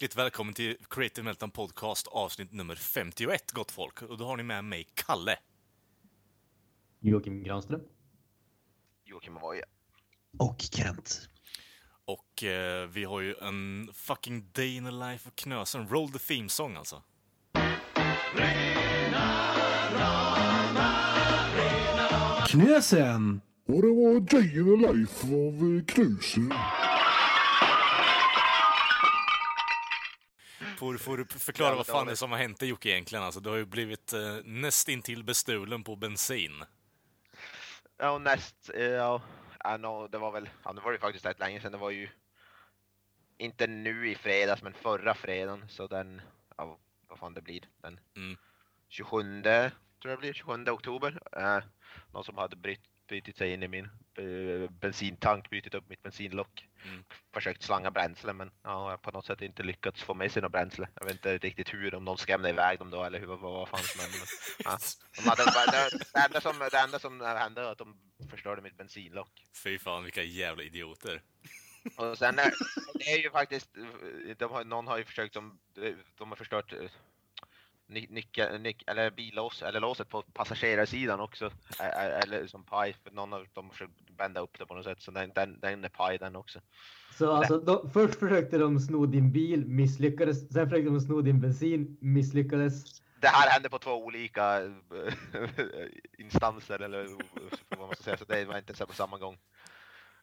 Hjärtligt 0.00 0.18
välkommen 0.18 0.54
till 0.54 0.76
Creative 0.90 1.24
Meltdown 1.24 1.50
Podcast 1.50 2.06
avsnitt 2.06 2.52
nummer 2.52 2.74
51, 2.74 3.52
gott 3.52 3.70
folk. 3.70 4.02
Och 4.02 4.18
då 4.18 4.24
har 4.24 4.36
ni 4.36 4.42
med 4.42 4.64
mig 4.64 4.86
Kalle. 4.94 5.36
Joakim 7.00 7.42
Granström. 7.42 7.80
Joakim 9.04 9.36
Avoya. 9.36 9.64
Och 10.38 10.60
Kent. 10.60 11.28
Och 12.04 12.44
eh, 12.44 12.88
vi 12.88 13.04
har 13.04 13.20
ju 13.20 13.34
en 13.34 13.90
fucking 13.94 14.50
day 14.52 14.76
in 14.76 14.84
the 14.84 14.90
life 14.90 15.28
of 15.28 15.34
Knösen. 15.34 15.88
Roll 15.88 16.10
the 16.10 16.18
theme 16.18 16.48
song 16.48 16.76
alltså. 16.76 17.02
Knösen! 22.48 23.40
Och 23.66 23.82
det 23.82 23.88
var 23.88 24.20
Day 24.20 24.58
in 24.58 24.64
the 24.64 24.92
Life 24.92 25.26
av 25.26 25.76
eh, 25.76 25.84
Knusen. 25.84 26.52
Får, 30.80 30.96
får 30.96 31.16
du 31.16 31.24
förklara 31.24 31.74
vad 31.74 31.86
det 31.86 31.92
fan 31.92 32.06
det 32.06 32.12
är 32.12 32.16
som 32.16 32.30
har 32.30 32.38
hänt 32.38 32.60
dig 32.60 32.68
Jocke 32.68 32.88
egentligen? 32.88 33.24
Alltså, 33.24 33.40
du 33.40 33.50
har 33.50 33.56
ju 33.56 33.64
blivit 33.64 34.12
eh, 34.12 34.36
nästintill 34.44 35.24
bestulen 35.24 35.84
på 35.84 35.96
bensin. 35.96 36.64
Ja, 37.96 38.10
och 38.10 38.22
näst, 38.22 38.70
eh, 38.74 38.84
ja, 38.84 39.22
ja, 39.64 39.76
no, 39.76 40.08
det 40.08 40.18
var 40.18 40.32
väl, 40.32 40.48
ja 40.64 40.72
nu 40.72 40.80
var 40.80 40.92
det 40.92 40.98
faktiskt 40.98 41.26
rätt 41.26 41.38
länge 41.38 41.60
sedan, 41.60 41.72
det 41.72 41.78
var 41.78 41.90
ju 41.90 42.08
inte 43.38 43.66
nu 43.66 44.10
i 44.10 44.14
fredags, 44.14 44.62
men 44.62 44.74
förra 44.74 45.14
fredagen, 45.14 45.68
så 45.68 45.86
den, 45.86 46.22
ja, 46.56 46.78
vad 47.08 47.18
fan 47.18 47.34
det 47.34 47.42
blir, 47.42 47.68
den 47.82 48.00
Mm. 48.16 48.36
27, 48.88 49.42
tror 49.42 49.70
jag 50.02 50.12
det 50.12 50.16
blir, 50.16 50.32
27 50.32 50.64
oktober. 50.70 51.22
Eh, 51.36 51.58
någon 52.12 52.24
som 52.24 52.38
hade 52.38 52.56
bryt, 52.56 52.80
brutit 53.10 53.36
sig 53.36 53.52
in 53.52 53.62
i 53.62 53.68
min 53.68 53.84
eh, 54.18 54.70
bensintank, 54.70 55.50
brutit 55.50 55.74
upp 55.74 55.88
mitt 55.88 56.02
bensinlock. 56.02 56.68
Mm. 56.84 57.04
Försökt 57.34 57.62
slanga 57.62 57.90
bränsle, 57.90 58.32
men 58.32 58.50
ja, 58.62 58.70
jag 58.70 58.90
har 58.90 58.96
på 58.96 59.10
något 59.10 59.26
sätt 59.26 59.42
inte 59.42 59.62
lyckats 59.62 60.02
få 60.02 60.14
med 60.14 60.32
sig 60.32 60.42
något 60.42 60.52
bränsle. 60.52 60.88
Jag 60.94 61.04
vet 61.04 61.12
inte 61.12 61.38
riktigt 61.38 61.74
hur, 61.74 61.94
om 61.94 62.04
någon 62.04 62.18
skrämde 62.18 62.48
iväg 62.48 62.78
dem 62.78 62.90
då, 62.90 63.04
eller 63.04 63.18
hur, 63.20 63.26
vad, 63.26 63.40
vad 63.40 63.68
fan 63.68 63.80
som 63.82 64.00
hände. 64.00 64.16
Men, 64.18 64.26
ja. 64.64 64.78
De 65.16 65.28
hade, 65.28 65.44
det, 65.44 65.98
det, 66.12 66.20
enda 66.26 66.40
som, 66.40 66.58
det 66.58 66.78
enda 66.78 66.98
som 66.98 67.20
hände 67.20 67.62
var 67.62 67.72
att 67.72 67.78
de 67.78 67.96
förstörde 68.30 68.62
mitt 68.62 68.76
bensinlock. 68.76 69.46
Fy 69.64 69.78
fan, 69.78 70.04
vilka 70.04 70.22
jävla 70.22 70.62
idioter. 70.62 71.22
Och 71.96 72.18
sen 72.18 72.38
är, 72.38 72.52
det 72.94 73.04
är 73.04 73.18
ju 73.18 73.30
faktiskt, 73.30 73.68
de 74.36 74.50
har, 74.50 74.64
någon 74.64 74.86
har 74.86 74.98
ju 74.98 75.04
försökt, 75.04 75.34
de, 75.34 75.58
de 76.16 76.28
har 76.28 76.36
förstört 76.36 76.72
ny- 77.90 78.06
nyckel, 78.10 78.60
nyc, 78.60 78.76
eller 78.86 79.10
billås, 79.10 79.62
eller 79.62 79.80
låset 79.80 80.08
på 80.08 80.22
passagerarsidan 80.22 81.20
också. 81.20 81.50
Eller 81.80 82.46
som 82.46 82.64
paj, 82.64 82.92
för 83.04 83.10
någon 83.10 83.32
av 83.32 83.46
dem 83.52 83.64
har 83.64 83.72
försökt 83.72 84.10
bända 84.10 84.40
upp 84.40 84.58
det 84.58 84.66
på 84.66 84.74
något 84.74 84.84
sätt, 84.84 85.02
så 85.02 85.10
den, 85.10 85.32
den, 85.34 85.60
den 85.60 85.84
är 85.84 85.88
paj 85.88 86.18
den 86.18 86.36
också. 86.36 86.60
Så 87.18 87.32
alltså, 87.32 87.58
då, 87.58 87.88
först 87.88 88.18
försökte 88.18 88.58
de 88.58 88.80
sno 88.80 89.06
din 89.06 89.32
bil, 89.32 89.66
misslyckades. 89.66 90.52
Sen 90.52 90.70
försökte 90.70 90.90
de 90.90 91.00
sno 91.00 91.20
din 91.20 91.40
bensin, 91.40 91.96
misslyckades. 92.00 93.02
Det 93.20 93.28
här 93.28 93.50
hände 93.50 93.70
på 93.70 93.78
två 93.78 94.04
olika 94.04 94.62
eh, 94.62 94.70
instanser, 96.18 96.78
eller 96.82 97.06
vad 97.68 97.78
man 97.78 97.94
ska 97.94 98.04
säga, 98.04 98.16
så 98.16 98.24
det 98.24 98.44
var 98.44 98.58
inte 98.58 98.74
så 98.74 98.86
på 98.86 98.94
samma 98.94 99.18
gång. 99.18 99.38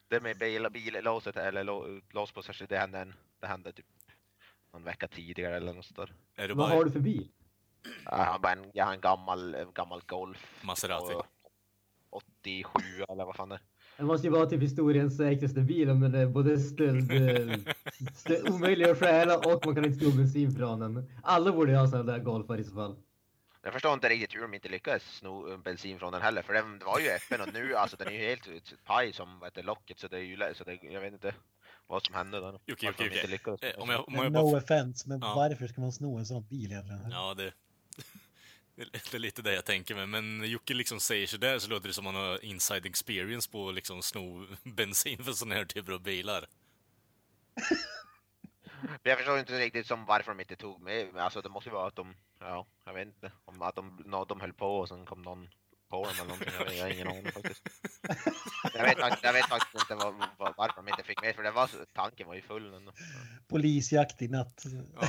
Det 0.07 0.21
med 0.21 0.37
bil, 0.37 0.67
billåset, 0.71 1.37
eller 1.37 1.63
lå- 1.63 2.01
lås 2.11 2.31
på 2.31 2.35
passagerarsidan, 2.41 2.67
det 2.69 2.77
hände, 2.77 2.99
en, 2.99 3.13
det 3.39 3.47
hände 3.47 3.71
typ 3.71 3.85
någon 4.73 4.83
vecka 4.83 5.07
tidigare 5.07 5.55
eller 5.55 5.73
något 5.73 5.85
sådär. 5.85 6.13
Vad 6.53 6.69
har 6.69 6.85
du 6.85 6.91
för 6.91 6.99
bil? 6.99 7.31
Jag 8.05 8.17
har, 8.17 8.39
bara 8.39 8.51
en, 8.51 8.65
jag 8.73 8.85
har 8.85 8.93
en 8.93 9.01
gammal, 9.01 9.55
en 9.55 9.71
gammal 9.73 10.01
Golf. 10.07 10.63
Maserati? 10.63 11.13
och 11.13 11.25
87 12.09 12.69
eller 13.09 13.25
vad 13.25 13.35
fan 13.35 13.49
det 13.49 13.55
är. 13.55 13.61
Det 13.97 14.03
måste 14.03 14.27
ju 14.27 14.33
vara 14.33 14.45
typ 14.45 14.61
historiens 14.61 15.17
säkraste 15.17 15.59
bil 15.61 15.89
om 15.89 15.99
den 16.01 16.15
är 16.15 16.25
både 16.25 16.59
stöld, 16.59 17.11
eh, 17.11 17.57
stöld 18.15 18.49
omöjlig 18.49 18.89
att 18.89 18.99
stjäla 18.99 19.37
och 19.37 19.65
man 19.65 19.75
kan 19.75 19.85
inte 19.85 19.99
sno 19.99 20.11
bensin 20.11 20.51
från 20.55 20.79
den. 20.79 21.11
Alla 21.23 21.51
borde 21.51 21.77
ha 21.77 21.87
sådana 21.87 22.11
där 22.11 22.19
golfar 22.19 22.57
i 22.57 22.63
så 22.63 22.75
fall. 22.75 22.95
Jag 23.63 23.73
förstår 23.73 23.93
inte 23.93 24.09
riktigt 24.09 24.35
hur 24.35 24.41
de 24.41 24.53
inte 24.53 24.69
lyckades 24.69 25.03
sno 25.03 25.57
bensin 25.57 25.99
från 25.99 26.13
den 26.13 26.21
heller, 26.21 26.41
för 26.41 26.53
den 26.53 26.79
var 26.85 26.99
ju 26.99 27.09
öppen 27.09 27.41
och 27.47 27.53
nu 27.53 27.75
alltså 27.75 27.97
den 27.97 28.07
är 28.07 28.11
ju 28.11 28.17
helt 28.17 28.47
paj 28.85 29.13
som 29.13 29.39
vad 29.39 29.47
heter, 29.47 29.63
locket 29.63 29.99
så 29.99 30.07
det 30.07 30.17
är 30.17 30.21
ju 30.21 30.37
så 30.55 30.63
det, 30.63 30.79
jag 30.83 31.01
vet 31.01 31.13
inte 31.13 31.33
vad 31.87 32.03
som 32.05 32.15
hände 32.15 32.39
där. 32.39 32.59
Inte 32.65 32.85
Jocke. 32.85 33.27
lyckades. 33.27 33.63
Eh, 33.63 33.85
Men 34.07 34.33
no 34.33 34.57
offense, 34.57 35.09
men 35.09 35.19
Ja. 35.19 35.33
varför 35.35 35.67
ska 35.67 35.81
man 35.81 35.91
sno 35.91 36.17
en 36.17 36.25
sån 36.25 36.43
bil 36.47 36.71
egentligen? 36.71 37.11
Ja, 37.11 37.33
det... 37.33 37.51
Det 38.75 39.13
är 39.13 39.19
lite 39.19 39.41
det 39.41 39.53
jag 39.53 39.65
tänker 39.65 39.95
mig, 39.95 40.07
men 40.07 40.49
Jocke 40.49 40.73
liksom 40.73 40.99
säger 40.99 41.27
sådär 41.27 41.59
så 41.59 41.69
låter 41.69 41.87
det 41.87 41.93
som 41.93 42.05
han 42.05 42.15
har 42.15 42.45
inside 42.45 42.85
experience 42.85 43.51
på 43.51 43.69
att 43.69 43.75
liksom 43.75 44.01
sno 44.01 44.47
bensin 44.63 45.23
för 45.23 45.31
sådana 45.31 45.55
här 45.55 45.65
typer 45.65 45.93
av 45.93 46.01
bilar. 46.01 46.45
Jag 49.03 49.17
förstår 49.17 49.39
inte 49.39 49.59
riktigt 49.59 49.87
som 49.87 50.05
varför 50.05 50.31
de 50.31 50.39
inte 50.39 50.55
tog 50.55 50.81
med, 50.81 51.07
men 51.13 51.23
alltså 51.23 51.41
det 51.41 51.49
måste 51.49 51.69
ju 51.69 51.73
vara 51.73 51.87
att 51.87 51.95
de, 51.95 52.15
ja, 52.39 52.67
jag 52.85 52.93
vet 52.93 53.07
inte, 53.07 53.31
om 53.45 53.61
att 53.61 53.75
de, 53.75 54.03
no, 54.05 54.25
de 54.25 54.41
höll 54.41 54.53
på 54.53 54.79
och 54.79 54.87
sen 54.87 55.05
kom 55.05 55.21
någon 55.21 55.49
på 55.89 55.95
dem 56.03 56.13
eller 56.13 56.23
någonting, 56.23 56.49
jag, 56.77 56.83
har 56.83 56.89
ingen 56.91 57.07
aning 57.07 57.31
faktiskt. 57.31 57.61
Jag 58.73 58.83
vet, 58.83 58.97
jag 59.23 59.33
vet 59.33 59.45
faktiskt 59.45 59.75
inte 59.91 59.95
vad, 60.05 60.13
vad, 60.37 60.53
varför 60.57 60.75
de 60.81 60.87
inte 60.87 61.03
fick 61.03 61.21
med, 61.21 61.35
för 61.35 61.43
det 61.43 61.51
var, 61.51 61.69
tanken 61.93 62.27
var 62.27 62.35
ju 62.35 62.41
full. 62.41 62.73
ändå. 62.73 62.91
Polisjakt 63.47 64.21
i 64.21 64.27
natt. 64.27 64.63
Ja. 64.95 65.01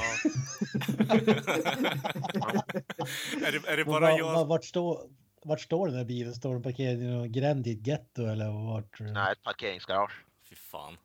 är, 3.47 3.53
det, 3.53 3.69
är 3.69 3.77
det 3.77 3.85
Men 3.85 3.87
bara 3.87 4.01
var- 4.11 4.19
jag... 4.19 4.33
var- 4.33 4.45
Vart, 4.45 4.65
står, 4.65 5.11
vart 5.45 5.61
står 5.61 5.87
den 5.87 5.97
där 5.97 6.05
bilen? 6.05 6.35
Står 6.35 6.53
den 6.55 6.63
parkerad 6.63 6.95
i 7.03 7.07
någon 7.07 7.33
gränd 7.33 7.67
i 7.67 7.73
ett 7.73 7.87
getto 7.87 8.27
eller 8.27 8.67
vart? 8.73 9.01
Nej, 9.01 9.33
ett 9.33 9.43
parkeringsgarage. 9.43 10.25
Fy 10.49 10.57
fan. 10.57 10.97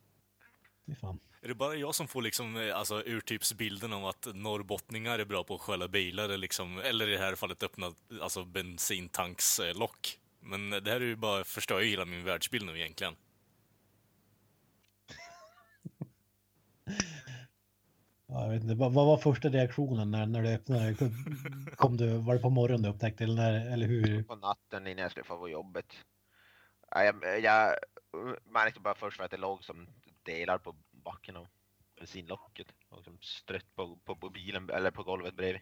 Är 1.42 1.48
det 1.48 1.56
bara 1.56 1.76
jag 1.76 1.96
som 1.96 2.08
får 2.08 2.22
liksom, 2.22 2.58
eh, 2.58 2.78
alltså, 2.78 3.04
urtypsbilden 3.06 3.94
av 3.94 4.06
att 4.06 4.28
norrbottningar 4.34 5.20
är 5.20 5.26
bra 5.26 5.44
på 5.44 5.56
att 5.56 5.62
stjäla 5.62 5.88
bilar, 5.88 6.24
eller, 6.24 6.38
liksom, 6.38 6.78
eller 6.80 7.08
i 7.08 7.12
det 7.12 7.18
här 7.18 7.36
fallet 7.36 7.64
öppna 7.64 7.92
alltså, 8.22 8.46
bensintankslock? 8.46 10.20
Men 10.40 10.70
det 10.70 10.92
här 10.92 11.02
är 11.02 11.06
ju 11.06 11.16
bara, 11.16 11.44
förstör 11.44 11.80
ju 11.80 11.90
hela 11.90 12.06
min 12.06 12.24
världsbild 12.24 12.66
nu 12.66 12.80
egentligen. 12.80 13.16
Ja, 18.28 18.44
jag 18.44 18.50
vet 18.50 18.64
inte. 18.64 18.76
Vad, 18.76 18.94
vad 18.94 19.06
var 19.06 19.18
första 19.18 19.50
reaktionen 19.50 20.12
när, 20.12 20.26
när 20.26 20.42
du 20.42 20.50
öppnade? 20.50 20.96
Kom, 21.76 21.98
du, 21.98 22.18
var 22.18 22.34
det 22.34 22.42
på 22.42 22.50
morgonen 22.50 22.82
du 22.82 22.90
upptäckte 22.90 23.24
eller, 23.24 23.36
när, 23.36 23.74
eller 23.74 23.88
hur? 23.88 24.24
På 24.24 24.36
natten 24.36 24.88
innan 24.88 25.02
jag 25.02 25.12
skulle 25.12 25.24
få 25.24 25.38
på 25.38 25.50
jobbet. 25.50 25.86
Ja, 26.92 27.04
Jag, 27.04 27.40
jag 27.40 27.76
märkte 28.44 28.80
bara 28.80 28.96
först 28.96 29.18
för 29.18 29.24
att 29.24 29.32
det 29.32 29.38
låg 29.38 29.64
som 29.64 29.88
delar 30.24 30.58
på 30.58 30.76
backen 30.92 31.36
av 31.36 31.48
bensinlocket. 32.00 32.68
Och 32.90 33.04
som 33.04 33.18
strött 33.22 33.76
på, 33.76 33.96
på, 33.96 34.16
på 34.16 34.30
bilen, 34.30 34.70
eller 34.70 34.92
på 34.92 35.04
golvet 35.04 35.36
bredvid. 35.36 35.62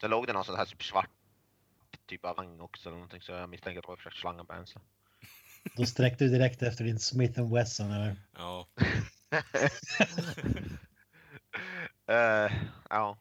Sen 0.00 0.10
låg 0.10 0.26
det 0.26 0.32
någon 0.32 0.44
sån 0.44 0.56
här 0.56 0.64
typ 0.64 0.82
svart 0.82 1.10
typ 2.06 2.24
av 2.24 2.36
vagn 2.36 2.60
också 2.60 2.88
eller 2.88 2.96
någonting 2.96 3.22
så 3.22 3.32
jag 3.32 3.48
misstänker 3.48 3.78
att 3.78 3.84
de 3.84 3.90
har 3.90 3.96
försökt 3.96 4.16
slanga 4.16 4.44
bränsle. 4.44 4.80
Då 5.76 5.86
sträckte 5.86 6.24
du 6.24 6.30
direkt 6.30 6.62
efter 6.62 6.84
din 6.84 6.98
Smith 6.98 7.54
Wesson 7.54 7.92
eller? 7.92 8.16
Ja, 8.32 8.68
Eh, 12.06 12.52
ja. 12.90 13.18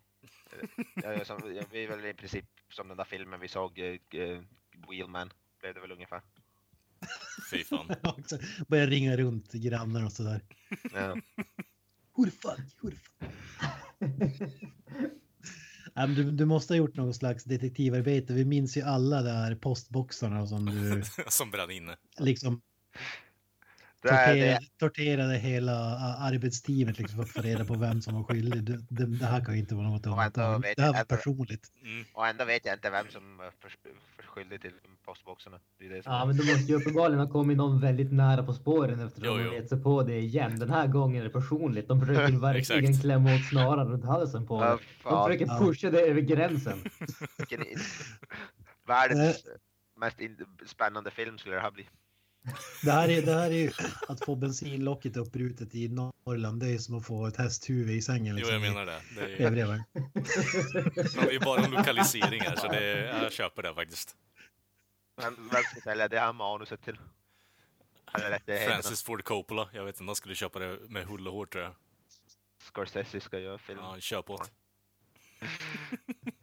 Som, 1.23 1.39
vi 1.71 1.83
är 1.83 1.87
väl 1.87 2.05
i 2.05 2.13
princip 2.13 2.45
som 2.69 2.87
den 2.87 2.97
där 2.97 3.03
filmen 3.03 3.39
vi 3.39 3.47
såg, 3.47 3.79
uh, 3.79 4.41
Wheelman, 4.89 5.33
blev 5.59 5.73
det 5.73 5.79
väl 5.79 5.91
ungefär. 5.91 6.21
Fy 7.51 7.63
fan. 7.63 7.91
Också 8.03 8.37
Börja 8.67 8.87
ringa 8.87 9.17
runt 9.17 9.49
till 9.49 9.59
grannar 9.61 10.05
och 10.05 10.11
sådär. 10.11 10.41
Ja. 10.93 11.15
Who 12.17 12.25
the 12.25 12.31
fuck, 12.31 12.59
who 12.81 12.89
the 12.91 12.97
fuck? 12.97 14.51
Du, 16.15 16.31
du 16.31 16.45
måste 16.45 16.73
ha 16.73 16.77
gjort 16.77 16.95
någon 16.95 17.13
slags 17.13 17.43
detektivarbete. 17.43 18.33
Vi 18.33 18.45
minns 18.45 18.77
ju 18.77 18.81
alla 18.81 19.21
där 19.21 19.55
postboxarna 19.55 20.47
som 20.47 20.65
du 20.65 21.03
Som 21.29 21.51
brann 21.51 21.71
inne. 21.71 21.97
liksom 22.19 22.61
torterade, 24.09 24.59
torterade 24.79 25.37
hela 25.37 25.73
arbetsteamet 26.19 26.99
liksom 26.99 27.17
för 27.17 27.23
att 27.23 27.29
få 27.31 27.41
reda 27.41 27.65
på 27.65 27.73
vem 27.73 28.01
som 28.01 28.13
var 28.15 28.23
skyldig. 28.23 28.63
Det, 28.63 28.77
det, 28.89 29.05
det 29.05 29.25
här 29.25 29.45
kan 29.45 29.53
ju 29.53 29.59
inte 29.59 29.75
vara 29.75 29.87
något 29.87 30.05
Och 30.05 30.11
ändå 30.11 30.21
undantag. 30.41 30.61
vet 30.61 30.75
Det 30.77 30.81
här 30.81 30.91
var 30.91 30.99
ändå- 30.99 31.15
personligt. 31.15 31.67
Mm. 31.83 32.05
och 32.13 32.27
ändå 32.27 32.45
vet 32.45 32.65
jag 32.65 32.75
inte 32.75 32.89
vem 32.89 33.05
som 33.09 33.39
är 33.39 33.51
för, 33.61 33.69
för 34.15 34.23
skyldig 34.27 34.61
till 34.61 34.71
postboxarna. 35.05 35.59
Det 35.79 35.87
det 35.87 36.01
Ja, 36.05 36.25
men 36.25 36.37
det 36.37 36.43
måste 36.45 36.71
ju 36.71 36.75
uppenbarligen 36.75 37.19
ha 37.19 37.27
kommit 37.31 37.57
någon 37.57 37.81
väldigt 37.81 38.11
nära 38.11 38.43
på 38.43 38.53
spåren 38.53 38.99
eftersom 38.99 39.39
Jo, 39.41 39.49
de 39.49 39.55
gett 39.55 39.69
sig 39.69 39.83
på 39.83 40.03
det 40.03 40.19
igen. 40.19 40.59
Den 40.59 40.69
här 40.69 40.87
gången 40.87 41.19
är 41.21 41.23
det 41.23 41.29
personligt. 41.29 41.87
De 41.87 41.99
försöker 41.99 42.37
verkligen 42.39 42.97
klämma 43.01 43.35
åt 43.35 43.45
snaran 43.49 43.87
runt 43.87 44.05
halsen 44.05 44.47
på 44.47 44.61
det. 44.63 44.77
De 45.03 45.25
försöker 45.25 45.45
Ja. 45.45 45.59
pusha 45.59 45.89
det 45.89 46.01
över 46.01 46.21
gränsen. 46.21 46.83
Världens 48.87 49.45
mest 49.99 50.19
in, 50.19 50.37
spännande 50.65 51.11
film 51.11 51.37
skulle 51.37 51.55
det 51.55 51.61
här 51.61 51.71
bli. 51.71 51.87
Det 52.83 52.91
här, 52.91 53.09
är, 53.09 53.21
det 53.21 53.33
här 53.33 53.51
är 53.51 53.55
ju 53.55 53.71
att 54.07 54.25
få 54.25 54.35
bensinlocket 54.35 55.17
uppbrutet 55.17 55.75
i 55.75 55.87
Norrland. 55.87 56.59
Det 56.59 56.67
är 56.67 56.77
som 56.77 56.97
att 56.97 57.05
få 57.05 57.27
ett 57.27 57.37
hästhuvud 57.37 57.95
i 57.95 58.01
sängen. 58.01 58.25
Jo, 58.25 58.35
Liksom, 58.35 58.53
jag 58.53 58.61
menar 58.61 58.85
det. 58.85 59.01
Det 59.15 59.43
är, 59.43 59.51
det 61.29 61.35
är 61.35 61.45
bara 61.45 61.63
en 61.63 61.71
lokalisering 61.71 62.41
här, 62.41 62.55
så 62.55 62.67
det 62.67 62.77
är, 62.77 63.23
jag 63.23 63.31
köper 63.31 63.63
det 63.63 63.73
faktiskt. 63.73 64.15
Vem, 65.21 65.49
vem 65.51 65.63
ska 65.63 65.81
sälja 65.81 66.07
det 66.07 66.19
här 66.19 66.33
manuset 66.33 66.81
till? 66.81 66.97
Francis 68.67 69.03
Ford 69.03 69.23
Coppola, 69.23 69.69
jag 69.73 69.85
vet 69.85 69.95
inte, 69.95 70.09
han 70.09 70.15
skulle 70.15 70.35
köpa 70.35 70.59
det 70.59 70.79
med 70.89 71.05
hull 71.05 71.27
och 71.27 71.33
hår 71.33 71.45
tror 71.45 71.63
jag. 71.63 71.73
Scorsese 72.59 73.19
ska 73.19 73.39
göra 73.39 73.57
film. 73.57 73.79
Ja, 73.81 73.99
kör 73.99 74.21
på 74.21 74.37
det. 74.37 74.49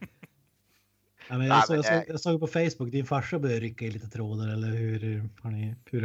Ja, 1.31 1.39
men 1.39 1.49
Nej, 1.49 1.57
jag, 1.57 1.67
såg, 1.67 1.77
men 1.77 1.85
jag, 1.85 2.05
såg, 2.05 2.15
jag 2.15 2.21
såg 2.21 2.41
på 2.41 2.47
Facebook, 2.47 2.91
din 2.93 3.07
farsa 3.07 3.39
började 3.39 3.61
rycka 3.61 3.85
i 3.85 3.91
lite 3.91 4.09
trådar. 4.09 4.49
Eller 4.49 4.69
hur, 4.69 5.29
har 5.43 5.51
ni, 5.51 5.77
hur, 5.85 6.01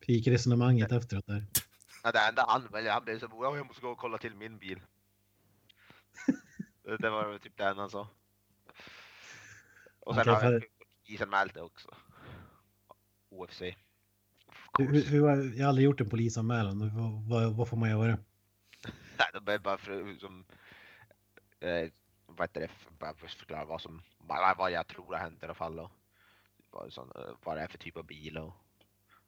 hur 0.00 0.14
gick 0.14 0.26
resonemanget 0.26 0.92
efteråt 0.92 1.26
där? 1.26 1.46
Ja, 2.02 2.12
det 2.12 2.18
enda 2.18 2.44
han 2.48 2.68
ville, 2.74 2.90
han 2.90 3.04
blev 3.04 3.18
så 3.18 3.28
ja, 3.30 3.56
jag 3.56 3.66
måste 3.66 3.82
gå 3.82 3.88
och 3.88 3.98
kolla 3.98 4.18
till 4.18 4.34
min 4.34 4.58
bil. 4.58 4.80
det 6.98 7.10
var 7.10 7.38
typ 7.38 7.52
det 7.56 7.64
enda 7.64 7.82
han 7.82 7.90
sa. 7.90 8.08
Och 10.00 10.14
sen 10.14 10.20
Okej, 10.20 10.34
har 10.34 10.52
jag 10.52 10.62
polisanmält 11.06 11.56
också. 11.56 11.88
OFC. 13.28 13.62
Of 13.62 13.68
Hur, 14.78 15.04
hur, 15.04 15.56
jag 15.56 15.64
har 15.64 15.68
aldrig 15.68 15.84
gjort 15.84 16.00
en 16.00 16.10
polisanmälan. 16.10 16.90
Vad, 17.28 17.56
vad, 17.56 17.68
får 17.68 17.76
man 17.76 17.90
göra? 17.90 18.18
Nej, 19.18 19.28
de 19.32 19.52
är 19.52 19.58
bara 19.58 19.78
för, 19.78 20.18
som, 20.18 20.44
eh, 21.60 21.90
vad 22.26 22.48
heter 22.48 22.60
det, 22.60 22.70
bara 22.98 23.14
förklara 23.14 23.64
vad 23.64 23.80
som, 23.80 24.02
vad, 24.28 24.56
vad 24.56 24.70
jag 24.70 24.86
tror 24.86 25.14
har 25.14 25.20
hänt 25.20 25.42
i 25.42 25.44
alla 25.44 25.54
fall 25.54 25.78
och 25.78 25.90
vad, 26.70 26.92
sån, 26.92 27.12
vad 27.44 27.56
det 27.56 27.62
är 27.62 27.66
för 27.68 27.78
typ 27.78 27.96
av 27.96 28.06
bil 28.06 28.38
och, 28.38 28.52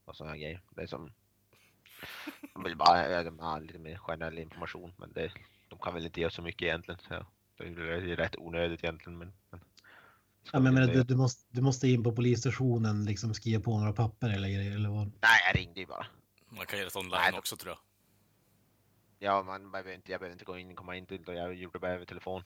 och 0.05 0.17
sådana 0.17 0.37
grejer. 0.37 0.63
Det 0.71 0.83
är 0.83 0.87
som, 0.87 1.13
de 2.55 2.63
vill 2.63 2.77
bara 2.77 2.87
har 3.41 3.61
lite 3.61 3.79
mer 3.79 3.99
generell 3.99 4.39
information 4.39 4.93
men 4.97 5.13
det, 5.13 5.33
de 5.69 5.79
kan 5.79 5.95
väl 5.95 6.07
inte 6.07 6.21
göra 6.21 6.31
så 6.31 6.43
mycket 6.43 6.63
egentligen. 6.63 7.01
Så 7.01 7.27
det 7.57 7.65
är 7.65 8.17
rätt 8.17 8.37
onödigt 8.37 8.85
egentligen 8.85 9.19
men. 9.19 9.33
men 9.51 9.61
ska 10.43 10.57
Ja, 10.57 10.61
men, 10.61 10.75
men, 10.75 10.89
du, 10.89 11.03
du, 11.03 11.17
måste, 11.17 11.47
du 11.51 11.63
måste 11.63 11.89
in 11.89 12.03
på 12.03 12.13
polisstationen, 12.13 13.05
liksom 13.05 13.35
skriva 13.35 13.63
på 13.63 13.79
några 13.79 13.93
papper 13.93 14.31
eller 14.31 14.49
grejer. 14.49 14.75
Eller 14.75 14.89
vad? 14.89 15.07
Nej, 15.07 15.41
jag 15.47 15.61
ringde 15.61 15.81
ju 15.81 15.87
bara. 15.87 16.07
Man 16.49 16.67
kan 16.67 16.79
göra 16.79 16.89
det 16.89 17.01
Nej, 17.01 17.05
online 17.05 17.33
då- 17.33 17.39
också 17.39 17.57
tror 17.57 17.71
jag. 17.71 17.79
Ja, 19.19 19.43
man 19.43 19.71
behöver 19.71 19.93
inte, 19.93 20.13
jag 20.13 20.21
behöver 20.21 20.33
inte 20.33 20.45
gå 20.45 20.59
in, 20.59 20.77
komma 20.77 20.97
in 20.97 21.07
till, 21.07 21.23
jag 21.27 21.55
gjorde 21.55 21.73
det 21.73 21.79
bara 21.79 21.93
över 21.93 22.05
telefon. 22.05 22.43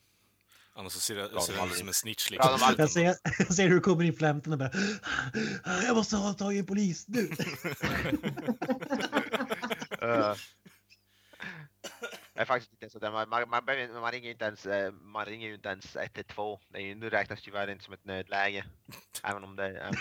Annars 0.77 0.93
så 0.93 1.01
ser 1.01 1.15
det, 1.15 1.31
Ja, 1.35 1.41
ser 1.41 1.67
ut 1.67 1.75
som 1.75 1.89
en 1.89 1.95
snitch 1.95 2.31
liksom. 2.31 2.75
Jag 2.79 2.91
ser, 2.91 3.17
jag 3.39 3.55
ser 3.55 3.69
hur 3.69 3.75
du 3.75 3.81
kommer 3.81 4.05
in 4.05 4.15
flämten 4.17 4.53
och 4.53 4.59
bara 4.59 4.71
Jag 5.87 5.97
måste 5.97 6.17
ha 6.17 6.33
tagit 6.35 6.61
en 6.61 6.67
polis 6.67 7.09
nu. 7.09 7.31
Eh, 10.03 10.35
Det 12.35 12.41
är 12.41 12.45
faktiskt 12.45 12.73
inte 12.73 12.91
så. 12.91 12.99
där. 12.99 13.11
Man, 13.13 13.29
man, 13.29 13.45
man, 13.51 13.65
man 14.01 14.13
ringer 14.13 14.25
ju 14.27 14.33
inte 14.33 14.45
ens, 14.45 14.67
eh, 14.67 14.93
man 14.93 15.27
ringer 15.27 15.49
ju 15.49 15.55
inte 15.55 15.69
ens 15.69 15.97
112. 15.97 16.59
Det 16.69 16.79
är 16.79 16.83
ju, 16.83 16.95
nu 16.95 17.11
räknas 17.11 17.39
det 17.39 17.45
tyvärr 17.45 17.71
inte 17.71 17.85
som 17.85 17.95
ett 17.95 18.05
nödläge. 18.05 18.65
Även 19.23 19.45
om 19.45 19.57
det 19.57 19.65
är 19.65 19.91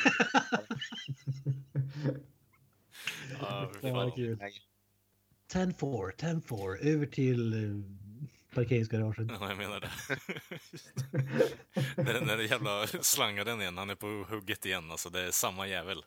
Ja, 3.41 3.71
fy 3.73 3.79
Det 3.81 3.91
var 3.93 4.03
fan. 4.03 4.11
kul. 4.11 4.39
Läge. 5.55 5.71
10-4, 5.71 6.11
10-4, 6.15 6.77
över 6.93 7.05
till 7.05 7.53
eh, 7.53 8.55
parkeringsgaraget. 8.55 9.27
Ja, 9.39 9.47
jag 9.49 9.57
menar 9.57 9.79
det. 9.79 9.89
den, 11.95 12.05
den 12.05 12.27
där 12.27 12.37
jävla 12.37 12.87
slangaren 12.87 13.61
igen, 13.61 13.77
han 13.77 13.89
är 13.89 13.95
på 13.95 14.25
hugget 14.29 14.65
igen 14.65 14.91
alltså. 14.91 15.09
Det 15.09 15.19
är 15.21 15.31
samma 15.31 15.67
jävel. 15.67 16.05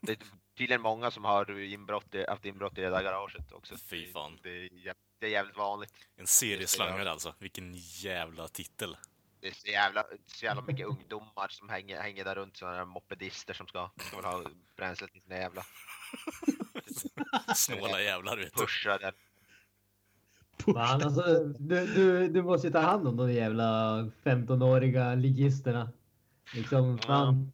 Det 0.00 0.12
är 0.12 0.18
tydligen 0.56 0.82
många 0.82 1.10
som 1.10 1.24
har 1.24 1.60
inbrott, 1.60 2.14
i- 2.14 2.26
haft 2.28 2.44
inbrott 2.44 2.78
i 2.78 2.80
det 2.80 2.90
där 2.90 3.02
garaget 3.02 3.52
också. 3.52 3.76
Fy 3.90 4.12
fan. 4.12 4.38
Det, 4.42 4.50
är 4.50 4.94
det 5.18 5.26
är 5.26 5.30
jävligt 5.30 5.56
vanligt. 5.56 5.92
En 6.16 6.26
serieslangare 6.26 7.10
alltså. 7.10 7.34
Vilken 7.38 7.74
jävla 7.76 8.48
titel. 8.48 8.96
Det 9.40 9.48
är 9.48 9.52
så 9.52 9.66
jävla, 9.68 10.04
så 10.26 10.44
jävla 10.44 10.62
mycket 10.62 10.86
ungdomar 10.86 11.48
som 11.48 11.68
hänger, 11.68 12.00
hänger 12.00 12.24
där 12.24 12.34
runt, 12.34 12.56
sådana 12.56 12.76
där 12.76 12.84
mopedister 12.84 13.54
som 13.54 13.66
ska, 13.66 13.90
ska 13.96 14.16
väl 14.16 14.24
ha 14.24 14.44
bränslet 14.76 15.12
till 15.12 15.22
sina 15.22 15.36
jävla 15.36 15.64
Snåla 17.56 18.00
jävlar 18.00 18.36
vet 18.36 18.54
du. 18.54 18.60
pusha 18.60 18.98
där. 18.98 19.12
Man, 20.66 21.02
alltså, 21.02 21.22
du, 21.58 21.86
du, 21.86 22.28
du 22.28 22.42
måste 22.42 22.66
ju 22.66 22.72
ta 22.72 22.78
hand 22.80 23.08
om 23.08 23.16
de 23.16 23.32
jävla 23.32 23.64
15-åriga 24.24 25.14
ligisterna. 25.14 25.90
Liksom, 26.54 26.98
fan, 26.98 27.52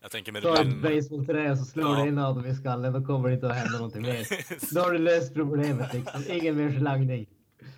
Jag 0.00 0.10
tänker 0.10 0.32
med 0.32 0.42
ta 0.42 0.54
det 0.54 0.60
ett 0.60 0.82
basebollträ 0.82 1.50
och 1.50 1.58
så 1.58 1.64
slår 1.64 1.96
Ja. 1.98 2.02
du 2.02 2.08
in 2.08 2.18
av 2.18 2.34
dem 2.34 2.46
i 2.46 2.54
skallen. 2.54 2.92
Då 2.92 3.04
kommer 3.04 3.28
det 3.28 3.34
inte 3.34 3.46
att 3.50 3.56
hända 3.56 3.72
någonting 3.78 4.02
mer. 4.02 4.26
Då 4.74 4.80
har 4.80 4.92
du 4.92 4.98
löst 4.98 5.34
problemet 5.34 5.94
liksom. 5.94 6.22
Ingen 6.28 6.56
mer 6.56 6.78
slangning. 6.78 7.26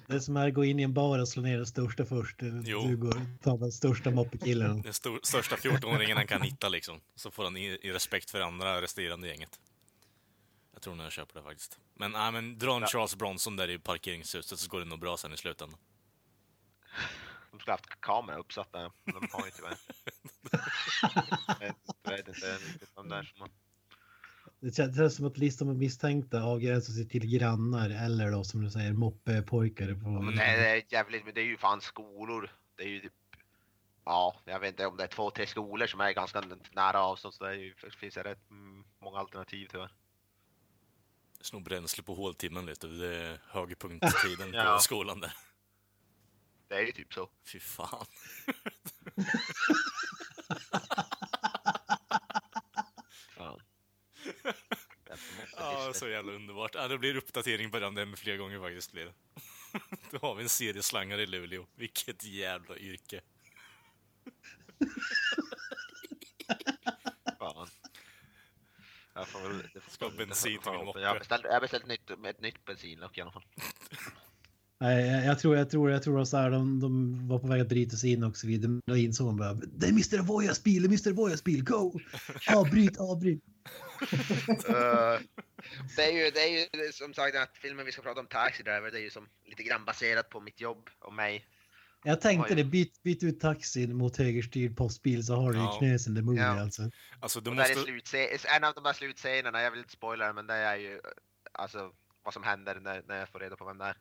Det 0.06 0.14
är 0.14 0.18
som 0.20 0.36
att 0.36 0.54
gå 0.54 0.64
in 0.64 0.80
i 0.80 0.82
en 0.82 0.92
bar 0.94 1.18
och 1.18 1.28
slå 1.28 1.42
ner 1.42 1.56
den 1.56 1.66
största 1.66 2.04
först. 2.04 2.36
Jo. 2.64 2.82
Du 2.88 2.96
går 2.96 3.20
tar 3.42 3.58
den 3.58 3.72
största 3.72 4.10
moppekillen. 4.10 4.82
Den 4.82 4.92
stor, 4.92 5.20
största 5.22 5.56
14-åringen 5.56 6.14
han 6.16 6.26
kan 6.26 6.42
hitta 6.42 6.68
liksom. 6.68 7.00
Så 7.14 7.30
får 7.30 7.44
han 7.44 7.56
i, 7.56 7.78
i 7.82 7.92
respekt 7.92 8.30
för 8.30 8.40
andra 8.40 8.82
resterande 8.82 9.28
gänget. 9.28 9.50
Jag 10.76 10.82
tror 10.82 10.94
nog 10.94 11.06
jag 11.06 11.12
köper 11.12 11.34
det 11.34 11.42
faktiskt. 11.42 11.80
Men, 11.94 12.10
nej, 12.10 12.32
men 12.32 12.58
dra 12.58 12.76
en 12.76 12.80
Ja. 12.80 12.86
Charles 12.86 13.16
Bronson 13.16 13.56
där 13.56 13.70
i 13.70 13.78
parkeringshuset 13.78 14.58
så 14.58 14.70
går 14.70 14.78
det 14.78 14.84
nog 14.84 14.98
bra 14.98 15.16
sen 15.16 15.32
i 15.32 15.36
slutändan. 15.36 15.78
De 17.50 17.60
skulle 17.60 17.72
haft 17.72 18.00
kamera 18.00 18.36
uppsatta, 18.36 18.92
men 19.04 19.14
de 19.14 19.28
har 19.32 19.46
ju 19.46 19.50
tyvärr. 19.50 19.76
jag 21.46 21.58
vet, 21.58 21.76
inte 21.88 22.16
riktigt 22.16 22.42
det 22.42 23.16
är 23.16 23.22
som 23.22 23.40
har... 23.40 23.50
Det 24.60 24.76
känns, 24.76 24.96
det 24.96 25.02
känns 25.02 25.16
som 25.16 25.26
att 25.26 25.38
listan 25.38 25.68
med 25.68 25.76
misstänkta 25.76 26.42
avgränsar 26.42 26.92
sig 26.92 27.08
till 27.08 27.38
grannar 27.38 27.90
eller 27.90 28.30
då 28.30 28.44
som 28.44 28.64
du 28.64 28.70
säger 28.70 28.92
moppepojkar. 28.92 29.94
På... 29.94 30.08
Men 30.08 30.36
det 30.36 30.42
är, 30.42 30.58
det 30.58 30.68
är 30.68 30.82
jävligt, 30.88 31.24
men 31.24 31.34
det 31.34 31.40
är 31.40 31.44
ju 31.44 31.56
fan 31.56 31.80
skolor. 31.80 32.50
Det 32.76 32.82
är 32.82 32.88
ju 32.88 33.00
typ... 33.00 33.12
Ja, 34.04 34.36
jag 34.44 34.60
vet 34.60 34.70
inte 34.70 34.86
om 34.86 34.96
det 34.96 35.02
är 35.02 35.08
två, 35.08 35.30
tre 35.30 35.46
skolor 35.46 35.86
som 35.86 36.00
är 36.00 36.12
ganska 36.12 36.42
nära 36.72 37.00
avstånd 37.00 37.34
så 37.34 37.44
det 37.44 37.50
är 37.50 37.54
ju, 37.54 37.74
finns 38.00 38.14
det 38.14 38.22
rätt 38.22 38.50
många 38.98 39.18
alternativ 39.18 39.68
tyvärr. 39.70 39.90
Sno 41.46 41.60
bränsle 41.60 42.02
på 42.02 42.14
håltimmen 42.14 42.66
lite. 42.66 42.86
Det 42.86 43.16
är 43.16 43.40
högpunkttiden 43.48 44.50
Ja. 44.54 44.74
på 44.76 44.82
skolan 44.82 45.20
där. 45.20 45.32
Det 46.68 46.74
är 46.74 46.80
ju 46.82 46.92
typ 46.92 47.14
så. 47.14 47.28
Fy 47.52 47.60
fan. 47.60 48.06
Fan. 53.36 53.60
Ja, 55.56 55.92
så 55.94 56.08
jävla 56.08 56.32
underbart. 56.32 56.74
Ja, 56.74 56.88
det 56.88 56.98
blir 56.98 57.16
uppdatering 57.16 57.70
på 57.70 57.78
den 57.78 57.94
där 57.94 58.16
flera 58.16 58.36
gånger 58.36 58.60
faktiskt. 58.60 58.92
Blir 58.92 59.04
det. 59.04 59.14
Då 60.18 60.18
har 60.18 60.34
vi 60.34 60.42
en 60.42 60.48
serieslangare 60.48 61.22
i 61.22 61.26
Luleå. 61.26 61.66
Vilket 61.74 62.24
jävla 62.24 62.76
yrke. 62.76 63.20
Jag 69.16 69.28
får 69.28 69.48
väl... 69.48 69.58
det 69.74 69.80
får- 69.80 69.90
Ska 69.90 70.04
ha 70.04 70.12
bensin 70.18 70.58
till 70.62 70.72
min 70.72 70.84
moppe. 70.84 71.00
Jag 71.00 71.08
har 71.08 71.18
beställt, 71.18 71.44
jag 71.44 71.52
har 71.52 71.60
beställt 71.60 71.86
nytt, 71.86 72.10
ett 72.10 72.40
nytt 72.40 72.64
bensinlock 72.64 73.18
i 73.18 73.20
alla 73.20 73.30
fall. 73.30 73.44
Nej, 74.80 75.06
jag, 75.06 75.24
jag 75.24 75.38
tror, 75.38 75.56
jag 75.56 75.70
tror, 75.70 75.90
jag 75.90 76.02
tror 76.02 76.20
att 76.20 76.28
så 76.28 76.36
här, 76.36 76.50
de, 76.50 76.80
de 76.80 77.28
var 77.28 77.38
på 77.38 77.46
väg 77.46 77.60
att 77.60 77.68
bryta 77.68 77.96
sig 77.96 78.12
in 78.12 78.22
och 78.24 78.36
så 78.36 78.46
vidare. 78.46 78.68
Men 78.70 78.82
då 78.86 78.96
insåg 78.96 79.26
de 79.28 79.36
bara, 79.36 79.54
det 79.54 79.86
är 79.86 79.90
Mr. 79.90 80.22
Vojas 80.22 80.62
bil, 80.62 80.82
det 80.82 80.86
är 80.86 80.88
Mr. 80.88 81.12
Vojas 81.12 81.44
bil, 81.44 81.64
go! 81.64 82.00
Avbryt, 82.56 82.98
avbryt. 83.00 83.42
Eh, 84.68 85.20
det 85.96 86.02
är 86.02 86.12
ju, 86.12 86.30
det 86.30 86.40
är 86.40 86.48
ju 86.60 86.66
det 86.72 86.78
är 86.88 86.92
som 86.92 87.14
sagt 87.14 87.36
att 87.36 87.56
filmen 87.58 87.86
vi 87.86 87.92
ska 87.92 88.02
prata 88.02 88.20
om 88.20 88.26
Taxi 88.26 88.62
Driver, 88.62 88.90
det 88.90 88.98
är 88.98 89.02
ju 89.02 89.10
som 89.10 89.28
lite 89.44 89.62
grann 89.62 89.84
baserat 89.84 90.30
på 90.30 90.40
mitt 90.40 90.60
jobb 90.60 90.90
och 90.98 91.14
mig. 91.14 91.46
Jag 92.06 92.20
tänkte 92.20 92.50
Oj. 92.50 92.56
det, 92.56 92.64
byt, 92.64 93.02
byt 93.02 93.22
ut 93.22 93.40
taxin 93.40 93.96
mot 93.96 94.16
högerstyrd 94.16 94.76
postbil 94.76 95.26
så 95.26 95.34
har 95.34 95.52
du 95.52 95.58
ju 95.58 95.64
Ja. 95.64 95.76
knösen 95.78 96.14
the 96.16 96.22
movie 96.22 96.42
Ja. 96.42 96.60
alltså. 96.60 96.82
Alltså, 97.20 97.40
är 97.40 97.50
måste... 97.50 97.74
slutsce- 97.74 98.46
en 98.56 98.64
av 98.64 98.74
de 98.74 98.84
där 98.84 98.92
slutscenerna, 98.92 99.62
jag 99.62 99.70
vill 99.70 99.80
inte 99.80 99.92
spoila 99.92 100.26
det, 100.26 100.32
men 100.32 100.46
det 100.46 100.54
är 100.54 100.76
ju 100.76 101.00
alltså 101.52 101.92
vad 102.22 102.34
som 102.34 102.42
händer 102.42 102.80
när, 102.80 103.02
när 103.08 103.18
jag 103.18 103.28
får 103.28 103.40
reda 103.40 103.56
på 103.56 103.64
vem 103.64 103.78
det 103.78 103.84
är. 103.84 103.96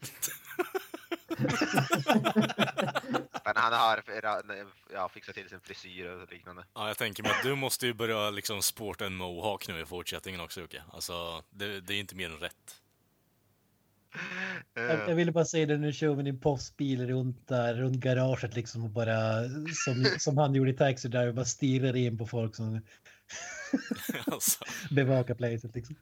Men 3.44 3.56
han 3.56 3.72
har 3.72 4.02
ja, 4.92 5.08
fixat 5.08 5.34
till 5.34 5.48
sin 5.48 5.60
frisyr 5.60 6.06
och 6.06 6.32
liknande. 6.32 6.64
Ja, 6.74 6.88
jag 6.88 6.98
tänker 6.98 7.22
mig 7.22 7.32
att 7.32 7.42
du 7.42 7.54
måste 7.54 7.86
ju 7.86 7.94
börja 7.94 8.30
liksom 8.30 8.62
sporta 8.62 9.06
en 9.06 9.14
mohawk 9.14 9.68
nu 9.68 9.80
i 9.80 9.86
fortsättningen 9.86 10.40
också 10.40 10.60
Jocke. 10.60 10.82
Alltså, 10.92 11.44
det, 11.50 11.80
det 11.80 11.94
är 11.94 12.00
inte 12.00 12.14
mer 12.14 12.30
än 12.30 12.38
rätt. 12.38 12.80
Jag, 14.74 15.08
jag 15.08 15.14
ville 15.14 15.32
bara 15.32 15.44
säga 15.44 15.66
det, 15.66 15.78
nu 15.78 15.92
kör 15.92 16.14
vi 16.14 16.22
din 16.22 16.40
postbil 16.40 17.06
runt 17.06 17.48
där, 17.48 17.74
runt 17.74 17.96
garaget 17.96 18.54
liksom 18.54 18.84
och 18.84 18.90
bara 18.90 19.48
som, 19.84 20.04
som 20.18 20.38
han 20.38 20.54
gjorde 20.54 20.70
i 20.70 20.74
Taxi 20.74 21.08
Driver, 21.08 21.32
bara 21.32 21.44
stirrar 21.44 21.96
in 21.96 22.18
på 22.18 22.26
folk 22.26 22.56
som 22.56 22.80
alltså, 24.26 24.64
bevakar 24.90 25.34
placet 25.34 25.74
liksom. 25.74 25.96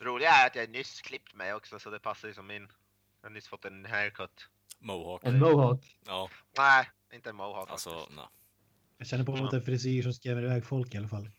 Roliga 0.00 0.30
är 0.30 0.46
att 0.46 0.56
jag 0.56 0.70
nyss 0.70 1.00
klippt 1.00 1.34
mig 1.34 1.54
också 1.54 1.78
så 1.78 1.90
det 1.90 1.98
passar 1.98 2.28
ju 2.28 2.34
som 2.34 2.46
min. 2.46 2.68
Jag 3.22 3.28
har 3.28 3.34
nyss 3.34 3.48
fått 3.48 3.64
en 3.64 3.84
haircut. 3.84 4.48
mohawk. 4.78 5.24
En 5.24 5.38
mohawk. 5.38 5.96
Ja, 6.06 6.30
Nej, 6.58 6.90
inte 7.14 7.30
en 7.30 7.36
mohawk. 7.36 7.70
alltså, 7.70 8.08
nej. 8.10 8.26
Jag 8.98 9.06
känner 9.08 9.24
på 9.24 9.32
mig 9.32 9.44
att 9.44 9.50
det 9.50 9.56
är 9.56 9.60
frisyr 9.60 10.02
som 10.02 10.12
skrämmer 10.12 10.42
iväg 10.42 10.64
folk 10.64 10.94
i 10.94 10.98
alla 10.98 11.08
fall. 11.08 11.30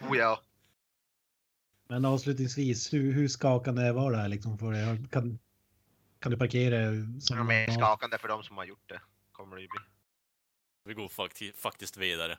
oh 0.00 0.16
ja. 0.16 0.40
Men 1.88 2.04
avslutningsvis, 2.04 2.92
hur, 2.92 3.12
hur 3.12 3.28
skakande 3.28 3.92
var 3.92 4.12
det 4.12 4.16
här 4.18 4.28
liksom 4.28 4.58
för 4.58 4.72
dig? 4.72 5.08
Kan, 5.10 5.38
kan 6.18 6.32
du 6.32 6.38
parkera 6.38 6.76
som... 7.20 7.50
Är 7.50 7.70
skakande 7.70 8.18
för 8.18 8.28
de 8.28 8.42
som 8.42 8.56
har 8.56 8.64
gjort 8.64 8.88
det. 8.88 9.00
Kommer 9.32 9.56
det 9.56 9.62
ju 9.62 9.68
bli. 9.68 9.80
Vi 10.84 10.94
går 10.94 11.08
fakti 11.08 11.52
faktiskt 11.52 11.96
vidare. 11.96 12.38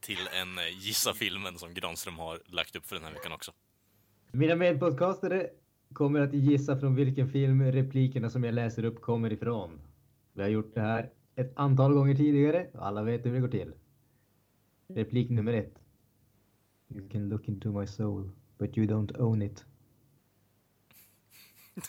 Till 0.00 0.28
en 0.32 0.58
eh, 0.58 0.78
Gissa 0.78 1.14
filmen 1.14 1.58
som 1.58 1.74
Granström 1.74 2.18
har 2.18 2.40
lagt 2.46 2.76
upp 2.76 2.86
för 2.86 2.96
den 2.96 3.04
här 3.04 3.12
veckan 3.12 3.32
också. 3.32 3.52
Mina 4.32 4.56
medpodcastare 4.56 5.50
kommer 5.92 6.20
att 6.20 6.34
gissa 6.34 6.78
från 6.78 6.94
vilken 6.94 7.28
film 7.28 7.62
replikerna 7.62 8.30
som 8.30 8.44
jag 8.44 8.54
läser 8.54 8.84
upp 8.84 9.00
kommer 9.00 9.32
ifrån. 9.32 9.80
Vi 10.32 10.42
har 10.42 10.48
gjort 10.48 10.74
det 10.74 10.80
här 10.80 11.10
ett 11.36 11.52
antal 11.56 11.94
gånger 11.94 12.14
tidigare 12.14 12.66
och 12.72 12.86
alla 12.86 13.02
vet 13.02 13.26
hur 13.26 13.32
det 13.32 13.40
går 13.40 13.48
till. 13.48 13.72
Replik 14.88 15.30
nummer 15.30 15.52
ett. 15.52 15.81
You 16.94 17.08
can 17.08 17.28
look 17.28 17.48
into 17.48 17.72
my 17.72 17.86
soul, 17.86 18.30
but 18.58 18.76
you 18.76 18.86
don't 18.86 19.16
own 19.20 19.42
it. 19.42 19.64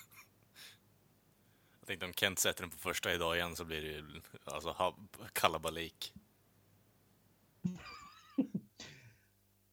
Jag 1.79 1.87
tänkte 1.87 2.05
om 2.05 2.13
Kent 2.13 2.39
sätter 2.39 2.61
den 2.63 2.69
på 2.71 2.77
första 2.77 3.13
idag 3.13 3.35
igen 3.37 3.55
så 3.55 3.65
blir 3.65 3.81
det 3.81 3.87
ju 3.87 4.21
alltså 4.45 4.95
kalabalik. 5.33 6.13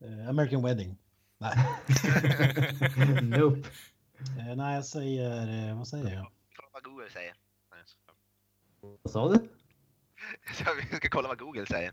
Eh, 0.01 0.29
American 0.29 0.63
Wedding. 0.63 0.97
Nej. 1.39 1.57
nope. 3.23 3.69
Eh, 4.39 4.57
nej, 4.57 4.75
jag 4.75 4.85
säger... 4.85 5.69
eh, 5.71 5.79
Vad 5.79 5.89
säger 5.89 6.15
jag? 6.15 6.33
Kolla 6.57 6.69
vad 6.73 6.85
Google 6.85 7.11
säger. 7.11 7.35
Nej, 7.71 7.81
jag. 8.07 8.15
Vad 9.03 9.13
sa 9.13 9.29
du? 9.33 9.49
Vi 10.91 10.97
ska 10.97 11.09
kolla 11.09 11.29
vad 11.29 11.39
Google 11.39 11.67
säger. 11.67 11.93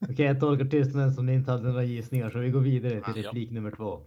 Okej, 0.00 0.26
jag 0.26 0.40
tolkar 0.40 0.64
tystnaden 0.64 1.14
som 1.14 1.26
ni 1.26 1.34
inte 1.34 1.50
hade 1.50 1.62
några 1.68 1.84
gissningar 1.84 2.30
så 2.30 2.38
vi 2.38 2.50
går 2.50 2.60
vidare 2.60 2.90
till 3.04 3.22
replik 3.22 3.50
nummer 3.50 3.70
två. 3.70 4.04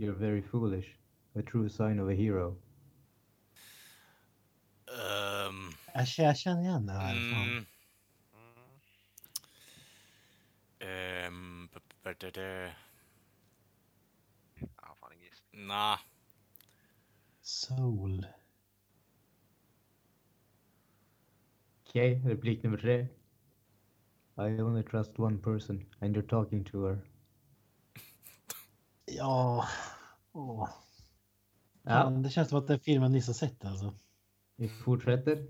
You're 0.00 0.18
very 0.18 0.42
foolish. 0.42 0.88
A 1.34 1.42
true 1.50 1.70
sign 1.70 2.00
of 2.00 2.08
a 2.08 2.12
hero. 2.12 2.56
Ehm, 4.86 5.72
Jag 5.94 6.08
känner- 6.08 6.28
jag 6.28 6.38
känner 6.38 6.62
igen 6.62 6.86
det 6.86 6.92
här. 6.92 7.16
mm, 7.16 7.66
gissning. 15.20 15.66
Nja, 15.66 15.98
Soul. 17.42 18.26
Okej, 21.88 22.22
replik 22.24 22.62
nummer 22.62 22.78
tre. 22.78 23.06
I 24.36 24.60
only 24.60 24.82
trust 24.82 25.18
one 25.18 25.38
person 25.38 25.84
and 26.00 26.14
you're 26.16 26.28
talking 26.28 26.64
to 26.64 26.84
her. 26.84 26.98
Ja... 29.06 29.68
Åh. 30.32 30.68
Ja, 31.82 32.10
det 32.10 32.30
känns 32.30 32.48
som 32.48 32.58
att 32.58 32.66
det 32.66 32.74
är 32.74 32.78
filmen 32.78 33.12
Nisse 33.12 33.28
har 33.28 33.34
sett 33.34 33.64
alltså. 33.64 33.94
vi 34.56 34.68
fortsätter. 34.68 35.46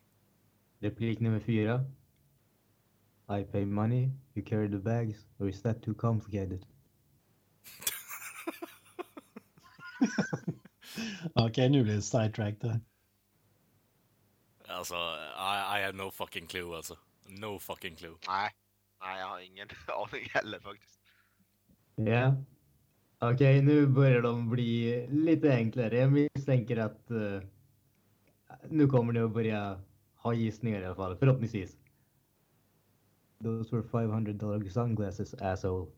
replik 0.78 1.20
nummer 1.20 1.40
fyra. 1.40 1.84
I 3.28 3.44
pay 3.44 3.64
money, 3.64 4.10
you 4.34 4.46
carry 4.46 4.68
the 4.68 4.78
bags, 4.78 5.26
or 5.38 5.48
is 5.48 5.62
that 5.62 5.82
too 5.82 5.94
complicated? 5.94 6.66
Okej, 11.34 11.70
nu 11.70 11.82
blir 11.82 11.94
det 11.94 12.02
sidetrack 12.02 12.60
där. 12.60 12.80
alltså 14.68 14.94
I, 14.94 15.78
I 15.78 15.82
have 15.84 15.92
no 15.92 16.10
fucking 16.10 16.46
clue 16.46 16.76
alltså. 16.76 16.96
No 17.40 17.58
fucking 17.58 17.96
clue. 17.96 18.14
Nej. 18.28 18.50
Nej, 19.04 19.20
jag 19.20 19.26
har 19.28 19.40
ingen 19.40 19.68
aning 19.86 20.28
heller 20.34 20.60
faktiskt. 20.60 21.00
Ja. 21.94 22.36
Okej, 23.18 23.62
nu 23.62 23.86
börjar 23.86 24.22
de 24.22 24.50
bli 24.50 25.06
lite 25.10 25.54
enklare. 25.54 25.96
Jag 25.98 26.12
misstänker 26.12 26.76
att 26.76 27.10
eh, 27.10 27.40
nu 28.68 28.86
kommer 28.86 29.12
ni 29.12 29.20
att 29.20 29.30
börja 29.34 29.80
ha 30.16 30.34
gissningar 30.34 30.80
i 30.80 30.86
alla 30.86 30.94
fall, 30.94 31.16
förhoppningsvis. 31.16 31.76
Those 33.44 33.76
were 33.76 33.88
500 33.88 34.32
dollar 34.32 34.68
sunglasses, 34.68 35.34
asshole. 35.34 35.90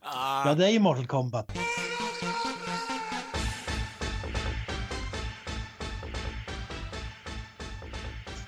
Ah, 0.00 0.48
Ja, 0.48 0.54
det 0.54 0.66
är 0.66 0.70
ju 0.70 0.78
Mortal 0.80 1.06
Kombat. 1.06 1.52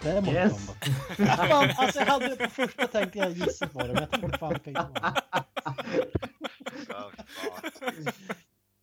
Det 0.03 0.11
är 0.11 0.21
Mortal 0.21 0.35
Yes. 0.35 0.67
Kombat. 0.67 0.85
Fan, 1.49 1.71
alltså 1.77 1.99
jag 1.99 2.07
hade 2.07 2.29
det 2.29 2.37
på 2.37 2.51
första 2.51 2.87
tänkte 2.87 3.19
jag 3.19 3.33
gissa 3.33 3.67
på 3.69 3.79
det, 3.79 3.93
men 3.93 3.97
jag 4.03 4.11
tänkte 4.11 4.39
fan 4.39 4.59
kan 4.59 4.69
inte 4.69 5.01
vara. 5.01 5.15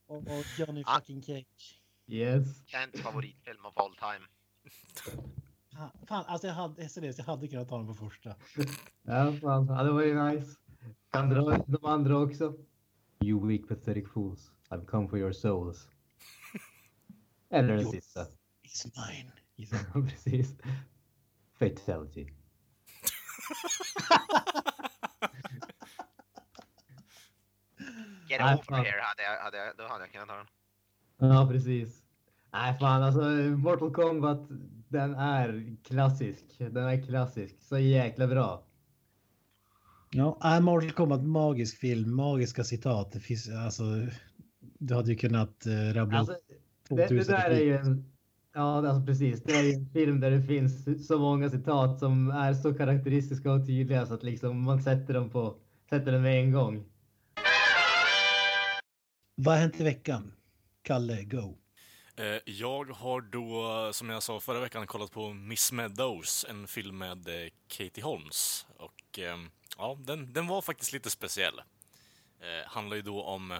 Och, 0.08 0.18
och 0.18 0.46
Johnny 0.58 0.84
Ah. 0.86 0.96
fucking 1.00 1.22
Cage. 1.24 1.82
Yes. 2.08 2.48
Kents 2.66 3.02
favoritfilm 3.02 3.66
of 3.66 3.74
all 3.78 3.96
time. 3.96 4.26
Fan, 6.08 6.26
alltså 6.28 6.48
jag 6.48 6.54
hade, 6.54 6.90
seriöst, 6.90 7.20
jag 7.20 7.26
hade 7.26 7.48
kunnat 7.48 7.70
ta 7.70 7.78
den 7.78 7.88
på 7.88 7.94
första. 7.94 8.36
Ja, 9.04 9.34
fan. 9.42 9.68
Ja, 9.68 9.84
det 9.84 9.92
var 9.92 10.02
ju 10.04 10.24
nice. 10.24 10.56
Kan 11.12 11.30
dra 11.30 11.58
de 11.68 11.86
andra 11.86 12.18
också. 12.18 12.54
You 13.24 13.48
weak 13.48 13.68
pathetic 13.68 14.10
fools. 14.14 14.52
I've 14.70 14.86
come 14.86 15.10
for 15.10 15.20
your 15.20 15.34
souls. 15.34 15.88
Eller 17.50 17.76
den 17.76 17.86
sista. 17.86 18.26
It's 18.64 18.86
mine. 18.96 19.32
Precis. 20.10 20.56
Fatality. 21.60 22.28
Get 28.30 28.40
Nej, 28.42 28.54
over 28.54 28.64
fan. 28.64 28.86
here 28.86 29.02
hade 29.02 29.24
jag, 29.24 29.44
hade 29.44 29.58
jag, 29.58 29.78
då 29.78 29.84
hade 29.84 30.04
jag 30.04 30.12
kunnat 30.12 30.28
ta 30.28 30.36
den. 30.36 30.48
Ja, 31.30 31.48
precis. 31.52 32.04
Nej, 32.54 32.78
fan 32.80 33.04
alltså 33.04 33.22
Mortal 33.58 33.94
Kombat, 33.94 34.48
den 34.88 35.16
är 35.16 35.76
klassisk. 35.84 36.46
Den 36.58 36.78
är 36.78 37.06
klassisk. 37.06 37.56
Så 37.62 37.80
jäkla 37.80 38.28
bra. 38.28 38.64
Ja, 40.12 40.40
äh, 40.44 40.60
Mortal 40.60 40.92
Kombat, 40.92 41.24
magisk 41.24 41.78
film, 41.78 42.16
magiska 42.16 42.64
citat. 42.64 43.12
Det 43.12 43.20
finns, 43.20 43.50
alltså, 43.50 43.84
du 44.60 44.96
hade 44.96 45.12
ju 45.12 45.18
kunnat 45.18 45.68
uh, 45.68 45.94
rabbla 45.94 46.18
Alltså, 46.18 46.36
det, 46.90 46.96
det 46.96 47.08
2000 47.08 47.34
där 47.36 47.50
är 47.50 47.60
ju 47.60 47.78
en... 47.78 48.09
Ja, 48.54 48.88
alltså 48.88 49.06
precis. 49.06 49.44
Det 49.44 49.54
är 49.54 49.64
ju 49.64 49.74
en 49.74 49.90
film 49.94 50.20
där 50.20 50.32
det 50.32 50.42
finns 50.42 51.08
så 51.08 51.20
många 51.20 51.50
citat 51.50 52.00
som 52.00 52.30
är 52.30 52.54
så 52.54 52.74
karaktäristiska 52.74 53.52
och 53.52 53.68
tydliga 53.68 54.06
så 54.06 54.14
att 54.14 54.24
liksom 54.24 54.64
man 54.64 54.84
sätter 54.84 55.14
dem 55.14 55.30
på... 55.30 55.56
Sätter 55.90 56.12
dem 56.12 56.22
med 56.22 56.40
en 56.40 56.52
gång. 56.52 56.86
Vad 59.36 59.54
har 59.54 59.62
hänt 59.62 59.80
i 59.80 59.84
veckan? 59.84 60.34
Kalle, 60.82 61.24
go. 61.24 61.58
Eh, 62.16 62.42
Jag 62.46 62.86
har 62.86 63.22
då, 63.22 63.94
som 63.94 64.10
jag 64.10 64.24
sa 64.24 64.40
förra 64.40 64.60
veckan, 64.60 64.88
kollat 64.88 65.12
på 65.12 65.34
Miss 65.34 65.72
Meadows, 65.72 66.46
en 66.50 66.68
film 66.68 66.98
med 66.98 67.28
eh, 67.28 67.50
Katie 67.68 68.04
Holmes. 68.04 68.66
Och 68.78 69.20
eh, 69.20 69.38
ja, 69.78 69.98
den, 70.00 70.34
den 70.34 70.48
var 70.48 70.62
faktiskt 70.62 70.94
lite 70.94 71.10
speciell. 71.10 71.62
Handlar 72.66 72.96
ju 72.96 73.02
då 73.02 73.24
om 73.24 73.52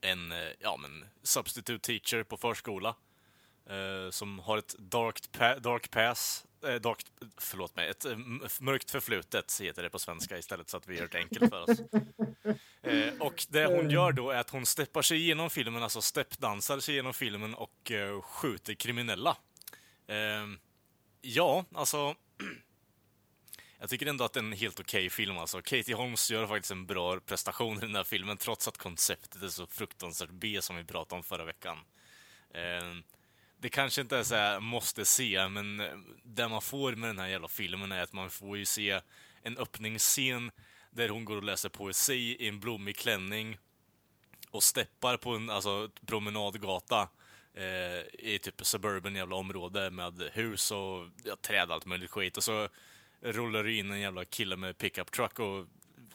en, 0.00 0.32
ja 0.60 0.76
men, 0.82 1.04
substitute 1.22 1.86
teacher 1.86 2.22
på 2.22 2.36
förskola. 2.36 2.94
Eh, 3.66 4.10
som 4.10 4.38
har 4.38 4.58
ett 4.58 4.74
dark, 4.78 5.32
pa 5.32 5.58
dark 5.58 5.90
pass, 5.90 6.44
eh, 6.66 6.74
dark, 6.74 7.04
förlåt 7.36 7.76
mig, 7.76 7.88
ett 7.88 8.04
eh, 8.04 8.16
mörkt 8.60 8.90
förflutet 8.90 9.60
heter 9.60 9.82
det 9.82 9.90
på 9.90 9.98
svenska 9.98 10.38
istället 10.38 10.70
så 10.70 10.76
att 10.76 10.88
vi 10.88 10.98
gör 10.98 11.08
det 11.08 11.18
enkelt 11.18 11.50
för 11.50 11.70
oss. 11.70 11.80
Eh, 12.82 13.14
och 13.20 13.46
det 13.48 13.66
hon 13.66 13.90
gör 13.90 14.12
då 14.12 14.30
är 14.30 14.36
att 14.36 14.50
hon 14.50 14.66
steppar 14.66 15.02
sig 15.02 15.18
igenom 15.18 15.50
filmen, 15.50 15.82
alltså 15.82 16.02
steppdansar 16.02 16.80
sig 16.80 16.94
igenom 16.94 17.14
filmen 17.14 17.54
och 17.54 17.90
eh, 17.90 18.20
skjuter 18.22 18.74
kriminella. 18.74 19.36
Eh, 20.06 20.46
ja, 21.20 21.64
alltså... 21.74 22.14
Jag 23.78 23.90
tycker 23.90 24.06
ändå 24.06 24.24
att 24.24 24.32
det 24.32 24.40
är 24.40 24.44
en 24.44 24.52
helt 24.52 24.80
okej 24.80 25.10
film 25.10 25.38
alltså. 25.38 25.62
Katie 25.62 25.94
Holmes 25.94 26.30
gör 26.30 26.46
faktiskt 26.46 26.70
en 26.70 26.86
bra 26.86 27.20
prestation 27.20 27.76
i 27.76 27.80
den 27.80 27.96
här 27.96 28.04
filmen 28.04 28.36
trots 28.36 28.68
att 28.68 28.78
konceptet 28.78 29.42
är 29.42 29.48
så 29.48 29.66
fruktansvärt 29.66 30.30
B 30.30 30.58
som 30.62 30.76
vi 30.76 30.84
pratade 30.84 31.16
om 31.16 31.22
förra 31.22 31.44
veckan. 31.44 31.78
Eh, 32.54 33.13
det 33.58 33.68
kanske 33.68 34.00
inte 34.00 34.16
är 34.16 34.22
så 34.22 34.34
här 34.34 34.60
måste 34.60 35.04
se, 35.04 35.48
men 35.48 35.80
eh, 35.80 35.92
det 36.22 36.48
man 36.48 36.62
får 36.62 36.92
med 36.92 37.08
den 37.08 37.18
här 37.18 37.28
jävla 37.28 37.48
filmen 37.48 37.92
är 37.92 38.02
att 38.02 38.12
man 38.12 38.30
får 38.30 38.56
ju 38.56 38.64
se 38.64 39.00
en 39.42 39.58
öppningsscen 39.58 40.50
där 40.90 41.08
hon 41.08 41.24
går 41.24 41.36
och 41.36 41.44
läser 41.44 41.68
poesi 41.68 42.36
i 42.40 42.48
en 42.48 42.60
blommig 42.60 42.96
klänning 42.96 43.58
och 44.50 44.62
steppar 44.62 45.16
på 45.16 45.30
en 45.30 45.50
alltså, 45.50 45.90
promenadgata 46.06 47.08
eh, 47.54 48.30
i 48.30 48.38
typ 48.42 48.66
suburban 48.66 49.14
jävla 49.14 49.36
område 49.36 49.90
med 49.90 50.30
hus 50.32 50.70
och 50.70 51.08
ja, 51.24 51.36
träd 51.36 51.68
och 51.68 51.74
allt 51.74 51.86
möjligt 51.86 52.10
skit. 52.10 52.36
Och 52.36 52.44
så 52.44 52.68
rullar 53.20 53.64
det 53.64 53.72
in 53.72 53.90
en 53.90 54.00
jävla 54.00 54.24
kille 54.24 54.56
med 54.56 54.78
pickup 54.78 55.10
truck 55.10 55.38
och 55.38 55.66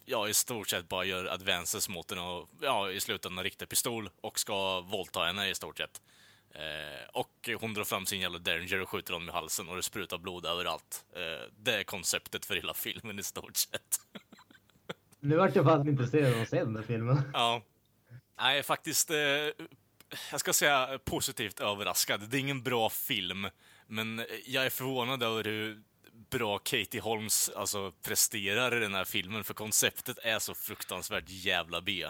ja, 0.05 0.29
i 0.29 0.33
stort 0.33 0.69
sett 0.69 0.89
bara 0.89 1.05
gör 1.05 1.25
advances 1.25 1.89
mot 1.89 2.09
henne. 2.09 2.21
och 2.21 2.49
ja, 2.61 2.91
i 2.91 2.99
slutändan 2.99 3.43
riktar 3.43 3.65
pistol 3.65 4.09
och 4.21 4.39
ska 4.39 4.81
våldta 4.81 5.25
henne 5.25 5.49
i 5.49 5.55
stort 5.55 5.77
sett. 5.77 6.01
Eh, 6.55 7.09
och 7.13 7.49
hon 7.59 7.73
drar 7.73 7.83
fram 7.83 8.05
sin 8.05 8.19
jävla 8.19 8.39
Derringer 8.39 8.81
och 8.81 8.89
skjuter 8.89 9.13
honom 9.13 9.29
i 9.29 9.31
halsen 9.31 9.69
och 9.69 9.75
det 9.75 9.83
sprutar 9.83 10.17
blod 10.17 10.45
överallt. 10.45 11.05
Eh, 11.15 11.51
det 11.57 11.75
är 11.75 11.83
konceptet 11.83 12.45
för 12.45 12.55
hela 12.55 12.73
filmen 12.73 13.19
i 13.19 13.23
stort 13.23 13.57
sett. 13.57 13.99
Nu 15.21 15.35
vart 15.35 15.55
jag 15.55 15.65
fan 15.65 15.87
intresserad 15.87 16.33
av 16.33 16.41
att 16.41 16.49
se 16.49 16.59
den 16.59 16.73
där 16.73 16.81
filmen. 16.81 17.31
ja. 17.33 17.61
Nej, 18.37 18.63
faktiskt. 18.63 19.11
Eh, 19.11 19.17
jag 20.31 20.39
ska 20.39 20.53
säga 20.53 20.99
positivt 21.05 21.59
överraskad. 21.59 22.29
Det 22.29 22.37
är 22.37 22.39
ingen 22.39 22.63
bra 22.63 22.89
film, 22.89 23.47
men 23.87 24.25
jag 24.45 24.65
är 24.65 24.69
förvånad 24.69 25.23
över 25.23 25.43
hur 25.43 25.81
bra 26.29 26.57
Katie 26.57 27.01
Holmes 27.01 27.49
alltså, 27.49 27.91
presterar 27.91 28.77
i 28.77 28.79
den 28.79 28.93
här 28.93 29.05
filmen, 29.05 29.43
för 29.43 29.53
konceptet 29.53 30.17
är 30.23 30.39
så 30.39 30.53
fruktansvärt 30.53 31.23
jävla 31.27 31.81
B. 31.81 32.05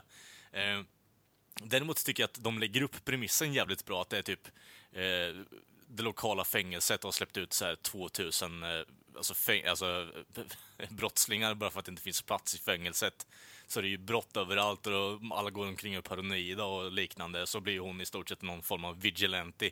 Däremot 1.56 2.06
tycker 2.06 2.24
jag 2.24 2.28
att 2.28 2.44
de 2.44 2.60
lägger 2.60 2.82
upp 2.82 3.06
premissen 3.06 3.54
jävligt 3.54 3.86
bra, 3.86 4.02
att 4.02 4.10
det 4.10 4.18
är 4.18 4.22
typ 4.22 4.48
eh, 4.92 5.46
det 5.88 6.04
lokala 6.04 6.44
fängelset 6.44 7.04
har 7.04 7.12
släppt 7.12 7.38
ut 7.38 7.54
så 7.54 7.66
här 7.66 7.76
2000 7.76 8.64
eh, 8.64 8.70
alltså, 9.18 9.34
fäng 9.34 9.66
alltså, 9.66 10.12
brottslingar 10.90 11.54
bara 11.54 11.72
för 11.72 11.80
att 11.80 11.86
det 11.86 11.90
inte 11.90 12.02
finns 12.02 12.22
plats 12.22 12.56
i 12.56 12.58
fängelset. 12.58 13.28
Så 13.68 13.82
det 13.82 13.88
är 13.88 13.90
ju 13.90 13.98
brott 13.98 14.38
överallt 14.38 14.88
och 14.88 15.20
alla 15.32 15.50
går 15.50 15.68
omkring 15.68 15.98
och 15.98 16.06
är 16.06 16.10
paranoida 16.10 16.66
och 16.66 16.92
liknande. 16.92 17.48
Så 17.48 17.60
blir 17.60 17.80
hon 17.80 18.02
i 18.02 18.06
stort 18.06 18.30
sett 18.30 18.42
någon 18.42 18.62
form 18.62 18.86
av 18.86 19.02
vigilante 19.02 19.72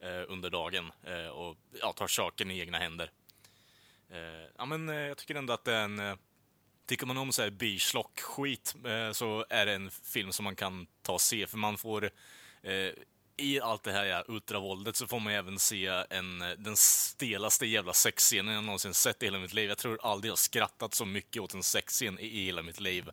eh, 0.00 0.22
under 0.28 0.50
dagen 0.50 0.92
eh, 1.04 1.26
och 1.26 1.56
ja, 1.80 1.92
tar 1.92 2.06
saken 2.06 2.50
i 2.50 2.58
egna 2.58 2.78
händer. 2.78 3.10
Eh, 4.10 4.50
ja, 4.58 4.64
men 4.64 4.88
eh, 4.88 4.96
jag 4.96 5.16
tycker 5.16 5.34
ändå 5.34 5.52
att 5.52 5.64
det 5.64 5.74
är 5.74 5.84
en... 5.84 5.98
Eh, 5.98 6.16
Eh, 6.88 6.90
tycker 6.90 7.06
man 7.06 7.16
om 7.16 7.32
så 7.32 7.42
här 7.42 7.50
byschlock-skit 7.50 8.74
eh, 8.84 9.12
så 9.12 9.44
är 9.50 9.66
det 9.66 9.72
en 9.72 9.90
film 9.90 10.32
som 10.32 10.44
man 10.44 10.56
kan 10.56 10.86
ta 11.02 11.12
och 11.12 11.20
se, 11.20 11.46
för 11.46 11.58
man 11.58 11.78
får 11.78 12.10
i 13.36 13.60
allt 13.60 13.82
det 13.82 13.92
här 13.92 14.04
ja, 14.04 14.24
ultravåldet 14.28 14.96
så 14.96 15.06
får 15.06 15.20
man 15.20 15.32
även 15.32 15.58
se 15.58 15.86
en, 16.10 16.38
den 16.38 16.76
stelaste 16.76 17.66
jävla 17.66 17.92
sexscenen 17.92 18.54
jag 18.54 18.64
någonsin 18.64 18.94
sett 18.94 19.22
i 19.22 19.26
hela 19.26 19.38
mitt 19.38 19.52
liv. 19.52 19.68
Jag 19.68 19.78
tror 19.78 19.98
aldrig 20.02 20.30
jag 20.30 20.38
skrattat 20.38 20.94
så 20.94 21.04
mycket 21.04 21.42
åt 21.42 21.54
en 21.54 21.62
sexscen 21.62 22.18
i, 22.18 22.26
i 22.26 22.44
hela 22.46 22.62
mitt 22.62 22.80
liv. 22.80 23.10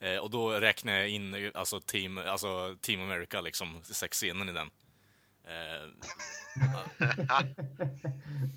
Eh, 0.00 0.16
och 0.16 0.30
då 0.30 0.50
räknar 0.50 0.92
jag 0.92 1.08
in 1.08 1.50
alltså 1.54 1.80
Team, 1.80 2.18
alltså 2.18 2.76
team 2.80 3.00
America, 3.00 3.40
liksom, 3.40 3.82
sexscenen 3.84 4.48
i 4.48 4.52
den. 4.52 4.70
Eh, 5.44 5.88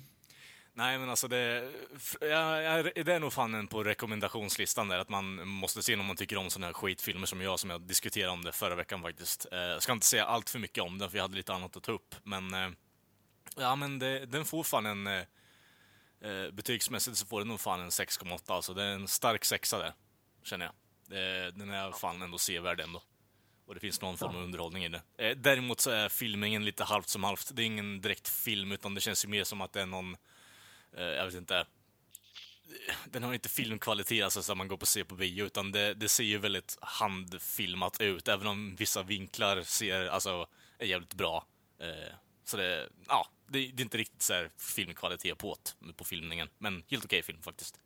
Nej, 0.80 0.98
men 0.98 1.10
alltså 1.10 1.28
det, 1.28 1.70
ja, 2.20 2.82
det 2.82 3.08
är 3.08 3.20
nog 3.20 3.32
fan 3.32 3.54
en 3.54 3.66
på 3.66 3.84
rekommendationslistan 3.84 4.88
där, 4.88 4.98
att 4.98 5.08
man 5.08 5.48
måste 5.48 5.82
se 5.82 5.96
om 5.96 6.06
man 6.06 6.16
tycker 6.16 6.36
om 6.36 6.50
sådana 6.50 6.66
här 6.66 6.72
skitfilmer 6.72 7.26
som 7.26 7.40
jag, 7.40 7.60
som 7.60 7.70
jag 7.70 7.80
diskuterade 7.80 8.32
om 8.32 8.44
det 8.44 8.52
förra 8.52 8.74
veckan 8.74 9.02
faktiskt. 9.02 9.46
Eh, 9.52 9.58
jag 9.58 9.82
ska 9.82 9.92
inte 9.92 10.06
säga 10.06 10.24
allt 10.24 10.50
för 10.50 10.58
mycket 10.58 10.84
om 10.84 10.98
den, 10.98 11.10
för 11.10 11.16
jag 11.18 11.24
hade 11.24 11.36
lite 11.36 11.54
annat 11.54 11.76
att 11.76 11.82
ta 11.82 11.92
upp, 11.92 12.14
men 12.22 12.54
eh, 12.54 12.70
ja, 13.56 13.76
men 13.76 13.98
det, 13.98 14.26
den 14.26 14.44
får 14.44 14.62
fan 14.62 14.86
en 14.86 15.06
eh, 15.06 16.50
betygsmässigt 16.52 17.16
så 17.16 17.26
får 17.26 17.38
den 17.40 17.48
nog 17.48 17.60
fan 17.60 17.80
en 17.80 17.90
6,8, 17.90 18.40
alltså 18.46 18.74
det 18.74 18.82
är 18.82 18.94
en 18.94 19.08
stark 19.08 19.44
sexa 19.44 19.78
där, 19.78 19.92
känner 20.42 20.64
jag. 20.64 20.74
Den 21.54 21.70
är 21.70 21.92
fan 21.92 22.22
ändå 22.22 22.38
sevärd 22.38 22.80
ändå. 22.80 23.02
Och 23.66 23.74
det 23.74 23.80
finns 23.80 24.00
någon 24.00 24.16
form 24.16 24.36
av 24.36 24.42
underhållning 24.42 24.84
i 24.84 24.88
det. 24.88 25.34
Däremot 25.34 25.80
så 25.80 25.90
är 25.90 26.08
filmningen 26.08 26.64
lite 26.64 26.84
halvt 26.84 27.08
som 27.08 27.24
halvt. 27.24 27.50
Det 27.56 27.62
är 27.62 27.66
ingen 27.66 28.00
direkt 28.00 28.28
film, 28.28 28.72
utan 28.72 28.94
det 28.94 29.00
känns 29.00 29.24
ju 29.24 29.28
mer 29.28 29.44
som 29.44 29.60
att 29.60 29.72
det 29.72 29.80
är 29.80 29.86
någon 29.86 30.16
jag 30.96 31.24
vet 31.24 31.34
inte, 31.34 31.66
den 33.04 33.22
har 33.22 33.34
inte 33.34 33.48
filmkvalitet 33.48 34.24
alltså 34.24 34.42
som 34.42 34.58
man 34.58 34.68
går 34.68 34.76
på 34.76 34.86
se 34.86 35.04
på 35.04 35.14
bio, 35.14 35.44
utan 35.44 35.72
det, 35.72 35.94
det, 35.94 36.08
ser 36.08 36.24
ju 36.24 36.38
väldigt 36.38 36.78
handfilmat 36.80 38.00
ut, 38.00 38.28
även 38.28 38.46
om 38.46 38.76
vissa 38.76 39.02
vinklar 39.02 39.62
ser, 39.62 40.06
alltså, 40.06 40.46
är 40.78 40.86
jävligt 40.86 41.14
bra. 41.14 41.46
Eh, 41.78 42.14
så 42.44 42.56
det, 42.56 42.88
ja, 43.08 43.28
det, 43.46 43.58
det, 43.58 43.82
är 43.82 43.84
inte 43.84 43.98
riktigt 43.98 44.22
så 44.22 44.32
här 44.32 44.50
filmkvalitet 44.58 45.38
på 45.38 45.56
på 45.96 46.04
filmningen, 46.04 46.48
men 46.58 46.74
helt 46.74 47.04
okej 47.04 47.18
okay 47.18 47.22
film 47.22 47.42
faktiskt. 47.42 47.80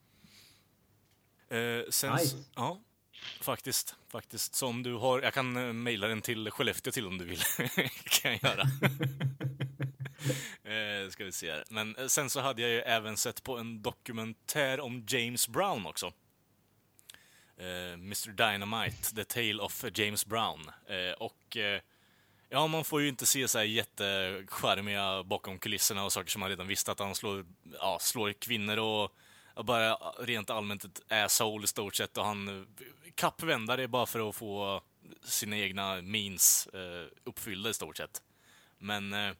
Eh, 1.48 1.90
sen, 1.90 2.14
nice. 2.14 2.36
ja, 2.54 2.80
faktiskt, 3.40 3.96
faktiskt. 4.08 4.54
Så 4.54 4.66
om 4.66 4.82
du 4.82 4.94
har, 4.94 5.22
jag 5.22 5.34
kan 5.34 5.82
mejla 5.82 6.06
den 6.06 6.22
till 6.22 6.50
Skellefteå 6.50 6.92
till 6.92 7.06
om 7.06 7.18
du 7.18 7.24
vill, 7.24 7.40
kan 8.04 8.32
jag 8.32 8.42
göra. 8.42 8.66
eh, 10.64 11.10
ska 11.10 11.24
vi 11.24 11.32
se 11.32 11.50
här. 11.50 11.64
Men 11.70 11.96
eh, 11.96 12.06
sen 12.06 12.30
så 12.30 12.40
hade 12.40 12.62
jag 12.62 12.70
ju 12.70 12.80
även 12.80 13.16
sett 13.16 13.42
på 13.42 13.58
en 13.58 13.82
dokumentär 13.82 14.80
om 14.80 15.06
James 15.08 15.48
Brown 15.48 15.86
också. 15.86 16.12
Eh, 17.56 17.92
Mr 17.92 18.30
Dynamite, 18.30 19.14
The 19.14 19.24
Tale 19.24 19.62
of 19.62 19.84
James 19.94 20.26
Brown. 20.26 20.70
Eh, 20.86 21.12
och 21.18 21.56
eh, 21.56 21.80
ja, 22.48 22.66
man 22.66 22.84
får 22.84 23.02
ju 23.02 23.08
inte 23.08 23.26
se 23.26 23.48
så 23.48 23.58
här 23.58 23.64
jättecharmiga 23.64 25.22
bakom 25.22 25.58
kulisserna 25.58 26.04
och 26.04 26.12
saker 26.12 26.30
som 26.30 26.40
man 26.40 26.48
redan 26.48 26.66
visste 26.66 26.92
att 26.92 26.98
han 26.98 27.14
slår, 27.14 27.46
ja, 27.80 27.98
slår 28.00 28.32
kvinnor 28.32 28.76
och 28.76 29.12
bara 29.64 29.94
rent 30.18 30.50
allmänt 30.50 30.84
ett 30.84 31.12
asshole 31.12 31.64
i 31.64 31.66
stort 31.66 31.94
sett 31.94 32.18
och 32.18 32.24
han 32.24 32.48
eh, 32.48 32.64
kappvändar 33.14 33.76
det 33.76 33.88
bara 33.88 34.06
för 34.06 34.28
att 34.28 34.36
få 34.36 34.82
sina 35.22 35.58
egna 35.58 36.02
means 36.02 36.66
eh, 36.66 37.08
uppfyllda 37.24 37.70
i 37.70 37.74
stort 37.74 37.96
sett. 37.96 38.22
Men 38.78 39.12
eh, 39.12 39.34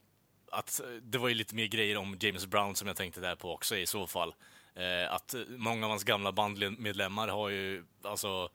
att 0.54 0.80
eh, 0.80 0.86
det 0.86 1.18
var 1.18 1.28
ju 1.28 1.34
lite 1.34 1.54
mer 1.54 1.66
grejer 1.66 1.96
om 1.96 2.16
James 2.20 2.46
Brown 2.46 2.76
som 2.76 2.88
jag 2.88 2.96
tänkte 2.96 3.20
där 3.20 3.34
på 3.34 3.52
också 3.52 3.76
i 3.76 3.86
så 3.86 4.06
fall. 4.06 4.34
Eh, 4.74 5.12
att 5.14 5.34
många 5.48 5.86
av 5.86 5.90
hans 5.90 6.04
gamla 6.04 6.32
bandmedlemmar 6.32 7.28
har 7.28 7.48
ju 7.48 7.84
alltså 8.02 8.48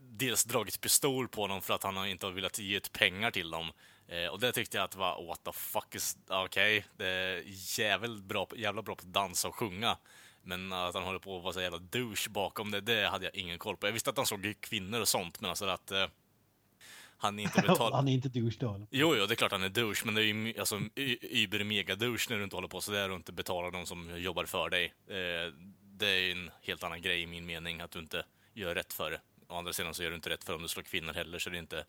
dels 0.00 0.44
dragit 0.44 0.80
pistol 0.80 1.28
på 1.28 1.40
honom 1.40 1.62
för 1.62 1.74
att 1.74 1.82
han 1.82 2.06
inte 2.06 2.26
har 2.26 2.32
velat 2.32 2.58
ge 2.58 2.76
ut 2.76 2.92
pengar 2.92 3.30
till 3.30 3.50
dem. 3.50 3.72
Eh, 4.08 4.26
och 4.26 4.40
det 4.40 4.52
tyckte 4.52 4.76
jag 4.76 4.84
att 4.84 4.96
var 4.96 5.26
what 5.26 5.44
the 5.44 5.52
fuck 5.52 5.94
is, 5.94 6.18
okej, 6.28 6.78
okay, 6.78 6.82
det 6.96 7.06
är 7.06 7.42
jävligt 7.78 8.24
bra, 8.24 8.48
jävla 8.56 8.82
bra 8.82 8.94
på 8.94 9.00
att 9.00 9.12
dansa 9.12 9.48
och 9.48 9.54
sjunga. 9.54 9.96
Men 10.42 10.72
att 10.72 10.94
han 10.94 11.04
håller 11.04 11.18
på 11.18 11.36
att 11.36 11.42
vara 11.42 11.52
så 11.52 11.60
jävla 11.60 11.78
douche 11.78 12.30
bakom 12.30 12.70
det, 12.70 12.80
det 12.80 13.08
hade 13.08 13.24
jag 13.24 13.34
ingen 13.34 13.58
koll 13.58 13.76
på. 13.76 13.86
Jag 13.86 13.92
visste 13.92 14.10
att 14.10 14.16
han 14.16 14.26
såg 14.26 14.54
kvinnor 14.60 15.00
och 15.00 15.08
sånt, 15.08 15.40
men 15.40 15.50
alltså 15.50 15.66
att 15.66 15.90
eh, 15.90 16.06
han 17.20 17.38
inte 17.38 17.62
betalar... 17.62 17.96
han 17.96 18.08
är 18.08 18.12
inte 18.12 18.28
douche 18.40 18.56
då? 18.60 18.86
Jo, 18.90 19.16
jo, 19.16 19.26
det 19.26 19.34
är 19.34 19.36
klart 19.36 19.52
han 19.52 19.62
är 19.62 19.68
douche, 19.68 20.02
men 20.04 20.14
det 20.14 20.22
är 20.22 20.24
ju 20.24 20.60
alltså 20.60 20.80
über 21.20 21.64
mega 21.64 21.96
douche 21.96 22.26
när 22.30 22.38
du 22.38 22.44
inte 22.44 22.56
håller 22.56 22.68
på 22.68 22.80
sådär 22.80 23.10
och 23.10 23.16
inte 23.16 23.32
betalar 23.32 23.70
de 23.70 23.86
som 23.86 24.20
jobbar 24.20 24.44
för 24.44 24.70
dig. 24.70 24.94
Eh, 25.06 25.52
det 25.82 26.06
är 26.06 26.32
en 26.32 26.50
helt 26.62 26.82
annan 26.82 27.02
grej 27.02 27.22
i 27.22 27.26
min 27.26 27.46
mening, 27.46 27.80
att 27.80 27.90
du 27.90 27.98
inte 27.98 28.24
gör 28.54 28.74
rätt 28.74 28.92
för 28.92 29.10
det. 29.10 29.20
Å 29.48 29.58
andra 29.58 29.72
sidan 29.72 29.94
så 29.94 30.02
gör 30.02 30.10
du 30.10 30.16
inte 30.16 30.30
rätt 30.30 30.44
för 30.44 30.54
om 30.54 30.62
du 30.62 30.68
slår 30.68 30.82
kvinnor 30.82 31.12
heller, 31.12 31.38
så 31.38 31.50
det 31.50 31.56
är 31.56 31.60
inte... 31.60 31.84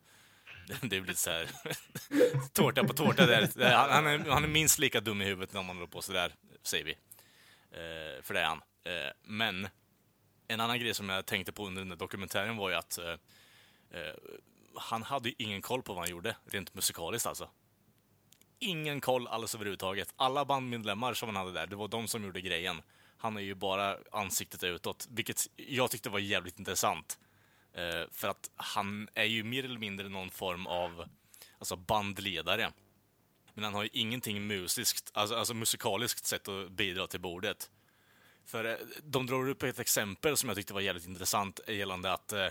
Det 0.80 0.88
blir 0.88 1.00
lite 1.00 1.20
så 1.20 1.30
här... 1.30 1.50
tårta 2.52 2.84
på 2.84 2.92
tårta 2.92 3.26
där. 3.26 3.70
Han 3.74 4.06
är, 4.06 4.18
han 4.18 4.44
är 4.44 4.48
minst 4.48 4.78
lika 4.78 5.00
dum 5.00 5.22
i 5.22 5.24
huvudet 5.24 5.52
när 5.52 5.62
man 5.62 5.76
håller 5.76 5.90
på 5.90 6.02
sådär, 6.02 6.34
säger 6.62 6.84
vi. 6.84 6.92
Eh, 7.70 8.22
för 8.22 8.34
det 8.34 8.40
är 8.40 8.44
han. 8.44 8.62
Eh, 8.84 9.12
men 9.22 9.68
en 10.48 10.60
annan 10.60 10.78
grej 10.78 10.94
som 10.94 11.08
jag 11.08 11.26
tänkte 11.26 11.52
på 11.52 11.66
under 11.66 11.80
den 11.80 11.88
där 11.88 11.96
dokumentären 11.96 12.56
var 12.56 12.70
ju 12.70 12.74
att 12.74 12.98
eh, 12.98 13.10
eh 13.90 14.14
han 14.76 15.02
hade 15.02 15.28
ju 15.28 15.34
ingen 15.38 15.62
koll 15.62 15.82
på 15.82 15.92
vad 15.92 16.02
han 16.02 16.10
gjorde, 16.10 16.36
rent 16.44 16.74
musikaliskt 16.74 17.26
alltså. 17.26 17.48
Ingen 18.58 19.00
koll 19.00 19.28
alls 19.28 19.54
överhuvudtaget. 19.54 20.12
Alla 20.16 20.44
bandmedlemmar 20.44 21.14
som 21.14 21.28
han 21.28 21.36
hade 21.36 21.52
där, 21.52 21.66
det 21.66 21.76
var 21.76 21.88
de 21.88 22.08
som 22.08 22.24
gjorde 22.24 22.40
grejen. 22.40 22.82
Han 23.16 23.36
är 23.36 23.40
ju 23.40 23.54
bara 23.54 23.98
ansiktet 24.12 24.62
utåt, 24.62 25.08
vilket 25.10 25.46
jag 25.56 25.90
tyckte 25.90 26.10
var 26.10 26.18
jävligt 26.18 26.58
intressant. 26.58 27.18
Eh, 27.72 28.10
för 28.10 28.28
att 28.28 28.50
han 28.56 29.08
är 29.14 29.24
ju 29.24 29.44
mer 29.44 29.64
eller 29.64 29.78
mindre 29.78 30.08
någon 30.08 30.30
form 30.30 30.66
av 30.66 31.04
alltså 31.58 31.76
bandledare. 31.76 32.72
Men 33.54 33.64
han 33.64 33.74
har 33.74 33.82
ju 33.82 33.88
ingenting 33.92 34.46
musiskt, 34.46 35.10
alltså, 35.14 35.36
alltså 35.36 35.54
musikaliskt 35.54 36.24
sätt 36.24 36.48
att 36.48 36.70
bidra 36.70 37.06
till 37.06 37.20
bordet. 37.20 37.70
För 38.44 38.64
eh, 38.64 38.76
de 39.02 39.26
drar 39.26 39.48
upp 39.48 39.62
ett 39.62 39.78
exempel 39.78 40.36
som 40.36 40.48
jag 40.48 40.56
tyckte 40.56 40.74
var 40.74 40.80
jävligt 40.80 41.06
intressant 41.06 41.60
gällande 41.68 42.12
att 42.12 42.32
eh, 42.32 42.46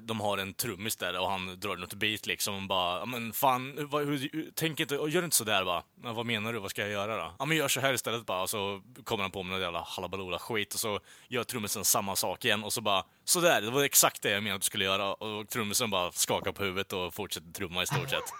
de 0.00 0.20
har 0.20 0.38
en 0.38 0.54
trummis 0.54 0.96
där 0.96 1.18
och 1.18 1.30
han 1.30 1.60
drar 1.60 1.76
något 1.76 1.94
beat 1.94 2.26
liksom 2.26 2.54
och 2.54 2.68
bara, 2.68 3.06
men 3.06 3.32
fan, 3.32 3.88
vad, 3.90 4.06
hur, 4.06 4.50
tänk 4.54 4.80
inte, 4.80 4.94
gör 4.94 5.24
inte 5.24 5.36
sådär 5.36 5.64
va? 5.64 5.84
Ja, 6.02 6.12
vad 6.12 6.26
menar 6.26 6.52
du, 6.52 6.58
vad 6.58 6.70
ska 6.70 6.82
jag 6.82 6.90
göra 6.90 7.16
då? 7.16 7.34
Ja 7.38 7.44
men 7.44 7.56
gör 7.56 7.68
så 7.68 7.80
här 7.80 7.94
istället 7.94 8.26
bara, 8.26 8.42
och 8.42 8.50
så 8.50 8.82
kommer 9.04 9.22
han 9.22 9.30
på 9.30 9.42
med 9.42 9.52
någon 9.52 9.60
jävla 9.60 9.82
halabaloola 9.82 10.38
skit 10.38 10.74
och 10.74 10.80
så 10.80 11.00
gör 11.28 11.44
trummisen 11.44 11.84
samma 11.84 12.16
sak 12.16 12.44
igen 12.44 12.64
och 12.64 12.72
så 12.72 12.80
bara, 12.80 13.04
sådär, 13.24 13.62
det 13.62 13.70
var 13.70 13.84
exakt 13.84 14.22
det 14.22 14.30
jag 14.30 14.42
menade 14.42 14.56
att 14.56 14.62
du 14.62 14.66
skulle 14.66 14.84
göra 14.84 15.14
och 15.14 15.48
trummisen 15.48 15.90
bara 15.90 16.12
skakar 16.12 16.52
på 16.52 16.64
huvudet 16.64 16.92
och 16.92 17.14
fortsätter 17.14 17.52
trumma 17.52 17.82
i 17.82 17.86
stort 17.86 18.10
sett. 18.10 18.32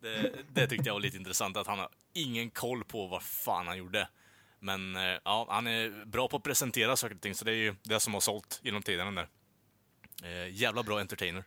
Det, 0.00 0.32
det 0.54 0.66
tyckte 0.66 0.88
jag 0.88 0.94
var 0.94 1.00
lite 1.00 1.16
intressant, 1.16 1.56
att 1.56 1.66
han 1.66 1.78
har 1.78 1.88
ingen 2.14 2.50
koll 2.50 2.84
på 2.84 3.06
vad 3.06 3.22
fan 3.22 3.66
han 3.66 3.78
gjorde. 3.78 4.08
Men 4.60 4.96
eh, 4.96 5.18
ja, 5.24 5.46
han 5.50 5.66
är 5.66 6.04
bra 6.06 6.28
på 6.28 6.36
att 6.36 6.42
presentera 6.42 6.96
saker 6.96 7.14
och 7.14 7.20
ting, 7.20 7.34
så 7.34 7.44
det 7.44 7.50
är 7.50 7.56
ju 7.56 7.74
det 7.82 8.00
som 8.00 8.14
har 8.14 8.20
sålt 8.20 8.60
genom 8.62 8.82
tiderna. 8.82 9.10
där. 9.10 9.28
Eh, 10.22 10.54
jävla 10.54 10.82
bra 10.82 11.00
entertainer. 11.00 11.44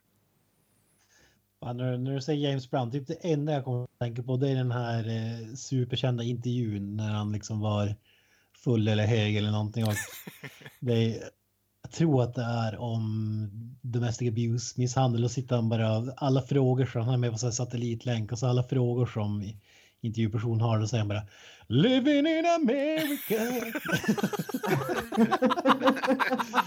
Ja, 1.62 1.74
när, 1.74 1.98
när 1.98 2.14
du 2.14 2.22
säger 2.22 2.50
James 2.50 2.72
Brown, 2.72 2.92
typ 2.92 3.08
det 3.08 3.14
enda 3.14 3.54
jag 3.54 3.66
kommer 3.66 3.84
att 3.84 4.00
tänka 4.00 4.24
på 4.24 4.38
det 4.38 4.50
är 4.50 4.56
den 4.56 4.72
här 4.72 5.08
eh, 5.08 5.56
superkända 5.56 6.24
intervjun 6.24 6.98
när 6.98 7.10
han 7.10 7.32
liksom 7.32 7.60
var 7.60 7.96
full 8.64 8.88
eller 8.88 9.06
hög 9.06 9.36
eller 9.36 9.52
någonting. 9.52 9.84
Och 9.84 9.94
det 10.80 10.94
är, 10.94 11.24
jag 11.82 11.92
tror 11.92 12.24
att 12.24 12.36
det 12.36 12.44
är 12.44 12.78
om 12.78 13.50
domestic 13.82 14.28
abuse, 14.28 14.80
misshandel 14.80 15.24
och 15.24 15.32
sitter 15.32 15.56
han 15.56 15.70
bara, 15.70 16.14
alla 16.18 16.42
frågor 16.42 16.86
som 16.86 17.02
han 17.02 17.14
är 17.14 17.18
med 17.18 17.32
på 17.32 17.38
så 17.38 17.46
här 17.46 17.52
satellitlänk 17.52 18.32
och 18.32 18.40
så 18.40 18.48
alla 18.48 18.64
frågor 18.64 19.06
som 19.06 19.54
intervjuperson 20.02 20.62
har, 20.62 20.80
då 20.80 20.88
säger 20.88 21.06
bara 21.06 21.22
Living 21.68 22.28
in 22.28 22.46
America. 22.46 23.36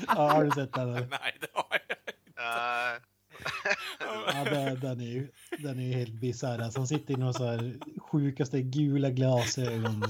ja, 0.06 0.30
har 0.32 0.44
du 0.44 0.50
sett 0.50 0.72
den? 0.72 0.88
eller? 0.88 1.00
Nej, 1.10 1.36
det 1.40 1.46
har 1.54 1.64
jag 1.70 1.82
Eh, 2.36 3.00
Ja, 4.34 4.44
det, 4.44 4.76
den 4.80 5.00
är 5.00 5.04
ju 5.06 5.28
den 5.58 5.78
är 5.78 5.82
ju 5.82 5.92
helt 5.92 6.12
bisarr. 6.20 6.58
Alltså, 6.58 6.80
han 6.80 6.86
sitter 6.88 7.14
i 7.14 7.16
några 7.16 7.32
så 7.32 7.46
här 7.46 7.74
sjukaste 7.98 8.62
gula 8.62 9.10
glasögon. 9.10 10.04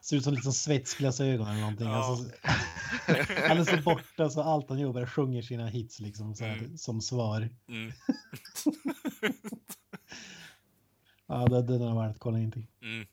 Ser 0.00 0.16
ut 0.16 0.24
som 0.24 0.34
liksom 0.34 0.52
svetsglasögon 0.52 1.48
eller 1.48 1.60
någonting. 1.60 1.86
Ja. 1.86 1.94
Alltså, 1.94 2.30
han 3.48 3.58
är 3.58 3.64
så 3.64 3.82
borta 3.82 4.30
så 4.30 4.42
allt 4.42 4.68
han 4.68 4.78
gör 4.78 4.92
bara 4.92 5.06
sjunger 5.06 5.42
sina 5.42 5.66
hits 5.66 6.00
liksom 6.00 6.34
så 6.34 6.44
här, 6.44 6.56
Mm. 6.58 6.78
som 6.78 7.00
svar. 7.00 7.48
Mm, 7.68 7.92
Ja, 11.26 11.46
det, 11.48 11.62
den 11.62 11.82
är 11.82 11.94
värd 11.94 12.10
att 12.10 12.18
kolla 12.18 12.38
in 12.38 12.52
till. 12.52 12.66
mm. 12.82 13.06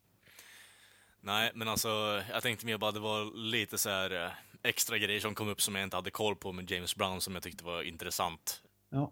Nej, 1.25 1.51
men 1.55 1.67
alltså, 1.67 2.23
jag 2.29 2.43
tänkte 2.43 2.65
mer 2.65 2.77
bara 2.77 2.91
det 2.91 2.99
var 2.99 3.37
lite 3.37 3.77
så 3.77 3.89
här 3.89 4.25
eh, 4.25 4.31
extra 4.63 4.97
grejer 4.97 5.19
som 5.19 5.35
kom 5.35 5.47
upp 5.47 5.61
som 5.61 5.75
jag 5.75 5.83
inte 5.83 5.95
hade 5.97 6.11
koll 6.11 6.35
på 6.35 6.51
med 6.51 6.71
James 6.71 6.95
Brown 6.95 7.21
som 7.21 7.33
jag 7.33 7.43
tyckte 7.43 7.63
var 7.63 7.81
intressant. 7.83 8.63
Ja. 8.89 9.11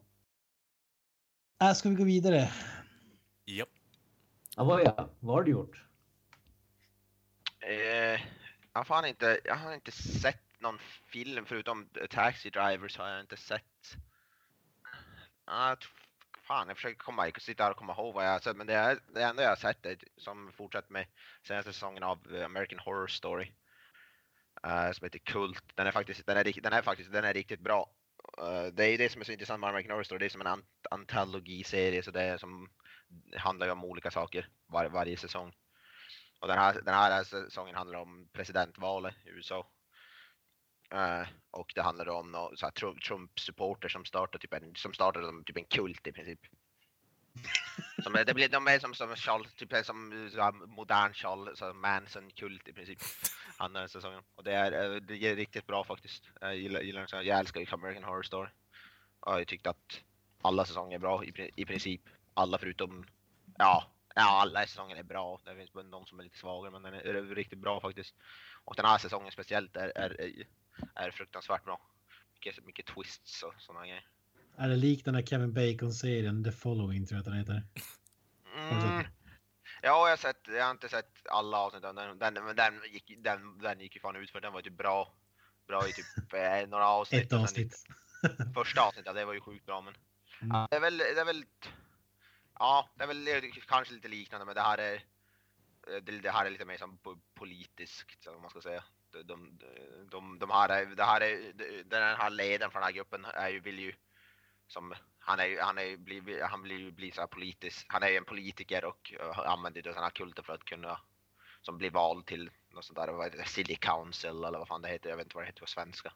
Äh, 1.62 1.74
ska 1.74 1.90
vi 1.90 1.96
gå 1.96 2.04
vidare? 2.04 2.52
Japp. 3.46 3.70
Avoya, 4.56 5.10
vad 5.20 5.36
har 5.36 5.44
du 5.44 5.52
gjort? 5.52 5.84
eh, 7.60 7.72
jag, 8.74 8.80
har 8.80 8.84
fan 8.84 9.06
inte, 9.06 9.40
jag 9.44 9.56
har 9.56 9.74
inte 9.74 9.92
sett 9.92 10.44
någon 10.60 10.80
film 11.06 11.46
förutom 11.46 11.90
Taxi 12.10 12.50
Drivers 12.50 12.98
har 12.98 13.10
jag 13.10 13.20
inte 13.22 13.38
sett. 13.38 13.96
Ah, 15.46 15.76
t- 15.76 15.86
fan, 16.52 16.68
jag 16.68 16.78
försöker 16.78 16.98
komma, 16.98 17.28
jag 17.28 17.42
sitta 17.42 17.64
här 17.64 17.72
och 17.72 17.78
komma 17.78 17.94
ihåg 17.94 18.14
vad 18.14 18.26
jag 18.26 18.32
har 18.32 18.40
sett, 18.40 18.58
men 18.58 18.68
det, 18.68 18.74
är, 18.74 19.00
det 19.14 19.24
enda 19.24 19.44
jag 19.44 19.50
har 19.50 19.56
sett 19.56 19.86
är 19.86 19.98
som 20.18 20.52
fortsatt 20.54 20.90
med 20.90 21.08
senaste 21.48 21.74
säsongen 21.74 22.04
av 22.04 22.36
eh, 22.36 22.46
American 22.46 22.80
Horror 22.80 23.08
Story. 23.08 23.52
Uh, 24.68 24.92
som 24.92 25.06
heter 25.06 25.20
Kult. 25.20 25.64
Den 25.76 25.88
är 25.88 25.92
faktiskt, 25.92 26.26
den 26.26 26.38
är, 26.38 26.62
den 26.62 26.74
är 26.74 26.82
faktiskt, 26.82 27.12
den 27.12 27.26
är 27.26 27.34
riktigt 27.34 27.60
bra. 27.60 27.90
Uh, 28.42 28.74
det 28.74 28.86
är 28.86 28.98
det 28.98 29.10
som 29.10 29.22
är 29.22 29.26
så 29.26 29.32
intressant 29.32 29.60
med 29.60 29.70
American 29.70 29.92
Horror 29.92 30.04
Story, 30.04 30.20
det 30.20 30.26
är 30.26 30.30
som 30.30 30.42
en 30.42 30.48
ant- 30.48 30.88
antologiserie, 30.92 32.04
så 32.04 32.12
det 32.12 32.22
är 32.22 32.38
som 32.38 32.70
handlar 33.38 33.68
ju 33.68 33.72
om 33.72 33.86
olika 33.86 34.12
saker 34.12 34.48
var, 34.68 34.90
varje 34.90 35.18
säsong. 35.18 35.54
Och 36.42 36.48
den 36.48 36.58
här, 36.58 36.82
den 36.82 36.94
här 36.94 37.24
säsongen 37.24 37.76
handlar 37.76 38.00
om 38.00 38.30
presidentvalet 38.34 39.16
i 39.26 39.30
USA. 39.30 39.68
Uh, 40.94 41.28
och 41.52 41.72
det 41.76 41.82
handlar 41.82 42.10
om 42.10 42.32
nå, 42.32 42.52
så 42.56 42.66
här, 42.66 42.72
Trump- 42.72 43.02
Trump-supporter 43.02 43.90
som 43.90 44.06
startar 44.06 44.40
typ 44.40 44.54
en, 44.54 44.76
som 44.76 44.94
startar 44.94 45.22
som 45.22 45.44
typ 45.44 45.58
en 45.58 45.66
kult 45.66 46.08
i 46.08 46.12
princip. 46.12 46.40
Som 48.04 48.14
det 48.14 48.34
blir, 48.34 48.50
de 48.50 48.68
är 48.68 48.80
som, 48.80 48.94
som 48.94 49.16
Charles, 49.16 49.54
typ 49.54 49.86
som 49.86 50.30
modern 50.68 51.14
Charles 51.14 51.62
Manson-kult 51.76 52.68
i 52.68 52.74
princip. 52.74 53.00
Andra 53.58 53.88
säsongen. 53.88 54.24
Och 54.36 54.44
det 54.44 54.54
är, 54.54 54.96
eh, 54.96 55.02
det 55.02 55.16
är 55.16 55.36
riktigt 55.36 55.68
bra 55.68 55.84
faktiskt. 55.84 56.24
Jag 56.42 56.58
gillar, 56.58 56.82
gillar 56.82 57.08
den 57.12 57.26
jag 57.26 57.40
älskar 57.40 57.62
ju 57.62 57.68
American 57.72 58.04
Horror 58.04 58.24
Story. 58.24 58.50
Och 59.20 59.40
jag 59.40 59.48
tyckte 59.48 59.70
att 59.70 60.02
alla 60.42 60.66
säsonger 60.66 60.96
är 60.96 61.00
bra 61.00 61.26
i, 61.26 61.52
i 61.56 61.66
princip. 61.66 62.02
Alla 62.34 62.58
förutom, 62.58 63.06
ja, 63.58 63.92
ja 64.16 64.42
alla 64.42 64.66
säsonger 64.66 64.96
är 64.96 65.04
bra. 65.04 65.40
Det 65.46 65.56
finns 65.56 65.74
någon 65.74 66.06
som 66.06 66.20
är 66.20 66.24
lite 66.24 66.38
svagare 66.38 66.72
men 66.72 66.84
den 66.84 66.94
är, 66.94 67.00
är 67.00 67.24
riktigt 67.24 67.60
bra 67.60 67.82
faktiskt. 67.82 68.16
Och 68.64 68.76
den 68.76 68.86
här 68.86 68.98
säsongen 68.98 69.32
speciellt 69.32 69.76
är, 69.76 69.92
är, 69.96 70.22
är, 70.22 70.46
är 70.96 71.12
fruktansvärt 71.12 71.64
bra. 71.66 71.82
Mycket, 72.34 72.66
mycket 72.66 72.86
twists 72.86 73.44
och 73.44 73.54
sådana 73.58 73.86
grejer. 73.86 74.08
Är 74.58 74.70
det 74.70 74.76
lik 74.76 75.06
den 75.06 75.16
här 75.16 75.22
Kevin 75.22 75.54
Bacon-serien 75.54 76.44
The 76.44 76.52
Following 76.52 77.06
tror 77.08 77.16
jag 77.16 77.20
att 77.20 77.26
den 77.26 77.38
heter? 77.38 77.64
Mm. 78.56 79.06
Ja, 79.82 79.90
jag 79.90 80.10
har, 80.10 80.18
sett, 80.18 80.48
jag 80.48 80.64
har 80.64 80.72
inte 80.72 80.90
sett 80.90 81.28
alla 81.30 81.58
avsnitt 81.58 81.84
av 81.84 81.96
den, 81.96 82.20
den, 82.20 82.34
men 82.34 82.56
den 82.56 82.74
gick, 82.92 83.12
den, 83.24 83.58
den 83.60 83.80
gick 83.80 83.96
ju 83.96 84.02
fan 84.02 84.16
ut 84.16 84.32
för 84.32 84.42
den 84.42 84.54
var 84.54 84.60
ju 84.60 84.64
typ 84.64 84.78
bra. 84.78 85.14
Bra 85.68 85.88
i 85.88 85.94
typ 85.94 86.34
eh, 86.34 86.68
några 86.70 86.88
avsnitt. 86.88 87.24
Ett 87.24 87.30
sen 87.30 87.40
avsnitt. 87.40 87.74
lite- 88.22 88.52
Första 88.54 88.82
avsnittet, 88.82 89.06
ja, 89.06 89.14
det 89.14 89.26
var 89.26 89.34
ju 89.34 89.42
sjukt 89.42 89.66
bra 89.66 89.82
men. 89.82 89.94
Mm. 90.42 90.68
Det 90.70 90.76
är 90.76 90.80
väl, 90.82 90.98
det 90.98 91.20
är 91.22 91.26
väl, 91.26 91.46
ja, 92.60 92.90
det 92.96 93.04
är 93.04 93.08
väl 93.08 93.52
kanske 93.68 93.94
lite 93.94 94.08
liknande 94.08 94.46
men 94.46 94.56
det 94.56 94.62
här 94.62 94.78
är, 94.78 95.04
det, 96.02 96.20
det 96.20 96.32
här 96.32 96.46
är 96.46 96.50
lite 96.50 96.66
mer 96.66 96.78
som 96.78 96.98
po- 97.00 97.22
politiskt, 97.34 98.28
om 98.28 98.42
man 98.42 98.50
ska 98.50 98.62
säga. 98.62 98.84
De, 99.12 99.60
de, 100.12 100.40
de, 100.40 100.50
här 100.50 100.70
är, 100.70 100.86
det 100.86 101.04
här 101.04 101.22
är, 101.22 101.54
den 101.84 102.18
här 102.18 102.30
ledaren 102.30 102.72
för 102.72 102.80
den 102.80 102.86
här 102.86 102.94
gruppen 102.94 103.26
är 103.26 103.50
ju, 103.50 103.60
vill 103.60 103.80
ju, 103.80 103.94
som, 104.68 104.94
han 105.20 105.40
är 105.40 105.46
ju, 105.46 105.60
han 105.60 105.78
är 105.78 105.84
ju, 105.84 105.98
blir, 105.98 106.44
han 106.44 106.62
blir 106.62 106.78
ju, 106.78 106.92
blir 106.92 107.12
så 107.12 107.22
här 107.22 107.28
politisk, 107.28 107.86
han 107.90 108.04
är 108.04 108.10
ju 108.10 108.18
en 108.18 108.26
politiker 108.26 108.86
och 108.86 109.14
använder 109.46 109.82
ju 109.82 109.92
den 109.92 110.04
här 110.04 110.10
kulten 110.10 110.44
för 110.44 110.54
att 110.54 110.66
kunna, 110.66 111.02
som 111.62 111.78
blir 111.78 111.92
vald 111.92 112.26
till 112.26 112.52
något 112.70 112.86
sånt 112.86 112.98
där, 112.98 113.08
vad 113.08 113.26
heter 113.26 113.38
det, 113.38 113.46
City 113.46 113.76
Council 113.76 114.44
eller 114.44 114.60
vad 114.60 114.68
fan 114.68 114.82
det 114.82 114.90
heter, 114.90 115.10
jag 115.10 115.18
vet 115.18 115.26
inte 115.26 115.36
vad 115.36 115.44
det 115.44 115.48
heter 115.48 115.62
på 115.62 115.68
svenska. 115.68 116.14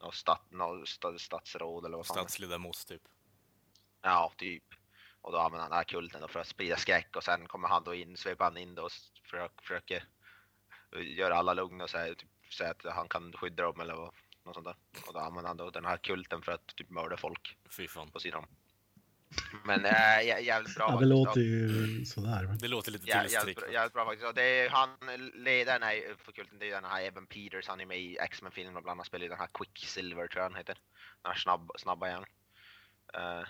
Något 0.00 0.14
stat, 0.14 0.50
något 0.50 0.88
sta- 0.88 1.18
statsråd 1.18 1.84
eller 1.84 1.96
vad 1.96 2.06
fan 2.06 2.16
Statsledamot 2.16 2.86
typ. 2.86 3.02
Ja, 4.02 4.32
typ. 4.36 4.64
Och 5.20 5.32
då 5.32 5.38
använder 5.38 5.60
han 5.60 5.70
den 5.70 5.76
här 5.76 5.84
kulten 5.84 6.28
för 6.28 6.40
att 6.40 6.46
sprida 6.46 6.76
skräck 6.76 7.16
och 7.16 7.24
sen 7.24 7.48
kommer 7.48 7.68
han 7.68 7.84
då 7.84 7.94
in, 7.94 8.16
sveper 8.16 8.44
han 8.44 8.56
in 8.56 8.74
då 8.74 8.82
och 8.82 8.92
försöker, 9.62 10.04
göra 10.96 11.36
alla 11.36 11.54
lugna 11.54 11.84
och 11.84 11.90
säga, 11.90 12.14
typ, 12.14 12.54
säga 12.54 12.70
att 12.70 12.94
han 12.94 13.08
kan 13.08 13.32
skydda 13.32 13.62
dem 13.62 13.80
eller 13.80 13.94
vad, 13.94 14.14
något 14.44 14.54
sånt 14.54 14.66
där. 14.66 14.76
Och 15.06 15.14
då 15.14 15.20
använder 15.20 15.48
han 15.48 15.56
då 15.56 15.70
den 15.70 15.84
här 15.84 15.96
kulten 15.96 16.42
för 16.42 16.52
att 16.52 16.66
typ 16.76 16.90
mörda 16.90 17.16
folk 17.16 17.56
Fy 17.76 17.88
fan. 17.88 18.10
på 18.10 18.20
sidan. 18.20 18.46
Men 19.64 19.84
äh, 19.84 19.92
jä- 19.92 20.40
jävligt 20.40 20.74
bra 20.76 20.88
Ja, 20.92 21.00
det 21.00 21.06
låter 21.06 21.40
ju 21.40 22.04
sådär. 22.04 22.42
Men... 22.42 22.58
Det 22.58 22.68
låter 22.68 22.90
lite 22.92 23.08
Ja, 23.08 23.24
jävligt, 23.24 23.56
bra- 23.60 23.72
jävligt 23.72 23.92
bra 23.92 24.04
faktiskt. 24.04 24.26
Och 24.26 24.34
det 24.34 24.42
är 24.42 24.70
han, 24.70 24.90
ledaren 25.34 25.82
är, 25.82 26.14
för 26.24 26.32
kulten, 26.32 26.58
det 26.58 26.66
är 26.70 26.74
den 26.74 26.84
här 26.90 27.02
Evan 27.02 27.26
Peters, 27.26 27.68
han 27.68 27.80
är 27.80 27.86
med 27.86 27.98
i 28.00 28.18
X-Men-filmen 28.18 28.76
och 28.76 28.82
bland 28.82 28.96
annat 28.96 29.06
spelar 29.06 29.26
i 29.26 29.28
den 29.28 29.38
här 29.38 29.48
Quicksilver 29.54 30.26
tror 30.28 30.42
jag 30.42 30.50
han 30.50 30.58
heter. 30.58 30.78
Den 31.22 31.32
här 31.32 31.38
snabb, 31.38 31.70
snabba 31.78 32.08
igen. 32.08 32.24
Eh, 33.14 33.42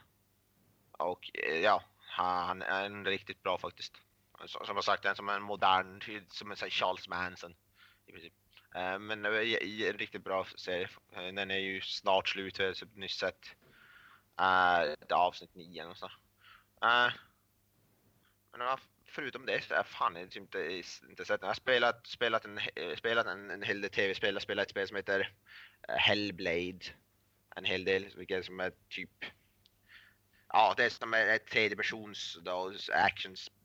och 0.93 1.31
eh, 1.35 1.61
ja, 1.61 1.83
han 1.99 2.63
är 2.63 2.85
en 2.85 3.05
riktigt 3.05 3.43
bra 3.43 3.59
faktiskt. 3.59 3.95
Som, 4.47 4.67
som 4.67 4.77
jag 4.77 4.85
sagt, 4.85 5.05
en 5.05 5.17
som 5.17 5.29
en 5.29 5.43
modern, 5.43 6.01
som 6.29 6.51
en 6.51 6.57
här 6.61 6.71
Charles 6.71 7.09
Manson 7.09 7.55
i 8.07 8.13
princip. 8.13 8.33
Eh, 8.75 8.99
men 8.99 9.23
det 9.23 9.47
är 9.47 9.91
en 9.91 9.99
riktigt 9.99 10.25
bra 10.25 10.47
serie. 10.57 10.89
Eh, 11.13 11.35
den 11.35 11.51
är 11.51 11.59
ju 11.59 11.81
snart 11.81 12.29
slut, 12.29 12.59
jag 12.59 12.67
har 12.67 12.73
typ 12.73 12.97
nyss 12.97 13.19
sett 13.19 13.57
uh, 14.41 15.17
avsnitt 15.19 15.55
9 15.55 15.83
eller 15.83 15.95
så. 15.95 16.07
Uh, 16.85 17.13
men 18.53 18.79
förutom 19.07 19.47
det 19.47 19.65
så 19.65 19.75
har 19.75 19.79
jag 19.79 19.87
fan 19.87 20.17
inte, 20.17 20.39
inte, 20.39 20.83
inte 21.09 21.25
sett 21.25 21.41
den. 21.41 21.47
Jag 21.47 21.49
har 21.49 21.55
spelat, 21.55 22.07
spelat, 22.07 22.45
en, 22.45 22.61
spelat 22.97 23.27
en, 23.27 23.51
en 23.51 23.63
hel 23.63 23.81
del 23.81 23.91
tv-spel. 23.91 24.29
Jag 24.29 24.35
har 24.35 24.41
spelat 24.41 24.63
ett 24.63 24.71
spel 24.71 24.89
som 24.89 24.97
heter 24.97 25.33
Hellblade. 25.89 26.79
En 27.57 27.65
hel 27.65 27.85
del, 27.85 28.15
vilket 28.17 28.45
som 28.45 28.61
är 28.61 28.73
typ... 28.89 29.25
Ja, 30.49 30.75
det 30.77 30.85
är 30.85 30.91
som 30.91 31.15
är 31.15 31.27
ett 31.27 31.47
tredjepersons 31.47 32.39
actionspel. 32.93 33.58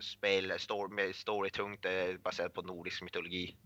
Spel 0.00 0.58
story, 0.58 0.94
med 0.94 1.14
storytungt, 1.14 1.84
är 1.84 2.18
baserat 2.18 2.54
på 2.54 2.62
nordisk 2.62 3.02
mytologi. 3.02 3.56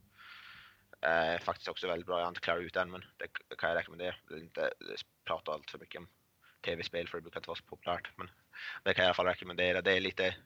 Eh, 1.01 1.41
faktiskt 1.41 1.69
också 1.69 1.87
väldigt 1.87 2.07
bra, 2.07 2.19
jag 2.19 2.25
har 2.25 2.29
inte 2.29 2.41
klarat 2.41 2.63
ut 2.63 2.75
den 2.75 2.91
men 2.91 3.05
det 3.49 3.57
kan 3.59 3.71
jag 3.71 3.79
rekommendera. 3.79 4.15
Jag 4.29 4.35
vill 4.35 4.45
inte 4.45 4.63
eh, 4.63 4.97
prata 5.25 5.53
allt 5.53 5.71
för 5.71 5.79
mycket 5.79 5.99
om 5.99 6.09
tv-spel 6.65 7.09
för 7.09 7.19
det 7.19 7.23
brukar 7.23 7.41
inte 7.41 7.49
vara 7.49 7.59
så 7.59 7.65
populärt. 7.65 8.11
Men 8.17 8.31
det 8.85 8.95
kan 8.95 9.03
jag 9.03 9.07
i 9.07 9.09
alla 9.09 9.15
fall 9.15 9.27
rekommendera. 9.27 9.83
Det 9.83 9.93
är 9.93 10.01
lite, 10.01 10.37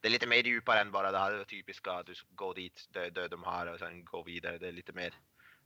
det 0.00 0.08
är 0.08 0.12
lite 0.12 0.26
mer 0.26 0.42
djupare 0.42 0.80
än 0.80 0.92
bara 0.92 1.12
det 1.12 1.18
här 1.18 1.44
typiska, 1.44 1.92
att 1.92 2.06
du 2.06 2.14
ska 2.14 2.28
gå 2.30 2.52
dit, 2.52 2.88
dö, 2.90 3.10
dö 3.10 3.28
de 3.28 3.44
här 3.44 3.66
och 3.66 3.78
sen 3.78 4.04
gå 4.04 4.22
vidare. 4.22 4.58
Det 4.58 4.68
är 4.68 4.72
lite 4.72 4.92
mer, 4.92 5.14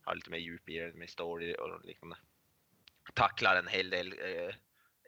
har 0.04 0.14
lite 0.14 0.30
mer 0.30 0.38
djup 0.38 0.68
i 0.68 0.78
det, 0.78 0.94
med 0.94 1.10
story 1.10 1.54
och 1.58 1.84
liknande. 1.84 2.16
tacklar 3.14 3.56
en 3.56 3.68
hel 3.68 3.90
del 3.90 4.12
eh, 4.12 4.54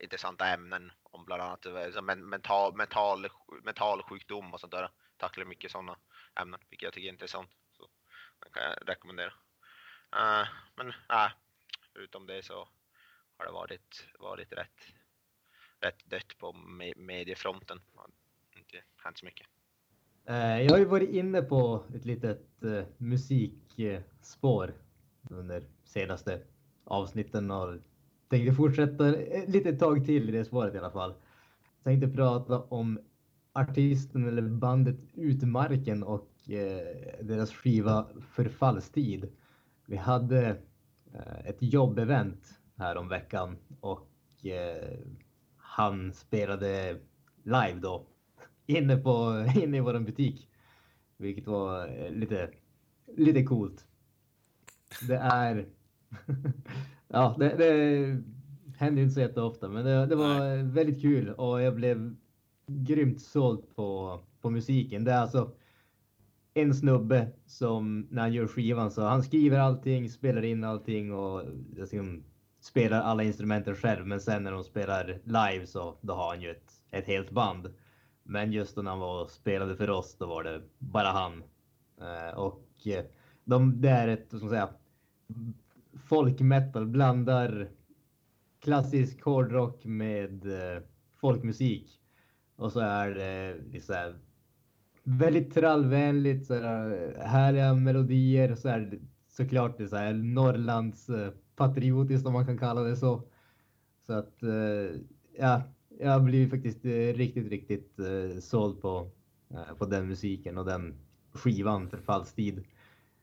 intressanta 0.01 0.47
ämnen 0.47 0.93
om 1.03 1.25
bland 1.25 1.43
annat 1.43 1.67
eh, 1.67 2.03
mental, 2.17 2.77
mental, 2.77 3.29
mental 3.63 4.03
sjukdom 4.03 4.55
och 4.55 4.61
sånt 4.61 4.73
där. 4.73 4.91
Tacklar 5.17 5.45
mycket 5.45 5.71
sådana 5.71 5.97
ämnen, 6.41 6.61
vilket 6.71 6.87
jag 6.87 6.93
tycker 6.93 7.09
är 7.09 7.13
intressant. 7.13 7.51
Så 7.77 7.89
den 8.39 8.53
kan 8.53 8.63
jag 8.63 8.89
rekommendera. 8.89 9.33
Uh, 10.17 10.49
men 10.77 10.89
eh, 10.89 11.25
uh, 11.25 11.31
förutom 11.93 12.27
det 12.27 12.45
så 12.45 12.69
har 13.37 13.47
det 13.47 13.53
varit, 13.53 14.07
varit 14.19 14.53
rätt, 14.53 14.81
rätt 15.81 16.05
dött 16.05 16.39
på 16.39 16.53
me 16.53 16.93
mediefronten. 16.97 17.81
Det 17.93 17.99
har 17.99 18.11
inte 18.59 18.83
hänt 18.97 19.19
så 19.19 19.25
mycket. 19.25 19.47
Jag 20.25 20.71
har 20.71 20.79
ju 20.79 20.85
varit 20.85 21.11
inne 21.11 21.43
på 21.43 21.85
ett 21.95 22.05
litet 22.05 22.47
uh, 22.65 22.85
musikspår 22.97 24.75
under 25.31 25.63
senaste 25.85 26.43
avsnitten 26.85 27.51
och 27.51 27.79
tänkte 28.33 28.55
fortsätta 28.55 29.09
eh, 29.09 29.43
ett 29.43 29.49
litet 29.49 29.79
tag 29.79 30.07
till 30.07 30.29
i 30.29 30.33
det 30.33 30.45
spåret 30.45 30.75
i 30.75 30.79
alla 30.79 30.91
fall. 30.91 31.15
Tänkte 31.85 32.09
prata 32.09 32.61
om 32.61 32.99
artisten 33.53 34.29
eller 34.29 34.43
bandet 34.43 34.97
Utmarken 35.15 36.03
och 36.03 36.51
eh, 36.51 37.25
deras 37.25 37.53
skiva 37.53 38.07
Förfallstid. 38.31 39.33
Vi 39.87 39.97
hade 39.97 40.49
eh, 41.15 41.47
ett 41.47 41.57
jobbevent 41.61 42.61
här 42.77 42.97
om 42.97 43.09
veckan 43.09 43.57
och 43.81 44.47
eh, 44.47 44.99
han 45.57 46.13
spelade 46.13 46.97
live 47.45 47.79
då 47.83 48.07
inne, 48.67 48.97
på, 48.97 49.47
inne 49.63 49.77
i 49.77 49.81
vår 49.81 50.01
butik. 50.01 50.49
Vilket 51.17 51.47
var 51.47 51.87
eh, 51.87 52.11
lite, 52.11 52.51
lite 53.17 53.43
coolt. 53.43 53.87
Det 55.09 55.17
är... 55.17 55.67
ja, 57.13 57.37
det, 57.39 57.57
det 57.57 58.23
händer 58.77 59.01
ju 59.01 59.03
inte 59.03 59.15
så 59.15 59.21
jätteofta, 59.21 59.69
men 59.69 59.85
det, 59.85 60.07
det 60.07 60.17
var 60.17 60.63
väldigt 60.63 61.03
kul 61.03 61.31
och 61.31 61.63
jag 61.63 61.75
blev 61.75 62.17
grymt 62.67 63.21
såld 63.21 63.77
på, 63.77 64.21
på 64.41 64.51
musiken. 64.51 65.05
Det 65.05 65.13
är 65.13 65.19
alltså 65.19 65.51
en 66.55 66.75
snubbe 66.75 67.29
som 67.47 68.07
när 68.11 68.23
han 68.23 68.33
gör 68.33 68.47
skivan 68.47 68.91
så 68.91 69.03
han 69.03 69.23
skriver 69.23 69.59
allting, 69.59 70.11
spelar 70.11 70.43
in 70.45 70.65
allting 70.65 71.13
och 71.13 71.43
liksom, 71.77 72.25
spelar 72.61 73.01
alla 73.01 73.23
instrumenten 73.23 73.75
själv. 73.75 74.07
Men 74.07 74.21
sen 74.21 74.43
när 74.43 74.53
de 74.53 74.65
spelar 74.65 75.21
live 75.25 75.67
så 75.67 75.99
då 76.01 76.15
har 76.15 76.29
han 76.29 76.41
ju 76.43 76.51
ett, 76.51 76.73
ett 76.91 77.07
helt 77.07 77.31
band. 77.31 77.75
Men 78.23 78.53
just 78.53 78.77
när 78.77 78.91
han 78.91 78.99
var 78.99 79.23
och 79.23 79.31
spelade 79.31 79.77
för 79.77 79.91
oss, 79.91 80.17
då 80.19 80.27
var 80.27 80.45
det 80.45 80.63
bara 80.79 81.09
han. 81.09 81.43
Eh, 82.01 82.39
och 82.39 82.87
eh, 82.87 83.05
de, 83.45 83.81
det 83.81 83.89
är 83.89 84.09
ett, 84.09 84.27
vad 84.31 84.41
ska 84.41 84.47
man 84.47 84.51
säga, 84.51 84.69
folkmetal 85.97 86.87
blandar 86.87 87.69
klassisk 88.61 89.23
hårdrock 89.23 89.85
med 89.85 90.47
eh, 90.47 90.83
folkmusik. 91.21 92.01
Och 92.57 92.73
så 92.73 92.81
är 92.81 93.11
det 93.11 93.57
liksom 93.73 93.95
här, 93.95 94.15
väldigt 95.05 95.55
trallvänligt, 95.55 96.47
så 96.47 96.55
här, 96.55 97.17
härliga 97.25 97.75
melodier. 97.75 98.55
Så 98.55 98.69
är 98.69 98.81
det 98.81 98.99
såklart 99.29 99.79
det 99.79 99.85
är 99.85 99.89
så 99.89 99.97
här 99.97 100.13
Norrlands 100.13 101.09
eh, 101.09 101.31
patriotiskt 101.57 102.27
om 102.27 102.33
man 102.33 102.47
kan 102.47 102.59
kalla 102.59 102.83
det 102.83 102.97
så. 102.97 103.23
Så 104.07 104.13
att 104.13 104.43
eh, 104.43 105.01
ja, 105.39 105.63
jag 105.99 106.25
blir 106.25 106.49
faktiskt 106.49 106.85
eh, 106.85 106.91
riktigt, 106.91 107.49
riktigt 107.49 107.99
eh, 107.99 108.39
såld 108.41 108.81
på, 108.81 109.11
eh, 109.51 109.75
på 109.79 109.87
den 109.87 110.09
musiken 110.09 110.59
och 110.59 110.65
den 110.65 110.95
skivan 111.33 111.89
för 111.89 111.99
Fallstid. 111.99 112.65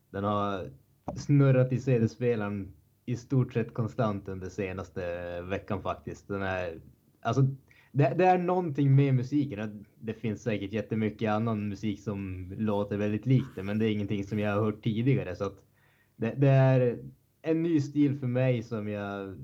Den 0.10 0.24
har 0.24 0.70
snurrat 1.16 1.74
i 1.74 1.80
CD-spelaren 1.80 2.74
i 3.06 3.16
stort 3.16 3.54
sett 3.54 3.74
konstant 3.74 4.28
under 4.28 4.50
senaste 4.50 5.02
veckan 5.42 5.82
faktiskt. 5.82 6.28
Den 6.28 6.42
är, 6.42 6.82
alltså, 7.22 7.42
det, 7.92 8.14
det 8.18 8.26
är 8.26 8.38
någonting 8.38 8.96
med 8.96 9.16
musiken. 9.16 9.86
Det 10.00 10.14
finns 10.14 10.44
säkert 10.44 10.74
jättemycket 10.74 11.30
annan 11.30 11.70
musik 11.70 12.00
som 12.00 12.48
låter 12.58 12.98
väldigt 12.98 13.26
likt 13.26 13.56
det, 13.56 13.64
men 13.64 13.80
det 13.80 13.86
är 13.86 13.92
ingenting 13.92 14.24
som 14.24 14.40
jag 14.40 14.56
har 14.56 14.62
hört 14.62 14.84
tidigare. 14.84 15.36
Så 15.36 15.44
att 15.44 15.64
det, 16.16 16.34
det 16.38 16.50
är 16.50 17.00
en 17.42 17.64
ny 17.64 17.82
stil 17.82 18.20
för 18.20 18.28
mig 18.28 18.64
som 18.64 18.88
jag 18.88 19.38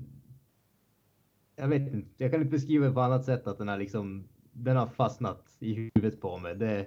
jag 1.56 1.68
vet 1.68 1.92
inte, 1.92 2.08
jag 2.24 2.30
kan 2.30 2.40
inte 2.40 2.50
beskriva 2.50 2.86
det 2.86 2.92
på 2.92 3.00
annat 3.00 3.24
sätt 3.24 3.46
att 3.46 3.58
den 3.58 3.68
är 3.68 3.78
liksom, 3.78 4.28
den 4.52 4.76
har 4.76 4.86
fastnat 4.86 5.56
i 5.58 5.74
huvudet 5.74 6.20
på 6.20 6.38
mig. 6.38 6.56
Det, 6.56 6.86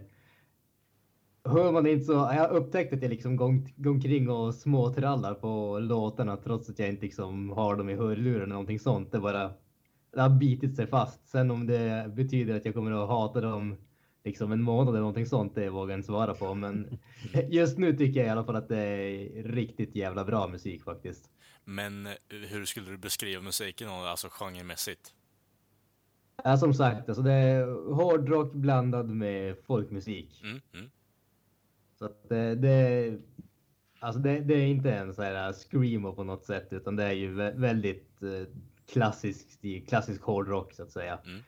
hör 1.44 1.72
man 1.72 1.88
inte 1.88 2.06
så, 2.06 2.14
jag 2.14 2.20
har 2.20 2.50
upptäckt 2.50 2.94
att 2.94 3.02
jag 3.02 3.10
liksom 3.10 3.36
går, 3.36 3.64
omkring 3.86 4.30
och 4.30 4.56
småtrallar 4.56 5.34
på 5.34 5.80
låtarna 5.80 6.38
trots 6.38 6.70
att 6.70 6.80
jag 6.80 6.90
inte 6.90 7.02
liksom 7.02 7.50
har 7.50 7.76
dem 7.76 7.90
i 7.90 7.96
hörluren 7.96 8.42
eller 8.42 8.54
någonting 8.54 8.80
sånt. 8.80 9.12
Det 9.12 9.20
bara, 9.20 9.52
det 10.14 10.22
har 10.22 10.30
bitit 10.30 10.76
sig 10.76 10.88
fast. 10.88 11.28
Sen 11.28 11.52
om 11.52 11.68
det 11.68 12.12
betyder 12.16 12.56
att 12.56 12.66
jag 12.66 12.74
kommer 12.74 13.04
att 13.04 13.10
hata 13.10 13.42
dem 13.42 13.78
liksom 14.24 14.52
en 14.52 14.62
månad 14.62 14.90
eller 14.90 15.00
någonting 15.00 15.26
sånt, 15.26 15.56
det 15.56 15.70
vågar 15.70 15.92
jag 15.92 15.98
inte 15.98 16.08
svara 16.08 16.34
på. 16.34 16.54
Men 16.54 17.00
just 17.50 17.78
nu 17.78 17.98
tycker 17.98 18.20
jag 18.20 18.28
i 18.28 18.30
alla 18.30 18.46
fall 18.46 18.56
att 18.56 18.70
det 18.70 18.78
är 18.78 19.44
riktigt 19.44 19.96
jävla 19.96 20.26
bra 20.26 20.48
musik 20.48 20.84
faktiskt. 20.84 21.30
Men 21.64 22.06
eh, 22.06 22.14
hur 22.50 22.66
skulle 22.66 22.90
du 22.90 22.98
beskriva 22.98 23.42
musiken, 23.42 23.90
alltså 23.90 24.28
genremässigt? 24.32 25.14
Ja, 26.44 26.58
som 26.58 26.74
sagt, 26.74 27.10
alltså 27.10 27.24
det 27.24 27.34
är 27.34 27.94
hårdrock 27.94 28.54
blandad 28.54 29.10
med 29.10 29.56
folkmusik. 29.68 30.42
Mm, 30.44 30.62
mm. 30.74 30.90
Så 32.00 32.06
att 32.06 32.30
det, 32.30 32.56
det, 32.56 33.14
alltså 34.00 34.22
det, 34.22 34.40
det 34.40 34.54
är 34.54 34.66
inte 34.66 34.92
en 34.92 35.14
så 35.14 35.22
här 35.22 35.54
screamo 35.54 36.14
på 36.14 36.24
något 36.24 36.46
sätt, 36.46 36.68
utan 36.72 36.96
det 36.96 37.04
är 37.04 37.12
ju 37.12 37.36
vä- 37.36 37.60
väldigt 37.60 38.22
eh, 38.22 38.48
klassisk 38.92 39.52
stil, 39.52 39.86
klassisk 39.88 40.22
hårdrock 40.22 40.74
så 40.74 40.84
att 40.84 40.92
säga. 40.92 41.20
Mm. 41.26 41.42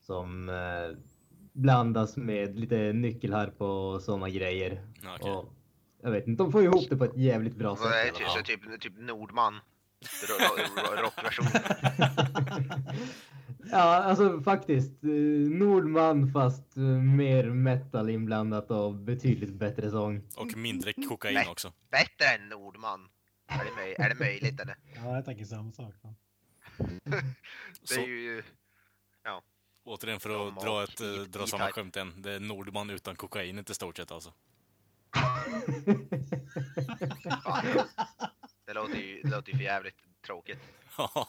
Som 0.00 0.48
eh, 0.48 0.98
blandas 1.52 2.16
med 2.16 2.58
lite 2.58 2.92
nyckelharpa 2.92 3.92
och 3.92 4.02
sådana 4.02 4.30
grejer. 4.30 4.86
Okej. 5.16 5.32
Och, 5.32 5.54
jag 6.02 6.10
vet 6.10 6.26
inte, 6.26 6.42
de 6.42 6.52
får 6.52 6.62
ihop 6.62 6.84
det 6.90 6.96
på 6.96 7.04
ett 7.04 7.16
jävligt 7.16 7.56
bra 7.56 7.76
sätt. 7.76 7.86
Är 7.86 8.08
alla 8.08 8.12
typ, 8.12 8.28
så 8.28 8.42
typ, 8.42 8.80
typ 8.80 8.92
Nordman? 8.98 9.54
Ro- 10.28 10.36
ro- 10.38 10.96
ro- 10.96 11.02
Rockversion. 11.02 11.46
ja, 13.70 13.78
alltså 13.82 14.40
faktiskt. 14.42 15.04
eh, 15.04 15.10
Nordman 15.58 16.32
fast 16.32 16.76
eh, 16.76 16.82
mer 16.82 17.44
metal 17.50 18.10
inblandat 18.10 18.70
och 18.70 18.94
betydligt 18.94 19.54
bättre 19.54 19.90
sång. 19.90 20.22
Och 20.36 20.56
mindre 20.56 20.92
kokain 20.92 21.34
Nej. 21.34 21.48
också. 21.48 21.72
Bättre 21.90 22.26
än 22.34 22.48
Nordman. 22.48 23.08
Är 23.48 23.64
det, 23.64 23.70
möj- 23.70 23.94
är 23.98 24.08
det 24.08 24.14
möjligt 24.14 24.60
eller? 24.60 24.76
Ja, 24.94 25.14
jag 25.14 25.24
tänker 25.24 25.44
samma 25.44 25.72
sak. 25.72 25.94
Det 27.88 27.94
är 27.94 28.06
ju... 28.06 28.42
Återigen 29.86 30.20
för 30.20 30.48
att 30.48 30.60
dra, 30.60 30.84
ett, 30.84 31.00
eh, 31.00 31.06
E- 31.06 31.24
dra 31.28 31.46
samma 31.46 31.64
E-Type. 31.64 31.80
skämt 31.80 31.96
igen. 31.96 32.12
Det 32.16 32.32
är 32.32 32.40
Nordman 32.40 32.90
utan 32.90 33.16
kokainet 33.16 33.70
i 33.70 33.74
stort 33.74 33.96
sett 33.96 34.12
alltså. 34.12 34.32
Det 38.66 38.72
låter 38.74 38.96
ju, 38.96 39.22
det 39.22 39.30
låter 39.30 39.52
ju 39.52 39.56
för 39.58 39.64
jävligt 39.64 39.96
tråkigt. 40.26 40.58
Ja. 40.98 41.28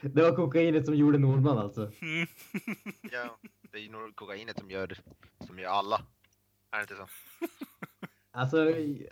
Det 0.00 0.22
var 0.22 0.36
kokainet 0.36 0.86
som 0.86 0.94
gjorde 0.94 1.18
Nordman 1.18 1.58
alltså. 1.58 1.92
Ja, 3.12 3.38
det 3.72 3.78
är 3.78 3.82
ju 3.82 3.90
nog 3.90 4.16
kokainet 4.16 4.58
som 4.58 4.70
gör, 4.70 4.98
som 5.46 5.58
gör 5.58 5.68
alla. 5.70 6.02
Är 6.70 6.76
det 6.76 6.82
inte 6.82 6.96
så? 6.96 7.06
Alltså, 8.34 8.56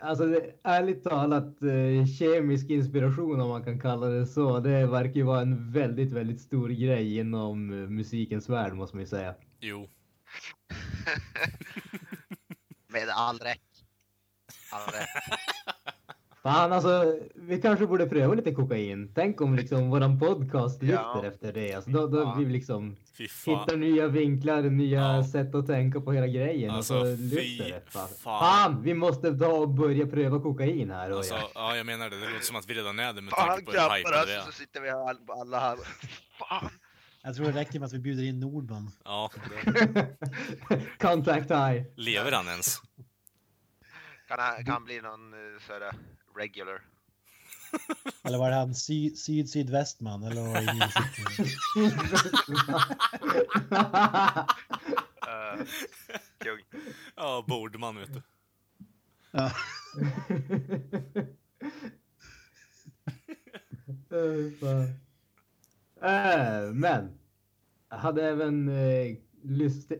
alltså 0.01 0.25
det- 0.25 0.55
ärligt 0.63 1.03
talat, 1.03 1.61
eh, 1.61 2.05
kemisk 2.19 2.69
inspiration 2.69 3.41
om 3.41 3.49
man 3.49 3.63
kan 3.63 3.79
kalla 3.81 4.07
det 4.07 4.25
så, 4.27 4.59
det 4.59 4.85
verkar 4.87 5.13
ju 5.13 5.23
vara 5.23 5.41
en 5.41 5.71
väldigt, 5.71 6.11
väldigt 6.13 6.41
stor 6.41 6.69
grej 6.69 7.17
inom 7.17 7.69
eh, 7.83 7.89
musikens 7.89 8.49
värld 8.49 8.73
måste 8.73 8.95
man 8.95 9.03
ju 9.03 9.07
säga. 9.07 9.35
Jo. 9.59 9.89
Med 12.87 13.09
all 13.09 13.39
rätt. 13.39 13.61
All 14.71 14.91
rätt. 14.91 15.07
Fan 16.43 16.73
alltså, 16.73 17.19
vi 17.35 17.61
kanske 17.61 17.87
borde 17.87 18.05
pröva 18.07 18.33
lite 18.33 18.51
kokain. 18.51 19.11
Tänk 19.15 19.41
om 19.41 19.55
liksom 19.55 19.89
våran 19.89 20.19
podcast 20.19 20.81
lyfter 20.81 20.95
Ja. 21.03 21.25
efter 21.25 21.53
det. 21.53 21.73
Alltså, 21.73 21.91
då, 21.91 22.07
då 22.07 22.35
vi 22.37 22.45
liksom 22.45 22.95
hittar 23.45 23.77
nya 23.77 24.07
vinklar, 24.07 24.61
nya 24.61 24.99
Ja. 25.15 25.23
sätt 25.23 25.55
att 25.55 25.67
tänka 25.67 26.01
på 26.01 26.11
hela 26.11 26.27
grejen. 26.27 26.71
Alltså, 26.71 26.95
och 26.99 27.05
så 27.05 27.15
lyfter 27.15 27.69
det. 27.69 27.81
Fan. 27.91 28.09
fan. 28.23 28.81
vi 28.81 28.93
måste 28.93 29.37
ta 29.37 29.47
och 29.47 29.69
börja 29.69 30.07
pröva 30.07 30.39
kokain 30.39 30.91
här. 30.91 31.11
Alltså, 31.11 31.33
Alltså, 31.33 31.49
ja, 31.55 31.75
jag 31.75 31.85
menar 31.85 32.09
det. 32.09 32.19
Det 32.19 32.25
låter 32.31 32.45
som 32.45 32.55
att 32.55 32.69
vi 32.69 32.73
redan 32.73 32.99
är 32.99 33.13
det 33.13 33.21
med 33.21 33.33
Fan 33.33 33.47
tanke 33.47 33.65
på 33.65 33.71
hur 33.71 33.77
vi 33.97 34.03
alltså, 34.15 34.45
så 34.45 34.51
sitter 34.51 34.81
vi 34.81 34.89
här 34.89 35.15
alla 35.41 35.59
här. 35.59 35.77
Fan. 36.39 36.69
Jag 37.23 37.35
tror 37.35 37.45
det 37.45 37.51
räcker 37.59 37.79
med 37.79 37.85
att 37.87 37.93
vi 37.93 37.99
bjuder 37.99 38.23
in 38.23 38.39
Nordman. 38.39 38.91
Ja. 39.05 39.29
Contact 40.99 41.51
high. 41.51 41.83
Lever 41.95 42.31
han 42.31 42.47
ens? 42.47 42.81
Kan 44.27 44.39
han, 44.39 44.65
kan 44.65 44.73
han 44.73 44.83
bli 44.83 45.01
någon 45.01 45.33
uh, 45.33 45.59
sådär 45.67 45.93
regular? 46.35 46.81
Eller 48.23 48.37
var 48.37 48.49
det 48.49 48.55
han 48.55 48.75
sy, 48.75 49.15
syd 49.15 49.49
sydvästman? 49.49 50.23
Eller 50.23 50.41
var 50.41 50.61
det 50.61 50.71
Uh, 55.21 55.65
kung. 56.43 56.81
Ja, 57.15 57.45
Bordman 57.47 57.95
vet 57.95 58.13
du. 58.13 58.21
ja. 59.31 59.51
Eh, 66.01 66.73
men 66.73 67.19
jag 67.89 67.97
hade 67.97 68.29
även 68.29 68.69
eh, 68.69 69.15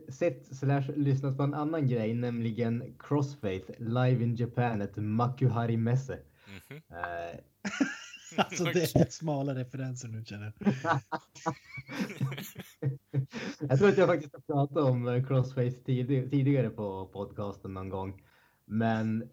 sett 0.10 0.56
slash 0.56 0.84
lyssnat 0.96 1.38
på 1.38 1.44
en 1.44 1.54
annan 1.54 1.88
grej, 1.88 2.14
nämligen 2.14 2.96
Crossfaith 3.00 3.72
live 3.82 4.24
in 4.24 4.36
Japan, 4.36 4.82
ett 4.82 4.96
Makuhari 4.96 5.78
Messe. 5.78 6.20
Mhm. 6.70 6.82
Eh, 6.90 7.40
Alltså 8.38 8.64
det 8.64 8.96
är 8.96 9.12
smala 9.12 9.56
referenser 9.56 10.08
nu 10.08 10.26
känner 10.26 10.54
jag. 10.60 10.74
jag 13.70 13.80
tror 13.80 13.90
att 13.90 13.98
jag 13.98 14.08
faktiskt 14.08 14.34
har 14.34 14.42
pratat 14.42 14.78
om 14.78 15.08
eh, 15.08 15.26
Crossface 15.26 15.84
tid- 15.86 16.32
tidigare 16.32 16.70
på 16.70 17.06
podcasten 17.06 17.74
någon 17.74 17.90
gång. 17.90 18.24
Men 18.66 19.30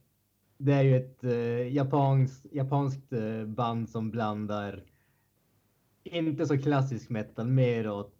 det 0.58 0.72
är 0.72 0.82
ju 0.82 0.96
ett 0.96 1.24
eh, 1.24 1.74
japanskt, 1.74 2.46
japanskt 2.52 3.12
eh, 3.12 3.44
band 3.44 3.90
som 3.90 4.10
blandar 4.10 4.84
inte 6.04 6.46
så 6.46 6.58
klassisk 6.58 7.08
metal, 7.10 7.48
mer 7.48 7.90
åt 7.90 8.17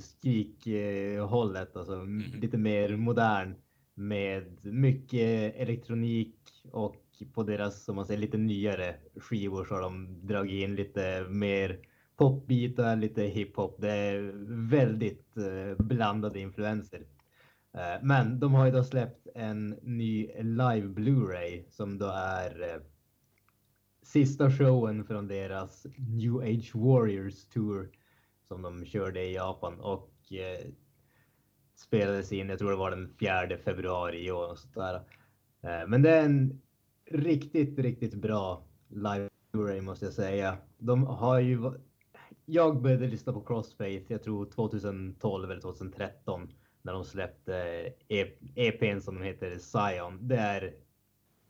skrikhållet, 0.00 1.76
alltså 1.76 1.94
m- 1.94 2.16
Mhm. 2.32 2.40
lite 2.40 2.58
mer 2.58 2.96
modern 2.96 3.54
med 3.94 4.64
mycket 4.64 5.54
elektronik 5.56 6.36
och 6.72 7.02
på 7.34 7.42
deras, 7.42 7.84
som 7.84 7.96
man 7.96 8.06
säger, 8.06 8.20
lite 8.20 8.38
nyare 8.38 8.94
skivor 9.16 9.64
så 9.64 9.74
har 9.74 9.82
de 9.82 10.26
dragit 10.26 10.62
in 10.64 10.74
lite 10.74 11.26
mer 11.28 11.78
popbitar, 12.16 12.96
lite 12.96 13.22
hiphop. 13.22 13.76
Det 13.80 13.90
är 13.90 14.32
väldigt 14.68 15.36
eh, 15.36 15.84
blandade 15.86 16.40
influenser. 16.40 17.02
Eh, 17.74 18.02
men 18.02 18.40
de 18.40 18.54
har 18.54 18.66
ju 18.66 18.72
då 18.72 18.84
släppt 18.84 19.26
en 19.34 19.68
ny 19.82 20.26
live 20.38 20.86
Blu-ray 20.88 21.64
som 21.70 21.98
då 21.98 22.06
är 22.16 22.62
eh, 22.62 22.80
sista 24.02 24.50
showen 24.50 25.04
från 25.04 25.28
deras 25.28 25.86
New 25.96 26.36
Age 26.36 26.70
Warriors 26.74 27.44
Tour 27.44 27.90
som 28.48 28.62
de 28.62 28.84
körde 28.84 29.24
i 29.24 29.34
Japan 29.34 29.80
och 29.80 30.32
eh, 30.32 30.66
spelades 31.76 32.32
in, 32.32 32.48
jag 32.48 32.58
tror 32.58 32.70
det 32.70 32.76
var 32.76 32.90
den 32.90 33.14
4 33.20 33.58
februari 33.64 34.26
i 34.26 34.30
år. 34.30 34.50
Och 34.50 34.58
sånt 34.58 34.74
där. 34.74 34.94
Eh, 35.62 35.88
men 35.88 36.02
det 36.02 36.10
är 36.10 36.24
en 36.24 36.62
riktigt, 37.10 37.78
riktigt 37.78 38.14
bra 38.14 38.66
live 38.88 39.28
Blu-ray 39.52 39.80
måste 39.80 40.04
jag 40.04 40.14
säga. 40.14 40.56
De 40.78 41.06
har 41.06 41.40
ju, 41.40 41.72
jag 42.44 42.82
började 42.82 43.06
lyssna 43.06 43.32
på 43.32 43.40
Crossfaith, 43.40 44.12
jag 44.12 44.22
tror 44.22 44.50
2012 44.50 45.50
eller 45.50 45.60
2013 45.60 46.52
när 46.82 46.92
de 46.92 47.04
släppte 47.04 47.56
eh, 48.08 48.26
EPn 48.54 49.00
som 49.00 49.14
de 49.14 49.22
heter 49.22 49.58
Zion. 49.58 50.28
Det 50.28 50.36
är 50.36 50.74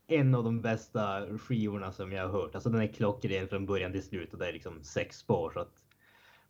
en 0.07 0.35
av 0.35 0.43
de 0.43 0.61
bästa 0.61 1.37
skivorna 1.37 1.91
som 1.91 2.11
jag 2.11 2.27
har 2.27 2.41
hört. 2.41 2.55
Alltså 2.55 2.69
den 2.69 2.81
är 2.81 2.87
klockren 2.87 3.47
från 3.47 3.65
början 3.65 3.91
till 3.91 4.03
slut 4.03 4.33
och 4.33 4.39
det 4.39 4.47
är 4.47 4.53
liksom 4.53 4.83
sex 4.83 5.17
spår. 5.17 5.51
Så 5.53 5.59
att... 5.59 5.71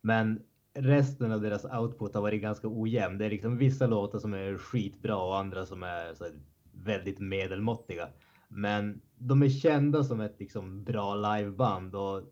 Men 0.00 0.42
resten 0.74 1.32
av 1.32 1.40
deras 1.40 1.64
output 1.64 2.14
har 2.14 2.22
varit 2.22 2.42
ganska 2.42 2.68
ojämn. 2.68 3.18
Det 3.18 3.24
är 3.24 3.30
liksom 3.30 3.58
vissa 3.58 3.86
låtar 3.86 4.18
som 4.18 4.34
är 4.34 4.58
skitbra 4.58 5.16
och 5.16 5.38
andra 5.38 5.66
som 5.66 5.82
är 5.82 6.14
så 6.14 6.24
här 6.24 6.32
väldigt 6.72 7.18
medelmåttiga. 7.18 8.08
Men 8.48 9.00
de 9.18 9.42
är 9.42 9.48
kända 9.48 10.04
som 10.04 10.20
ett 10.20 10.36
liksom 10.38 10.84
bra 10.84 11.14
liveband 11.14 11.94
och 11.94 12.22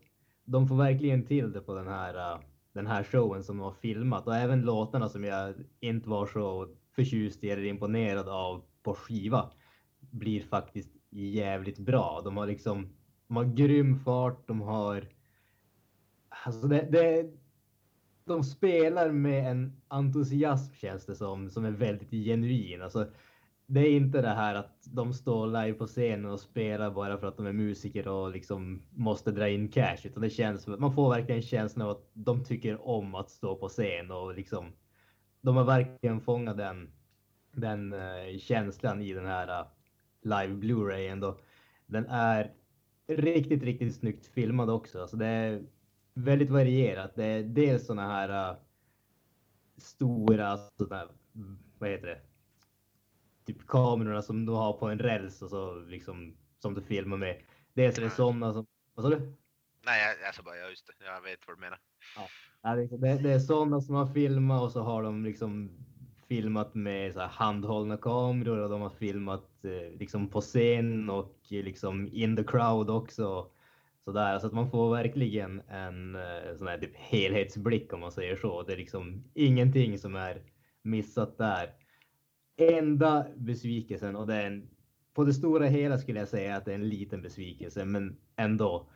de 0.45 0.67
får 0.67 0.75
verkligen 0.75 1.25
till 1.25 1.51
det 1.51 1.61
på 1.61 1.75
den 1.75 1.87
här, 1.87 2.33
uh, 2.33 2.41
den 2.73 2.87
här 2.87 3.03
showen 3.03 3.43
som 3.43 3.57
de 3.57 3.63
har 3.63 3.71
filmat 3.71 4.27
och 4.27 4.35
även 4.35 4.61
låtarna 4.61 5.09
som 5.09 5.23
jag 5.23 5.53
inte 5.79 6.09
var 6.09 6.25
så 6.25 6.67
förtjust 6.95 7.43
i 7.43 7.49
eller 7.49 7.65
imponerad 7.65 8.29
av 8.29 8.63
på 8.83 8.93
skiva 8.93 9.51
blir 9.99 10.41
faktiskt 10.41 10.91
jävligt 11.09 11.79
bra. 11.79 12.21
De 12.23 12.37
har 12.37 12.47
liksom, 12.47 12.89
de 13.27 13.37
har 13.37 13.43
grym 13.43 13.99
fart, 13.99 14.47
de 14.47 14.61
har 14.61 15.07
Alltså 16.45 16.67
det, 16.67 16.87
det, 16.91 17.31
de 18.27 18.43
spelar 18.43 19.11
med 19.11 19.51
en 19.51 19.81
entusiasm 19.87 20.73
känns 20.73 21.05
det 21.05 21.15
som, 21.15 21.49
som 21.49 21.65
är 21.65 21.71
väldigt 21.71 22.11
genuin. 22.11 22.81
Alltså, 22.81 23.07
det 23.65 23.79
är 23.79 23.91
inte 23.91 24.21
det 24.21 24.33
här 24.33 24.55
att 24.55 24.83
de 24.83 25.13
står 25.13 25.47
live 25.47 25.73
på 25.73 25.87
scenen 25.87 26.31
och 26.31 26.39
spelar 26.39 26.91
bara 26.91 27.17
för 27.17 27.27
att 27.27 27.37
de 27.37 27.45
är 27.45 27.53
musiker 27.53 28.07
och 28.07 28.31
liksom 28.31 28.81
måste 28.91 29.31
dra 29.31 29.49
in 29.49 29.71
cash. 29.71 29.97
Utan 30.03 30.21
det 30.21 30.29
känns 30.29 30.63
som 30.63 30.73
att 30.73 30.79
man 30.79 30.93
får 30.93 31.09
verkligen 31.09 31.41
känslan 31.41 31.87
av 31.87 31.91
att 31.91 32.09
de 32.13 32.43
tycker 32.43 32.87
om 32.87 33.15
att 33.15 33.29
stå 33.29 33.55
på 33.55 33.69
scen 33.69 34.11
och 34.11 34.35
liksom 34.35 34.71
de 35.41 35.55
har 35.55 35.63
verkligen 35.63 36.21
fångat 36.21 36.57
den, 36.57 36.91
den 37.51 37.93
uh, 37.93 38.37
känslan 38.39 39.01
i 39.01 39.13
den 39.13 39.25
här 39.25 39.61
uh, 39.61 39.67
live 40.21 40.53
Blu-rayen. 40.53 41.33
Den 41.85 42.05
är 42.05 42.53
riktigt, 43.07 43.63
riktigt 43.63 43.95
snyggt 43.95 44.27
filmad 44.27 44.69
också. 44.69 45.01
Alltså 45.01 45.17
det 45.17 45.25
är 45.25 45.63
väldigt 46.17 46.49
varierat. 46.49 47.15
Det 47.15 47.25
är 47.25 47.43
dels 47.43 47.85
såna 47.85 48.07
här 48.07 48.51
uh, 48.51 48.57
stora, 49.77 50.57
såna, 50.57 51.07
vad 51.79 51.89
heter 51.89 52.07
det? 52.07 52.21
Typ 53.45 53.67
kamerorna 53.67 54.21
som 54.21 54.45
du 54.45 54.51
har 54.51 54.73
på 54.73 54.87
en 54.87 54.99
räls 54.99 55.41
och 55.41 55.49
så 55.49 55.79
liksom 55.79 56.37
som 56.59 56.73
du 56.73 56.81
filmar 56.81 57.17
med. 57.17 57.41
Dels 57.73 57.97
är 57.97 58.01
det 58.01 58.09
sådana 58.09 58.53
som, 58.53 58.67
vad 58.95 59.05
sa 59.05 59.09
du? 59.09 59.33
Nej, 59.85 60.17
jag, 60.23 60.35
sa 60.35 60.43
bara, 60.43 60.57
ja 60.57 60.69
just 60.69 60.87
det, 60.87 61.05
jag 61.05 61.21
vet 61.21 61.47
vad 61.47 61.57
du 61.57 61.61
menar. 61.61 61.79
Ja, 62.61 62.75
det, 62.75 63.17
det, 63.23 63.31
är 63.31 63.39
sådana 63.39 63.81
som 63.81 63.95
har 63.95 64.05
filmat 64.05 64.63
och 64.63 64.71
så 64.71 64.81
har 64.81 65.03
de 65.03 65.23
liksom 65.23 65.71
filmat 66.27 66.75
med 66.75 67.13
så 67.13 67.21
handhållna 67.21 67.97
kameror 67.97 68.57
och 68.57 68.69
de 68.69 68.81
har 68.81 68.89
filmat 68.89 69.65
eh, 69.65 69.99
liksom 69.99 70.29
på 70.29 70.41
scen 70.41 71.09
och 71.09 71.37
liksom 71.49 72.09
in 72.11 72.35
the 72.35 72.43
crowd 72.43 72.89
också. 72.89 73.51
Så 74.07 74.13
där, 74.13 74.39
så 74.39 74.47
att 74.47 74.53
man 74.53 74.69
får 74.69 74.95
verkligen 74.95 75.61
en 75.69 76.15
eh, 76.15 76.55
sån 76.57 76.67
här 76.67 76.77
typ 76.77 76.95
helhetsblick 76.95 77.93
om 77.93 77.99
man 77.99 78.11
säger 78.11 78.35
så. 78.35 78.63
Det 78.63 78.73
är 78.73 78.77
liksom 78.77 79.23
ingenting 79.33 79.97
som 79.97 80.15
är 80.15 80.41
missat 80.81 81.37
där. 81.37 81.69
Enda 82.57 83.25
besvikelsen 83.35 84.15
och 84.15 84.27
det 84.27 84.35
är 84.35 84.47
en, 84.47 84.69
på 85.13 85.23
det 85.23 85.33
stora 85.33 85.65
hela 85.65 85.97
skulle 85.97 86.19
jag 86.19 86.27
säga 86.27 86.55
att 86.55 86.65
det 86.65 86.71
är 86.71 86.75
en 86.75 86.89
liten 86.89 87.21
besvikelse, 87.21 87.85
men 87.85 88.17
ändå 88.35 88.89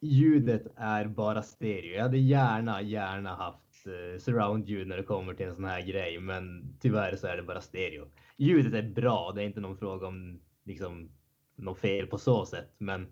ljudet 0.00 0.66
är 0.76 1.04
bara 1.06 1.42
stereo. 1.42 1.94
Jag 1.94 2.02
hade 2.02 2.18
gärna, 2.18 2.82
gärna 2.82 3.34
haft 3.34 3.86
eh, 3.86 4.18
surround-ljud 4.18 4.86
när 4.86 4.96
det 4.96 5.02
kommer 5.02 5.34
till 5.34 5.46
en 5.46 5.54
sån 5.54 5.64
här 5.64 5.82
grej, 5.82 6.20
men 6.20 6.76
tyvärr 6.80 7.16
så 7.16 7.26
är 7.26 7.36
det 7.36 7.42
bara 7.42 7.60
stereo. 7.60 8.08
Ljudet 8.36 8.74
är 8.74 8.90
bra, 8.94 9.32
det 9.34 9.42
är 9.42 9.46
inte 9.46 9.60
någon 9.60 9.78
fråga 9.78 10.06
om 10.06 10.40
liksom 10.64 11.10
något 11.56 11.78
fel 11.78 12.06
på 12.06 12.18
så 12.18 12.46
sätt, 12.46 12.74
men 12.78 13.06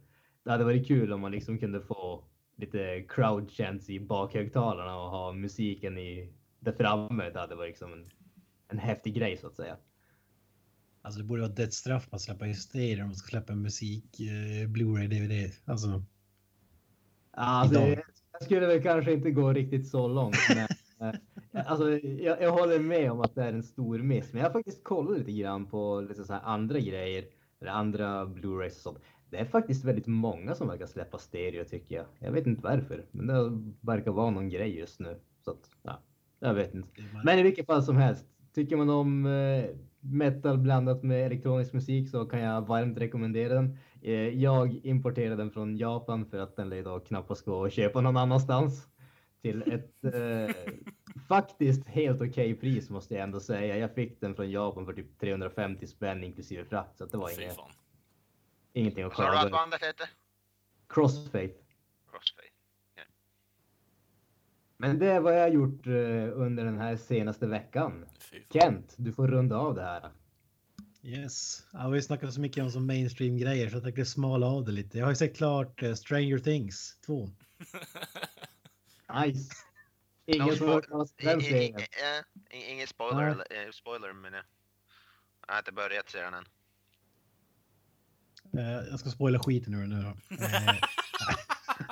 det 0.44 0.50
hade 0.50 0.64
varit 0.64 0.86
kul 0.86 1.12
om 1.12 1.20
man 1.20 1.32
liksom 1.32 1.58
kunde 1.58 1.80
få 1.80 2.24
lite 2.56 3.04
crowd 3.08 3.50
chants 3.50 3.90
i 3.90 4.00
bakhögtalarna 4.00 4.96
och 4.96 5.10
ha 5.10 5.32
musiken 5.32 5.98
i 5.98 6.32
där 6.60 6.72
framme. 6.72 7.30
Det 7.30 7.40
hade 7.40 7.54
varit 7.54 7.68
liksom 7.68 7.92
en, 7.92 8.10
en 8.68 8.78
häftig 8.78 9.14
grej 9.14 9.36
så 9.36 9.46
att 9.46 9.56
säga. 9.56 9.76
Alltså 11.02 11.20
det 11.20 11.26
borde 11.26 11.42
vara 11.42 11.52
dödsstraff 11.52 12.08
att 12.10 12.20
släppa 12.20 12.46
i 12.46 12.54
stereo 12.54 13.00
om 13.02 13.06
man 13.06 13.16
ska 13.16 13.28
släppa 13.28 13.54
musik, 13.54 14.20
eh, 14.20 14.68
Blu-ray, 14.68 15.08
DVD. 15.08 15.52
Alltså, 15.64 16.02
Alltså, 17.32 17.80
Idag. 17.80 18.02
jag 18.32 18.42
skulle 18.42 18.66
väl 18.66 18.82
kanske 18.82 19.12
inte 19.12 19.30
gå 19.30 19.52
riktigt 19.52 19.88
så 19.88 20.08
långt. 20.08 20.36
Men, 20.48 21.08
eh, 21.12 21.70
alltså, 21.70 21.90
jag, 21.98 22.42
jag 22.42 22.52
håller 22.52 22.78
med 22.78 23.12
om 23.12 23.20
att 23.20 23.34
det 23.34 23.42
är 23.42 23.52
en 23.52 23.62
stor 23.62 23.98
miss. 23.98 24.32
Men 24.32 24.42
jag 24.42 24.48
har 24.48 24.52
faktiskt 24.52 24.84
kollat 24.84 25.18
lite 25.18 25.32
grann 25.32 25.66
på 25.66 26.00
lite 26.00 26.24
så 26.24 26.32
här 26.32 26.40
andra 26.44 26.78
grejer. 26.78 27.24
Eller 27.60 27.70
andra 27.70 28.24
Blu-rays 28.26 28.76
och 28.76 28.82
sånt. 28.82 28.98
Det 29.30 29.36
är 29.36 29.44
faktiskt 29.44 29.84
väldigt 29.84 30.06
många 30.06 30.54
som 30.54 30.68
verkar 30.68 30.86
släppa 30.86 31.18
stereo 31.18 31.64
tycker 31.64 31.96
jag. 31.96 32.06
Jag 32.18 32.32
vet 32.32 32.46
inte 32.46 32.62
varför. 32.62 33.04
Men 33.10 33.26
det 33.26 33.72
verkar 33.80 34.10
vara 34.10 34.30
någon 34.30 34.48
grej 34.48 34.78
just 34.78 35.00
nu. 35.00 35.16
Så 35.44 35.50
att, 35.50 35.70
ja, 35.82 36.00
jag 36.40 36.54
vet 36.54 36.74
inte. 36.74 36.88
Men 37.24 37.38
i 37.38 37.42
vilket 37.42 37.66
fall 37.66 37.82
som 37.82 37.96
helst. 37.96 38.26
Tycker 38.54 38.76
man 38.76 38.90
om 38.90 39.26
eh, 39.26 39.64
metal 40.00 40.58
blandat 40.58 41.02
med 41.02 41.26
elektronisk 41.26 41.72
musik 41.72 42.10
så 42.10 42.24
kan 42.24 42.40
jag 42.40 42.66
varmt 42.66 42.98
rekommendera 42.98 43.54
den. 43.54 43.78
Eh, 44.02 44.12
jag 44.14 44.80
importerade 44.86 45.36
den 45.36 45.50
från 45.50 45.76
Japan 45.76 46.26
för 46.26 46.38
att 46.38 46.56
den 46.56 46.84
då 46.84 47.00
knappast 47.00 47.44
gå 47.44 47.64
att 47.64 47.72
köpa 47.72 48.00
någon 48.00 48.16
annanstans. 48.16 48.86
Till 49.42 49.62
ett 49.62 50.04
eh, 50.04 50.54
faktiskt 51.28 51.86
helt 51.86 52.20
okej 52.20 52.54
pris 52.54 52.90
måste 52.90 53.14
jag 53.14 53.22
ändå 53.22 53.40
säga. 53.40 53.76
Jag 53.76 53.94
fick 53.94 54.20
den 54.20 54.34
från 54.34 54.50
Japan 54.50 54.86
för 54.86 54.92
typ 54.92 55.18
350 55.20 55.86
spänn 55.86 56.24
inklusive 56.24 56.64
frakt. 56.64 56.98
Så 56.98 57.06
det 57.06 57.16
var 57.16 57.42
inget. 57.42 57.56
Ingenting 58.72 59.04
att 59.04 59.08
Vad 59.08 59.16
sa 59.16 59.22
du 59.22 59.28
att 59.28 59.40
klaga 59.40 59.50
bandet 59.56 59.80
hette? 59.82 60.08
Crossfaith. 60.88 61.54
Crossfade. 62.10 62.46
Men 64.76 64.98
det 64.98 65.06
är 65.06 65.20
vad 65.20 65.34
jag 65.36 65.40
har 65.40 65.48
gjort 65.48 65.86
eh, 65.86 65.92
under 66.40 66.64
den 66.64 66.78
här 66.78 66.96
senaste 66.96 67.46
veckan. 67.46 68.06
Kent, 68.52 68.94
du 68.96 69.12
får 69.12 69.28
runda 69.28 69.56
av 69.56 69.74
det 69.74 69.82
här. 69.82 70.10
Yes. 71.02 71.66
Ja, 71.72 71.88
vi 71.88 71.96
har 71.96 72.00
snackat 72.02 72.34
så 72.34 72.40
mycket 72.40 72.62
om 72.64 72.70
som 72.70 72.86
mainstream 72.86 73.36
grejer 73.38 73.68
så 73.70 73.76
jag 73.76 73.82
tänkte 73.82 74.04
smala 74.04 74.46
av 74.46 74.64
det 74.64 74.72
lite. 74.72 74.98
Jag 74.98 75.06
har 75.06 75.10
ju 75.12 75.16
sett 75.16 75.36
klart 75.36 75.82
eh, 75.82 75.94
Stranger 75.94 76.38
Things 76.38 76.98
2. 77.06 77.28
Nice. 79.24 79.54
Ingen 80.26 80.46
No 80.46 80.56
som 80.56 80.66
har 80.66 80.74
hört 80.74 80.84
spo- 80.84 80.90
talas 80.90 81.10
om 81.12 81.16
i- 81.18 81.24
den 81.26 81.40
i- 81.40 81.44
i- 81.44 81.48
serien. 81.50 81.80
eh, 82.50 82.70
Ingen 82.72 82.86
spoiler, 82.86 83.72
spoiler 83.72 84.12
men 84.12 84.32
jag 84.32 84.42
jag 85.46 85.54
har 85.54 85.58
inte 85.58 85.72
börjat 85.72 86.10
se 86.10 86.20
den 86.20 86.34
än. 86.34 86.44
Eh, 88.58 88.88
jag 88.90 89.00
ska 89.00 89.10
spoila 89.10 89.38
skiten 89.38 89.74
ur 89.74 89.80
den 89.80 89.90
nu 89.90 90.02
då. 90.02 90.36
Eh, 90.44 90.74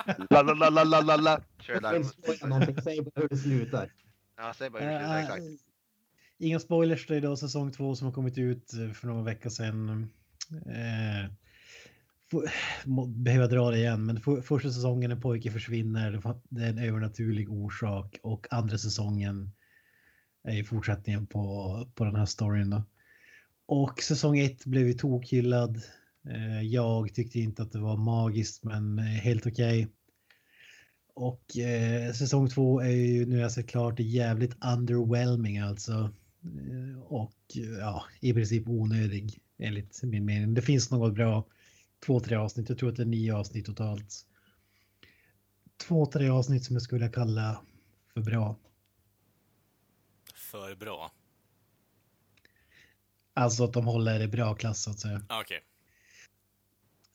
La 0.29 0.41
la 0.41 0.53
la 0.53 0.69
la 0.69 0.83
la 0.83 1.01
la 1.01 1.15
la. 1.15 1.41
kör 1.59 1.81
där. 1.81 2.81
säg 2.81 3.01
bara 3.01 3.11
hur 3.21 3.29
det 3.29 3.37
slutar. 3.37 3.91
Ja, 4.37 4.53
säg 4.57 4.69
bara 4.69 4.83
hur 4.83 4.89
det 4.89 4.97
slutar, 4.99 5.17
Eh, 5.17 5.23
exakt. 5.23 5.43
Inga 6.37 6.59
spoilers, 6.59 7.07
det 7.07 7.15
är 7.15 7.21
då 7.21 7.37
säsong 7.37 7.71
två 7.71 7.95
som 7.95 8.05
har 8.05 8.13
kommit 8.13 8.37
ut 8.37 8.71
för 8.93 9.07
några 9.07 9.23
veckor 9.23 9.49
sedan. 9.49 10.09
Eh, 10.65 11.31
behöver 13.07 13.41
jag 13.43 13.49
dra 13.49 13.71
det 13.71 13.77
igen, 13.77 14.05
men 14.05 14.21
för, 14.21 14.41
första 14.41 14.71
säsongen 14.71 15.11
en 15.11 15.21
pojke 15.21 15.51
försvinner, 15.51 16.21
det 16.49 16.63
är 16.63 16.69
en 16.69 16.77
övernaturlig 16.79 17.51
orsak 17.51 18.19
och 18.23 18.47
andra 18.53 18.77
säsongen 18.77 19.51
är 20.43 20.53
ju 20.53 20.63
fortsättningen 20.63 21.27
på, 21.27 21.87
på 21.95 22.05
den 22.05 22.15
här 22.15 22.25
storyn 22.25 22.69
då. 22.69 22.83
Och 23.65 24.01
säsong 24.01 24.39
ett 24.39 24.65
blev 24.65 24.87
ju 24.87 24.93
tokhyllad. 24.93 25.81
Eh, 26.25 26.61
jag 26.61 27.13
tyckte 27.13 27.39
inte 27.39 27.61
att 27.61 27.71
det 27.71 27.79
var 27.79 27.97
magiskt, 27.97 28.63
men 28.63 28.99
eh, 28.99 29.05
helt 29.05 29.47
okej. 29.47 29.87
Och 31.13 31.57
eh, 31.57 32.13
säsong 32.13 32.49
två 32.49 32.81
är 32.81 32.89
ju 32.89 33.25
nu 33.25 33.37
jag 33.37 33.51
sett 33.51 33.67
klart 33.69 33.99
jävligt 33.99 34.57
underwhelming 34.65 35.57
alltså. 35.57 35.93
Eh, 36.43 37.01
och 37.03 37.35
ja, 37.79 38.05
i 38.21 38.33
princip 38.33 38.67
onödig 38.67 39.39
enligt 39.57 40.03
min 40.03 40.25
mening. 40.25 40.53
Det 40.53 40.61
finns 40.61 40.91
något 40.91 41.13
bra. 41.13 41.47
Två, 42.05 42.19
tre 42.19 42.35
avsnitt. 42.35 42.69
Jag 42.69 42.77
tror 42.77 42.89
att 42.89 42.95
det 42.95 43.03
är 43.03 43.07
nio 43.07 43.35
avsnitt 43.35 43.65
totalt. 43.65 44.25
Två, 45.87 46.05
tre 46.05 46.29
avsnitt 46.29 46.63
som 46.63 46.75
jag 46.75 46.83
skulle 46.83 47.09
kalla 47.09 47.61
för 48.13 48.21
bra. 48.21 48.59
För 50.35 50.75
bra. 50.75 51.11
Alltså 53.33 53.63
att 53.63 53.73
de 53.73 53.85
håller 53.85 54.21
i 54.21 54.27
bra 54.27 54.55
klass 54.55 54.83
så 54.83 54.91
att 54.91 54.99
säga. 54.99 55.25
Ah, 55.29 55.41
Okej. 55.41 55.59
Ta- 55.59 55.68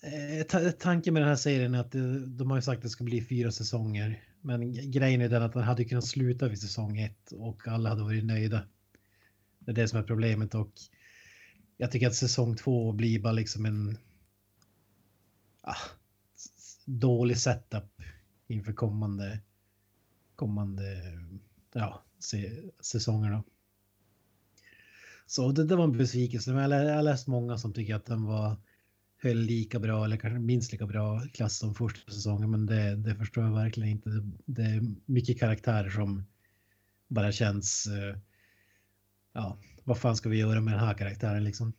Eh, 0.05 0.71
tanken 0.73 1.15
med 1.15 1.23
den 1.23 1.29
här 1.29 1.37
serien 1.37 1.75
är 1.75 1.81
att 1.81 1.95
eh, 1.95 2.03
de 2.13 2.51
har 2.51 2.59
ju 2.59 2.63
sagt 2.63 2.77
att 2.77 2.83
det 2.83 2.89
ska 2.89 3.05
bli 3.05 3.25
fyra 3.25 3.53
säsonger. 3.53 4.25
Men 4.41 4.91
grejen 4.91 5.21
är 5.21 5.29
den 5.29 5.43
att 5.43 5.53
den 5.53 5.63
hade 5.63 5.85
kunnat 5.85 6.07
sluta 6.07 6.49
vid 6.49 6.61
säsong 6.61 6.99
ett 6.99 7.33
och 7.33 7.69
alla 7.69 7.89
hade 7.89 8.03
varit 8.03 8.25
nöjda. 8.25 8.63
Det 9.59 9.71
är 9.71 9.75
det 9.75 9.89
som 9.89 9.99
är 9.99 10.03
problemet 10.03 10.55
och 10.55 10.73
jag 11.77 11.91
tycker 11.91 12.07
att 12.07 12.15
säsong 12.15 12.57
två 12.57 12.93
blir 12.93 13.21
bara 13.21 13.33
liksom 13.33 13.67
en 13.67 13.99
ah, 15.61 15.77
dålig 16.85 17.39
setup 17.39 18.03
inför 18.47 18.73
kommande 18.73 19.41
kommande 20.37 20.83
ja, 21.73 22.05
säsongerna. 22.81 23.45
Så 25.27 25.53
det, 25.53 25.65
det 25.65 25.77
var 25.77 25.85
en 25.85 25.99
besvikelse. 25.99 26.53
Men 26.53 26.71
jag 26.71 26.95
har 26.95 27.03
läst 27.03 27.27
många 27.27 27.59
som 27.59 27.73
tycker 27.73 27.95
att 27.95 28.07
den 28.07 28.25
var 28.25 28.57
höll 29.25 29.37
lika 29.37 29.79
bra 29.79 30.05
eller 30.05 30.17
kanske 30.17 30.39
minst 30.39 30.73
lika 30.73 30.87
bra 30.87 31.23
klass 31.33 31.59
som 31.59 31.75
första 31.75 32.13
säsongen. 32.13 32.51
Men 32.51 32.67
det, 32.67 32.97
det 32.97 33.15
förstår 33.15 33.45
jag 33.45 33.55
verkligen 33.55 33.89
inte. 33.89 34.09
Det, 34.11 34.23
det 34.45 34.63
är 34.63 34.81
mycket 35.07 35.41
karaktärer 35.41 35.91
som 35.91 36.27
bara 37.09 37.33
känns. 37.33 37.87
Eh, 37.87 38.17
ja, 39.33 39.59
vad 39.85 40.01
fan 40.01 40.17
ska 40.17 40.29
vi 40.29 40.39
göra 40.39 40.61
med 40.61 40.75
den 40.75 40.81
här 40.81 40.95
karaktären 40.95 41.45
liksom? 41.45 41.73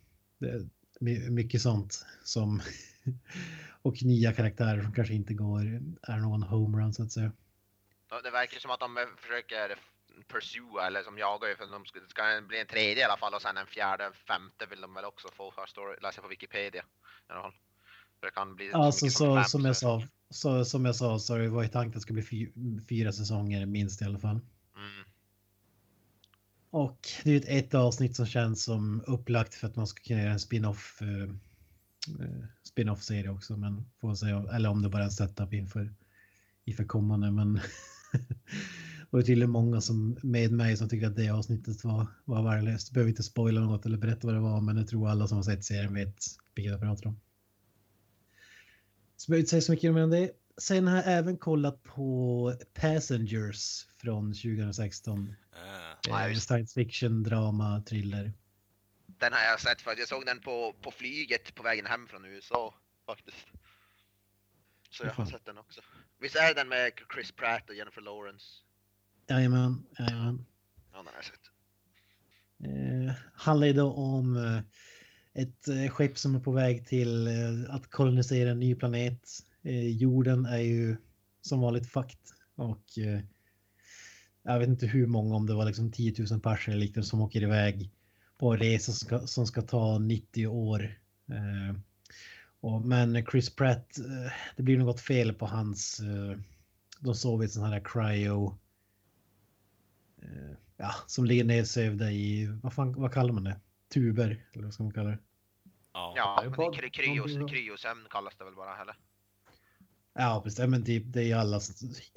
Det 1.00 1.16
är 1.16 1.30
mycket 1.30 1.62
sånt 1.62 2.06
som 2.24 2.62
och 3.82 4.04
nya 4.04 4.34
karaktärer 4.34 4.84
som 4.84 4.94
kanske 4.94 5.14
inte 5.14 5.34
går 5.34 5.62
är 6.02 6.18
någon 6.18 6.44
homerun 6.44 6.94
så 6.94 7.04
att 7.04 7.12
säga. 7.12 7.32
Det 8.24 8.32
verkar 8.32 8.60
som 8.60 8.72
att 8.72 8.80
de 8.80 8.98
försöker 9.18 9.76
pursua 10.24 10.88
eller 10.88 11.04
som 11.04 11.18
jagar 11.18 11.48
ju 11.50 11.56
för 11.56 11.68
de 11.72 11.86
ska, 11.86 12.00
ska 12.08 12.42
bli 12.48 12.60
en 12.60 12.68
tredje 12.68 13.02
i 13.02 13.04
alla 13.04 13.18
fall 13.18 13.34
och 13.34 13.42
sen 13.42 13.58
en 13.58 13.68
fjärde, 13.68 14.06
en 14.06 14.14
femte 14.14 14.66
vill 14.70 14.82
de 14.82 14.94
väl 14.94 15.06
också 15.06 15.28
få 15.34 15.52
för 15.52 15.66
story, 15.66 15.96
läsa 16.02 16.22
på 16.22 16.28
Wikipedia 16.28 16.84
i 17.30 17.32
alla 17.32 17.42
fall. 17.42 17.54
För 18.20 18.28
det 18.28 18.32
kan 18.32 18.56
bli 18.56 18.72
Alltså 18.74 19.10
så, 19.10 19.36
fem, 19.36 19.44
som 19.44 19.66
jag 19.66 19.78
sa, 19.78 20.04
så, 20.30 20.66
som 20.66 20.86
jag 20.86 20.96
sa 20.96 21.20
så 21.20 21.50
var 21.50 21.64
ju 21.64 21.70
tanken 21.70 21.90
att 21.90 21.94
det 21.94 22.00
ska 22.02 22.14
bli 22.14 22.24
fy, 22.24 22.52
fyra 22.90 23.12
säsonger 23.12 23.66
minst 23.66 24.02
i 24.02 24.06
alla 24.06 24.20
fall. 24.20 24.40
Mm. 24.76 25.06
Och 26.70 27.00
det 27.24 27.30
är 27.30 27.34
ju 27.34 27.40
ett, 27.40 27.66
ett 27.66 27.74
avsnitt 27.74 28.16
som 28.16 28.26
känns 28.26 28.64
som 28.64 29.04
upplagt 29.08 29.54
för 29.54 29.68
att 29.68 29.76
man 29.76 29.88
ska 29.88 30.04
kunna 30.04 30.22
göra 30.22 30.32
en 30.34 30.40
spin-off 30.40 31.02
eh, 31.02 31.24
eh, 32.26 32.46
spin-off 32.64 33.04
serie 33.04 33.30
också. 33.30 33.58
Men 33.58 33.86
får 34.02 34.16
se, 34.16 34.34
om- 34.34 34.50
eller 34.50 34.70
om 34.70 34.82
det 34.82 34.90
bara 34.90 35.02
är 35.02 35.06
en 35.06 35.12
setup 35.12 35.54
inför, 35.54 35.94
inför 36.66 36.86
kommande. 36.86 37.32
Men 37.32 37.60
var 39.16 39.22
ju 39.22 39.26
tydligen 39.26 39.52
många 39.52 39.82
som 39.82 40.20
med 40.24 40.52
mig 40.52 40.78
som 40.78 40.90
tyckte 40.90 41.08
att 41.08 41.16
det 41.16 41.30
avsnittet 41.30 41.84
var, 41.84 42.08
var 42.26 42.44
värdelöst. 42.44 42.92
Behöver 42.92 43.10
inte 43.10 43.24
spoila 43.24 43.62
något 43.62 43.86
eller 43.86 43.98
berätta 43.98 44.28
vad 44.28 44.36
det 44.36 44.40
var, 44.40 44.62
men 44.62 44.78
jag 44.78 44.88
tror 44.88 45.10
alla 45.10 45.28
som 45.28 45.38
har 45.38 45.44
sett 45.44 45.66
serien 45.66 45.94
vet 45.94 46.24
vilket 46.56 46.72
jag 46.72 46.82
pratar 46.82 47.08
om. 47.10 47.20
Så 49.18 49.32
behöver 49.32 49.40
inte 49.40 49.50
säga 49.50 49.62
så 49.62 49.72
mycket 49.72 49.94
mer 49.94 50.04
om 50.04 50.10
det. 50.10 50.32
Sen 50.58 50.88
har 50.88 50.96
jag 50.96 51.08
även 51.08 51.38
kollat 51.38 51.84
på 51.84 52.54
Passengers 52.74 53.88
från 53.98 54.34
2016. 54.34 55.36
Ah. 55.52 55.98
Ja, 56.08 56.26
Eh, 56.26 56.34
just 56.34 56.48
science 56.48 56.74
fiction, 56.74 57.24
drama, 57.24 57.82
thriller. 57.82 58.34
Den 59.06 59.34
har 59.34 59.40
jag 59.40 59.60
sett 59.60 59.82
för 59.82 59.96
jag 59.98 60.08
såg 60.08 60.26
den 60.26 60.40
på, 60.40 60.76
på 60.82 60.92
flyget 60.92 61.56
på 61.56 61.64
vägen 61.64 61.86
hem 61.86 62.08
från 62.08 62.26
USA 62.26 62.76
faktiskt. 63.06 63.48
Så 64.90 65.04
jag 65.04 65.12
har 65.12 65.26
sett 65.26 65.46
den 65.46 65.58
också. 65.58 65.82
Visst 66.20 66.36
är 66.36 66.56
den 66.56 66.70
med 66.70 66.92
Chris 67.14 67.32
Pratt 67.32 67.70
och 67.70 67.76
Jennifer 67.76 68.02
Lawrence? 68.02 68.65
Jajamän, 69.28 69.86
jajamän. 70.00 70.46
Ja. 70.94 71.04
Eh, 72.68 73.14
handlar 73.34 73.68
ju 73.68 73.82
om 73.82 74.38
eh, 74.38 74.62
ett 75.34 75.68
eh, 75.68 75.90
skepp 75.90 76.18
som 76.18 76.36
är 76.36 76.40
på 76.40 76.52
väg 76.52 76.88
till 76.88 77.28
eh, 77.28 77.76
att 77.76 77.90
kolonisera 77.90 78.52
en 78.52 78.60
ny 78.60 78.76
planet. 78.76 79.30
Jorden 80.00 80.46
är 80.46 80.58
ju 80.58 80.98
som 81.42 81.62
vanligt 81.62 81.88
fucked 81.88 82.20
och 82.56 82.84
jag 84.44 84.60
vet 84.60 84.70
inte 84.70 84.88
hur 84.88 85.08
många, 85.08 85.36
om 85.36 85.46
det 85.46 85.54
var 85.54 85.66
liksom 85.66 85.92
10 85.92 86.14
000 86.32 86.40
personer 86.40 86.76
eller 86.76 86.86
liknande 86.86 87.08
som 87.08 87.22
åker 87.22 87.44
iväg 87.44 87.92
på 88.38 88.54
en 88.54 88.60
resa 88.60 88.92
som 88.92 89.08
ska, 89.08 89.28
som 89.28 89.48
ska 89.48 89.62
ta 89.62 90.00
90 90.00 90.48
år. 90.48 91.00
Eh, 91.30 91.78
och, 92.60 92.82
men 92.82 93.26
Chris 93.26 93.56
Pratt, 93.56 93.98
eh, 94.00 94.32
det 94.56 94.64
blir 94.64 94.78
något 94.78 95.02
fel 95.02 95.34
på 95.34 95.46
hans, 95.46 96.00
eh, 96.00 96.40
de 97.00 97.16
sov 97.16 97.44
i 97.44 97.46
ett 97.46 97.52
sånt 97.52 97.74
här 97.74 97.82
cryo 97.86 98.58
ja, 100.78 100.92
som 101.08 101.26
ligger 101.26 101.44
nedsövda 101.44 102.12
i, 102.12 102.46
vad, 102.64 102.74
fan, 102.74 102.94
vad 103.02 103.14
kallar 103.14 103.34
man 103.34 103.44
det? 103.44 103.60
Tuber, 103.94 104.46
eller 104.54 104.64
vad 104.64 104.74
ska 104.74 104.84
man 104.84 104.94
kalla 104.94 105.10
det? 105.10 105.20
Ja. 105.94 106.14
Ja, 106.18 106.44
men 106.44 106.52
det 106.72 106.86
är 106.86 106.90
kryos, 106.90 107.52
kryosömn 107.52 108.06
kallas 108.10 108.36
det 108.38 108.44
väl 108.46 108.56
bara 108.56 108.76
heller. 108.76 108.96
Ja, 110.14 110.42
precis. 110.44 110.68
Men 110.68 110.86
typ, 110.86 111.04
det 111.08 111.20
är 111.20 111.24
ju 111.26 111.34
alla 111.34 111.60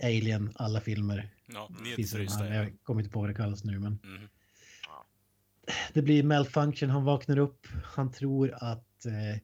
Alien, 0.03 0.53
alla 0.55 0.81
filmer. 0.81 1.31
ja 1.47 1.71
nedfrysta. 1.85 2.49
Ja. 2.49 2.55
Jag 2.55 2.73
kommer 2.83 3.01
inte 3.01 3.13
på 3.13 3.21
vad 3.21 3.29
det 3.31 3.35
kallas 3.35 3.65
nu, 3.65 3.79
men 3.79 3.99
Mhm. 4.03 4.29
det 5.93 6.03
blir 6.03 6.23
malfunction. 6.23 6.91
Han 6.91 7.05
vaknar 7.05 7.39
upp. 7.39 7.67
Han 7.85 8.13
tror 8.13 8.55
att 8.61 9.07
eh, 9.07 9.41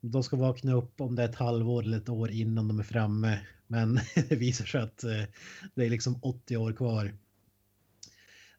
de 0.00 0.22
ska 0.22 0.36
vakna 0.36 0.72
upp 0.72 1.00
om 1.00 1.14
det 1.14 1.22
är 1.22 1.28
ett 1.28 1.34
halvår 1.34 1.82
eller 1.82 1.96
ett 1.96 2.08
år 2.08 2.30
innan 2.30 2.68
de 2.68 2.78
är 2.78 2.84
framme. 2.84 3.40
Men 3.66 3.94
det 4.28 4.36
visar 4.36 4.64
sig 4.64 4.80
att 4.80 5.04
eh, 5.04 5.22
det 5.74 5.84
är 5.84 5.90
liksom 5.90 6.18
80 6.22 6.56
år 6.56 6.72
kvar. 6.72 7.14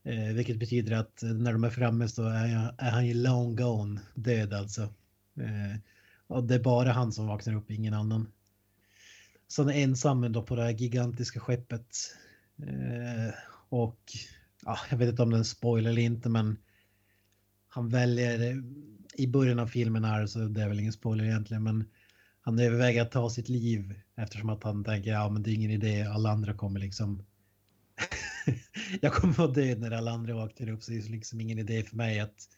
Eh, 0.08 0.34
vilket 0.34 0.60
betyder 0.60 0.95
att 0.95 1.24
när 1.24 1.53
de 1.53 1.64
är 1.64 1.70
framme 1.70 2.08
så 2.08 2.28
är, 2.28 2.47
jag, 2.47 2.74
är 2.78 2.91
han 2.91 3.08
ju 3.08 3.14
long 3.14 3.55
gone, 3.55 4.01
död 4.16 4.53
alltså. 4.53 4.82
Eh, 5.39 5.80
och 6.28 6.43
det 6.43 6.55
är 6.55 6.60
bara 6.60 6.91
han 6.91 7.12
som 7.12 7.28
vaknar 7.28 7.55
upp, 7.55 7.72
ingen 7.72 7.93
annan. 7.93 8.32
Så 9.47 9.62
han 9.62 9.72
är 9.72 9.84
ensam 9.84 10.32
då 10.32 10.43
på 10.43 10.55
det 10.55 10.64
här 10.64 10.72
gigantiska 10.72 11.39
skeppet. 11.39 11.95
Eh, 12.58 13.34
och 13.70 13.99
ja, 14.66 14.78
jag 14.89 14.97
vet 14.97 15.10
inte 15.10 15.22
om 15.22 15.30
det 15.30 15.36
är 15.36 15.39
en 15.39 15.45
spoiler 15.45 15.89
eller 15.89 16.01
inte, 16.01 16.30
men 16.30 16.58
han 17.68 17.89
väljer 17.89 18.64
i 19.16 19.28
början 19.28 19.60
av 19.60 19.68
filmen 19.68 20.03
här 20.03 20.26
så 20.26 20.39
det 20.39 20.62
är 20.62 20.68
väl 20.68 20.80
ingen 20.80 20.93
spoiler 20.93 21.24
egentligen, 21.24 21.64
men 21.64 21.86
han 22.41 22.60
överväger 22.60 23.01
att 23.01 23.12
ta 23.12 23.30
sitt 23.30 23.49
liv 23.49 23.99
eftersom 24.16 24.49
att 24.49 24.64
han 24.64 24.84
tänker 24.84 25.12
ja, 25.12 25.30
men 25.30 25.43
det 25.43 25.51
är 25.51 25.55
ingen 25.55 25.72
idé. 25.72 26.01
Alla 26.01 26.30
andra 26.30 26.53
kommer 26.53 26.80
liksom. 26.80 27.24
jag 29.02 29.14
kommer 29.14 29.34
vara 29.34 29.52
död 29.52 29.80
när 29.80 29.91
alla 29.91 30.12
andra 30.12 30.34
vaknar 30.34 30.70
upp 30.70 30.84
så 30.84 30.91
det 30.91 30.98
är 30.98 31.10
liksom 31.10 31.41
ingen 31.41 31.60
idé 31.60 31.84
för 31.84 31.95
mig 31.95 32.20
att 32.20 32.50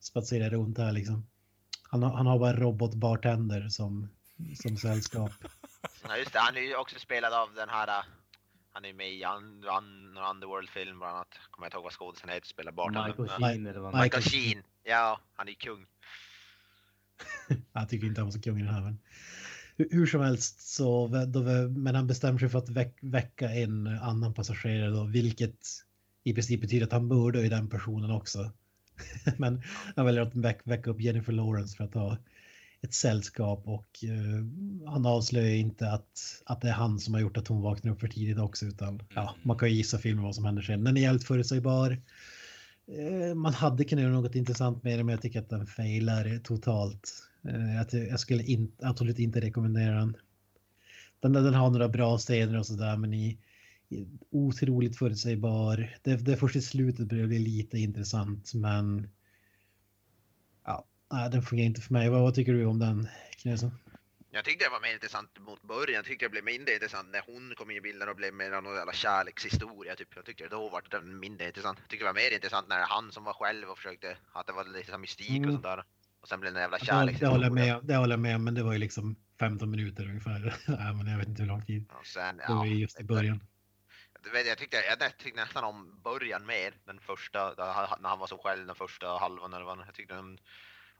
spatsera 0.00 0.50
runt 0.50 0.78
här 0.78 0.92
liksom. 0.92 1.26
Han 1.82 2.02
har, 2.02 2.16
han 2.16 2.26
har 2.26 2.38
bara 2.38 2.50
en 2.50 2.56
robotbartender 2.56 3.68
som 3.68 4.08
som 4.54 4.76
sällskap. 4.76 5.32
Ja, 6.08 6.16
just 6.16 6.32
det, 6.32 6.38
han 6.38 6.56
är 6.56 6.60
ju 6.60 6.76
också 6.76 6.98
spelad 6.98 7.32
av 7.32 7.54
den 7.54 7.68
här, 7.68 7.88
äh, 7.88 8.04
han 8.72 8.84
är 8.84 8.92
med 8.92 9.12
i 9.12 9.24
un, 9.24 9.64
un, 9.78 10.14
någon 10.14 10.24
Underworld-film 10.24 10.98
bland 10.98 11.14
annat. 11.16 11.38
Kommer 11.50 11.66
jag 11.66 11.68
inte 11.68 11.76
ihåg 11.76 11.84
vad 11.84 11.92
skådisen 11.92 12.28
heter, 12.28 12.46
spelar 12.46 12.72
bartender. 12.72 13.06
Michael. 13.06 13.28
Sheen 13.28 13.66
eller 13.66 13.80
vad 13.80 14.02
Michael 14.02 14.22
Sheen, 14.22 14.62
ja, 14.84 15.20
han 15.34 15.48
är 15.48 15.52
kung. 15.52 15.86
Jag 17.72 17.88
tycker 17.88 18.06
inte 18.06 18.20
han 18.20 18.26
var 18.26 18.32
så 18.32 18.40
kung 18.40 18.58
i 18.58 18.62
den 18.62 18.74
här. 18.74 18.80
Men 18.80 18.98
hur, 19.78 20.06
som 20.06 20.20
helst 20.20 20.74
så 20.74 21.08
då, 21.28 21.40
men 21.68 21.94
han 21.94 22.06
bestämmer 22.06 22.38
sig 22.38 22.48
för 22.48 22.58
att 22.58 22.68
väck, 22.68 22.98
väcka 23.00 23.50
en 23.50 23.86
annan 23.86 24.34
passagerare 24.34 24.90
då, 24.90 25.04
vilket 25.04 25.58
i 26.24 26.34
princip 26.34 26.60
betyder 26.60 26.86
att 26.86 26.92
han 26.92 27.06
mördar 27.06 27.40
ju 27.40 27.48
den 27.48 27.68
personen 27.68 28.10
också. 28.10 28.52
men 29.36 29.62
han 29.96 30.06
väljer 30.06 30.22
att 30.22 30.34
väck, 30.34 30.60
väcka 30.64 30.90
upp 30.90 31.00
Jennifer 31.00 31.32
Lawrence 31.32 31.76
för 31.76 31.84
att 31.84 31.94
ha 31.94 32.18
ett 32.82 32.94
sällskap 32.94 33.62
och 33.66 34.04
eh, 34.04 34.90
han 34.90 35.06
avslöjar 35.06 35.54
inte 35.54 35.90
att, 35.90 36.42
att 36.46 36.60
det 36.60 36.68
är 36.68 36.72
han 36.72 36.98
som 36.98 37.14
har 37.14 37.20
gjort 37.20 37.36
att 37.36 37.48
hon 37.48 37.62
vaknar 37.62 37.92
upp 37.92 38.00
för 38.00 38.08
tidigt 38.08 38.38
också 38.38 38.66
utan 38.66 39.02
ja, 39.14 39.34
man 39.42 39.58
kan 39.58 39.68
ju 39.68 39.74
gissa 39.74 39.98
filmen 39.98 40.24
vad 40.24 40.34
som 40.34 40.44
händer 40.44 40.62
sen. 40.62 40.84
Den 40.84 40.96
är 40.96 41.00
jävligt 41.00 41.24
förutsägbar. 41.24 42.02
Eh, 42.88 43.34
man 43.34 43.54
hade 43.54 43.84
kunnat 43.84 44.02
göra 44.02 44.12
något 44.12 44.34
intressant 44.34 44.82
med 44.82 44.98
den 44.98 45.06
men 45.06 45.12
jag 45.12 45.22
tycker 45.22 45.40
att 45.40 45.50
den 45.50 45.66
failar 45.66 46.38
totalt. 46.38 47.12
Eh, 47.44 47.98
jag 48.08 48.20
skulle 48.20 48.42
in, 48.42 48.72
absolut 48.82 49.18
inte 49.18 49.40
rekommendera 49.40 49.94
den. 49.94 50.16
Den, 51.20 51.32
den 51.32 51.54
har 51.54 51.70
några 51.70 51.88
bra 51.88 52.18
scener 52.18 52.58
och 52.58 52.66
sådär 52.66 52.96
men 52.96 53.14
i, 53.14 53.38
i 53.88 54.06
otroligt 54.30 54.98
förutsägbar. 54.98 55.96
Det, 56.02 56.16
det 56.16 56.36
först 56.36 56.56
i 56.56 56.62
slutet 56.62 57.06
börjar 57.06 57.22
det 57.22 57.28
bli 57.28 57.38
lite 57.38 57.78
intressant 57.78 58.54
men 58.54 59.08
ja, 60.64 60.86
den 61.32 61.42
fungerar 61.42 61.66
inte 61.66 61.80
för 61.80 61.92
mig. 61.92 62.08
Vad, 62.08 62.20
vad 62.20 62.34
tycker 62.34 62.52
du 62.52 62.66
om 62.66 62.78
den 62.78 63.08
Knösen? 63.42 63.70
Jag 64.30 64.44
tyckte 64.44 64.64
det 64.64 64.70
var 64.70 64.80
mer 64.80 64.94
intressant 64.94 65.38
mot 65.38 65.62
början. 65.62 65.94
Jag 65.94 66.04
tyckte 66.04 66.24
det 66.24 66.30
blev 66.30 66.44
mindre 66.44 66.74
intressant 66.74 67.08
när 67.12 67.22
hon 67.26 67.54
kom 67.56 67.70
in 67.70 67.76
i 67.76 67.80
bilden 67.80 68.08
och 68.08 68.16
blev 68.16 68.34
mer 68.34 68.52
av 68.52 68.62
någon 68.62 68.74
jävla 68.74 68.92
kärlekshistoria. 68.92 69.96
Typ. 69.96 70.08
Jag 70.16 70.24
tyckte 70.24 70.48
då 70.48 70.68
var 70.68 70.82
den 70.90 71.18
mindre 71.18 71.46
intressant. 71.46 71.78
Jag 71.80 71.88
tyckte 71.88 72.04
det 72.04 72.12
var 72.12 72.20
mer 72.22 72.34
intressant 72.34 72.68
när 72.68 72.76
det 72.76 72.82
är 72.82 72.86
han 72.86 73.12
som 73.12 73.24
var 73.24 73.32
själv 73.32 73.68
och 73.68 73.76
försökte, 73.76 74.16
att 74.32 74.46
det 74.46 74.52
var 74.52 74.64
lite 74.64 74.98
mystik 74.98 75.30
Mm. 75.30 75.44
och 75.48 75.52
sånt 75.52 75.64
där. 75.64 75.84
Och 76.28 76.30
sen 76.30 76.40
blev 76.40 76.52
det 76.54 76.58
en 76.58 76.62
jävla 76.62 76.78
Det 76.78 76.92
håller 76.92 77.12
jag 77.12 77.18
kärlekshistoria. 77.18 77.50
med, 77.50 77.84
det 77.84 77.96
håller 77.96 78.12
jag 78.12 78.20
med 78.20 78.40
men 78.40 78.54
det 78.54 78.62
var 78.62 78.72
ju 78.72 78.78
liksom 78.78 79.16
15 79.40 79.70
minuter 79.70 80.04
ungefär. 80.08 80.40
nej, 80.66 80.94
men 80.94 81.06
jag 81.06 81.18
vet 81.18 81.28
inte 81.28 81.42
hur 81.42 81.48
lång 81.48 81.62
tid. 81.64 81.90
Och 82.00 82.06
sen, 82.06 82.36
Det 82.36 82.54
var 82.54 82.66
ju 82.66 82.74
just 82.74 83.00
i 83.00 83.04
början. 83.04 83.40
Vet, 84.32 84.46
jag 84.46 84.58
tyckte, 84.58 84.76
jag 84.76 85.18
tyckte 85.18 85.40
nästan 85.40 85.64
om 85.64 86.00
början 86.02 86.46
mer, 86.46 86.74
den 86.84 87.00
första, 87.00 87.54
där 87.54 87.96
när 88.00 88.08
han 88.08 88.18
var 88.18 88.26
så 88.26 88.38
själv 88.38 88.66
den 88.66 88.76
första 88.76 89.18
halvan 89.18 89.52
eller 89.52 89.64
vad 89.64 89.78
jag 89.78 89.94
tyckte 89.94 90.14
den, 90.14 90.38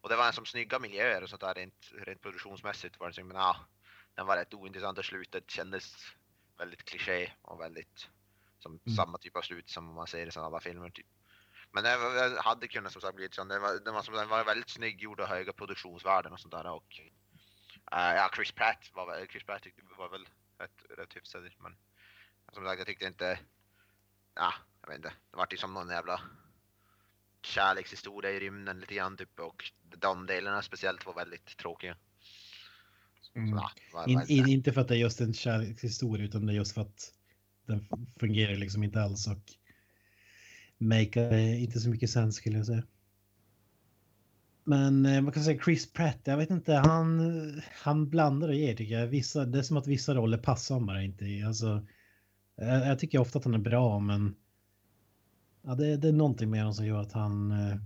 Och 0.01 0.09
det 0.09 0.17
var 0.17 0.27
en 0.27 0.33
som 0.33 0.47
snygga 0.47 0.79
miljöer 0.79 1.23
och 1.23 1.29
sånt 1.29 1.41
där 1.41 1.55
rent, 1.55 1.93
rent 2.07 2.23
produktionsmässigt 2.23 3.01
var 3.01 3.07
det 3.09 3.15
så, 3.15 3.25
men 3.25 3.37
ja, 3.37 3.57
den 4.17 4.27
var 4.27 4.37
rätt 4.37 4.55
ointressant 4.55 4.99
och 4.99 5.05
slutet 5.05 5.51
kändes 5.51 5.95
väldigt 6.59 6.85
kliché 6.85 7.33
och 7.43 7.61
väldigt 7.61 8.09
som 8.59 8.81
Mm. 8.87 8.97
samma 8.97 9.19
typ 9.19 9.37
av 9.37 9.43
slut 9.43 9.69
som 9.69 9.95
man 9.95 10.07
ser 10.07 10.27
i 10.27 10.31
sådana 10.31 10.47
alla 10.47 10.61
filmer 10.61 10.91
typ. 10.91 11.07
Men 11.71 11.85
det 11.85 12.41
hade 12.41 12.69
kunnat 12.69 12.93
som 12.93 13.03
sagt 13.03 13.17
bli 13.17 13.29
så, 13.31 13.45
den 13.45 13.63
var, 13.63 13.85
den 13.85 13.95
var, 13.95 14.03
som, 14.03 14.15
den 14.15 14.29
var 14.29 14.45
väldigt 14.45 14.71
snygg 14.71 15.03
gjord 15.03 15.21
och 15.21 15.29
höga 15.29 15.53
produktionsvärden 15.53 16.33
och 16.33 16.41
sånt 16.41 16.53
där 16.53 16.67
och 16.67 17.01
eh, 17.93 18.15
ja, 18.17 18.31
Chris 18.35 18.53
Pratt 18.53 18.91
var 18.95 19.27
Chris 19.27 19.45
Pratt 19.45 19.67
var 19.99 20.09
väl 20.09 20.29
rätt, 20.59 20.99
rätt 20.99 21.17
hyfsad 21.17 21.43
men 21.59 21.77
som 22.53 22.65
sagt 22.65 22.79
jag 22.79 22.87
tyckte 22.87 23.07
inte, 23.07 23.39
ja, 24.35 24.55
jag 24.81 24.89
vet 24.89 24.97
inte, 24.97 25.13
det 25.31 25.37
var 25.37 25.47
ju 25.51 25.57
som 25.57 25.75
någon 25.75 25.89
jävla 25.89 26.21
kärlekshistoria 27.43 28.31
i 28.31 28.41
rymden 28.41 28.81
lite 28.81 28.95
grann 28.95 29.17
typ 29.17 29.41
och 29.41 29.73
de 29.83 30.27
delarna 30.27 30.63
speciellt 30.63 31.07
var 31.07 31.15
väldigt 31.15 31.57
tråkiga. 31.57 31.97
Så, 33.21 33.39
Mm. 33.39 33.59
ja, 33.93 34.07
In, 34.07 34.23
in, 34.29 34.49
inte 34.49 34.73
för 34.73 34.81
att 34.81 34.89
det 34.89 34.95
är 34.95 34.99
just 34.99 35.21
en 35.21 35.35
kärlekshistoria 35.35 36.25
utan 36.25 36.47
det 36.47 36.53
är 36.53 36.57
just 36.57 36.75
för 36.75 36.81
att 36.81 37.15
den 37.67 37.89
fungerar 38.21 38.55
liksom 38.55 38.83
inte 38.83 39.03
alls 39.03 39.27
och 39.27 39.58
make 40.79 41.41
inte 41.59 41.81
så 41.81 41.91
mycket 41.91 42.11
sens 42.11 42.37
skulle 42.37 42.57
jag 42.57 42.67
säga. 42.67 42.83
Men 44.65 45.07
eh, 45.07 45.21
man 45.21 45.33
kan 45.33 45.45
säga 45.45 45.63
Chris 45.63 45.93
Pratt, 45.93 46.21
jag 46.25 46.37
vet 46.37 46.51
inte, 46.51 46.75
han, 46.75 47.21
han 47.83 48.09
blandar 48.09 48.49
och 48.49 48.55
ger 48.55 48.75
tycker 48.75 48.99
jag. 48.99 49.07
Vissa, 49.07 49.45
det 49.45 49.59
är 49.59 49.63
som 49.63 49.77
att 49.77 49.87
vissa 49.87 50.15
roller 50.15 50.39
passar 50.39 50.75
han 50.75 50.87
bara 50.87 51.03
inte 51.03 51.25
i. 51.25 51.43
Alltså, 51.43 51.87
jag, 52.57 52.87
jag 52.87 52.99
tycker 52.99 53.19
ofta 53.19 53.39
att 53.39 53.45
han 53.45 53.55
är 53.55 53.59
bra 53.59 53.99
men 53.99 54.35
ja, 55.63 55.75
det, 55.75 55.97
det 55.97 56.09
är 56.09 56.13
någonting 56.13 56.51
med 56.51 56.61
honom 56.61 56.75
som 56.75 56.87
gör 56.87 57.01
att 57.01 57.13
han 57.13 57.51
eh, 57.51 57.77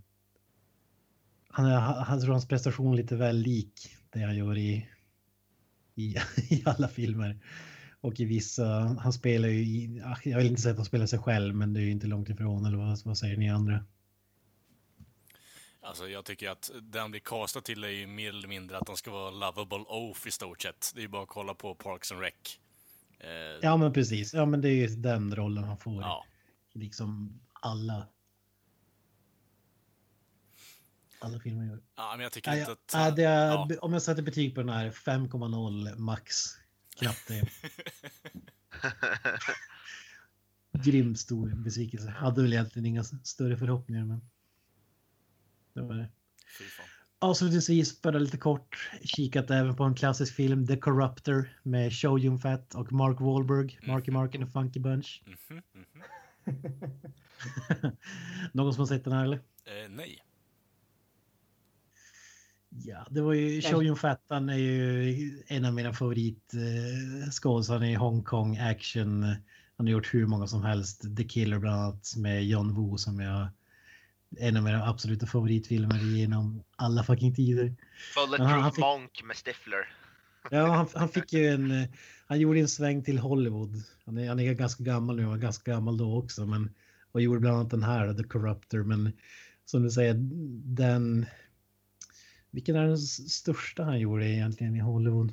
han, 1.52 1.66
är, 1.66 1.80
han 1.80 2.20
tror 2.20 2.32
hans 2.32 2.48
prestation 2.48 2.92
är 2.92 2.96
lite 2.96 3.16
väl 3.16 3.36
lik 3.36 3.96
det 4.10 4.20
han 4.20 4.36
gör 4.36 4.58
i, 4.58 4.88
i, 5.94 6.16
i 6.50 6.62
alla 6.64 6.88
filmer. 6.88 7.38
Och 8.02 8.20
i 8.20 8.24
vissa, 8.24 8.64
han 9.00 9.12
spelar 9.12 9.48
ju 9.48 9.58
i, 9.58 10.02
jag 10.24 10.38
vill 10.38 10.46
inte 10.46 10.62
säga 10.62 10.70
att 10.72 10.78
han 10.78 10.84
spelar 10.86 11.06
sig 11.06 11.18
själv 11.18 11.54
men 11.54 11.72
det 11.72 11.80
är 11.80 11.82
ju 11.82 11.90
inte 11.90 12.06
långt 12.06 12.28
ifrån 12.28 12.66
eller 12.66 12.76
vad, 12.78 12.98
vad 13.04 13.18
säger 13.18 13.36
ni 13.36 13.50
andra? 13.50 13.84
Alltså 15.80 16.08
jag 16.08 16.24
tycker 16.24 16.50
att 16.50 16.70
det 16.82 17.00
han 17.00 17.10
blir 17.10 17.20
castad 17.20 17.60
till 17.60 17.84
är 17.84 17.88
ju 17.88 18.06
mer 18.06 18.28
eller 18.28 18.48
mindre 18.48 18.78
att 18.78 18.86
de 18.86 18.96
ska 18.96 19.10
vara 19.10 19.30
lovable 19.30 19.78
oaf 19.88 20.26
i 20.26 20.30
stort 20.30 20.62
sett. 20.62 20.92
Det 20.94 21.00
är 21.00 21.02
ju 21.02 21.08
bara 21.08 21.22
att 21.22 21.28
kolla 21.28 21.54
på 21.54 21.74
Parks 21.74 22.12
and 22.12 22.20
Rec. 22.20 22.32
Eh, 23.18 23.28
Ja 23.62 23.76
men 23.76 23.92
precis, 23.92 24.34
ja 24.34 24.46
men 24.46 24.60
det 24.60 24.68
är 24.68 24.74
ju 24.74 24.86
den 24.86 25.36
rollen 25.36 25.64
han 25.64 25.78
får. 25.78 26.02
ja. 26.02 26.24
Liksom 26.74 27.40
alla. 27.52 28.06
Alla 31.20 31.40
filmer 31.40 31.64
gör. 31.64 31.82
ja, 31.96 32.12
men 32.16 32.20
jag 32.22 32.32
tycker 32.32 32.52
Ja, 32.52 32.58
inte 32.58 32.72
att... 32.72 32.78
ja, 32.92 33.24
är, 33.24 33.48
ja. 33.48 33.68
Om 33.80 33.92
jag 33.92 34.02
sätter 34.02 34.22
betyg 34.22 34.54
på 34.54 34.60
den 34.60 34.68
här 34.70 34.90
5,0 34.90 35.96
max. 35.98 36.44
Knappt 36.96 37.28
det. 37.28 37.48
Grymt 40.84 41.18
stor 41.18 41.54
besvikelse. 41.54 42.10
Hade 42.10 42.42
väl 42.42 42.52
egentligen 42.52 42.86
inga 42.86 43.04
större 43.04 43.56
förhoppningar 43.56 44.04
men. 44.04 44.20
Det 45.74 45.82
var 45.82 45.94
det. 45.94 46.08
Avslutningsvis 47.18 48.02
bara 48.02 48.18
lite 48.18 48.36
kort 48.36 48.90
kikat 49.02 49.50
även 49.50 49.76
på 49.76 49.84
en 49.84 49.94
klassisk 49.94 50.34
film 50.34 50.66
The 50.66 50.76
Corruptor 50.76 51.58
med 51.62 51.92
Show 51.92 52.18
Yun 52.18 52.38
Fat 52.38 52.74
och 52.74 52.92
Mark 52.92 53.20
Wahlberg. 53.20 53.78
Marky 53.86 54.10
Mark 54.10 54.34
and 54.34 54.44
the 54.44 54.50
Funky 54.50 54.80
Bunch. 54.80 55.22
Mhm, 55.26 55.62
mhm. 55.72 56.02
Någon 58.52 58.74
som 58.74 58.80
har 58.80 58.86
sett 58.86 59.04
den 59.04 59.12
här 59.12 59.24
eller? 59.24 59.36
Eh, 59.36 59.88
nej. 59.90 60.18
Ja, 62.74 63.06
det 63.10 63.20
var 63.20 63.32
ju 63.32 63.62
Show 63.62 63.82
Yun 63.84 63.96
Fat. 63.96 64.24
Han 64.28 64.48
är 64.48 64.56
ju 64.56 65.42
en 65.46 65.64
av 65.64 65.74
mina 65.74 65.92
favoritskådisar 65.92 67.84
i 67.84 67.94
Hongkong 67.94 68.56
action. 68.56 69.22
Han 69.76 69.86
har 69.86 69.92
gjort 69.92 70.14
hur 70.14 70.26
många 70.26 70.46
som 70.46 70.62
helst. 70.62 71.16
The 71.16 71.24
Killer 71.24 71.58
bland 71.58 71.80
annat 71.82 72.14
med 72.16 72.46
John 72.46 72.74
Woo 72.74 72.96
som 72.98 73.20
jag 73.20 73.48
en 74.38 74.56
av 74.56 74.62
mina 74.62 74.88
absoluta 74.88 75.26
favoritfilmer 75.26 75.98
genom 75.98 76.62
alla 76.76 77.02
fucking 77.04 77.34
tider. 77.34 77.74
Bulletproof 78.16 78.74
fick- 78.74 78.80
Monk 78.80 79.22
med 79.24 79.36
Stifler. 79.36 79.94
Ja, 80.50 80.66
han, 80.66 80.86
han 80.94 81.08
fick 81.08 81.32
ju 81.32 81.46
en... 81.48 81.70
eh, 81.70 81.88
Han 82.26 82.40
gjorde 82.40 82.60
en 82.60 82.68
sväng 82.68 83.04
till 83.04 83.18
Hollywood. 83.18 83.82
Han 84.06 84.18
är, 84.18 84.28
han 84.28 84.40
är 84.40 84.52
ganska 84.52 84.84
gammal 84.84 85.16
nu, 85.16 85.22
han 85.22 85.30
var 85.30 85.38
ganska 85.38 85.72
gammal 85.72 85.96
då 85.96 86.18
också. 86.18 86.46
Men, 86.46 86.70
och 87.12 87.22
gjorde 87.22 87.40
bland 87.40 87.56
annat 87.56 87.70
den 87.70 87.82
här, 87.82 88.14
The 88.14 88.24
Corruptor. 88.24 88.82
Men 88.84 89.12
som 89.64 89.82
du 89.82 89.90
säger, 89.90 90.14
den... 90.64 91.26
Vilken 92.52 92.76
är 92.76 92.86
den 92.86 92.98
största 92.98 93.82
han 93.82 94.00
gjorde 94.00 94.26
egentligen 94.26 94.76
i 94.76 94.80
Hollywood? 94.80 95.32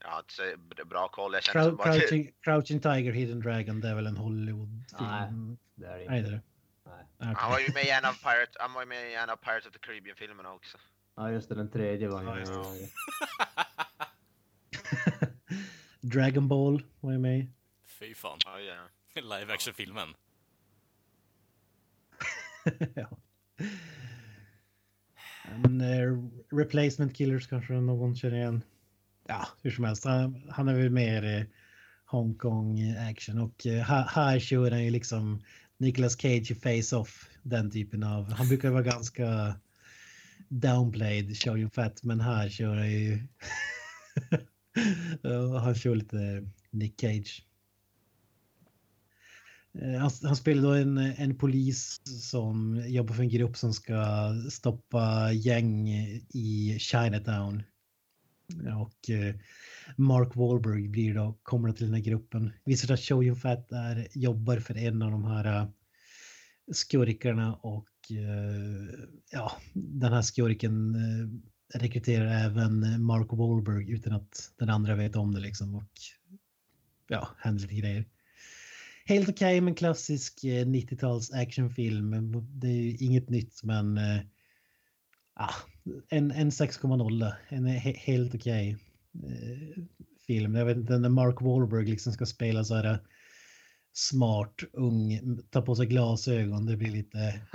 Jag 0.00 0.08
har 0.08 0.18
inte 0.18 0.32
så 0.34 0.84
bra 0.84 1.08
koll. 1.08 1.34
Jag 1.34 1.44
som 1.64 1.76
bara... 1.76 1.92
Crouching, 1.92 2.32
Crouching 2.40 2.80
Tiger, 2.80 3.12
Hidden 3.12 3.40
Dragon, 3.40 3.80
det 3.80 3.88
är 3.88 3.94
väl 3.94 4.06
en 4.06 4.16
Hollywoodfilm? 4.16 4.86
Nej. 5.00 5.56
Det 5.74 5.86
är 5.86 5.98
det 5.98 6.08
Nej, 6.10 6.18
inte. 6.18 6.30
det 6.30 6.36
är 6.36 6.40
det. 6.40 6.42
Nej. 7.18 7.34
Han 7.36 7.50
var 7.50 7.58
ju 7.58 7.72
med 7.74 7.84
i 7.84 7.90
en 7.90 8.04
av 8.04 8.12
Pirates, 8.12 8.56
han 8.60 8.72
var 8.72 8.82
ju 8.82 8.86
med 8.86 9.10
i 9.10 9.14
en 9.14 9.30
av 9.30 9.36
Pirates 9.36 9.66
of 9.66 9.72
the 9.72 9.78
Caribbean-filmerna 9.78 10.52
också. 10.52 10.78
Ja, 11.16 11.30
just 11.30 11.48
det. 11.48 11.54
Den 11.54 11.70
tredje 11.70 12.08
var 12.08 12.22
Ja, 12.22 12.38
ju... 12.76 12.86
Dragon 16.08 16.48
Ball 16.48 16.82
var 17.00 17.12
ju 17.12 17.18
med. 17.18 17.46
Fy 17.86 18.14
fan. 18.14 18.38
Ja, 18.44 18.60
ja. 18.60 18.88
Live 19.38 19.52
action-filmen. 19.54 20.14
ja. 22.94 23.18
Men, 25.56 25.80
eh, 25.80 26.30
replacement 26.58 27.16
Killers 27.16 27.46
kanske 27.46 27.72
någon 27.72 28.16
känner 28.16 28.36
igen. 28.36 28.62
Ja, 29.28 29.46
hur 29.62 29.70
som 29.70 29.84
helst. 29.84 30.04
Han, 30.04 30.42
han 30.50 30.68
är 30.68 30.74
väl 30.74 30.90
mer 30.90 31.24
eh, 31.24 31.44
Hongkong 32.04 32.96
action 33.10 33.38
och 33.38 33.66
eh, 33.66 33.82
här, 34.06 34.38
kör 34.38 34.70
han 34.70 34.84
ju 34.84 34.90
liksom 34.90 35.42
Nicolas 35.78 36.20
Cage 36.20 36.50
i 36.50 36.54
Face 36.54 36.96
Off. 36.96 37.28
Den 37.42 37.70
typen 37.70 38.02
av. 38.02 38.32
Han 38.32 38.48
brukar 38.48 38.70
vara 38.70 38.82
ganska 38.82 39.54
downplayed, 40.48 41.36
show 41.36 41.58
you 41.58 41.70
fat, 41.70 42.02
men 42.02 42.20
här 42.20 42.48
kör 42.48 42.76
han 42.76 42.90
ju. 42.90 43.26
Han 45.60 45.74
kör 45.74 45.94
lite 45.94 46.46
Nick 46.70 47.00
Cage. 47.00 47.44
Eh, 49.78 50.00
han, 50.00 50.10
han 50.22 50.36
spelar 50.36 50.62
då 50.62 50.74
en, 50.74 50.98
en 50.98 51.38
polis 51.38 52.00
som 52.04 52.84
jobbar 52.86 53.14
för 53.14 53.22
en 53.22 53.28
grupp 53.28 53.56
som 53.56 53.72
ska 53.72 53.94
stoppa 54.50 55.32
gäng 55.32 55.88
i 56.28 56.76
Chinatown. 56.80 57.62
Och 58.80 59.10
eh, 59.10 59.34
Mark 59.96 60.36
Wahlberg 60.36 60.88
blir 60.88 61.14
då, 61.14 61.38
kommer 61.42 61.72
till 61.72 61.86
den 61.86 61.94
här 61.94 62.02
gruppen. 62.02 62.52
Visar 62.64 62.86
sig 62.86 62.94
att 62.94 63.00
Show 63.00 63.24
Yun 63.24 63.36
Fat 63.36 63.72
är, 63.72 64.08
jobbar 64.14 64.58
för 64.58 64.76
en 64.76 65.02
av 65.02 65.10
de 65.10 65.24
här 65.24 65.44
eh, 65.44 65.68
skurkarna 66.72 67.54
och 67.54 67.88
eh, 68.10 69.08
ja, 69.30 69.52
den 69.74 70.12
här 70.12 70.22
skurken 70.22 70.94
eh, 70.94 71.78
rekryterar 71.78 72.44
även 72.44 73.02
Mark 73.02 73.28
Wahlberg 73.32 73.90
utan 73.90 74.12
att 74.12 74.52
den 74.58 74.70
andra 74.70 74.94
vet 74.94 75.16
om 75.16 75.34
det 75.34 75.40
liksom 75.40 75.74
och 75.74 75.92
ja, 77.08 77.28
händer 77.38 77.62
lite 77.62 77.74
grejer 77.74 78.04
helt 79.06 79.28
okej 79.28 79.60
men 79.60 79.74
klassisk 79.74 80.44
eh, 80.44 80.66
90-tals 80.66 81.32
actionfilm. 81.32 82.32
Det 82.60 82.66
är 82.66 82.80
ju 82.82 82.96
inget 82.96 83.28
nytt 83.28 83.62
men 83.62 83.98
eh, 83.98 84.20
ah, 85.34 85.54
en, 86.08 86.30
en 86.30 86.50
6,0. 86.50 87.32
En 87.48 87.66
eh, 87.66 87.72
he, 87.72 87.92
helt 87.92 88.34
okej 88.34 88.76
eh, 89.14 89.84
film. 90.26 90.54
Jag 90.54 90.66
vet 90.66 90.76
inte 90.76 90.98
när 90.98 91.08
Mark 91.08 91.40
Wahlberg 91.40 91.86
liksom 91.86 92.12
ska 92.12 92.26
spela 92.26 92.64
så 92.64 92.74
här 92.74 92.98
smart, 93.92 94.54
ung, 94.72 95.20
ta 95.50 95.62
på 95.62 95.76
sig 95.76 95.86
glasögon. 95.86 96.66
Det 96.66 96.76
blir 96.76 96.90
lite... 96.90 97.40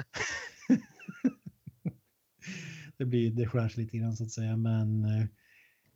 det 2.98 3.06
blir 3.06 3.32
det 3.32 3.48
skärs 3.48 3.78
lite 3.78 3.98
grann 3.98 4.16
så 4.16 4.24
att 4.24 4.32
säga 4.32 4.58
men 4.58 5.06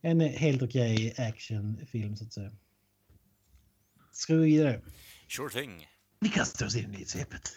en 0.02 0.20
helt 0.20 0.62
okej 0.62 1.14
actionfilm 1.18 2.16
så 2.16 2.24
att 2.24 2.32
säga. 2.32 2.50
Ska 4.12 4.34
vi 4.34 4.38
gå 4.38 4.44
vidare? 4.44 4.80
Sure 5.30 5.48
thing. 5.50 5.86
Vi 6.20 6.28
kastar 6.28 6.66
oss 6.66 6.76
in 6.76 6.94
i 6.94 7.04
svepet. 7.04 7.52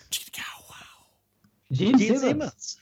Gene 1.69 2.19
Simmons! 2.19 2.79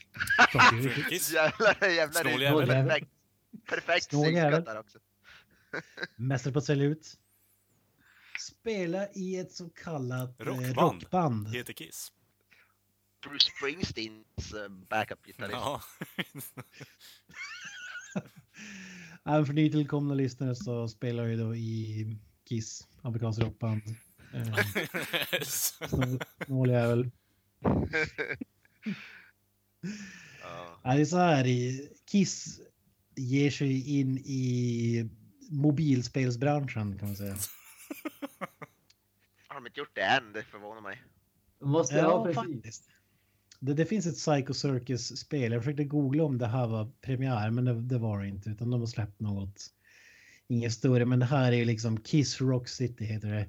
Jävlar, 1.34 1.90
jävlar. 1.90 2.22
Snål 2.22 2.40
det 2.40 2.46
är 2.48 2.78
jävel. 2.78 3.06
Perfekt, 3.70 4.10
synkat 4.10 4.66
där 4.66 4.80
också. 4.80 5.00
Mästare 6.16 6.54
på 6.54 6.60
att 6.60 6.66
sälja 6.66 6.86
ut. 6.86 7.18
Spela 8.40 9.08
i 9.14 9.38
ett 9.38 9.52
så 9.52 9.70
kallat 9.70 10.42
eh, 10.42 10.46
Rockband. 10.46 10.78
rockband. 10.78 11.56
Heter 11.56 11.74
Kiss. 11.74 12.12
Bruce 13.24 13.52
Springsteens 13.58 14.54
eh, 14.54 14.70
backup-gitarrist. 14.70 15.54
Ja. 15.54 15.82
Även 19.34 19.46
för 19.46 19.54
nytillkomna 19.54 20.14
lyssnare 20.14 20.56
så 20.56 20.88
spelar 20.88 21.28
jag 21.28 21.40
då 21.40 21.56
i 21.56 22.18
Kiss, 22.50 22.88
amerikanskt 23.02 23.42
rockband. 23.42 23.82
Snål- 25.44 26.20
Snåljävel. 26.46 27.12
Ja. 30.42 30.80
Ja, 30.84 30.96
det 30.96 31.02
är 31.02 31.06
så 31.06 31.18
här, 31.18 31.48
i- 31.48 31.90
Kiss 32.12 32.60
ger 33.16 33.52
sig 33.52 34.00
in 34.00 34.18
i 34.18 35.10
mobilspelsbranschen 35.50 36.98
kan 37.00 37.08
man 37.08 37.16
säga. 37.18 37.36
Har 39.48 39.56
de 39.56 39.68
inte 39.68 39.80
gjort 39.80 39.96
det 39.96 40.02
än? 40.02 40.34
Det 40.34 40.44
förvånar 40.44 40.82
mig. 40.82 41.02
Måste 41.62 41.96
jag 41.96 42.10
ha 42.10 42.26
precis. 42.34 42.84
Det, 43.60 43.74
det 43.74 43.86
finns 43.86 44.06
ett 44.06 44.16
Psycho 44.16 44.54
Circus-spel. 44.54 45.52
Jag 45.52 45.62
försökte 45.64 45.84
googla 45.84 46.24
om 46.24 46.38
det 46.38 46.48
här 46.48 46.68
var 46.68 46.92
premiär, 47.02 47.50
men 47.50 47.66
det, 47.66 47.82
det 47.82 47.98
var 47.98 48.20
det 48.22 48.28
inte. 48.28 48.50
Utan 48.50 48.70
de 48.70 48.80
har 48.80 48.88
släppt 48.88 49.20
något. 49.20 49.68
Inget 50.48 50.74
större, 50.74 51.06
men 51.06 51.20
det 51.20 51.26
här 51.26 51.52
är 51.52 51.56
ju 51.56 51.66
liksom 51.66 52.00
Kiss 52.00 52.42
Rock 52.42 52.68
City 52.68 53.06
heter 53.06 53.28
det. 53.32 53.48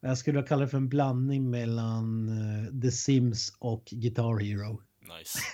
Jag 0.00 0.18
skulle 0.18 0.42
kalla 0.42 0.64
det 0.64 0.68
för 0.68 0.76
en 0.76 0.88
blandning 0.88 1.50
mellan 1.50 2.28
eh, 2.28 2.80
The 2.80 2.90
Sims 2.90 3.56
och 3.58 3.84
Guitar 3.84 4.38
Hero. 4.38 4.82
Nice. 5.18 5.38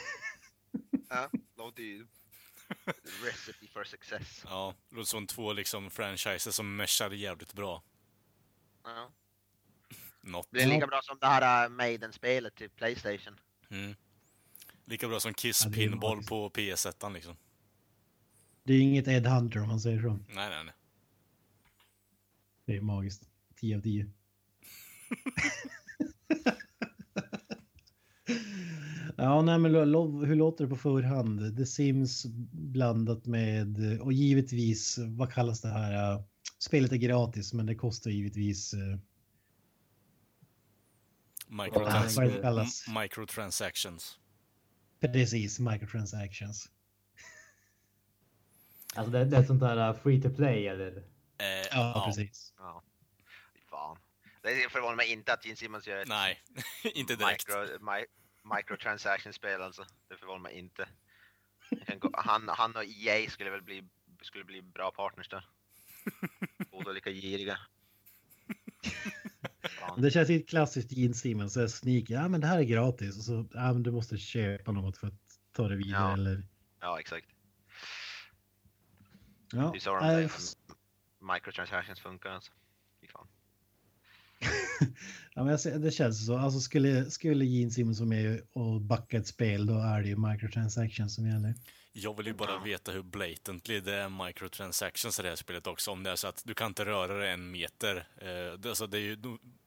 Ja, 1.09 1.31
låter 1.57 1.83
ju... 1.83 2.07
Recipe 3.25 3.67
for 3.73 3.85
success. 3.85 4.43
Ja, 4.45 4.75
det 4.89 4.97
låter 4.97 5.09
som 5.09 5.27
två 5.27 5.53
liksom 5.53 5.91
franchises 5.91 6.57
som 6.57 6.77
meshar 6.77 7.11
jävligt 7.11 7.53
bra. 7.53 7.83
Ja. 8.85 9.13
Något. 10.21 10.49
Det 10.51 10.63
är 10.63 10.67
lika 10.67 10.87
bra 10.87 11.01
som 11.03 11.19
det 11.21 11.27
här 11.27 11.65
äh, 11.65 11.69
Maiden-spelet 11.69 12.55
till 12.55 12.71
Playstation. 12.71 13.41
Mm. 13.71 13.95
Lika 14.85 15.09
bra 15.09 15.21
som 15.21 15.35
Kiss 15.35 15.65
Ja, 15.65 15.73
Pinball 15.73 16.23
på 16.23 16.51
PS1 16.51 17.13
liksom. 17.13 17.37
Det 18.63 18.73
är 18.73 18.81
inget 18.81 19.09
Ed 19.09 19.27
Hunter 19.27 19.61
om 19.63 19.69
man 19.69 19.81
säger 19.81 20.03
så. 20.03 20.09
Nej, 20.11 20.51
nej, 20.51 20.65
nej. 20.65 20.75
Det 22.65 22.77
är 22.77 22.81
magiskt. 22.81 23.29
10 23.57 23.77
av 23.77 23.81
10. 23.81 24.11
ja, 29.17 29.43
nej, 29.43 29.59
men 29.59 29.75
hur 29.75 30.35
låter 30.35 30.65
det 30.65 30.71
på 30.71 30.77
förhand? 30.77 31.57
The 31.57 31.67
Sims 31.67 32.27
blandat 32.53 33.27
med, 33.27 34.01
och 34.01 34.13
givetvis, 34.13 34.99
vad 34.99 35.33
kallas 35.33 35.61
det 35.61 35.69
här? 35.69 36.23
Spelet 36.59 36.93
är 36.93 36.97
gratis, 36.97 37.53
men 37.53 37.67
det 37.67 37.75
kostar 37.75 38.11
givetvis... 38.11 38.75
Uh, 38.75 38.97
Microtrans 41.49 42.17
det 42.17 42.67
microtransactions. 43.03 44.19
precis, 45.01 45.61
microtransactions. 45.61 46.71
Alltså 48.95 49.13
det, 49.13 49.25
det 49.25 49.37
är 49.37 49.45
sånt 49.45 49.61
där 49.61 49.91
uh, 49.91 49.97
free 49.97 50.23
to 50.23 50.31
play 50.31 50.67
eller? 50.67 50.97
Eh, 50.97 51.03
Ja, 51.71 52.03
precis. 52.07 52.55
Ja. 52.59 52.83
Det 54.55 54.73
förvånar 54.73 54.97
mig 54.97 55.13
inte 55.13 55.33
att 55.33 55.45
Gene 55.45 55.57
Simmons 55.57 55.87
gör 55.87 55.97
ett 55.97 56.09
Nej, 56.09 56.43
inte 56.95 57.17
direkt. 57.17 57.49
micro, 57.49 57.61
mi, 57.93 58.05
microtransaction-spel 58.57 59.63
alltså. 59.63 59.87
Det 60.09 60.17
förvånar 60.17 60.39
mig 60.41 60.59
inte. 60.59 60.89
Gå, 61.99 62.11
han, 62.15 62.49
han 62.49 62.77
och 62.77 62.85
EA 62.85 63.31
skulle 63.31 63.51
väl 63.51 63.63
bli, 63.63 63.85
skulle 64.23 64.45
bli 64.45 64.63
bra 64.63 64.91
partners 64.91 65.29
där. 65.29 65.49
Båda 66.71 66.93
lika 66.93 67.11
giriga. 67.11 67.59
Det 69.99 70.11
känns 70.11 70.29
lite 70.29 70.47
klassiskt 70.51 70.93
Gene 70.93 71.15
Simmons, 71.15 71.53
så 71.53 71.69
sneak, 71.69 72.05
ja 72.11 72.29
men 72.29 72.41
det 72.41 72.47
här 72.47 72.59
är 72.59 72.63
gratis 72.63 73.19
och 73.19 73.25
så, 73.25 73.49
ja 73.53 73.73
men 73.73 73.83
du 73.83 73.91
måste 73.91 74.19
köpa 74.19 74.73
något 74.73 74.99
för 74.99 75.07
att 75.07 75.15
ta 75.53 75.69
det 75.69 75.77
vidare 75.77 76.03
Ja. 76.03 76.13
eller... 76.13 76.43
Ja, 76.81 77.01
exakt. 77.01 77.27
Ja, 79.53 79.71
Det 79.73 79.79
är 79.79 79.81
så 79.81 79.95
de 79.95 80.01
säger. 80.01 80.31
Microtransactions 81.35 82.01
funkar 82.01 82.31
alltså. 82.31 82.53
Fy 83.01 83.07
fan. 83.09 83.29
Ja, 85.35 85.43
men 85.43 85.51
jag 85.51 85.61
ser, 85.61 85.79
det 85.79 85.91
känns 85.91 86.27
så. 86.27 86.39
Alltså 86.39 86.61
skulle, 86.61 87.11
skulle 87.11 87.45
Gene 87.45 87.71
Simmons 87.71 88.01
vara 88.01 88.09
med 88.09 88.41
och 88.53 88.81
backa 88.81 89.17
ett 89.17 89.27
spel 89.27 89.67
då 89.67 89.75
är 89.75 90.03
det 90.03 90.09
ju 90.09 90.17
microtransactions 90.17 91.15
som 91.15 91.27
gäller. 91.27 91.55
Jag 91.99 92.17
vill 92.17 92.27
ju 92.27 92.33
bara 92.33 92.59
veta 92.59 92.93
hur 92.93 93.03
blatantly 93.03 93.81
det 93.81 93.95
är 93.95 94.27
microtransactions 94.27 95.19
i 95.19 95.23
det 95.23 95.29
här 95.29 95.37
spelet 95.37 95.67
också. 95.67 95.91
Om 95.91 96.03
det 96.03 96.11
är 96.11 96.17
så 96.17 96.29
att 96.29 96.43
du 96.45 96.55
kan 96.55 96.67
inte 96.67 96.85
röra 96.85 97.19
dig 97.19 97.31
en 97.31 97.51
meter. 97.51 98.09
Eh, 98.17 98.69
alltså 98.69 98.87
det 98.87 98.99
är 98.99 99.01
ju, 99.01 99.19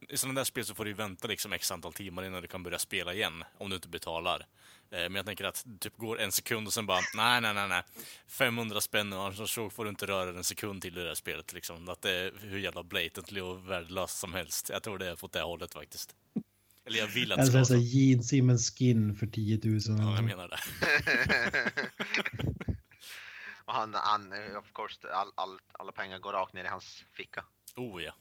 I 0.09 0.17
sådana 0.17 0.39
där 0.39 0.45
spel 0.45 0.65
så 0.65 0.75
får 0.75 0.85
du 0.85 0.93
vänta 0.93 1.27
liksom 1.27 1.53
x 1.53 1.71
antal 1.71 1.93
timmar 1.93 2.23
innan 2.23 2.41
du 2.41 2.47
kan 2.47 2.63
börja 2.63 2.79
spela 2.79 3.13
igen. 3.13 3.43
Om 3.57 3.69
du 3.69 3.75
inte 3.75 3.87
betalar. 3.87 4.39
Eh, 4.91 4.99
men 4.99 5.15
jag 5.15 5.25
tänker 5.25 5.45
att 5.45 5.63
det 5.65 5.77
typ 5.77 5.97
går 5.97 6.19
en 6.19 6.31
sekund 6.31 6.67
och 6.67 6.73
sen 6.73 6.85
bara 6.85 6.99
nej, 7.15 7.41
nej, 7.41 7.53
nej, 7.53 7.67
nej. 7.67 7.83
500 8.27 8.81
spänn 8.81 9.13
och 9.13 9.23
annars 9.23 9.49
så 9.49 9.69
får 9.69 9.83
du 9.83 9.89
inte 9.89 10.05
röra 10.05 10.25
dig 10.25 10.37
en 10.37 10.43
sekund 10.43 10.81
till 10.81 10.97
i 10.97 11.01
det 11.01 11.07
här 11.07 11.15
spelet. 11.15 11.53
Liksom. 11.53 11.89
Att 11.89 12.01
det 12.01 12.11
är 12.11 12.33
hur 12.39 12.59
jävla 12.59 12.83
blatantly 12.83 13.41
och 13.41 13.69
värdelöst 13.69 14.17
som 14.17 14.33
helst. 14.33 14.69
Jag 14.69 14.83
tror 14.83 14.97
det 14.97 15.07
är 15.07 15.25
åt 15.25 15.33
det 15.33 15.41
hållet 15.41 15.73
faktiskt. 15.73 16.15
Eller 16.89 16.99
jag 16.99 17.07
vill 17.07 17.31
att 17.31 17.37
det 17.37 17.41
Alltså 17.41 17.57
ska 17.57 17.65
så 17.65 17.73
vara 17.73 17.81
så. 17.81 17.87
Gene 17.87 18.23
Simmons 18.23 18.71
skin 18.71 19.15
för 19.15 19.27
10 19.27 19.59
000. 19.63 19.79
Ja, 19.87 20.15
jag 20.15 20.23
menar 20.23 20.47
det. 20.47 20.59
och 23.65 23.73
han, 23.73 23.93
han, 23.93 24.33
of 24.57 24.73
course, 24.73 25.07
all, 25.13 25.31
all, 25.35 25.59
alla 25.71 25.91
pengar 25.91 26.19
går 26.19 26.33
rakt 26.33 26.53
ner 26.53 26.63
i 26.63 26.67
hans 26.67 27.03
ficka. 27.13 27.45
Oh 27.75 28.03
ja. 28.03 28.13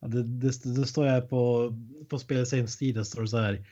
Ja, 0.00 0.08
det, 0.08 0.22
det, 0.22 0.64
det 0.64 0.86
står 0.86 1.06
jag 1.06 1.30
på, 1.30 1.72
på 2.08 2.18
spelets 2.18 2.52
hemsida 2.52 3.04
står 3.04 3.22
det 3.22 3.28
så 3.28 3.38
här. 3.38 3.64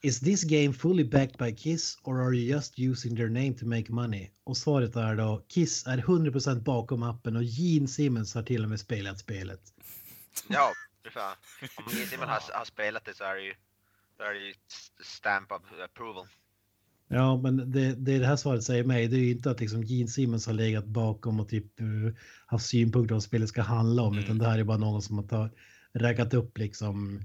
Is 0.00 0.20
this 0.20 0.44
game 0.44 0.72
fully 0.72 1.04
backed 1.04 1.38
by 1.38 1.56
Kiss 1.56 1.98
or 2.02 2.20
are 2.20 2.34
you 2.34 2.56
just 2.56 2.78
using 2.78 3.16
their 3.16 3.28
name 3.28 3.54
to 3.54 3.66
make 3.66 3.92
money? 3.92 4.30
Och 4.44 4.56
svaret 4.56 4.96
är 4.96 5.16
då 5.16 5.44
Kiss 5.48 5.86
är 5.86 5.98
100% 5.98 6.60
bakom 6.62 7.02
appen 7.02 7.36
och 7.36 7.44
Gene 7.44 7.88
Simmons 7.88 8.34
har 8.34 8.42
till 8.42 8.62
och 8.62 8.68
med 8.70 8.80
spelat 8.80 9.18
spelet. 9.18 9.60
Ja, 10.48 10.72
fan. 11.10 11.36
Om 11.76 11.84
Gene 11.92 12.06
Simmons 12.06 12.30
har, 12.30 12.42
har 12.58 12.64
spelat 12.64 13.04
det 13.04 13.14
så 13.14 13.24
är 13.24 13.34
det 13.34 13.42
ju, 13.42 13.54
då 14.18 14.24
är 14.24 14.34
det 14.34 14.40
ju 14.46 14.52
stamp 15.04 15.52
of 15.52 15.62
approval. 15.84 16.26
Ja, 17.08 17.36
men 17.36 17.56
det, 17.72 17.94
det 17.94 18.18
det 18.18 18.26
här 18.26 18.36
svaret 18.36 18.62
säger 18.64 18.84
mig, 18.84 19.08
det 19.08 19.16
är 19.16 19.20
ju 19.20 19.30
inte 19.30 19.50
att 19.50 19.60
liksom 19.60 19.82
Gene 19.82 20.08
Simmons 20.08 20.46
har 20.46 20.52
legat 20.54 20.84
bakom 20.84 21.40
och 21.40 21.48
typ 21.48 21.80
uh, 21.80 22.12
haft 22.46 22.66
synpunkter 22.66 23.08
på 23.08 23.14
vad 23.14 23.22
spelet 23.22 23.48
ska 23.48 23.62
handla 23.62 24.02
om, 24.02 24.12
Mm. 24.12 24.24
utan 24.24 24.38
det 24.38 24.46
här 24.48 24.58
är 24.58 24.64
bara 24.64 24.76
någon 24.78 25.02
som 25.02 25.18
har 25.18 25.24
ta, 25.26 25.48
raggat 25.92 26.34
upp 26.34 26.58
liksom 26.58 27.20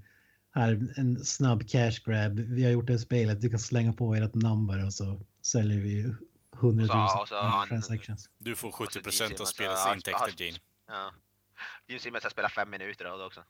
här 0.52 0.94
en 0.98 1.26
snabb 1.26 1.68
cash 1.70 1.92
grab. 2.06 2.40
Vi 2.40 2.64
har 2.64 2.72
gjort 2.72 2.88
det 2.88 2.94
här 2.94 2.98
spelet, 2.98 3.42
du 3.42 3.50
kan 3.50 3.60
slänga 3.60 3.94
på 3.94 4.16
ert 4.16 4.34
number 4.34 4.86
och 4.86 4.94
så 4.94 5.20
säljer 5.42 5.80
vi 5.80 6.14
100 6.56 6.86
000 6.86 6.88
Så- 7.10 7.22
och 7.22 7.28
så 7.28 7.36
han- 7.42 7.68
transactions. 7.68 8.30
Du 8.38 8.56
får 8.56 8.68
Och 8.68 8.74
så 8.76 8.84
70 8.84 8.94
Gene 8.96 9.04
procent 9.04 9.40
av 9.42 9.46
spelets 9.46 9.88
intäkter, 9.96 10.34
Gene. 10.46 10.58
Ja. 10.88 11.12
Gene 11.88 12.00
Simmons 12.00 12.24
har 12.24 12.32
spelat 12.32 12.52
fem 12.52 12.70
minuter 12.70 13.06
av 13.06 13.20
det 13.20 13.26
också. 13.26 13.44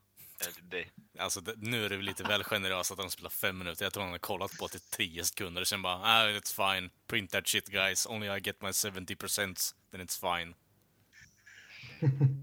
Eh, 0.48 0.54
Det, 0.70 0.86
Alltså, 1.20 1.42
det, 1.42 1.54
nu 1.58 1.86
är 1.86 1.90
det 1.90 1.98
lite 1.98 2.24
väl 2.24 2.44
generöst 2.44 2.92
att 2.92 2.98
han 2.98 3.12
spelar 3.12 3.30
fem 3.30 3.58
minuter. 3.58 3.86
Jag 3.86 3.94
tror 3.94 4.04
han 4.04 4.12
har 4.12 4.20
kollat 4.20 4.58
på 4.58 4.68
det 4.68 4.78
i 4.78 4.82
tio 4.90 5.26
sekunder. 5.26 5.64
Sen 5.64 5.82
bara, 5.82 5.96
ah, 5.96 6.28
it's 6.28 6.76
fine. 6.76 6.90
Print 7.08 7.32
that 7.32 7.48
shit 7.48 7.68
guys. 7.68 8.08
Only 8.10 8.28
I 8.38 8.40
get 8.40 8.62
my 8.62 8.70
70% 8.70 9.74
then 9.92 10.02
it's 10.02 10.18
fine. 10.20 10.54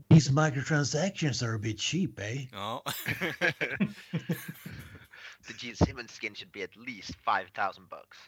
These 0.09 0.31
microtransactions 0.31 1.43
are 1.43 1.55
a 1.55 1.59
bit 1.59 1.81
cheap, 1.81 2.19
eh? 2.19 2.47
Ja. 2.53 2.83
the 5.47 5.53
Gene 5.59 5.77
Simmons 5.77 6.13
skin 6.13 6.35
should 6.35 6.53
be 6.53 6.63
at 6.63 6.77
least 6.77 7.15
5000 7.25 7.87
bucks. 7.89 8.19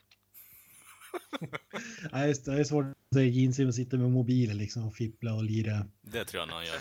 Just 2.27 2.45
det, 2.45 2.61
är 2.61 2.65
svårt 2.65 2.85
att 2.87 3.15
säga. 3.15 3.31
Gene 3.31 3.53
Simmons 3.53 3.77
sitter 3.77 3.99
med 3.99 4.11
mobilen 4.11 4.57
liksom 4.59 4.87
och 4.87 4.95
fippla 4.95 5.35
och 5.35 5.45
lira, 5.45 5.87
det 6.03 6.25
tror 6.25 6.43
jag 6.43 6.55
han 6.55 6.67
gör. 6.67 6.81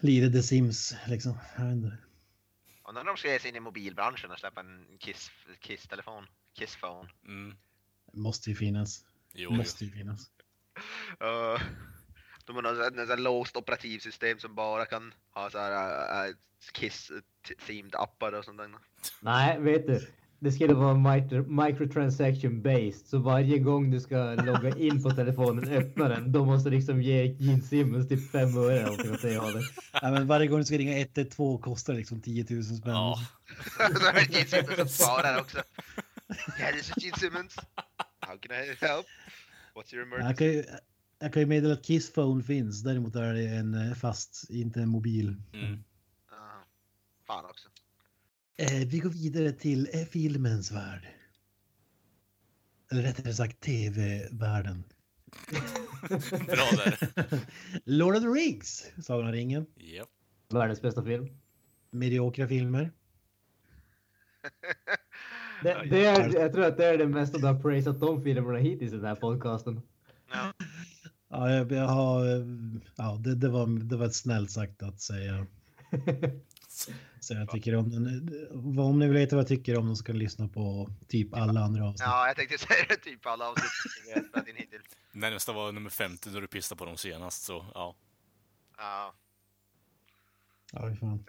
Lira 0.00 0.30
The 0.30 0.42
Sims 0.42 0.96
liksom. 1.06 1.38
Jag 1.56 1.64
vet 1.64 1.74
inte. 1.74 1.98
Undrar 2.88 3.00
om 3.00 3.06
de 3.06 3.16
ska 3.16 3.32
ge 3.32 3.38
sig 3.38 3.50
in 3.50 3.56
i 3.56 3.60
mobilbranschen 3.60 4.30
och 4.30 4.38
släppa 4.38 4.60
en 4.60 4.86
Kiss, 4.98 5.30
Kiss-telefon. 5.60 6.26
Kiss-phone. 6.58 7.08
Mm. 7.24 7.56
Måste 8.12 8.50
ju 8.50 8.56
finnas. 8.56 9.04
Jo. 9.32 9.50
Måste 9.50 9.84
ju 9.84 9.90
finnas. 9.90 10.30
Uh, 11.22 11.60
de 12.44 12.56
har 12.56 12.62
något 12.62 13.08
här 13.08 13.16
låst 13.16 13.56
operativsystem 13.56 14.38
som 14.38 14.54
bara 14.54 14.86
kan 14.86 15.14
ha 15.30 15.50
så 15.50 15.58
här 15.58 16.28
uh, 16.28 16.34
Kiss-themed 16.72 17.94
appar 17.96 18.32
och 18.32 18.44
sånt 18.44 18.58
där. 18.58 18.70
Nej, 19.20 19.60
vet 19.60 19.86
du. 19.86 20.06
Det 20.40 20.52
skulle 20.52 20.74
vara 20.74 20.94
micro, 21.14 21.62
microtransaction 21.64 22.62
based, 22.62 23.06
så 23.06 23.18
varje 23.18 23.58
gång 23.58 23.90
du 23.90 24.00
ska 24.00 24.34
logga 24.34 24.76
in 24.76 25.02
på 25.02 25.10
telefonen, 25.10 25.68
öppna 25.72 26.08
den, 26.08 26.32
då 26.32 26.44
måste 26.44 26.70
du 26.70 26.76
liksom 26.76 27.02
ge 27.02 27.24
Gene 27.38 27.62
Simmons 27.62 28.08
typ 28.08 28.30
5 28.30 28.56
öre 28.58 28.78
eller 28.80 29.12
åt 29.12 29.22
det 29.22 29.36
hållet. 29.36 29.64
Ja, 29.92 30.10
men 30.10 30.26
varje 30.26 30.46
gång 30.46 30.58
du 30.58 30.64
ska 30.64 30.78
ringa 30.78 30.98
112 30.98 31.58
kostar 31.58 31.92
det 31.92 31.98
liksom 31.98 32.20
10 32.22 32.46
000 32.50 32.64
spänn. 32.64 32.92
Ja. 32.92 33.18
Så 33.76 33.82
är 33.82 34.14
det 34.14 34.32
Gene 34.34 34.46
Simmons 34.46 34.76
som 34.76 34.88
svarar 34.88 35.40
också. 35.40 35.58
Yeah, 36.58 36.72
this 36.76 36.90
is 36.96 37.04
Gene 37.04 37.16
Simmons. 37.16 37.56
How 38.20 38.36
can 38.38 38.52
I 38.56 38.76
help? 38.86 39.06
What's 39.74 39.94
your 39.94 40.06
Jag 40.06 40.18
emergency? 40.20 40.34
kan, 40.38 40.46
ju, 40.46 40.64
jag 41.18 41.32
kan 41.32 41.42
ju 41.42 41.46
meddela 41.46 41.74
att 41.74 41.84
Kiss 41.84 42.12
Phone 42.12 42.42
finns. 42.42 42.82
Däremot 42.82 43.16
är 43.16 43.34
det 43.34 43.44
en 43.48 43.74
eh, 43.74 43.94
fast, 43.94 44.50
inte 44.50 44.80
en 44.80 44.88
mobil. 44.88 45.36
Mm. 45.54 45.84
Aha. 46.32 46.64
Fan 47.26 47.44
också. 47.44 47.68
Eh, 48.60 48.86
vi 48.86 48.98
går 48.98 49.10
vidare 49.10 49.52
till 49.52 49.88
eh, 49.92 50.04
filmens 50.04 50.72
värld. 50.72 51.08
Eller 52.90 53.02
rättare 53.02 53.34
sagt 53.34 53.60
tv-världen. 53.60 54.84
Bra 56.30 56.70
där. 56.76 56.98
Lord 57.84 58.16
of 58.16 58.22
the 58.22 58.28
Rings, 58.28 58.90
Sagan 59.02 59.26
om 59.26 59.32
ringen. 59.32 59.66
Japp. 59.76 60.08
Världens 60.48 60.82
bästa 60.82 61.04
film. 61.04 61.28
Mediokra 61.90 62.48
filmer. 62.48 62.90
Det, 65.62 65.86
det 65.90 66.06
är, 66.06 66.34
jag 66.34 66.52
tror 66.52 66.64
att 66.64 66.76
det 66.76 66.86
är 66.86 66.98
det 66.98 67.06
mesta 67.06 67.38
du 67.38 67.46
har 67.46 67.60
praisat 67.60 68.00
de 68.00 68.22
filmerna 68.22 68.58
hittills 68.58 68.92
i 68.92 68.96
den 68.96 69.04
här 69.04 69.14
podcasten. 69.14 69.80
Ja. 70.32 70.52
Ja, 71.28 71.50
jag, 71.50 71.72
jag 71.72 71.88
har, 71.88 72.24
ja 72.96 73.20
det, 73.20 73.34
det, 73.34 73.48
var, 73.48 73.84
det 73.84 73.96
var 73.96 74.06
ett 74.06 74.14
snällt 74.14 74.50
sagt 74.50 74.82
att 74.82 75.00
säga. 75.00 75.46
Så 77.20 77.34
jag 77.34 77.50
tycker 77.50 77.74
om 77.76 77.90
den. 77.90 78.30
Vad- 78.50 78.86
Om 78.86 78.98
ni 78.98 79.06
vill 79.06 79.16
veta 79.16 79.36
vad 79.36 79.40
jag 79.42 79.48
tycker 79.48 79.78
om 79.78 79.86
den 79.86 79.96
så 79.96 80.04
kan 80.04 80.14
ni 80.16 80.22
lyssna 80.24 80.48
på 80.48 80.90
typ 81.08 81.34
alla 81.34 81.60
andra 81.60 81.84
avsnitt. 81.88 82.00
ja, 82.06 82.26
jag 82.26 82.36
tänkte 82.36 82.58
säga 82.58 82.84
det 82.88 82.96
typ 82.96 83.26
alla 83.26 83.48
avsnitt 83.48 83.70
vi 84.06 84.12
har 84.12 84.28
spelat 84.28 84.48
in 84.48 84.56
hittills. 84.56 84.84
Närmsta 85.12 85.52
var 85.52 85.72
nummer 85.72 85.90
50 85.90 86.30
då 86.30 86.40
du 86.40 86.46
pissade 86.46 86.78
på 86.78 86.84
dem 86.84 86.96
senast, 86.96 87.42
så 87.42 87.64
ja. 87.74 87.96
Ja, 88.76 89.14
Ja, 90.72 90.94
fan. 91.00 91.24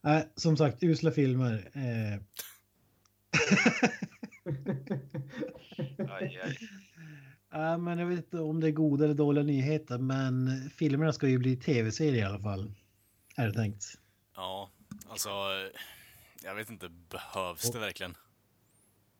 Nej, 0.00 0.28
som 0.36 0.56
sagt, 0.56 0.82
usla 0.82 1.10
filmer. 1.10 1.70
Eh, 1.74 2.20
Aj, 6.08 6.40
aj. 6.44 6.58
Ja, 7.54 7.78
men 7.78 7.98
jag 7.98 8.06
vet 8.06 8.18
inte 8.18 8.38
om 8.40 8.60
det 8.60 8.66
är 8.68 8.72
goda 8.72 9.04
eller 9.04 9.14
dåliga 9.14 9.44
nyheter, 9.44 9.98
men 9.98 10.50
filmerna 10.70 11.12
ska 11.12 11.28
ju 11.28 11.38
bli 11.38 11.56
tv-serier 11.56 12.22
i 12.22 12.22
alla 12.22 12.38
fall. 12.40 12.72
Är 13.36 13.46
det 13.46 13.52
tänkt. 13.54 13.84
Ja, 14.34 14.70
alltså... 15.08 15.30
Jag 16.42 16.54
vet 16.54 16.70
inte, 16.70 16.88
behövs 16.88 17.70
det 17.72 17.78
verkligen? 17.78 18.16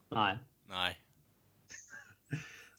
Nej. 0.08 0.38
Nej. 0.68 1.00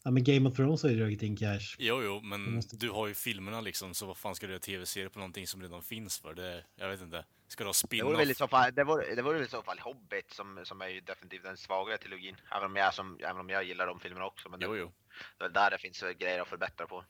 Ja, 0.06 0.10
men 0.10 0.24
Game 0.24 0.48
of 0.48 0.56
Thrones 0.56 0.82
har 0.82 0.90
ju 0.90 0.98
dragit 0.98 1.22
in 1.22 1.36
cash. 1.36 1.76
Jo, 1.78 2.02
jo, 2.02 2.20
men 2.20 2.54
måste- 2.54 2.76
du 2.76 2.90
har 2.90 3.06
ju 3.06 3.14
filmerna 3.14 3.60
liksom, 3.60 3.94
så 3.94 4.06
vad 4.06 4.16
fan 4.16 4.34
ska 4.34 4.46
du 4.46 4.52
göra 4.52 4.60
tv-serier 4.60 5.08
på 5.08 5.18
någonting 5.18 5.46
som 5.46 5.62
redan 5.62 5.82
finns 5.82 6.18
för? 6.18 6.34
Det, 6.34 6.64
jag 6.76 6.88
vet 6.88 7.00
inte. 7.00 7.24
Ska 7.48 7.64
du 7.64 7.68
ha 7.68 7.74
Det 7.90 8.02
vore 8.02 8.16
väl 8.16 8.30
i 8.30 8.34
spin-off? 8.34 8.38
så 8.38 8.48
fall, 8.56 8.74
det 8.74 8.84
vore, 8.84 9.14
det 9.14 9.22
vore 9.22 9.34
väl 9.38 9.46
i 9.46 9.50
så 9.50 9.62
fall 9.62 9.78
Hobbit 9.78 10.30
som, 10.32 10.60
som 10.64 10.80
är 10.80 10.88
ju 10.88 11.00
definitivt 11.00 11.42
den 11.42 11.56
svagare 11.56 11.98
trilogin. 11.98 12.36
Även 12.50 12.64
om 12.70 12.76
jag, 12.76 12.94
som, 12.94 13.18
även 13.20 13.36
om 13.40 13.48
jag 13.48 13.64
gillar 13.64 13.86
de 13.86 14.00
filmerna 14.00 14.26
också. 14.26 14.48
Men 14.48 14.60
det, 14.60 14.66
Jo, 14.66 14.76
jo. 14.76 14.92
det 15.38 15.44
är 15.44 15.48
där 15.48 15.70
det 15.70 15.78
finns 15.78 16.04
grejer 16.18 16.40
att 16.40 16.48
förbättra 16.48 16.86
på. 16.86 17.04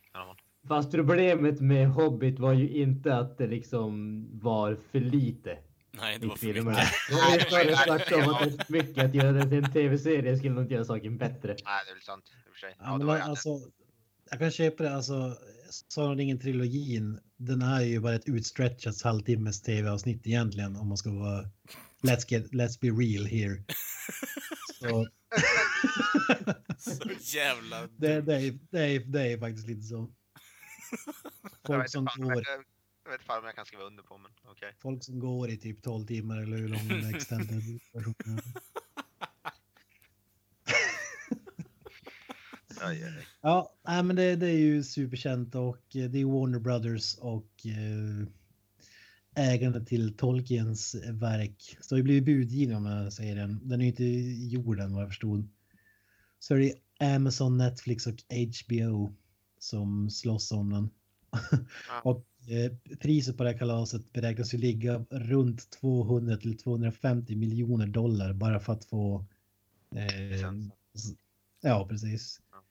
Fast 0.68 0.90
problemet 0.90 1.60
med 1.60 1.88
Hobbit 1.88 2.38
var 2.38 2.52
ju 2.52 2.68
inte 2.68 3.16
att 3.16 3.38
det 3.38 3.46
liksom 3.46 4.24
var 4.38 4.78
för 4.92 5.00
lite 5.00 5.58
Nej, 6.00 6.18
det 6.18 6.26
var 6.26 6.36
för 6.36 6.46
mycket. 6.46 6.64
Det 7.08 7.14
var 7.14 7.48
snarare 7.48 7.98
tvärtom 7.98 8.34
att 8.34 8.40
det 8.40 8.62
är 8.62 8.64
för 8.64 8.72
mycket. 8.72 9.04
Att 9.04 9.14
göra 9.14 9.32
det 9.32 9.48
till 9.48 9.64
en 9.64 9.72
tv-serie 9.72 10.36
skulle 10.36 10.54
nog 10.54 10.64
inte 10.64 10.74
göra 10.74 10.84
saken 10.84 11.18
bättre. 11.18 11.48
Nej, 11.48 11.82
det 11.86 11.90
är 11.90 11.94
väl 11.94 12.02
sant. 12.02 12.24
Ja, 12.62 12.68
Ja, 12.78 12.98
det 12.98 13.04
var 13.04 13.18
alltså, 13.18 13.48
jag 14.30 14.38
kan 14.38 14.50
köpa 14.50 14.82
det. 14.82 14.94
Alltså, 14.94 15.36
Sagan 15.88 16.10
om 16.10 16.16
ringen-trilogin, 16.16 17.18
den 17.36 17.62
är 17.62 17.80
ju 17.80 18.00
bara 18.00 18.14
ett 18.14 18.28
utstretchat 18.28 19.02
halvtimmes 19.02 19.62
tv-avsnitt 19.62 20.26
egentligen 20.26 20.76
om 20.76 20.88
man 20.88 20.96
ska 20.96 21.10
vara 21.10 21.44
let's, 22.02 22.24
get, 22.28 22.52
let's 22.52 22.80
be 22.80 22.88
real 22.88 23.26
here. 23.26 23.64
Så 24.80 25.08
Så 26.78 27.36
jävla... 27.36 27.86
det, 27.96 28.20
det, 28.20 28.34
är, 28.34 28.58
det, 28.70 28.80
är, 28.80 29.00
det 29.00 29.32
är 29.32 29.38
faktiskt 29.38 29.68
lite 29.68 29.82
så. 29.82 30.10
Folk 31.66 31.91
som 31.91 32.07
fan, 32.07 32.22
går, 32.22 32.43
jag, 33.05 33.12
vet 33.12 33.22
fan 33.22 33.39
om 33.39 33.45
jag 33.45 33.55
kan 33.55 33.66
skriva 33.66 33.85
under 33.85 34.03
på, 34.03 34.18
men 34.18 34.30
okej. 34.45 34.74
folk 34.82 35.05
som 35.05 35.18
går 35.18 35.51
i 35.51 35.57
typ 35.57 35.82
12 35.82 36.07
timmar 36.07 36.43
eller 36.43 36.57
hur 36.57 36.68
lång 36.68 36.89
den 36.89 37.14
extended 37.14 37.62
versionen 37.93 38.39
är. 38.39 38.53
Ja, 43.41 43.74
nej, 43.89 44.03
men 44.03 44.16
det, 44.16 44.37
det 44.37 44.47
är 44.47 44.59
ju 44.59 44.82
superkänt 44.82 45.55
och 45.55 45.97
eh, 45.97 46.11
det 46.11 46.20
är 46.20 46.24
Warner 46.24 46.59
Brothers 46.59 47.14
och 47.18 47.66
eh, 47.66 48.26
ägarna 49.35 49.80
till 49.80 50.16
Tolkiens 50.16 50.95
verk. 51.11 51.76
Så 51.80 51.97
det 51.97 52.03
blivit 52.03 52.24
budgivna 52.24 52.76
om 52.76 52.87
jag 52.87 53.12
säger 53.12 53.37
den. 53.37 53.68
Den 53.68 53.80
är 53.80 53.85
ju 53.85 53.91
inte 53.91 54.05
i 54.05 54.49
jorden 54.49 54.95
vad 54.95 55.03
jag 55.03 55.11
förstod. 55.11 55.49
Så 56.39 56.55
är 56.55 56.59
det 56.59 56.74
Amazon, 57.14 57.59
Netflix 57.59 58.07
och 58.07 58.14
HBO 58.28 59.14
som 59.64 60.10
slåss 60.10 60.52
om 60.52 60.70
den. 60.70 60.90
och 62.02 62.24
eh, 62.48 62.96
priset 63.00 63.36
på 63.36 63.42
det 63.44 63.50
här 63.50 63.58
kalaset 63.58 64.12
beräknas 64.12 64.54
ju 64.54 64.58
ligga 64.58 65.04
runt 65.10 65.70
200 65.70 66.36
till 66.36 66.58
250 66.58 67.36
miljoner 67.36 67.86
dollar 67.86 68.32
bara 68.32 68.60
för 68.60 68.72
att 68.72 68.84
få 68.84 69.24
eh, 69.94 70.40
Ja, 71.62 71.86
precis. 71.88 72.40
Ja. 72.52 72.62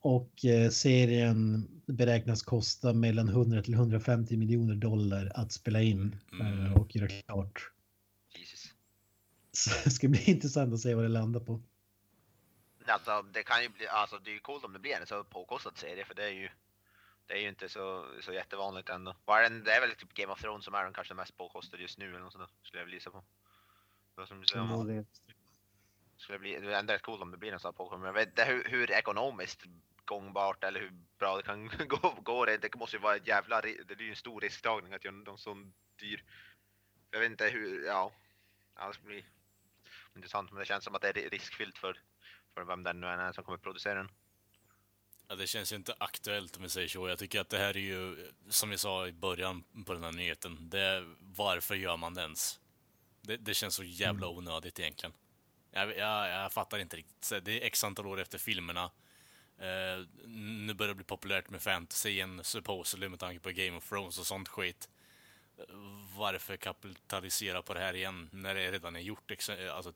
Och 0.00 0.44
eh, 0.44 0.70
serien 0.70 1.68
beräknas 1.86 2.42
kosta 2.42 2.92
mellan 2.92 3.28
100 3.28 3.62
till 3.62 3.74
150 3.74 4.36
miljoner 4.36 4.74
dollar 4.74 5.32
att 5.34 5.52
spela 5.52 5.82
in 5.82 6.16
Mm. 6.32 6.66
eh, 6.66 6.72
och 6.72 6.96
göra 6.96 7.08
klart. 7.08 7.72
Jesus. 8.38 8.74
Så 9.52 9.70
det 9.84 9.90
ska 9.90 10.08
bli 10.08 10.30
intressant 10.30 10.74
att 10.74 10.80
se 10.80 10.94
vad 10.94 11.04
det 11.04 11.08
landar 11.08 11.40
på. 11.40 11.60
Alltså, 12.86 13.22
det 13.22 13.42
kan 13.42 13.62
ju 13.62 13.68
bli, 13.68 13.88
alltså 13.88 14.18
det 14.18 14.30
är 14.30 14.34
ju 14.34 14.40
coolt 14.40 14.64
om 14.64 14.72
det 14.72 14.78
blir 14.78 14.96
en 14.96 15.06
så 15.06 15.24
påkostad 15.24 15.76
serie, 15.76 16.04
för 16.04 16.14
det 16.14 16.24
är 16.24 16.30
ju 16.30 16.48
det 17.26 17.34
är 17.34 17.38
ju 17.38 17.48
inte 17.48 17.68
så, 17.68 18.06
så 18.20 18.32
jättevanligt 18.32 18.88
ändå. 18.88 19.14
Är 19.26 19.42
den, 19.42 19.64
det 19.64 19.72
är 19.72 19.80
väl 19.80 19.94
typ 19.94 20.14
Game 20.14 20.32
of 20.32 20.40
Thrones 20.40 20.64
som 20.64 20.74
är 20.74 20.84
den 20.84 20.92
kanske 20.92 21.14
mest 21.14 21.36
påkostade 21.36 21.82
just 21.82 21.98
nu 21.98 22.08
eller 22.08 22.18
något 22.18 22.32
sånt 22.32 22.48
där, 22.48 22.66
skulle 22.66 22.80
jag 22.80 22.84
vilja 22.84 22.96
gissa 22.96 23.10
på. 23.10 23.24
Vad 24.14 24.28
som 24.28 24.44
säger, 24.44 24.62
om- 24.62 24.68
Förmodligen. 24.68 25.06
skulle 26.16 26.38
bli, 26.38 26.60
det 26.60 26.74
är 26.74 26.78
ändå 26.78 26.94
rätt 26.94 27.02
coolt 27.02 27.22
om 27.22 27.30
det 27.30 27.36
blir 27.36 27.52
en 27.52 27.60
sån 27.60 27.68
här 27.68 27.72
påkostad, 27.72 27.98
men 27.98 28.06
jag 28.06 28.12
vet 28.14 28.28
inte 28.28 28.44
hur, 28.44 28.64
hur 28.64 28.90
ekonomiskt 28.90 29.62
gångbart 30.04 30.64
eller 30.64 30.80
hur 30.80 30.92
bra 31.18 31.36
det 31.36 31.42
kan 31.42 31.68
gå, 31.88 32.14
gå 32.22 32.44
det. 32.44 32.56
Det 32.56 32.74
måste 32.74 32.96
ju 32.96 33.02
vara 33.02 33.16
ett 33.16 33.26
jävla, 33.26 33.60
det 33.60 33.96
blir 33.96 34.02
ju 34.02 34.10
en 34.10 34.16
stor 34.16 34.40
risktagning 34.40 34.92
att 34.92 35.04
göra 35.04 35.14
någon 35.14 35.38
sån 35.38 35.72
dyr. 35.96 36.24
Jag 37.10 37.20
vet 37.20 37.30
inte 37.30 37.48
hur, 37.48 37.84
ja. 37.84 38.12
ja 38.76 38.88
det 38.88 38.94
ska 38.94 39.02
bli 39.02 39.24
intressant, 40.16 40.50
men 40.50 40.58
det 40.60 40.66
känns 40.66 40.84
som 40.84 40.94
att 40.94 41.02
det 41.02 41.08
är 41.08 41.30
riskfyllt 41.30 41.78
för, 41.78 42.00
för 42.54 42.64
vem 42.64 42.82
den 42.82 43.00
nu 43.00 43.06
än 43.06 43.20
är 43.20 43.32
som 43.32 43.44
kommer 43.44 43.58
producera 43.58 43.94
den. 43.94 44.08
Ja, 45.28 45.34
det 45.34 45.46
känns 45.46 45.72
ju 45.72 45.76
inte 45.76 45.94
aktuellt 45.98 46.56
om 46.56 46.62
vi 46.62 46.68
säger 46.68 46.88
så. 46.88 47.08
Jag 47.08 47.18
tycker 47.18 47.40
att 47.40 47.48
det 47.48 47.58
här 47.58 47.76
är 47.76 47.80
ju, 47.80 48.32
som 48.48 48.70
vi 48.70 48.78
sa 48.78 49.06
i 49.06 49.12
början 49.12 49.64
på 49.86 49.92
den 49.92 50.04
här 50.04 50.12
nyheten, 50.12 50.68
det 50.70 50.80
är, 50.80 51.14
varför 51.20 51.74
gör 51.74 51.96
man 51.96 52.14
det 52.14 52.22
ens? 52.22 52.60
Det, 53.20 53.36
det 53.36 53.54
känns 53.54 53.74
så 53.74 53.84
jävla 53.84 54.28
onödigt 54.28 54.80
egentligen. 54.80 55.12
Jag, 55.70 55.96
jag, 55.96 56.28
jag 56.28 56.52
fattar 56.52 56.78
inte 56.78 56.96
riktigt. 56.96 57.44
Det 57.44 57.62
är 57.62 57.66
x 57.66 57.84
antal 57.84 58.06
år 58.06 58.20
efter 58.20 58.38
filmerna. 58.38 58.90
Eh, 59.58 60.06
nu 60.26 60.74
börjar 60.74 60.88
det 60.88 60.94
bli 60.94 61.04
populärt 61.04 61.50
med 61.50 61.62
fantasy 61.62 62.08
igen, 62.10 62.44
supposedly, 62.44 63.08
med 63.08 63.20
tanke 63.20 63.40
på 63.40 63.50
Game 63.50 63.76
of 63.76 63.88
Thrones 63.88 64.18
och 64.18 64.26
sånt 64.26 64.48
skit. 64.48 64.88
Eh, 65.58 65.64
Varför 66.16 66.56
kapitalisera 66.56 67.62
på 67.62 67.74
det 67.74 67.80
här 67.80 67.94
igen, 67.94 68.28
när 68.32 68.54
det 68.54 68.72
redan 68.72 68.96
är 68.96 69.00
gjort? 69.00 69.30
Alltså, 69.72 69.92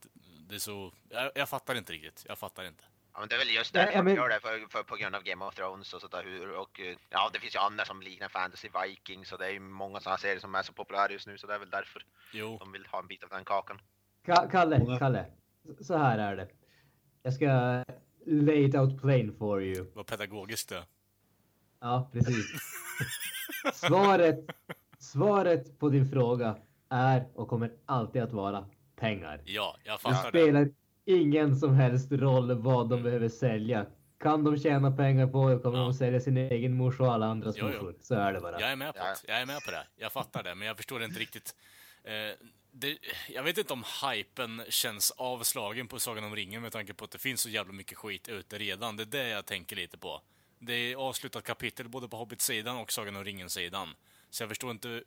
det 0.49 0.55
är 0.55 0.59
så... 0.59 0.93
Jag, 1.09 1.31
jag 1.35 1.49
fattar 1.49 1.75
inte 1.75 1.93
riktigt. 1.93 2.25
Jag 2.29 2.39
fattar 2.39 2.65
inte. 2.65 2.85
Ja 3.13 3.21
men 3.21 3.29
det 3.29 3.35
är 3.35 3.39
väl 3.39 3.55
just 3.55 3.73
därför 3.75 3.93
ja, 3.93 4.03
men- 4.03 4.15
de 4.15 4.21
gör 4.21 4.29
det, 4.29 4.41
för, 4.41 4.69
för, 4.71 4.83
på 4.83 4.97
grund 4.97 5.15
av 5.15 5.23
Game 5.23 5.45
of 5.45 5.55
Thrones 5.55 5.95
och 5.95 6.01
sådär 6.01 6.23
hur, 6.25 6.51
och 6.57 6.81
ja 7.11 7.31
det 7.33 7.39
finns 7.41 7.55
ju 7.55 7.59
andra 7.59 7.85
som 7.85 8.03
liknar 8.03 8.29
Fantasy 8.29 8.69
Vikings 8.85 9.33
och 9.33 9.39
det 9.39 9.47
är 9.47 9.51
ju 9.51 9.61
många 9.61 10.01
sådana 10.01 10.19
serier 10.19 10.39
som 10.41 10.55
är 10.55 10.63
så 10.63 10.73
populära 10.73 11.13
just 11.13 11.27
nu 11.27 11.39
så 11.39 11.47
det 11.47 11.55
är 11.55 11.59
väl 11.59 11.71
därför 11.71 12.03
Jo, 12.33 12.57
de 12.59 12.73
vill 12.73 12.87
ha 12.87 12.99
en 12.99 13.07
bit 13.07 13.23
av 13.25 13.29
den 13.31 13.45
kakan. 13.45 13.81
Ka- 14.27 14.51
Kalle, 14.51 14.99
Kalle. 14.99 15.27
Så 15.81 15.97
här 15.97 16.19
är 16.19 16.37
det. 16.37 16.49
Jag 17.23 17.35
ska 17.35 17.47
lay 18.27 18.65
it 18.65 18.75
out 18.75 19.01
plain 19.01 19.37
for 19.39 19.63
you. 19.63 19.87
vad 19.95 20.07
pedagogiskt 20.07 20.69
det. 20.69 20.85
Ja, 21.81 22.11
precis. 22.13 22.47
Svaret, 23.75 24.39
svaret 24.99 25.79
på 25.79 25.89
din 25.89 26.11
fråga 26.11 26.57
är 26.89 27.27
och 27.35 27.49
kommer 27.49 27.73
alltid 27.87 28.23
att 28.23 28.33
vara 28.33 28.67
pengar. 28.97 29.41
Ja, 29.45 29.77
jag 29.85 29.95
Det 29.95 29.99
fattar 29.99 30.23
det. 30.33 30.39
spelar 30.43 30.69
ingen 31.05 31.57
som 31.57 31.75
helst 31.75 32.13
roll 32.13 32.55
vad 32.55 32.89
de 32.89 32.93
Mm. 32.93 33.03
behöver 33.05 33.29
sälja. 33.29 33.87
Kan 34.19 34.45
de 34.45 34.59
tjäna 34.59 34.91
pengar 34.97 35.27
på 35.27 35.49
det 35.49 35.59
kommer 35.59 35.79
Ja. 35.79 35.83
de 35.83 35.91
att 35.91 35.97
sälja 35.97 36.21
sin 36.21 36.37
egen 36.37 36.75
morsa 36.77 37.03
och 37.03 37.13
alla 37.13 37.27
andras 37.27 37.55
Jo, 37.59 37.67
jo. 37.73 37.73
morsor. 37.85 37.95
Så 38.01 38.15
är 38.15 38.33
det 38.33 38.41
bara. 38.41 38.61
Jag 38.61 38.71
är 38.73 38.77
med 38.77 38.93
på 38.95 38.99
det. 38.99 39.17
Jag 39.33 39.41
är 39.41 39.47
med 39.47 39.61
på 39.65 39.71
det. 39.71 39.87
Jag 39.97 40.13
fattar 40.13 40.43
det, 40.43 40.55
men 40.55 40.69
jag 40.69 40.77
förstår 40.77 41.03
inte 41.03 41.21
riktigt. 41.21 41.55
Eh, 42.05 42.13
det, 42.73 42.99
jag 43.29 43.43
vet 43.43 43.59
inte 43.59 43.73
om 43.73 43.85
hypen 44.13 44.63
känns 44.69 45.11
avslagen 45.11 45.89
på 45.89 45.99
Sagan 45.99 46.25
om 46.25 46.37
ringen 46.37 46.63
med 46.63 46.73
tanke 46.73 46.95
på 46.95 47.05
att 47.05 47.11
det 47.11 47.19
finns 47.19 47.41
så 47.41 47.49
jävla 47.49 47.73
mycket 47.73 47.99
skit 47.99 48.29
ute 48.29 48.59
redan. 48.59 48.97
Det 48.97 49.03
är 49.03 49.07
det 49.07 49.29
jag 49.29 49.47
tänker 49.47 49.77
lite 49.77 49.99
på. 49.99 50.21
Det 50.59 50.73
är 50.73 50.97
avslutat 50.97 51.45
kapitel 51.45 51.89
både 51.89 52.09
på 52.09 52.17
Hobbit-sidan 52.17 52.77
och 52.77 52.93
Sagan 52.93 53.17
om 53.17 53.25
ringen-sidan. 53.25 53.89
Så 54.31 54.43
jag 54.43 54.49
förstår 54.51 54.71
inte 54.71 55.03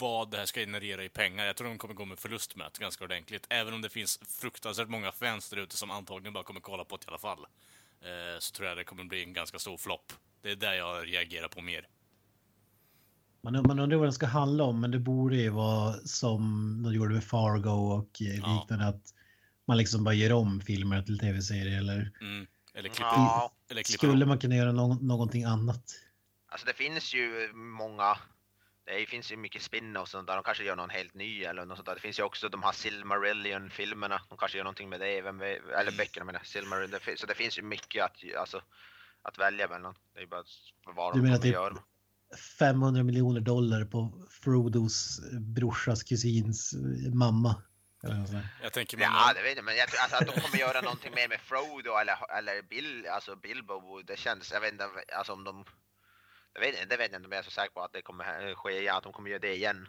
vad 0.00 0.30
det 0.30 0.36
här 0.36 0.46
ska 0.46 0.60
generera 0.60 1.04
i 1.04 1.08
pengar. 1.08 1.46
Jag 1.46 1.56
tror 1.56 1.68
de 1.68 1.78
kommer 1.78 1.94
gå 1.94 2.04
med 2.04 2.18
förlust 2.18 2.56
med 2.56 2.70
det 2.74 2.80
ganska 2.80 3.04
ordentligt. 3.04 3.46
Även 3.50 3.74
om 3.74 3.82
det 3.82 3.88
finns 3.88 4.20
fruktansvärt 4.40 4.88
många 4.88 5.12
fans 5.12 5.50
där 5.50 5.56
ute 5.56 5.76
som 5.76 5.90
antagligen 5.90 6.32
bara 6.32 6.44
kommer 6.44 6.60
kolla 6.60 6.84
på 6.84 6.96
det 6.96 7.04
i 7.04 7.08
alla 7.08 7.18
fall. 7.18 7.38
Eh, 8.00 8.38
så 8.38 8.52
tror 8.52 8.68
jag 8.68 8.76
det 8.76 8.84
kommer 8.84 9.04
bli 9.04 9.22
en 9.22 9.32
ganska 9.32 9.58
stor 9.58 9.76
flopp. 9.76 10.12
Det 10.42 10.50
är 10.50 10.56
där 10.56 10.72
jag 10.74 11.06
reagerar 11.06 11.48
på 11.48 11.60
mer. 11.62 11.86
Man, 13.42 13.52
man 13.66 13.78
undrar 13.78 13.96
vad 13.98 14.06
den 14.06 14.12
ska 14.12 14.26
handla 14.26 14.64
om, 14.64 14.80
men 14.80 14.90
det 14.90 14.98
borde 14.98 15.36
ju 15.36 15.48
vara 15.50 15.92
som 15.92 16.40
de 16.84 16.94
gjorde 16.94 17.14
med 17.14 17.24
Fargo 17.24 17.70
och 17.70 18.22
eh, 18.22 18.36
Ja. 18.38 18.60
liknande. 18.60 18.86
Att 18.86 19.14
man 19.66 19.76
liksom 19.76 20.04
bara 20.04 20.14
gör 20.14 20.32
om 20.32 20.60
filmer 20.60 21.02
till 21.02 21.18
tv-serier 21.18 21.78
eller 21.78 22.12
Mm. 22.20 22.46
Eller 22.74 22.88
klipper, 22.88 23.06
Ja, 23.10 23.52
eller 23.70 23.82
klipper 23.82 23.98
skulle 23.98 24.26
man 24.26 24.38
kunna 24.38 24.54
göra 24.56 24.72
nå- 24.72 24.98
någonting 25.00 25.44
annat? 25.44 25.82
alltså 26.48 26.66
det 26.66 26.74
finns 26.74 27.14
ju 27.14 27.50
många, 27.54 28.16
det 28.98 29.06
finns 29.06 29.32
ju 29.32 29.36
mycket 29.36 29.62
spin-offs 29.62 30.02
och 30.02 30.08
sånt 30.08 30.26
där, 30.26 30.34
de 30.34 30.44
kanske 30.44 30.64
gör 30.64 30.76
någon 30.76 30.90
helt 30.90 31.14
ny 31.14 31.44
eller 31.44 31.64
något 31.64 31.76
sånt 31.76 31.86
där. 31.86 31.94
Det 31.94 32.00
finns 32.00 32.18
ju 32.18 32.22
också 32.22 32.48
de 32.48 32.62
här 32.62 32.72
Silmarillion-filmerna, 32.72 34.20
de 34.28 34.38
kanske 34.38 34.58
gör 34.58 34.64
någonting 34.64 34.88
med 34.88 35.00
det, 35.00 35.22
vem 35.22 35.38
vet, 35.38 35.62
eller 35.80 35.92
böckerna 35.92 36.24
menar 36.24 36.40
Silmarillion. 36.44 37.00
Så 37.16 37.26
det 37.26 37.34
finns 37.34 37.58
ju 37.58 37.62
mycket 37.62 38.04
att, 38.04 38.16
alltså, 38.38 38.62
att 39.22 39.38
välja 39.38 39.68
mellan. 39.68 39.94
Det 40.12 40.18
är 40.18 40.22
ju 40.22 40.28
bara 40.28 40.44
vad 40.86 41.14
Du 41.14 41.18
de 41.18 41.22
menar 41.22 41.36
kommer 41.38 41.52
göra. 41.52 41.76
500 42.58 43.02
miljoner 43.02 43.40
dollar 43.40 43.84
på 43.84 44.26
Frodos 44.30 45.20
brorsas 45.32 46.02
kusins 46.02 46.74
mamma. 47.14 47.62
Jag 48.62 48.72
tänker 48.72 48.96
man, 48.98 49.06
Ja, 49.06 49.32
det 49.34 49.42
vet 49.42 49.56
jag, 49.56 49.64
men 49.64 49.76
jag 49.76 49.88
tror 49.88 50.00
alltså, 50.00 50.16
att 50.16 50.34
de 50.34 50.40
kommer 50.40 50.58
göra 50.58 50.80
någonting 50.80 51.14
mer 51.14 51.28
med 51.28 51.40
Frodo 51.40 51.90
eller, 52.00 52.38
eller 52.38 52.62
Bill, 52.62 53.06
alltså 53.06 53.36
Bilbo. 53.36 54.02
Det 54.02 54.18
känns, 54.18 54.52
jag 54.52 54.60
vet 54.60 54.72
inte, 54.72 54.84
alltså 55.18 55.32
om 55.32 55.44
de... 55.44 55.64
Jag 56.52 56.60
vet, 56.60 56.74
inte- 56.74 56.84
det 56.86 56.96
vet 56.96 57.12
jag 57.12 57.18
inte 57.18 57.26
om 57.26 57.32
jag 57.32 57.38
är 57.38 57.42
så 57.42 57.50
säker 57.50 57.70
på 57.72 57.80
att 57.82 57.92
det 57.92 58.02
kommer 58.02 58.54
ske, 58.54 58.82
ja, 58.82 58.96
att 58.96 59.02
de 59.04 59.12
kommer 59.12 59.30
göra 59.30 59.38
det 59.40 59.54
igen. 59.54 59.88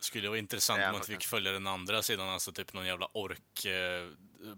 skulle 0.00 0.24
det 0.24 0.28
vara 0.28 0.38
intressant 0.38 0.80
Ja, 0.80 0.86
om 0.86 0.92
man 0.92 1.02
fick 1.02 1.24
följa 1.26 1.52
den 1.52 1.66
andra 1.66 2.02
sidan, 2.02 2.28
alltså 2.28 2.52
typ 2.52 2.72
någon 2.72 2.86
jävla 2.86 3.08
ork 3.12 3.64
eh, 3.64 4.08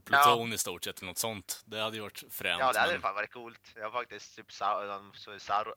pluton 0.04 0.52
i 0.52 0.58
stort 0.58 0.84
sett, 0.84 0.98
eller 0.98 1.06
något 1.06 1.18
sånt. 1.18 1.62
Det 1.66 1.80
hade 1.80 1.96
ju 1.96 2.02
varit 2.02 2.24
fränt. 2.30 2.60
Ja, 2.60 2.72
det 2.72 2.78
hade 2.78 2.92
men- 2.92 3.00
fan 3.02 3.14
varit 3.14 3.32
coolt. 3.32 3.60
Jag 3.76 3.84
har 3.84 3.90
faktiskt 3.90 4.36
typ 4.36 4.52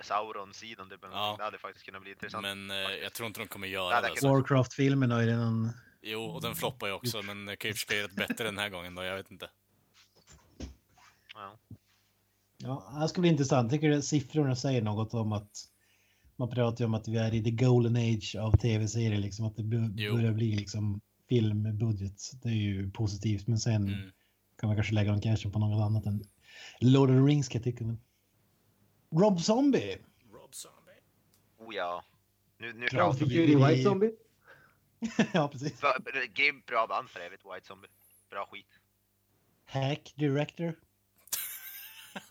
Sauron-sidan, 0.02 0.90
typ, 0.90 1.00
Ja. 1.12 1.36
det 1.38 1.44
hade 1.44 1.58
faktiskt 1.58 1.86
kunnat 1.86 2.02
bli 2.02 2.12
intressant. 2.12 2.42
Men 2.42 2.72
eh, 2.72 2.78
jag 2.78 3.14
tror 3.14 3.28
inte 3.28 3.40
de 3.40 3.48
kommer 3.48 3.68
Ja, 3.68 3.74
göra 3.74 4.02
det 4.02 4.08
det. 4.08 4.14
kan- 4.14 4.22
Så. 4.22 4.28
Warcraft-filmen 4.34 5.12
har 5.12 5.22
ju 5.22 5.28
redan... 5.28 5.72
Jo, 6.02 6.24
och 6.26 6.42
den 6.42 6.56
floppar 6.56 6.88
ju 6.88 6.94
också, 6.94 7.22
men 7.22 7.58
kan 7.58 7.70
ju 7.70 7.74
försöka 7.74 7.96
göra 7.96 8.06
ett 8.06 8.16
bättre 8.16 8.44
den 8.44 8.58
här 8.58 8.70
gången 8.70 8.96
då, 8.96 9.04
jag 9.04 9.16
vet 9.16 9.32
inte. 9.32 9.50
Ja. 11.34 11.58
Ja, 12.68 12.98
det 13.02 13.08
ska 13.10 13.22
bli 13.22 13.30
intressant. 13.30 13.72
Jag 13.72 13.82
tycker 13.82 13.98
att 13.98 14.06
siffrorna 14.06 14.56
säger 14.56 14.82
något 14.82 15.14
om 15.14 15.32
att 15.32 15.52
man 16.36 16.50
pratar 16.50 16.82
ju 16.84 16.86
om 16.86 16.94
att 16.94 17.08
vi 17.08 17.18
är 17.18 17.34
i 17.34 17.44
the 17.44 17.52
golden 17.52 17.96
age 17.96 18.36
av 18.40 18.58
tv-serier, 18.58 19.20
liksom 19.20 19.46
att 19.46 19.56
det 19.56 19.64
börjar 19.64 20.34
bli 20.34 20.56
liksom 20.56 21.02
filmbudget. 21.30 22.22
Det 22.44 22.50
är 22.50 22.54
ju 22.54 22.92
positivt, 22.92 23.48
men 23.48 23.58
sen 23.60 23.88
Mm. 23.88 24.12
kan 24.60 24.68
man 24.68 24.76
kanske 24.78 24.94
lägga 24.94 25.12
de 25.12 25.22
cashen 25.22 25.52
på 25.52 25.60
något 25.60 25.82
annat 25.82 26.06
än 26.06 26.24
Lord 26.82 27.10
of 27.10 27.16
the 27.16 27.22
Rings 27.22 27.48
kan 27.48 27.60
jag 27.60 27.64
tycka. 27.64 27.84
Men... 27.86 28.00
Rob 29.12 29.40
Zombie! 29.42 29.98
Rob 30.34 30.56
Zombie. 30.56 31.00
Oh 31.58 31.76
ja. 31.76 32.04
Nu, 32.60 32.74
nu 32.74 32.88
pratar 32.88 33.26
vi. 33.26 33.56
White 33.56 33.84
Zombie. 33.84 34.12
ja, 35.34 35.48
precis. 35.48 35.80
För- 35.80 36.34
Grymt 36.36 36.66
bra 36.66 36.88
band 36.90 37.10
för 37.10 37.20
övrigt, 37.20 37.42
White 37.56 37.68
Zombie. 37.68 37.88
Bra 38.30 38.46
skit. 38.52 38.68
Hack 39.66 40.14
Director. 40.16 40.76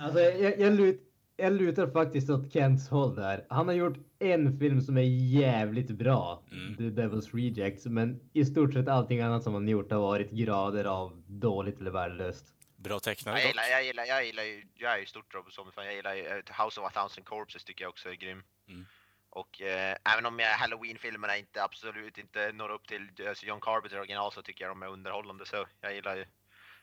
Alltså, 0.00 0.20
jag, 0.20 0.60
jag, 0.60 0.72
lut, 0.72 1.00
jag 1.36 1.52
lutar 1.52 1.86
faktiskt 1.86 2.30
åt 2.30 2.52
Kents 2.52 2.88
håll 2.88 3.14
där. 3.14 3.46
Han 3.50 3.68
har 3.68 3.74
gjort 3.74 3.96
en 4.18 4.58
film 4.58 4.80
som 4.80 4.98
är 4.98 5.02
jävligt 5.40 5.90
bra, 5.90 6.42
Mm. 6.52 6.76
The 6.76 7.02
Devil's 7.02 7.36
Rejects, 7.36 7.86
men 7.86 8.20
i 8.32 8.44
stort 8.44 8.72
sett 8.72 8.88
allting 8.88 9.20
annat 9.20 9.42
som 9.42 9.54
han 9.54 9.68
gjort 9.68 9.90
har 9.90 10.00
varit 10.00 10.30
grader 10.30 10.84
av 10.84 11.22
dåligt 11.26 11.80
eller 11.80 11.90
värdelöst. 11.90 12.44
Bra 12.76 12.98
tecknare 12.98 13.38
Jag 13.38 13.48
gillar, 13.48 13.62
jag 13.70 13.84
gillar, 13.84 14.04
jag 14.04 14.26
gillar 14.26 14.42
ju, 14.42 14.66
jag 14.74 14.92
är 14.92 14.98
ju 14.98 15.06
stort 15.06 15.34
Rob 15.34 15.52
Zombie-fan. 15.52 15.84
Jag 15.84 15.94
gillar 15.94 16.14
ju 16.14 16.26
eh, 16.26 16.64
House 16.64 16.80
of 16.80 16.86
a 16.86 16.90
Thousand 16.94 17.26
Corpses 17.26 17.64
tycker 17.64 17.84
jag 17.84 17.90
också 17.90 18.08
är 18.08 18.14
grym. 18.14 18.42
Mm. 18.68 18.86
Och 19.30 19.62
eh, 19.62 19.96
även 20.14 20.26
om 20.26 20.38
jag 20.38 20.48
Halloween-filmerna 20.48 21.36
inte 21.36 21.62
absolut 21.62 22.18
inte 22.18 22.52
når 22.52 22.68
upp 22.70 22.86
till 22.86 23.08
alltså 23.28 23.46
John 23.46 23.60
Carpenter 23.60 23.98
original 23.98 24.32
så 24.32 24.42
tycker 24.42 24.64
jag 24.64 24.70
de 24.70 24.82
är 24.82 24.86
underhållande 24.86 25.46
så 25.46 25.66
jag 25.80 25.94
gillar 25.94 26.16
ju, 26.16 26.24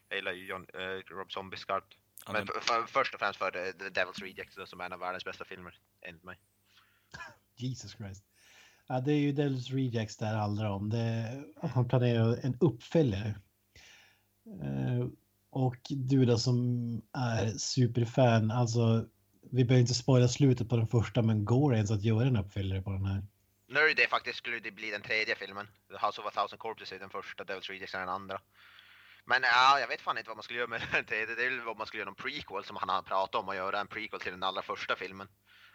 jag 0.10 0.18
gillar 0.18 0.32
ju 0.32 0.48
John, 0.48 0.66
eh, 0.74 1.16
Rob 1.16 1.32
Zombie 1.32 1.58
skarpt. 1.58 1.98
Han 2.26 2.34
Men 2.34 2.42
är, 2.42 2.46
för, 2.46 2.60
för, 2.60 2.86
först 2.88 3.14
och 3.14 3.20
främst 3.20 3.40
för 3.40 3.52
The, 3.52 3.74
The 3.74 4.02
Devil's 4.02 4.22
Rejects 4.22 4.56
då, 4.56 4.66
som 4.66 4.82
är 4.82 4.86
en 4.86 4.94
av 4.94 5.00
världens 5.00 5.26
bästa 5.26 5.46
filmer, 5.46 5.80
enligt 6.02 6.24
mig. 6.24 6.40
Jesus 7.56 7.92
Christ. 7.92 8.24
Ja, 8.88 9.00
det 9.00 9.12
är 9.12 9.20
ju 9.20 9.32
Devil's 9.32 9.74
Rejects 9.74 10.18
det 10.18 10.26
handlar 10.26 10.70
om. 10.70 10.90
Det, 10.90 11.44
han 11.62 11.88
planerar 11.88 12.46
en 12.46 12.58
uppföljare. 12.60 13.36
Eh, 14.64 15.08
och 15.50 15.78
du 15.90 16.26
då 16.26 16.38
som 16.38 16.58
är 17.14 17.52
superfan, 17.58 18.52
alltså 18.52 19.06
vi 19.52 19.66
behöver 19.66 19.82
inte 19.82 19.94
spoila 19.94 20.28
slutet 20.28 20.70
på 20.70 20.78
den 20.78 20.88
första, 20.88 21.22
men 21.22 21.46
går 21.46 21.72
det 21.72 21.78
ens 21.78 21.92
att 21.92 22.04
göra 22.04 22.28
en 22.28 22.38
uppföljare 22.38 22.82
på 22.82 22.92
den 22.92 23.06
här? 23.06 23.24
Nu 23.68 23.80
är 23.80 23.96
det 23.96 24.10
faktiskt, 24.10 24.38
skulle 24.38 24.60
det 24.60 24.72
bli 24.72 24.92
den 24.92 25.02
tredje 25.02 25.36
filmen. 25.36 25.68
The 25.88 26.06
House 26.06 26.22
of 26.22 26.28
a 26.28 26.32
Thousand 26.34 26.60
Corpses 26.60 26.92
är 26.92 27.00
den 27.00 27.10
första, 27.10 27.44
Devil's 27.44 27.70
Rejects 27.70 27.96
är 27.96 28.00
den 28.00 28.10
andra. 28.10 28.42
Men 29.26 29.42
ja, 29.44 29.80
jag 29.80 29.88
vet 29.88 30.02
fan 30.02 30.18
inte 30.18 30.30
vad 30.30 30.38
man 30.38 30.44
skulle 30.44 30.60
göra 30.60 30.70
med 30.70 30.82
tredje. 31.08 31.36
Det 31.36 31.46
är 31.46 31.50
väl 31.50 31.62
vad 31.62 31.78
man 31.78 31.88
skulle 31.88 32.02
göra 32.02 32.10
någon 32.10 32.16
prequel 32.16 32.64
som 32.64 32.76
han 32.76 32.90
har 32.90 33.02
pratat 33.02 33.36
om 33.36 33.50
att 33.50 33.56
göra, 33.56 33.80
en 33.80 33.88
prequel 33.88 34.20
till 34.20 34.32
den 34.32 34.44
allra 34.44 34.62
första 34.62 34.96
filmen. 34.96 35.28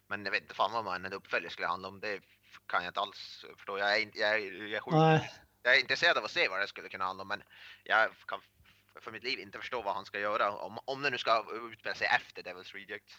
Men 0.07 0.25
jag 0.25 0.33
vet 0.33 0.43
inte 0.43 0.55
fan 0.55 0.73
vad 0.73 0.85
man, 0.85 1.05
en 1.05 1.13
uppföljare 1.13 1.53
skulle 1.53 1.69
handla 1.69 1.89
om. 1.89 2.01
Det 2.01 2.21
kan 2.67 2.85
jag 2.85 2.91
inte 2.91 3.01
alls 3.01 3.45
förstå. 3.57 3.79
Jag 3.79 4.01
är, 4.01 4.11
jag 4.15 4.31
är, 4.31 4.53
jag 4.73 4.95
är 4.95 5.31
jag 5.63 5.77
är 5.77 5.81
intresserad 5.81 6.19
av 6.19 6.25
att 6.25 6.31
se 6.31 6.49
vad 6.49 6.61
det 6.61 6.69
skulle 6.69 6.89
kunna 6.89 7.05
handla 7.05 7.23
om, 7.23 7.29
men 7.29 7.43
jag 7.85 8.11
kan 8.27 8.41
för 9.01 9.13
mitt 9.13 9.25
liv 9.25 9.39
inte 9.39 9.59
förstå 9.59 9.83
vad 9.83 9.95
han 9.95 10.05
ska 10.05 10.21
göra. 10.21 10.53
Om, 10.53 10.79
om 10.85 11.03
det 11.03 11.11
nu 11.11 11.19
ska 11.19 11.45
utspela 11.73 11.95
sig 11.95 12.07
efter 12.07 12.43
Devil's 12.43 12.73
Reject. 12.73 13.11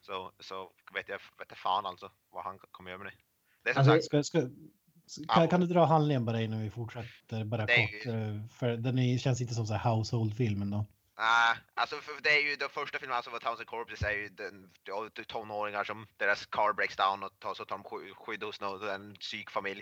Så, 0.00 0.32
så 0.40 0.72
vet 0.94 1.08
jag 1.08 1.20
vet 1.38 1.46
jag 1.48 1.58
fan 1.58 1.86
alltså 1.86 2.10
vad 2.30 2.44
han 2.44 2.58
kommer 2.58 2.90
göra 2.90 3.02
med 3.02 3.12
det. 3.12 3.18
Det 3.62 3.70
är 3.70 3.74
som 3.74 3.80
Alltså, 3.80 4.08
sagt, 4.08 4.24
ska, 4.24 4.40
ska, 4.40 4.48
kan, 5.28 5.48
kan 5.48 5.60
du 5.60 5.66
dra 5.66 5.84
handlingen 5.84 6.24
bara 6.24 6.40
innan 6.40 6.60
vi 6.62 6.70
fortsätter 6.70 7.44
bara 7.44 7.66
Det 7.66 7.76
kort? 7.76 8.06
ju- 8.06 8.10
eh, 8.36 8.48
För 8.58 8.76
den 8.76 8.98
är, 8.98 9.18
känns 9.18 9.40
inte 9.40 9.54
som 9.54 9.66
så 9.66 9.74
här 9.74 9.90
household-film 9.90 10.62
ändå. 10.62 10.86
Nej, 11.18 11.56
alltså 11.74 11.96
för 11.96 12.22
det 12.22 12.30
är 12.30 12.50
ju 12.50 12.56
den 12.56 12.68
första 12.68 12.98
filmen, 12.98 13.16
alltså 13.16 13.30
Thousand 13.38 13.66
Corpses 13.66 14.02
är 14.02 14.10
ju 14.12 14.28
den, 14.28 14.70
ja, 14.84 15.08
tonåringar 15.26 15.84
som 15.84 16.06
deras 16.16 16.46
car 16.46 16.72
breaks 16.72 16.96
down 16.96 17.22
och 17.22 17.38
tar, 17.38 17.54
så 17.54 17.64
tar 17.64 17.76
de 17.78 17.84
sky- 17.84 18.14
skydd 18.14 18.42
hos 18.42 18.60
någon, 18.60 18.88
en 18.88 19.14
psykfamilj. 19.14 19.80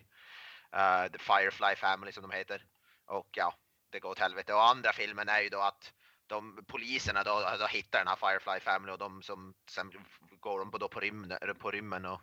Uh, 0.76 1.12
the 1.12 1.18
Firefly 1.18 1.76
Family 1.76 2.12
som 2.12 2.22
de 2.22 2.30
heter. 2.36 2.64
Och 3.06 3.28
ja, 3.36 3.54
det 3.90 4.00
går 4.00 4.10
åt 4.10 4.18
helvete. 4.18 4.54
Och 4.54 4.68
andra 4.68 4.92
filmen 4.92 5.28
är 5.28 5.40
ju 5.40 5.48
då 5.48 5.60
att 5.60 5.92
de 6.26 6.64
poliserna 6.68 7.22
då, 7.22 7.42
då 7.60 7.66
hittar 7.66 7.98
den 7.98 8.08
här 8.08 8.16
Firefly 8.16 8.60
Family 8.60 8.92
och 8.92 8.98
de 8.98 9.22
som 9.22 9.54
sen 9.70 9.92
går 10.40 10.58
de 10.58 10.70
på, 10.70 10.78
då 10.78 10.88
på, 10.88 11.00
rymden, 11.00 11.38
på 11.58 11.70
rymmen 11.70 12.04
och 12.04 12.20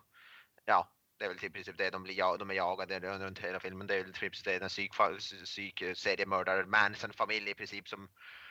ja, 0.65 0.87
det 1.21 1.25
är 1.25 1.29
väl 1.29 1.39
typ 1.39 1.49
i 1.49 1.53
princip 1.53 1.77
det 1.77 1.89
de 1.89 2.03
blir, 2.03 2.37
de 2.37 2.49
är 2.49 2.53
jagade 2.53 2.99
runt 2.99 3.39
hela 3.39 3.59
filmen. 3.59 3.87
Det 3.87 3.95
är 3.95 4.03
väl 4.03 4.13
typ 4.13 4.43
det, 4.43 4.59
den 4.59 4.69
psyk, 4.69 4.91
psyk 5.43 5.81
Manson-familj 6.65 7.49
i 7.49 7.53
princip 7.53 7.87
som, 7.87 8.09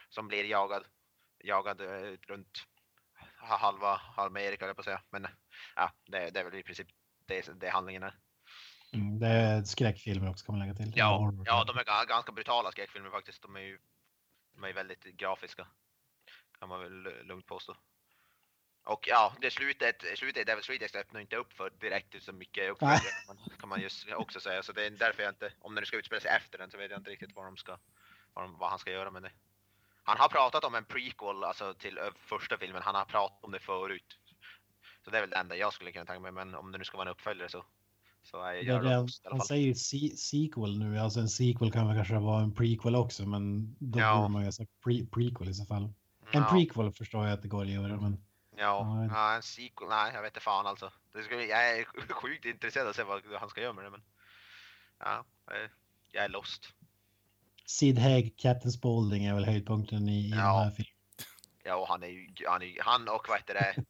som 0.08 0.28
blir 0.28 0.44
jagad, 0.44 0.84
jagad 1.44 1.80
eh, 1.80 2.16
runt 2.28 2.66
ha- 3.40 3.56
halva 3.56 4.00
Amerika, 4.16 4.66
jag 4.66 4.76
på 4.76 4.80
att 4.80 4.84
säga. 4.84 5.02
Men 5.10 5.26
ja, 5.76 5.92
det, 6.06 6.30
det 6.30 6.40
är 6.40 6.44
väl 6.44 6.54
i 6.54 6.62
princip 6.62 6.88
det, 7.26 7.60
det 7.60 7.70
handlingen 7.70 8.02
är. 8.02 8.14
Mm, 8.92 9.18
det 9.18 9.28
är 9.28 9.62
skräckfilmer 9.62 10.30
också 10.30 10.44
kan 10.46 10.58
man 10.58 10.66
lägga 10.66 10.74
till. 10.74 10.92
Ja, 10.96 11.32
ja, 11.44 11.64
de 11.64 11.78
är 11.78 11.84
ga- 11.84 12.06
ganska 12.06 12.32
brutala 12.32 12.72
skräckfilmer 12.72 13.10
faktiskt. 13.10 13.42
De 13.42 13.56
är 13.56 13.60
ju 13.60 13.78
de 14.54 14.64
är 14.64 14.72
väldigt 14.72 15.04
grafiska. 15.04 15.66
Kan 16.58 16.68
man 16.68 16.80
väl 16.80 17.06
eh, 17.06 17.24
lugnt 17.24 17.46
påstå. 17.46 17.76
Och 18.92 19.08
ja, 19.08 19.32
det 19.40 19.50
slutet, 19.50 19.96
slutet 20.16 20.48
Devil's 20.48 20.68
Rejects 20.68 20.94
öppnar 20.94 21.20
inte 21.20 21.36
upp 21.36 21.52
för 21.52 21.70
direkt 21.80 22.22
så 22.22 22.32
mycket 22.32 22.70
uppföljare 22.70 22.98
kan 23.60 23.68
man, 23.68 23.80
just 23.80 24.06
också 24.16 24.40
säga. 24.40 24.62
Så 24.62 24.72
det 24.72 24.86
är 24.86 24.90
därför 24.90 25.22
jag 25.22 25.30
inte, 25.30 25.52
om 25.60 25.74
det 25.74 25.80
nu 25.80 25.86
ska 25.86 25.96
utspela 25.96 26.20
sig 26.20 26.30
efter 26.30 26.58
den 26.58 26.70
så 26.70 26.78
vet 26.78 26.90
jag 26.90 27.00
inte 27.00 27.10
riktigt 27.10 27.36
vad 27.36 27.44
de 27.44 27.56
ska, 27.56 27.78
vad, 28.34 28.44
de, 28.44 28.58
vad 28.58 28.70
han 28.70 28.78
ska 28.78 28.90
göra 28.90 29.10
med 29.10 29.22
det. 29.22 29.30
Han 30.02 30.18
har 30.18 30.28
pratat 30.28 30.64
om 30.64 30.74
en 30.74 30.84
prequel, 30.84 31.44
alltså 31.44 31.74
till 31.74 31.98
första 32.16 32.58
filmen. 32.58 32.82
Han 32.82 32.94
har 32.94 33.04
pratat 33.04 33.44
om 33.44 33.50
det 33.52 33.60
förut. 33.60 34.18
Så 35.04 35.10
det 35.10 35.16
är 35.16 35.20
väl 35.20 35.30
det 35.30 35.36
enda 35.36 35.56
jag 35.56 35.72
skulle 35.72 35.92
kunna 35.92 36.04
tänka 36.04 36.20
mig, 36.20 36.32
men 36.32 36.54
om 36.54 36.72
det 36.72 36.78
nu 36.78 36.84
ska 36.84 36.96
vara 36.96 37.08
en 37.08 37.12
uppföljare 37.12 37.48
så, 37.48 37.64
så 38.22 38.36
Det 38.36 38.42
jag 38.42 38.76
är 38.76 38.82
det, 38.82 38.88
i 38.90 38.92
alla 38.94 39.08
han 39.30 39.40
säger 39.40 39.66
ju 39.66 39.74
se- 39.74 40.16
sequel 40.16 40.78
nu, 40.78 40.98
alltså 40.98 41.20
en 41.20 41.28
sequel 41.28 41.72
kan 41.72 41.86
väl 41.88 41.96
kanske 41.96 42.18
vara 42.18 42.42
en 42.42 42.54
prequel 42.54 42.96
också, 42.96 43.26
men 43.26 43.76
då 43.78 43.98
Ja. 43.98 44.16
borde 44.16 44.28
man 44.28 44.42
ju 44.42 44.46
ha 44.46 44.52
sagt 44.52 44.70
pre 44.84 45.06
prequel 45.06 45.48
i 45.48 45.54
så 45.54 45.64
fall. 45.64 45.82
En 45.82 45.92
Ja. 46.32 46.48
prequel 46.52 46.92
förstår 46.92 47.24
jag 47.26 47.32
att 47.34 47.42
det 47.42 47.48
går 47.48 47.62
att 47.62 47.70
göra, 47.70 47.96
men 48.00 48.24
Ja, 48.60 49.06
Ja, 49.10 49.14
ja, 49.14 49.34
en 49.36 49.42
sequel, 49.42 49.88
nej 49.88 50.10
jag 50.14 50.22
vet 50.22 50.30
inte 50.30 50.40
fan 50.40 50.66
alltså. 50.66 50.92
Det 51.12 51.22
skulle, 51.22 51.44
jag 51.44 51.78
är 51.78 51.84
sjukt 52.12 52.44
intresserad 52.44 52.86
av 52.86 52.90
att 52.90 52.96
se 52.96 53.02
vad 53.02 53.22
han 53.40 53.48
ska 53.48 53.60
göra 53.60 53.72
med 53.72 53.84
det 53.84 53.90
men. 53.90 54.02
Ja, 54.98 55.24
jag 56.12 56.24
är 56.24 56.28
lost. 56.28 56.72
Sid 57.66 57.98
Haig, 57.98 58.34
Captain 58.38 58.72
Spaulding 58.72 59.24
är 59.24 59.34
väl 59.34 59.44
höjdpunkten 59.44 60.08
i, 60.08 60.26
i 60.26 60.30
Ja. 60.30 60.36
den 60.36 60.44
här 60.64 60.70
filmen. 60.70 60.92
Ja, 61.64 61.74
och 61.74 61.88
han 61.88 62.02
är 62.02 62.06
ju, 62.06 62.28
han, 62.48 62.62
är, 62.62 62.82
han 62.82 63.08
och 63.08 63.26
vad 63.28 63.38
heter 63.38 63.54
det? 63.54 63.84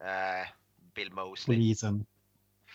eh, 0.42 0.48
Bill 0.94 1.12
Mosley. 1.12 1.56
Polisen. 1.56 2.06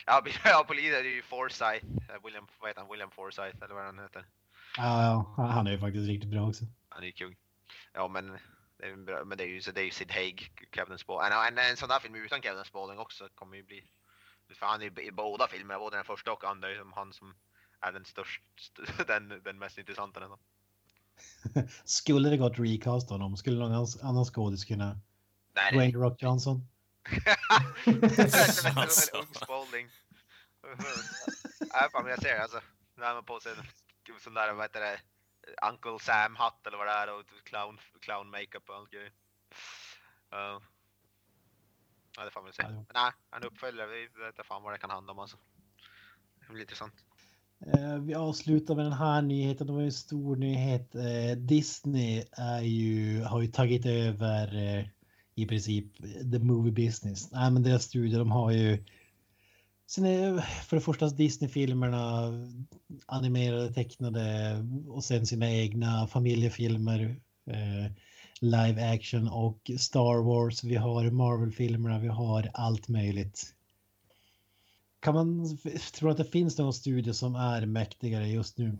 Ja, 0.06 0.24
ja, 0.46 0.66
polisen 0.68 1.00
är 1.00 1.04
ju 1.04 1.22
Forsyth. 1.22 1.86
Eh, 2.10 2.24
William, 2.24 2.48
vad 2.60 2.70
heter 2.70 2.82
han? 2.82 2.92
William 2.92 3.12
Forsyth 3.12 3.64
eller 3.64 3.76
vad 3.76 3.86
han 3.86 4.00
heter. 4.00 4.26
Ja, 4.78 5.26
ja, 5.38 5.44
han 5.44 5.68
är 5.68 5.72
ju 5.72 5.80
faktiskt 5.80 6.08
riktigt 6.08 6.30
bra 6.30 6.48
också. 6.48 6.66
Han 6.90 7.02
är 7.04 7.08
ju 7.08 7.12
kung. 7.14 7.36
Ja, 7.94 8.08
men 8.08 8.38
det 8.82 8.88
är, 8.88 8.90
ju 8.90 9.06
bra- 9.06 9.26
men 9.26 9.38
det 9.38 9.44
är 9.44 9.48
ju, 9.48 9.62
så 9.62 9.72
det 9.72 9.82
är 9.82 9.86
ju 9.86 9.92
Sid 9.92 10.12
Haig, 10.12 10.52
Kevin 10.76 10.98
Spaulding. 10.98 11.32
En, 11.38 11.58
en, 11.58 11.58
en 11.58 11.78
sån 11.78 11.90
där 11.90 12.00
film 12.00 12.16
utan 12.16 12.42
Kevin 12.42 12.64
Spaulding 12.66 13.00
också 13.00 13.30
kommer 13.36 13.58
ju 13.58 13.64
bli. 13.64 13.88
För 14.56 14.66
han 14.66 14.82
är 14.82 14.86
ju 14.86 15.04
i 15.04 15.12
båda 15.12 15.48
filmerna, 15.48 15.80
både 15.80 15.98
den 15.98 16.06
första 16.06 16.32
och 16.32 16.44
andra, 16.44 16.70
är 16.72 16.78
som 16.78 16.94
han 16.94 17.14
som 17.14 17.36
är 17.80 17.92
den 17.92 18.06
största, 18.06 18.44
den, 19.08 19.42
den 19.44 19.60
mest 19.60 19.78
intressanta 19.78 20.20
nästan. 20.20 20.40
Skulle 21.86 22.30
det 22.30 22.38
gått 22.38 22.60
recast 22.60 23.10
honom, 23.10 23.38
skulle 23.38 23.60
någon 23.60 23.88
annan- 24.02 24.26
skådis 24.26 24.66
kunna... 24.66 25.00
Nej, 25.54 25.74
Dwayne 25.74 25.98
Rock 25.98 26.22
Johnson? 26.22 26.68
Alltså. 28.76 29.16
är 29.16 29.20
ung 29.22 29.34
Spaulding. 29.34 29.90
Nej, 31.74 31.90
fan, 31.92 32.08
jag 32.08 32.22
ser 32.22 32.40
alltså. 32.40 32.62
Har 32.98 33.14
man 33.14 33.26
på 33.26 33.40
sig 33.40 33.52
en 33.52 34.20
sån 34.20 34.34
där, 34.34 34.54
vad 34.54 34.64
heter 34.66 34.80
det, 34.82 35.00
Uncle 35.72 36.00
Sam-hatt 36.00 36.68
eller 36.68 36.78
vad 36.78 36.88
det 36.88 36.92
är 36.92 37.20
och 37.20 37.26
clown, 37.44 37.80
clown 38.00 38.30
makeup 38.30 38.70
och 38.70 38.76
allt 38.76 38.92
grejer. 38.92 39.12
Ja. 40.30 40.62
Ja, 42.18 42.26
det 42.26 42.32
får 42.32 42.42
man 42.42 42.46
väl 42.46 42.54
se. 42.54 42.64
Men 42.64 42.86
nej, 42.94 43.12
han 43.30 43.44
uppföljare, 43.44 43.88
vi 43.88 44.02
vet 44.02 44.28
inte 44.28 44.44
fan 44.44 44.64
vad 44.64 44.74
det 44.74 44.78
kan 44.78 44.90
handla 44.90 45.12
om 45.12 45.20
alltså. 45.20 45.38
Det 46.48 46.54
blir 46.54 46.62
intressant. 46.62 46.94
Eh, 47.66 47.98
vi 47.98 48.14
avslutar 48.16 48.76
med 48.76 48.86
den 48.86 48.94
här 48.94 49.22
nyheten. 49.22 49.68
Det 49.68 49.74
var 49.74 49.80
ju 49.80 49.86
en 49.86 49.92
stor 49.92 50.36
nyhet. 50.36 50.96
Eh, 50.96 51.38
Disney 51.38 52.24
är 52.32 52.62
ju, 52.62 53.24
har 53.24 53.42
ju 53.42 53.48
tagit 53.48 53.86
över 53.86 54.56
i 55.36 55.46
princip 55.46 55.98
the 56.32 56.40
movie 56.40 56.72
business. 56.72 57.32
Nej, 57.32 57.52
men 57.52 57.64
deras 57.64 57.84
studio, 57.84 58.20
de 58.20 58.32
har 58.32 58.52
ju 58.52 58.84
Sen 59.92 60.06
är 60.06 60.42
för 60.42 60.78
det 60.78 60.82
första 60.82 61.10
Disney-filmerna 61.10 62.32
animerade, 63.06 63.74
tecknade 63.74 64.56
och 64.88 65.04
sen 65.04 65.28
sina 65.28 65.52
egna 65.52 66.08
familjefilmer, 66.08 67.22
eh, 67.46 67.92
live 68.40 68.94
action 68.94 69.28
och 69.28 69.72
Star 69.80 70.24
Wars. 70.24 70.64
Vi 70.64 70.76
har 70.76 71.12
Marvel-filmerna, 71.12 72.00
vi 72.00 72.08
har 72.08 72.52
allt 72.54 72.88
möjligt. 72.88 73.56
Kan 75.00 75.14
man 75.14 75.58
tro 75.94 76.10
att 76.10 76.18
det 76.18 76.26
finns 76.26 76.58
någon 76.58 76.74
studio 76.74 77.14
som 77.14 77.36
är 77.36 77.66
mäktigare 77.66 78.28
just 78.28 78.58
nu 78.58 78.78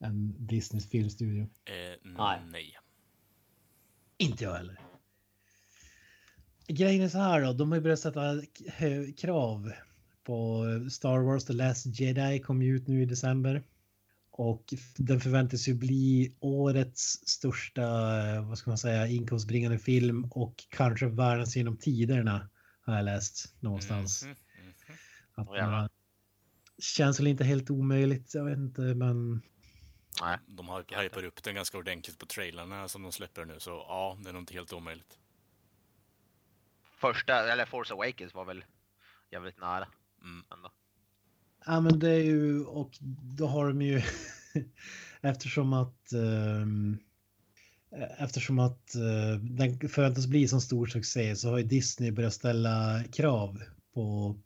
än 0.00 0.46
Disneys 0.46 0.90
filmstudio? 0.90 1.42
Eh, 1.42 2.10
Nej. 2.16 2.40
nej. 2.50 2.76
Inte 4.18 4.44
jag 4.44 4.54
heller. 4.54 4.80
Grejen 6.66 7.02
är 7.02 7.08
så 7.08 7.18
här 7.18 7.42
då, 7.42 7.52
de 7.52 7.70
har 7.70 7.78
ju 7.78 7.82
börjat 7.82 8.00
sätta 8.00 8.42
krav 9.16 9.72
på 10.24 10.64
Star 10.90 11.18
Wars 11.18 11.44
The 11.44 11.52
Last 11.52 12.00
Jedi 12.00 12.40
kom 12.40 12.62
ut 12.62 12.88
nu 12.88 13.02
i 13.02 13.04
december. 13.04 13.62
Och 14.30 14.74
den 14.96 15.20
förväntas 15.20 15.68
ju 15.68 15.74
bli 15.74 16.36
årets 16.40 17.28
största, 17.28 17.82
vad 18.42 18.58
ska 18.58 18.70
man 18.70 18.78
säga, 18.78 19.06
inkomstbringande 19.06 19.78
film 19.78 20.24
och 20.24 20.54
kanske 20.68 21.06
världens 21.06 21.56
genom 21.56 21.76
tiderna 21.76 22.50
har 22.80 22.96
jag 22.96 23.04
läst 23.04 23.54
någonstans. 23.60 24.24
Mhm, 24.24 24.30
mhm. 24.30 24.96
Att, 25.34 25.48
Åh, 25.48 25.56
jävlar. 25.56 25.82
eh, 25.82 25.88
känns 26.78 27.20
väl 27.20 27.26
inte 27.26 27.44
helt 27.44 27.70
omöjligt, 27.70 28.34
jag 28.34 28.44
vet 28.44 28.58
inte, 28.58 28.80
men 28.80 29.42
Nej. 30.22 30.38
De 30.46 30.68
har 30.68 31.02
hypar 31.02 31.24
upp 31.24 31.42
den 31.42 31.54
ganska 31.54 31.78
ordentligt 31.78 32.18
på 32.18 32.26
trailarna 32.26 32.88
som 32.88 33.02
de 33.02 33.12
släpper 33.12 33.44
nu, 33.44 33.60
så 33.60 33.70
ja, 33.70 34.18
det 34.22 34.28
är 34.28 34.32
nog 34.32 34.42
inte 34.42 34.54
helt 34.54 34.72
omöjligt. 34.72 35.18
Första, 36.96 37.52
eller 37.52 37.64
Force 37.66 37.94
Awakens 37.94 38.34
var 38.34 38.44
väl 38.44 38.64
jävligt 39.30 39.60
nära. 39.60 39.88
Mm. 40.24 40.44
Ändå. 40.54 40.72
Ja 41.66 41.80
men 41.80 41.98
det 41.98 42.10
är 42.10 42.22
ju 42.22 42.64
och 42.64 42.98
då 43.36 43.46
har 43.46 43.68
de 43.68 43.82
ju 43.82 44.02
eftersom 45.20 45.72
att 45.72 46.12
ehm, 46.12 46.98
eftersom 48.18 48.58
att 48.58 48.94
eh, 48.94 49.36
den 49.40 49.88
förväntas 49.88 50.26
bli 50.26 50.48
så 50.48 50.60
stor 50.60 50.86
succé 50.86 51.36
så 51.36 51.50
har 51.50 51.58
ju 51.58 51.64
Disney 51.64 52.10
börjat 52.10 52.34
ställa 52.34 53.04
krav 53.12 53.62
på 53.94 54.36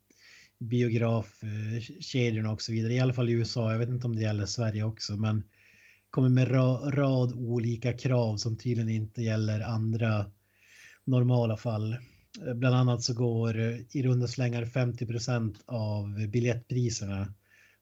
biografkedjorna 0.59 2.51
och 2.51 2.61
så 2.61 2.71
vidare. 2.71 2.93
I 2.93 2.99
alla 2.99 3.13
fall 3.13 3.29
i 3.29 3.33
USA. 3.33 3.71
Jag 3.71 3.79
vet 3.79 3.89
inte 3.89 4.07
om 4.07 4.15
det 4.15 4.21
gäller 4.21 4.45
Sverige 4.45 4.83
också, 4.83 5.15
men 5.15 5.43
kommer 6.09 6.29
med 6.29 6.51
ra 6.51 6.91
rad 6.91 7.33
olika 7.33 7.93
krav 7.93 8.37
som 8.37 8.57
tydligen 8.57 8.89
inte 8.89 9.21
gäller 9.21 9.59
andra 9.59 10.31
normala 11.03 11.57
fall. 11.57 11.97
Eh, 12.45 12.53
Bland 12.53 12.75
annat 12.75 13.03
så 13.03 13.13
går 13.13 13.59
eh, 13.59 13.79
i 13.91 14.03
runda 14.03 14.27
slängar 14.27 14.65
50% 14.65 15.55
av 15.65 16.27
biljettpriserna 16.27 17.33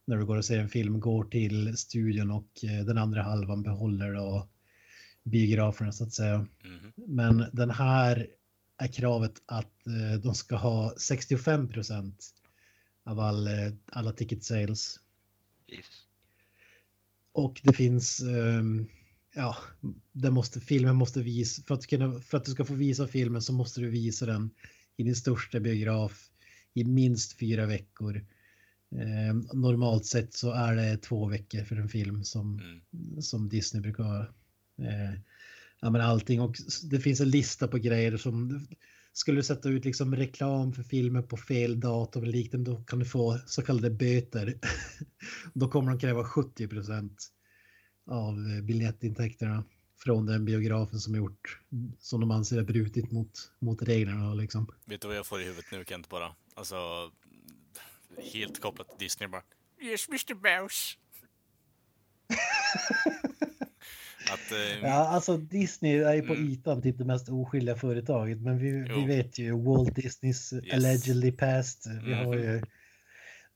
när 0.05 0.17
du 0.17 0.25
går 0.25 0.37
och 0.37 0.45
ser 0.45 0.59
en 0.59 0.69
film 0.69 0.99
går 0.99 1.23
till 1.23 1.77
studion 1.77 2.31
och 2.31 2.63
eh, 2.63 2.85
den 2.85 2.97
andra 2.97 3.23
halvan 3.23 3.63
behåller 3.63 4.13
då 4.13 4.49
biograferna 5.23 5.91
så 5.91 6.03
att 6.03 6.13
säga. 6.13 6.37
Mhm. 6.37 6.91
Men 6.95 7.45
den 7.53 7.71
här 7.71 8.27
är 8.77 8.87
kravet 8.87 9.41
att 9.45 9.71
de 10.23 10.35
ska 10.35 10.55
ha 10.55 10.93
65% 10.97 12.13
av 13.03 13.19
all, 13.19 13.49
alla 13.85 14.11
ticket 14.11 14.43
sales. 14.43 14.99
Jesus. 15.67 16.05
Och 17.31 17.61
det 17.63 17.73
finns, 17.73 18.21
ehm, 18.21 18.87
ja, 19.35 19.57
det 20.11 20.31
måste, 20.31 20.61
filmen 20.61 20.95
måste 20.95 21.21
visa, 21.21 21.61
för 21.67 21.75
att, 21.75 21.87
kunna, 21.87 22.19
för 22.19 22.37
att 22.37 22.45
du 22.45 22.51
ska 22.51 22.65
få 22.65 22.73
visa 22.73 23.07
filmen 23.07 23.41
så 23.41 23.53
måste 23.53 23.81
du 23.81 23.89
visa 23.89 24.25
den 24.25 24.49
i 24.97 25.03
din 25.03 25.15
största 25.15 25.59
biograf 25.59 26.29
i 26.73 26.83
minst 26.83 27.39
fyra 27.39 27.65
veckor. 27.65 28.25
Ehm, 28.95 29.47
normalt 29.53 30.05
sett 30.05 30.33
så 30.33 30.51
är 30.51 30.75
det 30.75 30.97
två 30.97 31.27
veckor 31.27 31.63
för 31.63 31.75
en 31.75 31.89
film 31.89 32.23
som, 32.23 32.59
Mm. 32.59 33.21
som 33.21 33.49
Disney 33.49 33.81
brukar 33.81 34.03
ha. 34.03 34.21
Eh, 34.77 35.19
ja, 35.81 35.89
men 35.89 36.01
allting 36.01 36.41
och 36.41 36.55
det 36.83 36.99
finns 36.99 37.21
en 37.21 37.29
lista 37.29 37.67
på 37.67 37.77
grejer 37.77 38.17
som 38.17 38.67
skulle 39.13 39.39
du 39.39 39.43
sätta 39.43 39.69
ut 39.69 39.85
liksom 39.85 40.15
reklam 40.15 40.73
för 40.73 40.83
filmer 40.83 41.21
på 41.21 41.37
fel 41.37 41.79
datum 41.79 42.23
eller 42.23 42.33
liknande 42.33 42.71
då 42.71 42.83
kan 42.83 42.99
du 42.99 43.05
få 43.05 43.39
så 43.45 43.61
kallade 43.61 43.89
böter. 43.89 44.59
då 45.53 45.67
kommer 45.67 45.91
de 45.91 45.99
kräva 45.99 46.23
70 46.23 46.67
av 48.07 48.33
eh, 48.33 48.61
biljettintäkterna 48.63 49.63
från 50.03 50.25
den 50.25 50.45
biografen 50.45 50.99
som 50.99 51.15
gjort 51.15 51.59
som 51.99 52.19
de 52.21 52.31
anser 52.31 52.55
har 52.57 52.63
brutit 52.63 53.11
mot, 53.11 53.51
mot 53.59 53.81
reglerna. 53.81 54.33
Liksom. 54.33 54.67
Vet 54.85 55.01
du 55.01 55.07
vad 55.07 55.17
jag 55.17 55.25
får 55.25 55.41
i 55.41 55.43
huvudet 55.43 55.65
nu 55.71 55.83
Kent 55.87 56.09
bara? 56.09 56.35
Alltså, 56.53 56.75
helt 58.33 58.59
kopplat 58.61 58.89
till 58.89 58.97
Disney 58.99 59.29
bara. 59.29 59.41
Yes, 59.81 60.07
Mr. 60.09 60.33
Mouse. 60.35 60.97
Att, 64.33 64.51
eh, 64.51 64.79
Ja, 64.89 65.07
alltså 65.07 65.37
Disney 65.37 65.97
är 65.97 66.13
ju 66.13 66.21
på 66.21 66.33
Mm. 66.33 66.47
ytan 66.49 66.81
typ 66.81 66.97
det 66.97 67.05
mest 67.05 67.29
oskyldiga 67.29 67.75
företaget, 67.75 68.41
men 68.41 68.57
vi, 68.57 68.71
vi 68.71 69.05
vet 69.05 69.39
ju 69.39 69.51
Walt 69.63 69.95
Disneys 69.95 70.53
Yes. 70.53 70.73
allegedly 70.73 71.31
past. 71.31 71.87
Vi 72.05 72.13
har 72.13 72.35
Mhm. 72.35 72.43
ju 72.43 72.61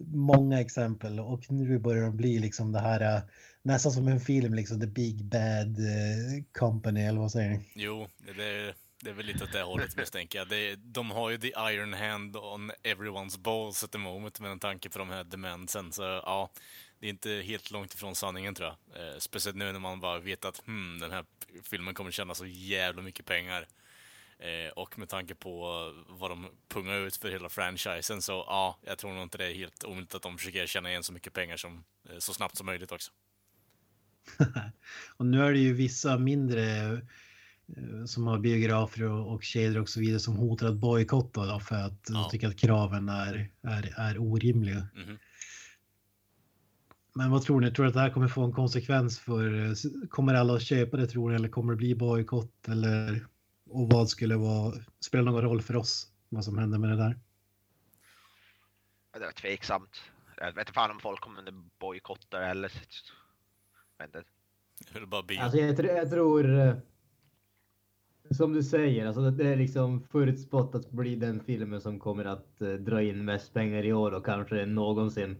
många 0.08 0.62
exempel 0.62 1.20
och 1.20 1.52
nu 1.52 1.80
börjar 1.80 2.04
de 2.04 2.18
bli 2.18 2.39
liksom 2.39 2.72
det 2.72 2.80
här 2.80 3.16
äh, 3.16 3.22
nästan 3.70 3.91
som 3.91 4.07
en 4.07 4.20
film, 4.20 4.53
liksom 4.53 4.80
the 4.80 4.88
big 4.88 5.26
bad 5.26 5.80
eh, 5.80 6.43
company 6.51 7.01
eller 7.01 7.20
vad 7.20 7.32
säger 7.32 7.49
ni? 7.49 7.59
Jo, 7.74 8.07
det 8.17 8.43
är, 8.43 8.76
det 9.03 9.09
är 9.09 9.13
väl 9.13 9.26
lite 9.26 9.43
åt 9.43 9.51
det 9.51 9.61
hållet 9.61 9.97
misstänker 9.97 10.39
jag. 10.39 10.49
Det, 10.49 10.76
de 10.76 11.11
har 11.11 11.30
ju 11.30 11.38
the 11.38 11.53
iron 11.57 11.93
hand 11.93 12.38
on 12.38 12.72
everyone's 12.84 13.39
balls 13.39 13.84
at 13.84 13.91
the 13.91 13.97
moment 13.97 14.39
med 14.39 14.51
en 14.51 14.59
tanke 14.59 14.89
på 14.89 14.99
de 14.99 15.09
här 15.09 15.24
demensen. 15.24 15.91
Så 15.91 16.01
ja, 16.01 16.49
det 16.99 17.05
är 17.05 17.09
inte 17.09 17.30
helt 17.30 17.72
långt 17.72 17.93
ifrån 17.93 18.15
sanningen 18.15 18.55
tror 18.55 18.67
jag. 18.67 19.07
Eh, 19.07 19.17
speciellt 19.17 19.57
nu 19.57 19.72
när 19.72 19.80
man 19.80 19.99
bara 19.99 20.20
vet 20.20 20.45
att 20.45 20.65
hmm, 20.65 20.99
den 20.99 21.11
här 21.11 21.26
filmen 21.63 21.93
kommer 21.93 22.11
tjäna 22.11 22.36
så 22.36 22.45
jävla 22.45 23.01
mycket 23.01 23.26
pengar. 23.26 23.67
Eh, 24.39 24.72
och 24.76 24.99
med 24.99 25.09
tanke 25.09 25.36
på 25.36 25.61
vad 26.07 26.32
de 26.32 26.47
pungar 26.67 26.93
ut 26.93 27.17
för 27.17 27.30
hela 27.30 27.49
franchisen 27.49 28.22
så 28.22 28.32
ja, 28.32 28.78
jag 28.82 28.97
tror 28.97 29.13
nog 29.13 29.24
inte 29.24 29.38
det 29.38 29.45
är 29.45 29.53
helt 29.53 29.84
omöjligt 29.84 30.15
att 30.15 30.22
de 30.22 30.38
försöker 30.38 30.67
tjäna 30.67 30.89
igen 30.89 31.03
så 31.03 31.13
mycket 31.13 31.34
pengar 31.34 31.57
som, 31.57 31.84
eh, 32.09 32.17
så 32.17 32.34
snabbt 32.34 32.57
som 32.57 32.65
möjligt 32.65 32.91
också. 32.91 33.11
och 35.17 35.26
nu 35.26 35.43
är 35.43 35.51
det 35.51 35.59
ju 35.59 35.74
vissa 35.74 36.17
mindre 36.17 36.93
eh, 37.78 38.05
som 38.05 38.28
har 38.28 38.39
biografer 38.39 39.03
och, 39.03 39.34
och 39.34 39.43
kedjor 39.43 39.82
och 39.82 39.89
så 39.89 39.99
vidare 39.99 40.20
som 40.20 40.36
hotar 40.36 40.67
att 40.67 40.76
bojkotta 40.76 41.45
då 41.45 41.59
för 41.59 41.76
att 41.76 42.05
Ja. 42.09 42.13
de 42.13 42.30
tycker 42.30 42.47
att 42.47 42.57
kraven 42.59 43.09
är, 43.09 43.51
är, 43.61 43.93
är 43.97 44.17
orimliga. 44.17 44.88
Mhm. 44.95 45.17
Men 47.15 47.32
vad 47.32 47.41
tror 47.43 47.61
ni? 47.61 47.72
Tror 47.72 47.86
ni 47.86 47.88
att 47.89 47.93
det 47.93 47.99
här 47.99 48.09
kommer 48.09 48.28
få 48.28 48.43
en 48.43 48.53
konsekvens 48.53 49.20
för, 49.20 49.65
eh, 49.65 49.74
kommer 50.09 50.34
alla 50.34 50.53
att 50.53 50.61
köpa 50.61 50.97
det 50.97 51.07
tror 51.07 51.30
ni 51.30 51.36
eller 51.36 51.49
kommer 51.49 51.74
det 51.74 51.78
bli 51.78 51.95
bojkott 51.95 52.67
eller 52.67 53.26
och 53.70 53.89
vad 53.89 54.09
skulle 54.09 54.36
vara, 54.36 54.74
spela 54.99 55.32
någon 55.32 55.41
roll 55.41 55.61
för 55.61 55.76
oss 55.76 56.11
vad 56.30 56.45
som 56.45 56.57
händer 56.57 56.78
med 56.78 56.89
det 56.89 56.95
där? 56.95 57.20
Det 59.13 59.26
är 59.26 59.32
tveksamt. 59.32 60.01
Jag 60.38 60.45
vet 60.45 60.57
inte 60.57 60.74
fan 60.74 60.91
om 60.91 60.99
folk 60.99 61.22
kommer 61.22 61.51
bojkotta 61.80 62.45
eller... 62.45 62.72
Jag 64.00 64.08
inte. 64.08 64.24
Det 64.93 65.00
är 65.00 65.06
bara 65.06 65.24
bio. 65.24 65.39
Alltså 65.39 65.58
jag, 65.58 65.78
tror- 65.78 65.89
jag 65.91 66.10
tror... 66.10 66.60
eh, 66.60 66.74
Som 68.32 68.54
du 68.54 68.64
säger, 68.64 69.06
alltså 69.06 69.32
det 69.32 69.47
är 69.50 69.56
liksom 69.56 70.02
förutspått 70.02 70.76
att 70.76 70.91
bli 70.91 71.16
den 71.16 71.39
filmen 71.39 71.82
som 71.82 72.00
kommer 72.00 72.26
att 72.26 72.62
eh, 72.62 72.74
dra 72.74 73.02
in 73.02 73.26
mest 73.26 73.54
pengar 73.54 73.84
i 73.86 73.93
år 73.93 74.12
och 74.12 74.26
kanske 74.26 74.66
någonsin. 74.66 75.38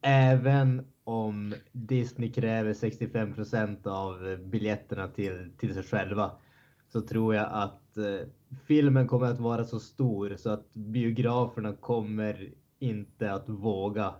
Även 0.00 0.86
om 1.04 1.54
Disney 1.72 2.32
kräver 2.32 2.72
65% 2.72 3.86
av 3.88 4.28
eh, 4.28 4.38
biljetterna 4.38 5.08
till, 5.08 5.50
till 5.58 5.74
sig 5.74 5.82
själva. 5.82 6.30
Så 6.88 7.00
tror 7.00 7.34
jag 7.34 7.48
att 7.52 7.96
eh, 7.96 8.28
filmen 8.66 9.08
kommer 9.08 9.26
att 9.26 9.40
vara 9.40 9.64
så 9.64 9.80
stor 9.80 10.36
så 10.36 10.50
att 10.50 10.74
biograferna 10.74 11.72
kommer 11.76 12.50
inte 12.78 13.32
att 13.32 13.48
våga 13.48 14.14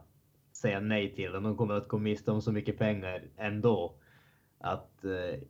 säga 0.63 0.81
nej 0.81 1.15
till 1.15 1.33
den. 1.33 1.43
De 1.43 1.57
kommer 1.57 1.75
att 1.75 1.89
gå 1.89 1.99
miste 1.99 2.31
om 2.31 2.43
så 2.43 2.53
mycket 2.53 2.79
pengar 2.79 3.23
ändå 3.37 3.95
att 4.59 5.05
eh, 5.05 5.41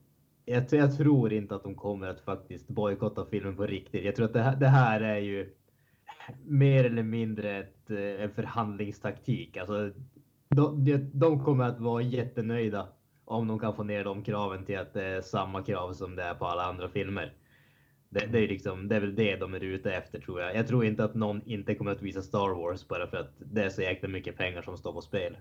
jag, 0.44 0.64
jag 0.70 0.96
tror 0.96 1.32
inte 1.32 1.54
att 1.54 1.62
de 1.62 1.74
kommer 1.74 2.06
att 2.06 2.20
faktiskt 2.20 2.68
bojkotta 2.68 3.26
filmen 3.30 3.56
på 3.56 3.66
riktigt. 3.66 4.04
Jag 4.04 4.16
tror 4.16 4.26
att 4.26 4.32
det 4.32 4.42
här, 4.42 4.56
det 4.56 4.68
här 4.68 5.00
är 5.00 5.18
ju 5.18 5.54
mer 6.44 6.84
eller 6.84 7.02
mindre 7.02 7.58
ett, 7.58 7.90
eh, 7.90 8.22
en 8.22 8.30
förhandlingstaktik. 8.30 9.56
Alltså, 9.56 9.90
de, 10.48 11.10
de 11.12 11.44
kommer 11.44 11.64
att 11.64 11.80
vara 11.80 12.02
jättenöjda 12.02 12.88
om 13.24 13.48
de 13.48 13.58
kan 13.58 13.76
få 13.76 13.82
ner 13.82 14.04
de 14.04 14.24
kraven 14.24 14.64
till 14.64 14.78
att 14.78 14.94
det 14.94 15.04
är 15.04 15.20
samma 15.20 15.62
krav 15.62 15.92
som 15.92 16.16
det 16.16 16.22
är 16.22 16.34
på 16.34 16.46
alla 16.46 16.62
andra 16.62 16.88
filmer. 16.88 17.32
Det, 18.12 18.26
det, 18.26 18.38
är 18.38 18.48
liksom, 18.48 18.88
det 18.88 18.96
är 18.96 19.00
väl 19.00 19.14
det 19.14 19.36
de 19.36 19.54
är 19.54 19.60
ute 19.60 19.92
efter 19.92 20.20
tror 20.20 20.40
jag. 20.40 20.56
Jag 20.56 20.68
tror 20.68 20.84
inte 20.84 21.04
att 21.04 21.14
någon 21.14 21.42
inte 21.46 21.74
kommer 21.74 21.90
att 21.90 22.02
visa 22.02 22.22
Star 22.22 22.48
Wars 22.48 22.88
bara 22.88 23.06
för 23.06 23.16
att 23.16 23.34
det 23.38 23.64
är 23.64 23.70
så 23.70 23.82
jäkla 23.82 24.08
mycket 24.08 24.36
pengar 24.36 24.62
som 24.62 24.78
står 24.78 24.92
på 24.92 25.00
spel. 25.00 25.36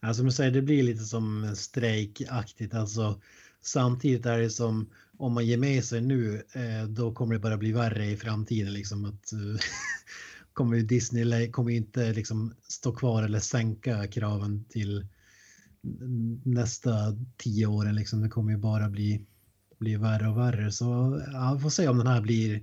Ja, 0.00 0.14
som 0.14 0.24
du 0.24 0.32
säger, 0.32 0.50
det 0.50 0.62
blir 0.62 0.82
lite 0.82 1.04
som 1.04 1.56
strejkaktigt. 1.56 2.74
Alltså, 2.74 3.20
samtidigt 3.60 4.26
är 4.26 4.38
det 4.38 4.50
som 4.50 4.90
om 5.18 5.32
man 5.32 5.46
ger 5.46 5.58
med 5.58 5.84
sig 5.84 6.00
nu, 6.00 6.34
eh, 6.34 6.88
då 6.88 7.12
kommer 7.12 7.34
det 7.34 7.40
bara 7.40 7.56
bli 7.56 7.72
värre 7.72 8.06
i 8.06 8.16
framtiden. 8.16 8.72
Liksom, 8.72 9.04
att, 9.04 9.32
eh, 9.32 9.60
kommer 10.52 10.76
Disney 10.76 11.50
kommer 11.50 11.70
inte 11.70 12.12
liksom, 12.12 12.54
stå 12.62 12.92
kvar 12.92 13.22
eller 13.22 13.38
sänka 13.38 14.06
kraven 14.06 14.64
till 14.68 15.06
nästa 16.44 16.90
tio 17.36 17.66
åren. 17.66 17.94
Liksom. 17.94 18.20
Det 18.20 18.28
kommer 18.28 18.52
ju 18.52 18.58
bara 18.58 18.88
bli, 18.88 19.26
bli 19.82 19.96
värre 19.96 20.28
och 20.28 20.38
värre. 20.38 20.72
Så 20.72 20.84
ja, 21.32 21.52
vi 21.56 21.62
får 21.62 21.70
se 21.70 21.88
om 21.88 21.98
den 21.98 22.06
här 22.06 22.20
blir 22.20 22.54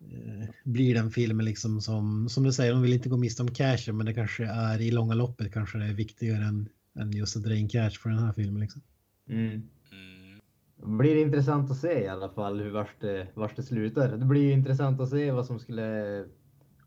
eh, 0.00 0.48
blir 0.64 0.94
den 0.94 1.10
filmen 1.10 1.44
liksom 1.44 1.80
som, 1.80 2.28
som 2.28 2.44
du 2.44 2.52
säger, 2.52 2.72
de 2.72 2.82
vill 2.82 2.92
inte 2.92 3.08
gå 3.08 3.16
miste 3.16 3.42
om 3.42 3.54
cashen 3.54 3.96
men 3.96 4.06
det 4.06 4.14
kanske 4.14 4.44
är 4.44 4.80
i 4.80 4.90
långa 4.90 5.14
loppet 5.14 5.52
kanske 5.52 5.78
det 5.78 5.84
är 5.84 5.94
viktigare 5.94 6.44
än, 6.44 6.68
än 6.98 7.12
just 7.12 7.36
att 7.36 7.42
dra 7.42 7.54
in 7.54 7.68
cash 7.68 7.90
för 7.90 8.10
den 8.10 8.18
här 8.18 8.32
filmen. 8.32 8.60
Liksom. 8.60 8.82
Mm. 9.28 9.50
Mm. 9.92 10.40
Det 10.76 10.86
blir 10.86 11.22
intressant 11.22 11.70
att 11.70 11.76
se 11.76 12.04
i 12.04 12.08
alla 12.08 12.28
fall 12.28 12.60
hur 12.60 12.70
vars 12.70 12.90
det, 13.00 13.26
vars 13.34 13.52
det 13.56 13.62
slutar. 13.62 14.16
Det 14.16 14.24
blir 14.24 14.42
ju 14.42 14.52
intressant 14.52 15.00
att 15.00 15.10
se 15.10 15.30
vad 15.30 15.46
som 15.46 15.58
skulle, 15.58 16.24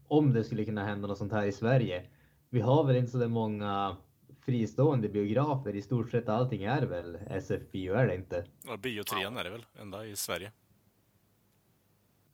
om 0.08 0.34
det 0.34 0.44
skulle 0.44 0.66
kunna 0.66 0.86
hända 0.86 1.08
något 1.08 1.18
sånt 1.18 1.32
här 1.32 1.46
i 1.46 1.52
Sverige. 1.52 2.04
Vi 2.50 2.62
har 2.62 2.84
väl 2.84 2.96
inte 2.96 3.12
så 3.12 3.28
många 3.28 3.98
fristående 4.46 5.10
biografer. 5.10 5.76
I 5.76 5.82
stort 5.82 6.12
sett 6.12 6.30
allting 6.30 6.64
är 6.64 6.82
väl 6.82 7.16
SF-bio, 7.30 7.94
är 7.94 8.08
det 8.08 8.16
inte? 8.16 8.46
Ja, 8.66 8.78
bio 8.78 9.04
3 9.04 9.24
är 9.24 9.44
det 9.44 9.50
väl, 9.50 9.66
enda 9.80 10.06
i 10.06 10.16
Sverige. 10.16 10.52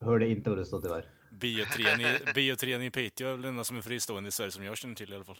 Hörde 0.01 0.27
inte 0.27 0.49
vad 0.49 0.59
det 0.59 0.65
står 0.65 0.81
tyvärr. 0.81 1.05
Bio 1.31 1.65
3 1.65 1.83
i, 1.83 2.33
bio 2.35 2.55
3 2.55 2.85
i 2.85 2.91
Piteå 2.91 3.27
är 3.27 3.31
väl 3.31 3.41
den 3.41 3.49
enda 3.49 3.63
som 3.63 3.77
är 3.77 3.81
fristående 3.81 4.27
i 4.27 4.31
Sverige 4.31 4.51
som 4.51 4.63
jag 4.63 4.77
känner 4.77 4.95
till 4.95 5.13
i 5.13 5.15
alla 5.15 5.25
fall. 5.25 5.39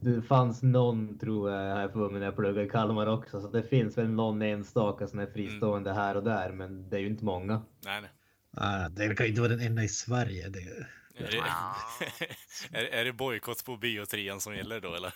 Det 0.00 0.22
fanns 0.22 0.62
någon, 0.62 1.18
tror 1.18 1.50
jag, 1.50 1.76
här 1.76 1.88
för 1.88 2.10
mig 2.10 2.18
när 2.18 2.26
jag 2.26 2.36
pluggade 2.36 2.66
i 2.66 2.70
Kalmar 2.70 3.06
också, 3.06 3.40
så 3.40 3.48
det 3.48 3.62
finns 3.62 3.98
väl 3.98 4.08
någon 4.08 4.42
enstaka 4.42 5.06
som 5.06 5.18
är 5.18 5.26
fristående 5.26 5.92
här 5.92 6.16
och 6.16 6.24
där, 6.24 6.52
men 6.52 6.88
det 6.88 6.96
är 6.96 7.00
ju 7.00 7.06
inte 7.06 7.24
många. 7.24 7.62
Nej, 7.84 8.00
nej. 8.00 8.10
Ah, 8.56 8.88
det 8.88 9.14
kan 9.14 9.26
ju 9.26 9.30
inte 9.30 9.40
vara 9.40 9.52
den 9.52 9.66
enda 9.66 9.82
i 9.82 9.88
Sverige. 9.88 10.48
Det, 10.48 10.86
Är 11.16 11.30
det, 11.30 11.38
är, 12.78 12.84
är 12.84 13.04
det 13.04 13.12
bojkott 13.12 13.64
på 13.64 13.76
bio 13.76 14.06
3 14.06 14.40
som 14.40 14.56
gäller 14.56 14.80
då 14.80 14.94
eller? 14.94 15.12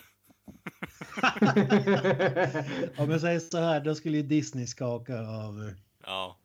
Om 3.00 3.10
jag 3.10 3.20
säger 3.20 3.40
så 3.40 3.58
här, 3.58 3.80
då 3.80 3.94
skulle 3.94 4.16
ju 4.16 4.22
Disney 4.22 4.66
skaka 4.66 5.18
av... 5.20 5.74
Ja, 6.04 6.38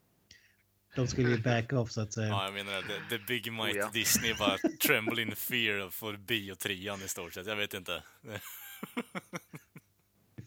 De 0.96 1.08
skulle 1.08 1.30
ju 1.30 1.38
back 1.38 1.74
off 1.74 1.92
så 1.92 2.02
att 2.02 2.14
säga. 2.14 2.28
ja 2.28 2.44
jag 2.46 2.54
menar 2.54 2.72
det. 2.82 3.18
The 3.18 3.24
Big 3.28 3.52
Might 3.52 3.76
Oh, 3.76 3.78
ja. 3.78 3.90
Disney 3.94 4.34
bara 4.34 4.58
tremble 4.88 5.22
in 5.22 5.36
fear 5.36 5.90
för 5.90 6.18
bio 6.18 6.56
3 6.56 6.74
i 7.06 7.08
stort 7.08 7.34
sett. 7.34 7.48
Jag 7.48 7.56
vet 7.56 7.74
inte. 7.74 8.04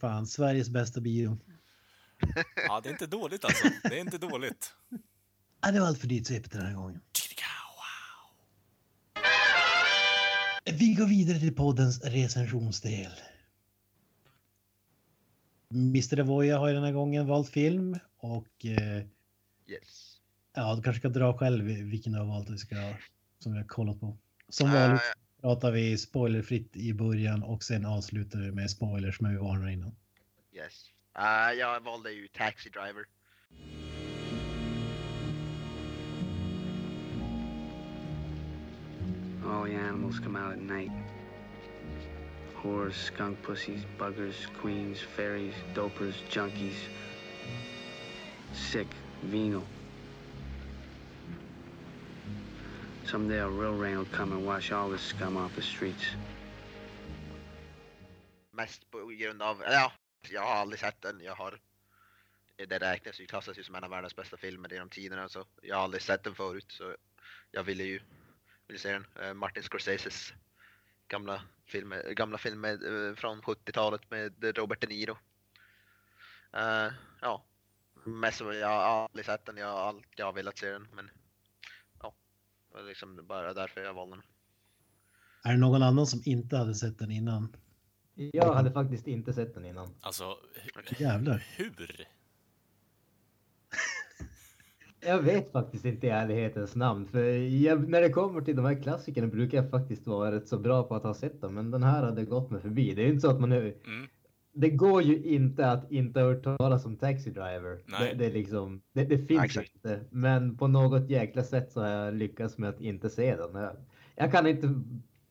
Fan, 0.01 0.27
Sveriges 0.27 0.69
bästa 0.69 1.01
bio. 1.01 1.39
Ja, 2.57 2.81
det 2.81 2.89
är 2.89 2.93
inte 2.93 3.07
dåligt 3.07 3.45
alltså. 3.45 3.69
Det 3.83 3.97
är 3.97 4.01
inte 4.01 4.19
dåligt. 4.19 4.75
Ah, 5.61 5.71
det 5.71 5.81
var 5.81 5.87
allt 5.87 6.01
för 6.01 6.07
dyrt 6.07 6.27
svepet 6.27 6.53
den 6.53 6.67
här 6.67 6.75
gången. 6.75 7.01
Vi 10.73 10.95
går 10.95 11.07
vidare 11.07 11.39
till 11.39 11.55
poddens 11.55 12.05
recensionsdel. 12.05 13.13
Mr. 15.71 16.19
Evoya 16.19 16.59
har 16.59 16.69
ju 16.69 16.75
den 16.75 16.85
här 16.85 16.93
gången 16.93 17.27
valt 17.27 17.49
film 17.49 17.99
och 18.19 18.65
eh, 18.67 19.03
Yes. 19.69 20.17
ja, 20.55 20.75
du 20.77 20.83
kanske 20.83 21.01
ska 21.01 21.09
dra 21.09 21.39
själv 21.39 21.65
vilken 21.65 22.13
du 22.13 22.19
har 22.19 22.27
valt 22.27 22.51
vi 22.51 22.59
ska, 22.59 22.95
som 23.39 23.53
vi 23.53 23.59
har 23.59 23.67
kollat 23.67 24.01
på. 24.01 24.17
Som 24.49 24.69
Eh, 24.69 24.75
vanligt 24.75 25.03
pratar 25.41 25.71
vi 25.71 25.99
spoilerfritt 25.99 26.77
i 26.77 26.95
början 26.95 27.43
och 27.43 27.65
sen 27.65 27.87
avslutar 27.87 28.39
vi 28.39 28.53
med 28.53 28.71
spoilers 28.71 29.21
men 29.21 29.31
vi 29.33 29.39
varnar 29.39 29.69
innan. 29.69 29.97
yes. 30.53 30.91
Eh, 31.19 31.53
jag 31.59 31.81
valde 31.81 32.11
ju 32.11 32.29
Taxi 32.29 32.71
Driver. 32.71 33.05
Oh, 39.47 39.53
all 39.53 39.65
the 39.65 39.75
animals 39.75 40.19
come 40.19 40.37
out 40.37 40.53
at 40.53 40.61
night. 40.61 40.91
Whores, 42.63 42.95
skunk 42.95 43.41
pussies, 43.43 43.83
buggers, 43.99 44.35
queens, 44.61 44.99
fairies, 45.01 45.55
dopers, 45.75 46.15
junkies. 46.31 46.75
Sick, 48.53 48.89
venal. 49.23 49.63
Someday 53.05 53.39
a 53.39 53.49
real 53.49 53.75
rain 53.75 53.99
will 53.99 54.05
come 54.07 54.33
and 54.33 54.45
wash 54.45 54.73
all 54.73 54.91
this 54.91 55.03
scum 55.03 55.37
off 55.37 55.55
the 55.55 55.63
streets. 55.63 56.05
Mest 58.53 58.91
på 58.91 59.07
grund 59.07 59.43
av, 59.43 59.63
ja, 59.67 59.93
jag 60.31 60.43
har 60.43 60.55
aldrig 60.55 60.81
sett 60.81 61.03
den. 61.03 61.21
Jag 61.21 61.35
har, 61.35 61.59
det 62.57 62.79
räknas 62.79 63.21
ju, 63.21 63.27
klassas 63.27 63.59
ju 63.59 63.63
som 63.63 63.75
en 63.75 63.85
av 63.85 63.91
världens 63.91 64.17
bästa 64.17 64.37
filmer 64.37 64.73
genom 64.73 64.89
tiderna. 64.89 65.29
Så 65.29 65.45
jag 65.63 65.77
har 65.77 65.83
aldrig 65.83 66.03
sett 66.03 66.25
den 66.25 66.35
förut. 66.35 66.67
Så 66.69 66.97
jag 67.51 67.65
ville 67.65 67.85
ju 67.85 68.01
ville 68.69 68.79
se 68.79 68.93
den. 68.93 69.07
Eh, 69.21 69.35
Martin 69.35 69.63
Scorseses 69.63 70.35
gamla 71.09 71.43
filmer, 71.65 72.15
gamla 72.15 72.39
filmer 72.39 73.09
eh, 73.09 73.15
från 73.15 73.43
70-talet 73.43 74.11
med 74.11 74.57
Robert 74.57 74.81
De 74.81 74.87
Niro. 74.87 75.17
Eh, 76.53 76.93
ja, 77.21 77.45
mest 78.05 78.39
så 78.39 78.53
jag 78.53 78.69
har 78.69 78.83
aldrig 78.83 79.27
sett 79.27 79.45
den. 79.45 79.57
Jag 79.57 79.67
har 79.67 79.89
alltid 79.89 80.13
jag 80.17 80.27
har 80.27 80.33
velat 80.33 80.59
se 80.59 80.71
den. 80.71 80.89
Men 80.93 81.11
ja, 82.03 82.15
det 82.69 82.77
var 82.77 82.89
liksom 82.89 83.27
bara 83.27 83.55
därför 83.55 83.81
jag 83.81 83.95
valde 83.95 84.17
den. 84.17 84.25
Är 85.45 85.53
det 85.53 85.59
någon 85.59 85.83
annan 85.83 86.07
som 86.07 86.23
inte 86.25 86.57
hade 86.57 86.75
sett 86.75 86.99
den 86.99 87.11
innan? 87.11 87.57
Jag 88.15 88.55
hade 88.55 88.73
faktiskt 88.73 89.07
inte 89.07 89.33
sett 89.33 89.55
den 89.55 89.65
innan. 89.65 89.95
Alltså, 90.01 90.39
Jävlar. 90.99 91.47
hur? 91.57 92.07
Jag 95.07 95.23
vet 95.23 95.53
faktiskt 95.53 95.85
inte 95.85 96.07
i 96.07 96.11
ärlighetens 96.11 96.77
namn. 96.77 97.07
För 97.07 97.23
jag, 97.63 97.89
när 97.89 98.01
det 98.01 98.11
kommer 98.11 98.41
till 98.41 98.57
de 98.57 98.65
här 98.65 98.83
klassikerna 98.83 99.27
brukar 99.27 99.59
jag 99.59 99.71
faktiskt 99.71 100.07
vara 100.07 100.33
rätt 100.33 100.49
så 100.49 100.59
bra 100.59 100.83
på 100.83 100.95
att 100.95 101.03
ha 101.03 101.15
sett 101.15 101.41
dem. 101.41 101.55
Men 101.55 101.71
den 101.71 101.83
här 101.83 102.03
hade 102.03 102.25
gått 102.25 102.51
mig 102.51 102.61
förbi. 102.61 102.95
Det 102.95 103.03
är 103.03 103.05
ju 103.05 103.11
inte 103.11 103.21
så 103.21 103.31
att 103.31 103.41
man 103.41 103.49
nu... 103.49 103.61
Mm. 103.87 104.07
Det 104.59 104.71
går 104.71 105.03
ju 105.03 105.23
inte 105.23 105.71
att 105.71 105.93
inte 105.93 106.21
ha 106.21 106.27
hört 106.27 106.43
talas 106.45 106.87
om 106.87 106.97
Taxi 106.97 107.31
Driver. 107.31 107.79
Det, 108.01 108.15
det, 108.19 108.27
är 108.27 108.33
liksom, 108.33 108.83
det, 108.93 109.05
det 109.05 109.19
finns 109.19 109.45
exakt. 109.45 109.75
inte. 109.75 110.01
Men 110.11 110.57
på 110.57 110.67
något 110.67 111.11
jäkla 111.11 111.43
sätt 111.43 111.73
så 111.73 111.81
har 111.81 111.89
jag 111.89 112.15
lyckats 112.15 112.59
med 112.59 112.71
att 112.71 112.81
inte 112.81 113.11
se 113.11 113.37
den. 113.37 113.63
Jag, 113.63 113.77
jag 114.17 114.33
kan 114.33 114.47
inte 114.47 114.75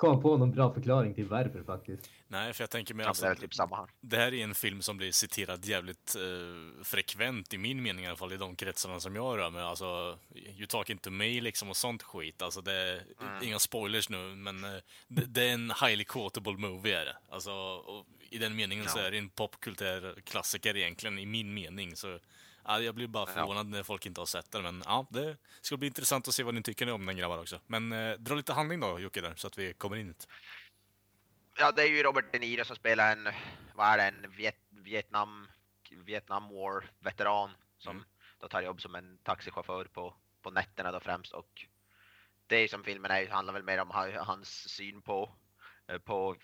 komma 0.06 0.22
på 0.22 0.38
någon 0.38 0.52
bra 0.52 0.74
förklaring 0.74 1.14
till 1.14 1.26
varför 1.28 1.64
faktiskt. 1.64 2.10
Nej, 2.28 2.54
för 2.54 2.64
jag 2.64 2.70
tänker 2.70 2.94
mig 2.94 3.06
alltså, 3.06 3.26
det 3.26 3.36
typ 3.36 3.54
samma 3.54 3.76
här. 3.76 3.86
det 4.02 4.18
här 4.18 4.34
är 4.34 4.44
en 4.44 4.56
film 4.56 4.82
som 4.82 4.98
blir 4.98 5.12
citerad 5.12 5.66
jävligt 5.66 6.16
eh, 6.16 6.84
frekvent 6.84 7.54
i 7.54 7.58
min 7.58 7.84
mening 7.84 8.06
i 8.06 8.08
alla 8.08 8.18
fall, 8.18 8.34
i 8.34 8.38
de 8.38 8.56
kretsarna 8.56 9.00
som 9.00 9.16
jag 9.16 9.38
rör 9.38 9.50
mig. 9.50 9.64
Alltså, 9.64 10.18
you 10.36 10.68
talking 10.68 10.98
to 10.98 11.10
me 11.10 11.42
liksom 11.42 11.70
och 11.70 11.78
sånt 11.78 12.04
skit. 12.04 12.42
Alltså, 12.42 12.62
det 12.62 12.74
är 12.74 13.04
inga 13.44 13.60
spoilers 13.60 14.10
nu, 14.10 14.18
men 14.36 14.64
eh, 14.64 14.72
det, 15.08 15.26
det 15.26 15.44
är 15.50 15.54
en 15.54 15.72
highly 15.82 16.04
quotable 16.04 16.58
movie 16.58 17.02
är 17.02 17.06
det. 17.06 17.18
Alltså, 17.30 17.52
och 17.52 18.06
i 18.30 18.38
den 18.38 18.56
meningen 18.56 18.86
så 18.88 19.00
Ja. 19.00 19.04
är 19.04 19.12
det 19.12 19.18
en 19.18 19.30
popkulturell 19.30 20.22
klassiker 20.22 20.78
egentligen, 20.78 21.20
i 21.20 21.26
min 21.26 21.54
mening. 21.54 21.96
Så 21.96 22.20
ja, 22.66 22.80
jag 22.82 22.96
blir 22.96 23.08
bara 23.08 23.30
Ja. 23.30 23.34
förvånad 23.34 23.68
när 23.68 23.84
folk 23.84 24.06
inte 24.06 24.22
har 24.22 24.26
sett 24.26 24.52
den, 24.52 24.64
men 24.64 24.84
ja, 24.86 25.06
det 25.10 25.38
ska 25.62 25.78
bli 25.78 25.88
intressant 25.88 26.28
att 26.28 26.34
se 26.34 26.44
vad 26.44 26.54
ni 26.54 26.62
tycker 26.64 26.92
om 26.92 27.06
den 27.06 27.18
grabbar 27.18 27.38
också. 27.38 27.60
Men 27.68 27.92
eh, 27.92 28.14
dra 28.18 28.36
lite 28.36 28.54
handling 28.54 28.80
då 28.80 29.00
Jocke 29.00 29.22
där, 29.22 29.34
så 29.36 29.48
att 29.48 29.58
vi 29.58 29.74
kommer 29.74 29.96
in 29.96 30.08
hit. 30.08 30.28
Ja, 31.58 31.72
det 31.72 31.82
är 31.84 31.88
ju 31.88 32.04
Robert 32.04 32.26
De 32.32 32.40
Niro 32.40 32.66
som 32.66 32.76
spelar 32.76 33.12
en, 33.12 33.30
vad 33.76 33.88
är 33.88 33.98
det, 33.98 34.04
en 34.04 34.32
Viet, 34.32 34.56
Vietnam, 34.70 35.48
Vietnam 36.06 36.50
War-veteran 36.50 37.50
som 37.78 37.92
Mm. 37.96 38.08
då 38.40 38.48
tar 38.48 38.62
jobb 38.62 38.82
som 38.82 38.96
en 38.96 39.18
taxichaufför 39.24 39.86
på, 39.86 40.16
på 40.42 40.52
nätterna 40.52 40.92
då 40.92 41.00
främst 41.00 41.34
och 41.34 41.66
det 42.48 42.72
som 42.72 42.84
filmen 42.84 43.12
är, 43.12 43.28
handlar 43.30 43.54
väl 43.54 43.64
mer 43.64 43.82
om 43.82 43.90
ha- 43.90 44.24
hans 44.24 44.70
syn 44.70 45.02
på 45.02 45.36
på 46.06 46.36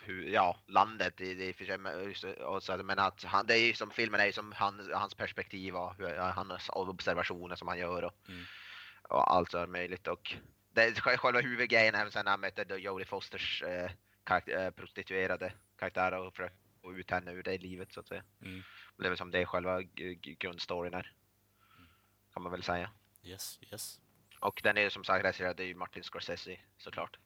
hur, 0.00 0.28
ja, 0.28 0.56
landet 0.66 1.20
i, 1.20 1.30
i 1.48 1.52
för 1.52 1.64
sig, 1.64 1.78
men- 1.78 2.14
och 2.46 2.62
så, 2.62 2.76
men 2.76 2.98
att 2.98 3.24
han, 3.24 3.46
det 3.46 3.54
är 3.54 3.66
ju 3.66 3.72
som 3.74 3.90
filmen 3.90 4.20
är 4.20 4.26
ju 4.26 4.32
som 4.32 4.52
han, 4.52 4.90
hans 4.94 5.14
perspektiv 5.14 5.76
och 5.76 5.94
hans 6.34 6.68
observationer 6.68 7.56
som 7.56 7.68
han 7.68 7.78
gör 7.78 8.02
och, 8.04 8.28
Mm. 8.28 8.44
och 9.02 9.34
allt 9.34 9.50
så 9.50 9.66
möjligt 9.66 10.06
och 10.06 10.34
det 10.72 11.00
själva 11.00 11.40
huvudgrejen 11.40 11.94
även 11.94 12.12
sen 12.12 12.24
när 12.24 12.30
han 12.30 12.40
möter 12.40 12.76
Jodie 12.76 13.06
Fosters 13.06 13.62
eh, 13.62 13.90
karaktär, 14.24 14.64
eh, 14.66 14.70
prostituerade 14.70 15.52
karaktär 15.78 16.12
och 16.12 16.32
försöker 16.36 16.56
få 16.82 16.94
ut 16.94 17.10
henne 17.10 17.32
ur 17.32 17.42
det 17.42 17.58
livet 17.58 17.92
så 17.92 18.00
att 18.00 18.08
säga. 18.08 18.22
Mm. 18.42 18.62
Det 18.96 19.04
är 19.04 19.08
väl 19.08 19.18
som 19.18 19.30
det 19.30 19.38
är 19.38 19.44
själva 19.44 19.82
grundstoryn 20.38 20.94
här. 20.94 21.12
Kan 22.32 22.42
man 22.42 22.52
väl 22.52 22.62
säga. 22.62 22.90
Yes, 23.22 23.58
yes. 23.72 24.00
Och 24.40 24.60
den 24.64 24.76
är 24.78 24.82
ju 24.82 24.90
som 24.90 25.04
sagt 25.04 25.24
regisserad, 25.24 25.56
det 25.56 25.62
är 25.62 25.66
ju 25.66 25.74
Martin 25.74 26.02
Scorsese 26.02 26.60
såklart. 26.78 27.18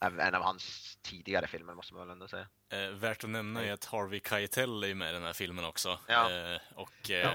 En 0.00 0.34
av 0.34 0.42
hans 0.42 0.98
tidigare 1.02 1.46
filmer 1.46 1.74
måste 1.74 1.94
man 1.94 2.06
väl 2.06 2.12
ändå 2.12 2.28
säga. 2.28 2.48
Eh, 2.70 2.88
värt 2.88 3.24
att 3.24 3.30
nämna 3.30 3.64
är 3.64 3.72
att 3.72 3.84
Harvey 3.84 4.20
Keitel 4.28 4.84
är 4.84 4.94
med 4.94 5.10
i 5.10 5.12
den 5.12 5.22
här 5.22 5.32
filmen 5.32 5.64
också. 5.64 5.98
Ja. 6.08 6.32
Eh, 6.32 6.60
och 6.74 7.10
eh, 7.10 7.32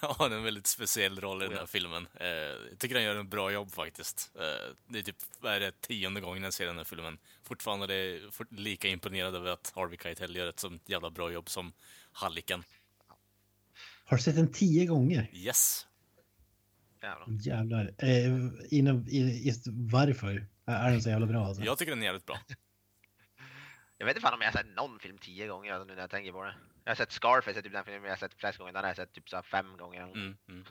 har 0.00 0.30
en 0.30 0.42
väldigt 0.44 0.66
speciell 0.66 1.20
roll 1.20 1.42
i 1.42 1.48
den 1.48 1.58
här 1.58 1.66
filmen. 1.66 2.08
Eh, 2.14 2.26
jag 2.28 2.78
tycker 2.78 2.94
han 2.94 3.04
gör 3.04 3.16
en 3.16 3.28
bra 3.28 3.52
jobb 3.52 3.72
faktiskt. 3.72 4.32
Eh, 4.34 4.74
det 4.88 4.98
är 4.98 5.02
typ, 5.02 5.16
är 5.44 5.60
det, 5.60 5.80
tionde 5.80 6.20
gången 6.20 6.42
jag 6.42 6.52
ser 6.54 6.66
den 6.66 6.76
här 6.76 6.84
filmen. 6.84 7.18
Fortfarande 7.42 7.94
är 7.94 8.22
jag 8.22 8.34
fort- 8.34 8.52
lika 8.52 8.88
imponerad 8.88 9.34
över 9.34 9.50
att 9.50 9.72
Harvey 9.74 9.98
Keitel 10.02 10.36
gör 10.36 10.46
ett 10.46 10.60
så 10.60 10.78
jävla 10.86 11.10
bra 11.10 11.32
jobb 11.32 11.48
som 11.50 11.72
Halliken. 12.12 12.64
Har 14.04 14.16
du 14.16 14.22
sett 14.22 14.36
den 14.36 14.52
tio 14.52 14.86
gånger? 14.86 15.30
Yes! 15.32 15.86
Jävlar. 17.02 17.26
Jävlar. 17.40 17.94
Eh, 17.98 18.78
inom, 18.78 19.08
i, 19.08 19.46
just 19.46 19.64
varför 19.66 20.46
är 20.66 20.90
den 20.90 21.02
så 21.02 21.08
jävla 21.10 21.26
bra? 21.26 21.46
Alltså? 21.46 21.62
Jag 21.64 21.78
tycker 21.78 21.92
den 21.92 22.02
är 22.02 22.06
jävligt 22.06 22.26
bra. 22.26 22.38
Jag 23.98 24.06
vet 24.06 24.16
inte 24.16 24.22
fan 24.26 24.34
om 24.34 24.40
jag 24.40 24.48
har 24.48 24.52
sett 24.58 24.76
någon 24.76 24.98
film 24.98 25.18
tio 25.18 25.46
gånger 25.48 25.72
alltså, 25.72 25.86
nu 25.86 25.94
när 25.94 26.00
jag 26.00 26.10
tänker 26.10 26.32
på 26.32 26.44
det. 26.44 26.54
Jag 26.84 26.90
har 26.90 26.96
sett 26.96 27.12
Scarface, 27.12 27.62
typ 27.62 27.72
den 27.72 27.84
filmen 27.84 28.02
jag 28.04 28.10
har 28.10 28.16
sett 28.16 28.34
flest 28.34 28.58
gånger. 28.58 28.72
Den 28.72 28.82
har 28.82 28.88
jag 28.88 28.96
sett 28.96 29.12
typ 29.12 29.28
så 29.28 29.36
här 29.36 29.42
fem 29.42 29.76
gånger. 29.76 30.02
Mm, 30.02 30.36
mm. 30.48 30.64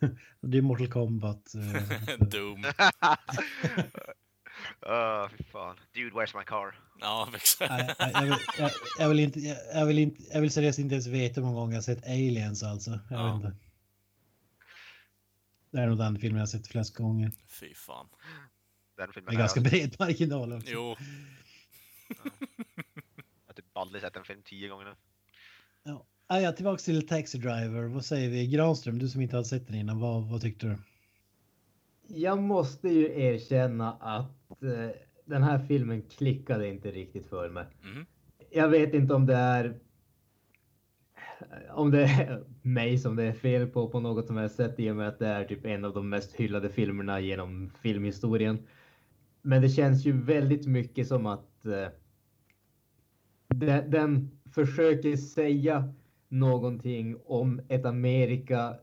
Det 0.40 0.58
är 0.58 0.62
Mortal 0.62 0.88
Kombat. 0.88 1.54
Eh, 1.54 2.18
Doom. 2.28 2.64
Åh, 4.86 5.28
fy 5.28 5.44
fan. 5.44 5.76
Dude, 5.94 6.10
where's 6.16 6.38
my 6.38 6.44
car? 6.44 6.78
Ja, 7.00 7.28
exakt. 7.34 7.94
jag, 7.98 8.22
vill, 8.22 8.34
jag, 8.58 8.70
jag, 8.98 9.08
vill 9.08 9.18
inte, 9.20 9.40
jag, 9.40 9.56
jag, 9.74 9.86
vill 9.86 9.98
inte, 9.98 10.22
jag 10.32 10.40
vill 10.40 10.50
seriöst 10.50 10.78
inte 10.78 10.94
ens 10.94 11.06
veta 11.06 11.40
hur 11.40 11.46
många 11.48 11.60
gånger 11.60 11.72
jag 11.72 11.78
har 11.78 11.82
sett 11.82 12.04
Aliens 12.06 12.62
alltså. 12.62 12.90
Jag 12.90 13.20
Ja. 13.20 13.26
vet 13.36 13.44
inte. 13.44 13.56
Det 15.70 15.78
är 15.78 15.86
nog 15.86 15.98
den 15.98 16.18
filmen 16.18 16.36
jag 16.38 16.42
har 16.42 16.46
sett 16.46 16.66
flest 16.68 16.96
gånger. 16.96 17.32
Fy 17.60 17.74
fan. 17.74 18.08
Den 18.96 19.12
filmen 19.12 19.34
Med 19.34 19.38
ganska 19.38 19.60
jag, 19.60 19.70
bred 19.70 19.96
marginal 19.98 20.52
också. 20.52 20.70
Jo, 20.72 20.96
jag 22.08 22.32
har 23.46 23.54
typ 23.54 23.76
aldrig 23.76 24.02
sett 24.02 24.16
en 24.16 24.24
film 24.24 24.42
tio 24.44 24.68
gånger 24.68 24.84
nu. 24.84 24.94
Ja. 25.82 26.06
Ah, 26.26 26.40
ja, 26.40 26.52
tillbaks 26.52 26.84
till 26.84 27.08
Taxi 27.08 27.38
Driver. 27.38 27.82
Vad 27.82 28.04
säger 28.04 28.30
vi? 28.30 28.46
Granström, 28.46 28.98
du 28.98 29.08
som 29.08 29.20
inte 29.20 29.36
har 29.36 29.44
sett 29.44 29.66
den 29.66 29.76
innan, 29.76 30.00
vad, 30.00 30.30
vad 30.30 30.40
tyckte 30.40 30.66
du? 30.66 30.76
Jag 32.08 32.42
måste 32.42 32.88
ju 32.88 33.20
erkänna 33.20 33.92
att 33.92 34.62
eh, 34.62 34.90
den 35.24 35.42
här 35.42 35.58
filmen 35.58 36.02
klickade 36.02 36.68
inte 36.68 36.90
riktigt 36.90 37.26
för 37.26 37.48
mig. 37.48 37.66
Mhm. 37.82 38.06
Jag 38.50 38.68
vet 38.68 38.94
inte 38.94 39.14
om 39.14 39.26
det 39.26 39.34
är 39.34 39.78
om 41.70 41.90
det 41.90 42.02
är 42.02 42.44
mig 42.62 42.98
som 42.98 43.16
det 43.16 43.22
är 43.22 43.32
fel 43.32 43.66
på 43.66 43.88
på 43.88 44.00
något 44.00 44.26
som 44.26 44.36
jag 44.36 44.50
sett 44.50 44.80
i 44.80 44.90
och 44.90 44.96
med 44.96 45.08
att 45.08 45.18
det 45.18 45.26
är 45.26 45.44
typ 45.44 45.66
en 45.66 45.84
av 45.84 45.94
de 45.94 46.08
mest 46.08 46.34
hyllade 46.34 46.68
filmerna 46.68 47.20
genom 47.20 47.70
filmhistorien. 47.82 48.66
Men 49.46 49.62
det 49.62 49.68
känns 49.68 50.04
ju 50.04 50.12
väldigt 50.12 50.66
mycket 50.66 51.08
som 51.08 51.26
att 51.26 51.66
eh, 51.66 51.88
den, 53.48 53.90
den 53.90 54.30
försöker 54.54 55.16
säga 55.16 55.94
någonting 56.28 57.16
om 57.24 57.60
ett 57.68 57.84
Amerika 57.84 58.76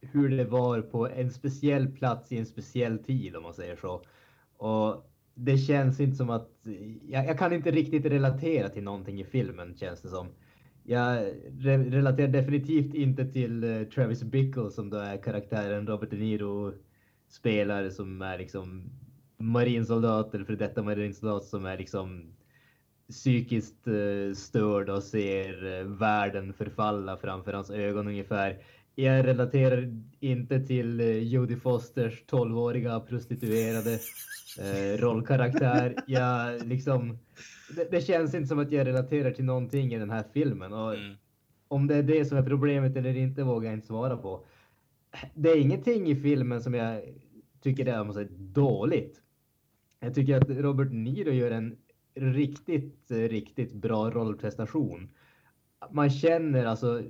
hur 0.00 0.28
det 0.28 0.44
var 0.44 0.80
på 0.80 1.08
en 1.08 1.30
speciell 1.30 1.88
plats 1.92 2.32
i 2.32 2.38
en 2.38 2.46
speciell 2.46 2.98
tid 2.98 3.36
om 3.36 3.42
man 3.42 3.54
säger 3.54 3.76
så. 3.76 4.02
Och 4.56 5.10
det 5.34 5.58
känns 5.58 6.00
inte 6.00 6.16
som 6.16 6.30
att 6.30 6.50
jag, 7.08 7.26
jag 7.26 7.38
kan 7.38 7.52
inte 7.52 7.70
riktigt 7.70 8.04
relatera 8.04 8.68
till 8.68 8.84
någonting 8.84 9.20
i 9.20 9.24
filmen 9.24 9.76
känns 9.76 10.02
det 10.02 10.08
som. 10.08 10.26
Jag 10.82 11.32
re 11.58 11.78
relaterar 11.78 12.28
definitivt 12.28 12.94
inte 12.94 13.32
till 13.32 13.64
eh, 13.64 13.82
Travis 13.82 14.22
Bickle 14.22 14.70
som 14.70 14.90
då 14.90 14.96
är 14.96 15.22
karaktären 15.22 15.86
Robert 15.86 16.10
De 16.10 16.16
Niro 16.16 16.72
spelar 17.28 17.90
som 17.90 18.22
är 18.22 18.38
liksom 18.38 18.90
marinsoldat 19.38 20.34
eller 20.34 20.44
för 20.44 20.56
detta 20.56 20.82
marinsoldat 20.82 21.44
som 21.44 21.66
är 21.66 21.78
liksom 21.78 22.32
psykiskt 23.08 23.86
eh, 23.86 24.34
störd 24.34 24.88
och 24.88 25.02
ser 25.02 25.80
eh, 25.80 25.86
världen 25.86 26.52
förfalla 26.52 27.16
framför 27.16 27.52
hans 27.52 27.70
ögon 27.70 28.08
ungefär. 28.08 28.58
Jag 28.94 29.26
relaterar 29.26 30.02
inte 30.20 30.66
till 30.66 31.00
eh, 31.00 31.18
Jodie 31.18 31.56
Fosters 31.56 32.24
12-åriga 32.26 33.00
prostituerade 33.00 33.98
rollkaraktär. 34.98 35.94
Jag 36.06 36.66
liksom, 36.66 37.18
det, 37.76 37.90
det 37.90 38.00
känns 38.00 38.34
inte 38.34 38.46
som 38.48 38.58
att 38.58 38.72
jag 38.72 38.86
relaterar 38.86 39.30
till 39.30 39.44
någonting 39.44 39.94
i 39.94 39.98
den 39.98 40.10
här 40.10 40.24
filmen. 40.32 40.72
Och 40.72 40.94
Mm. 40.94 41.16
om 41.68 41.86
det 41.86 41.96
är 41.96 42.02
det 42.02 42.24
som 42.24 42.38
är 42.38 42.42
problemet 42.42 42.96
eller 42.96 43.16
inte 43.16 43.42
vågar 43.42 43.70
jag 43.70 43.76
inte 43.76 43.86
svara 43.86 44.16
på. 44.16 44.46
Det 45.34 45.50
är 45.50 45.60
ingenting 45.60 46.06
i 46.06 46.16
filmen 46.16 46.62
som 46.62 46.74
jag 46.74 47.02
tycker 47.60 47.86
är 47.86 48.28
dåligt. 48.52 49.22
Jag 50.00 50.14
tycker 50.14 50.36
att 50.36 50.48
Robert 50.50 50.92
Niro 50.92 51.30
gör 51.30 51.50
en 51.50 51.76
riktigt, 52.14 53.10
riktigt 53.10 53.72
bra 53.72 54.10
rollprestation. 54.10 55.08
Man 55.90 56.10
känner 56.10 56.64
alltså 56.66 57.02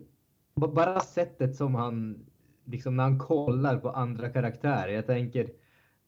bara 0.54 1.00
sättet 1.00 1.56
som 1.56 1.74
han 1.74 2.26
liksom 2.64 2.96
när 2.96 3.04
han 3.04 3.18
kollar 3.18 3.78
på 3.78 3.90
andra 3.90 4.28
karaktärer. 4.28 4.88
Jag 4.92 5.06
tänker 5.06 5.50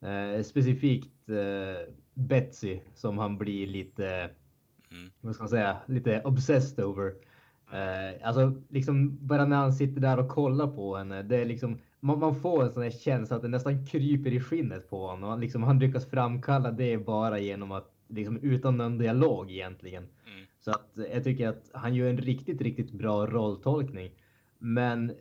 eh, 0.01 0.43
specifikt 0.43 1.29
eh, 1.29 1.95
Betsy 2.15 2.81
som 2.95 3.19
han 3.19 3.39
blir 3.39 3.67
lite, 3.67 4.31
Mm. 4.91 5.11
vad 5.21 5.35
ska 5.35 5.43
man 5.43 5.49
säga, 5.49 5.77
lite 5.87 6.23
obsessed 6.25 6.85
over. 6.85 7.15
Eh, 7.73 8.27
alltså 8.29 8.63
liksom 8.69 9.27
bara 9.27 9.45
när 9.47 9.57
han 9.57 9.73
sitter 9.73 10.01
där 10.01 10.19
och 10.19 10.29
kollar 10.29 10.67
på 10.67 10.97
henne. 10.97 11.23
Det 11.23 11.37
är 11.37 11.45
liksom, 11.45 11.79
man, 12.01 12.19
man 12.19 12.35
får 12.35 12.63
en 12.65 12.73
sån 12.73 12.83
här 12.83 12.91
känsla 12.91 13.37
att 13.37 13.43
det 13.43 13.49
nästan 13.49 13.87
kryper 13.87 14.31
i 14.31 14.41
skinnet 14.41 14.91
på 14.91 15.07
honom. 15.07 15.31
Och 15.31 15.39
liksom, 15.39 15.63
han 15.63 15.79
lyckas 15.79 16.07
framkalla 16.07 16.71
det 16.71 16.99
bara 16.99 17.39
genom 17.39 17.73
att, 17.73 17.93
liksom 18.09 18.37
utan 18.37 18.77
någon 18.77 18.99
dialog 18.99 19.51
egentligen. 19.51 20.03
Mm. 20.03 20.47
Så 20.59 20.71
att 20.71 20.99
eh, 20.99 21.05
jag 21.05 21.25
tycker 21.25 21.49
att 21.49 21.71
han 21.75 21.95
gör 21.95 22.11
en 22.11 22.19
riktigt, 22.19 22.61
riktigt 22.61 22.93
bra 22.93 23.27
rolltolkning. 23.27 24.11
Men 24.59 25.13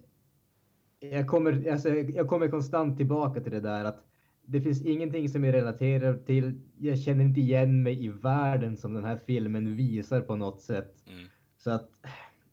jag 0.99 1.28
kommer, 1.28 1.72
alltså, 1.72 1.90
jag 1.90 2.28
kommer 2.28 2.48
konstant 2.48 2.98
tillbaka 2.98 3.41
till 3.41 3.52
det 3.52 3.60
där 3.60 3.86
att 3.86 4.04
det 4.45 4.62
finns 4.62 4.86
ingenting 4.86 5.30
som 5.30 5.44
jag 5.44 5.54
relaterar 5.54 6.18
till. 6.18 6.62
Jag 6.78 6.99
känner 6.99 7.24
inte 7.24 7.40
igen 7.40 7.84
mig 7.84 8.06
i 8.06 8.10
världen 8.10 8.78
som 8.78 8.94
den 8.94 9.04
här 9.04 9.20
filmen 9.26 9.76
visar 9.76 10.22
på 10.22 10.36
något 10.36 10.62
sätt. 10.62 11.04
Mm. 11.08 11.28
Så 11.58 11.72
att 11.72 11.90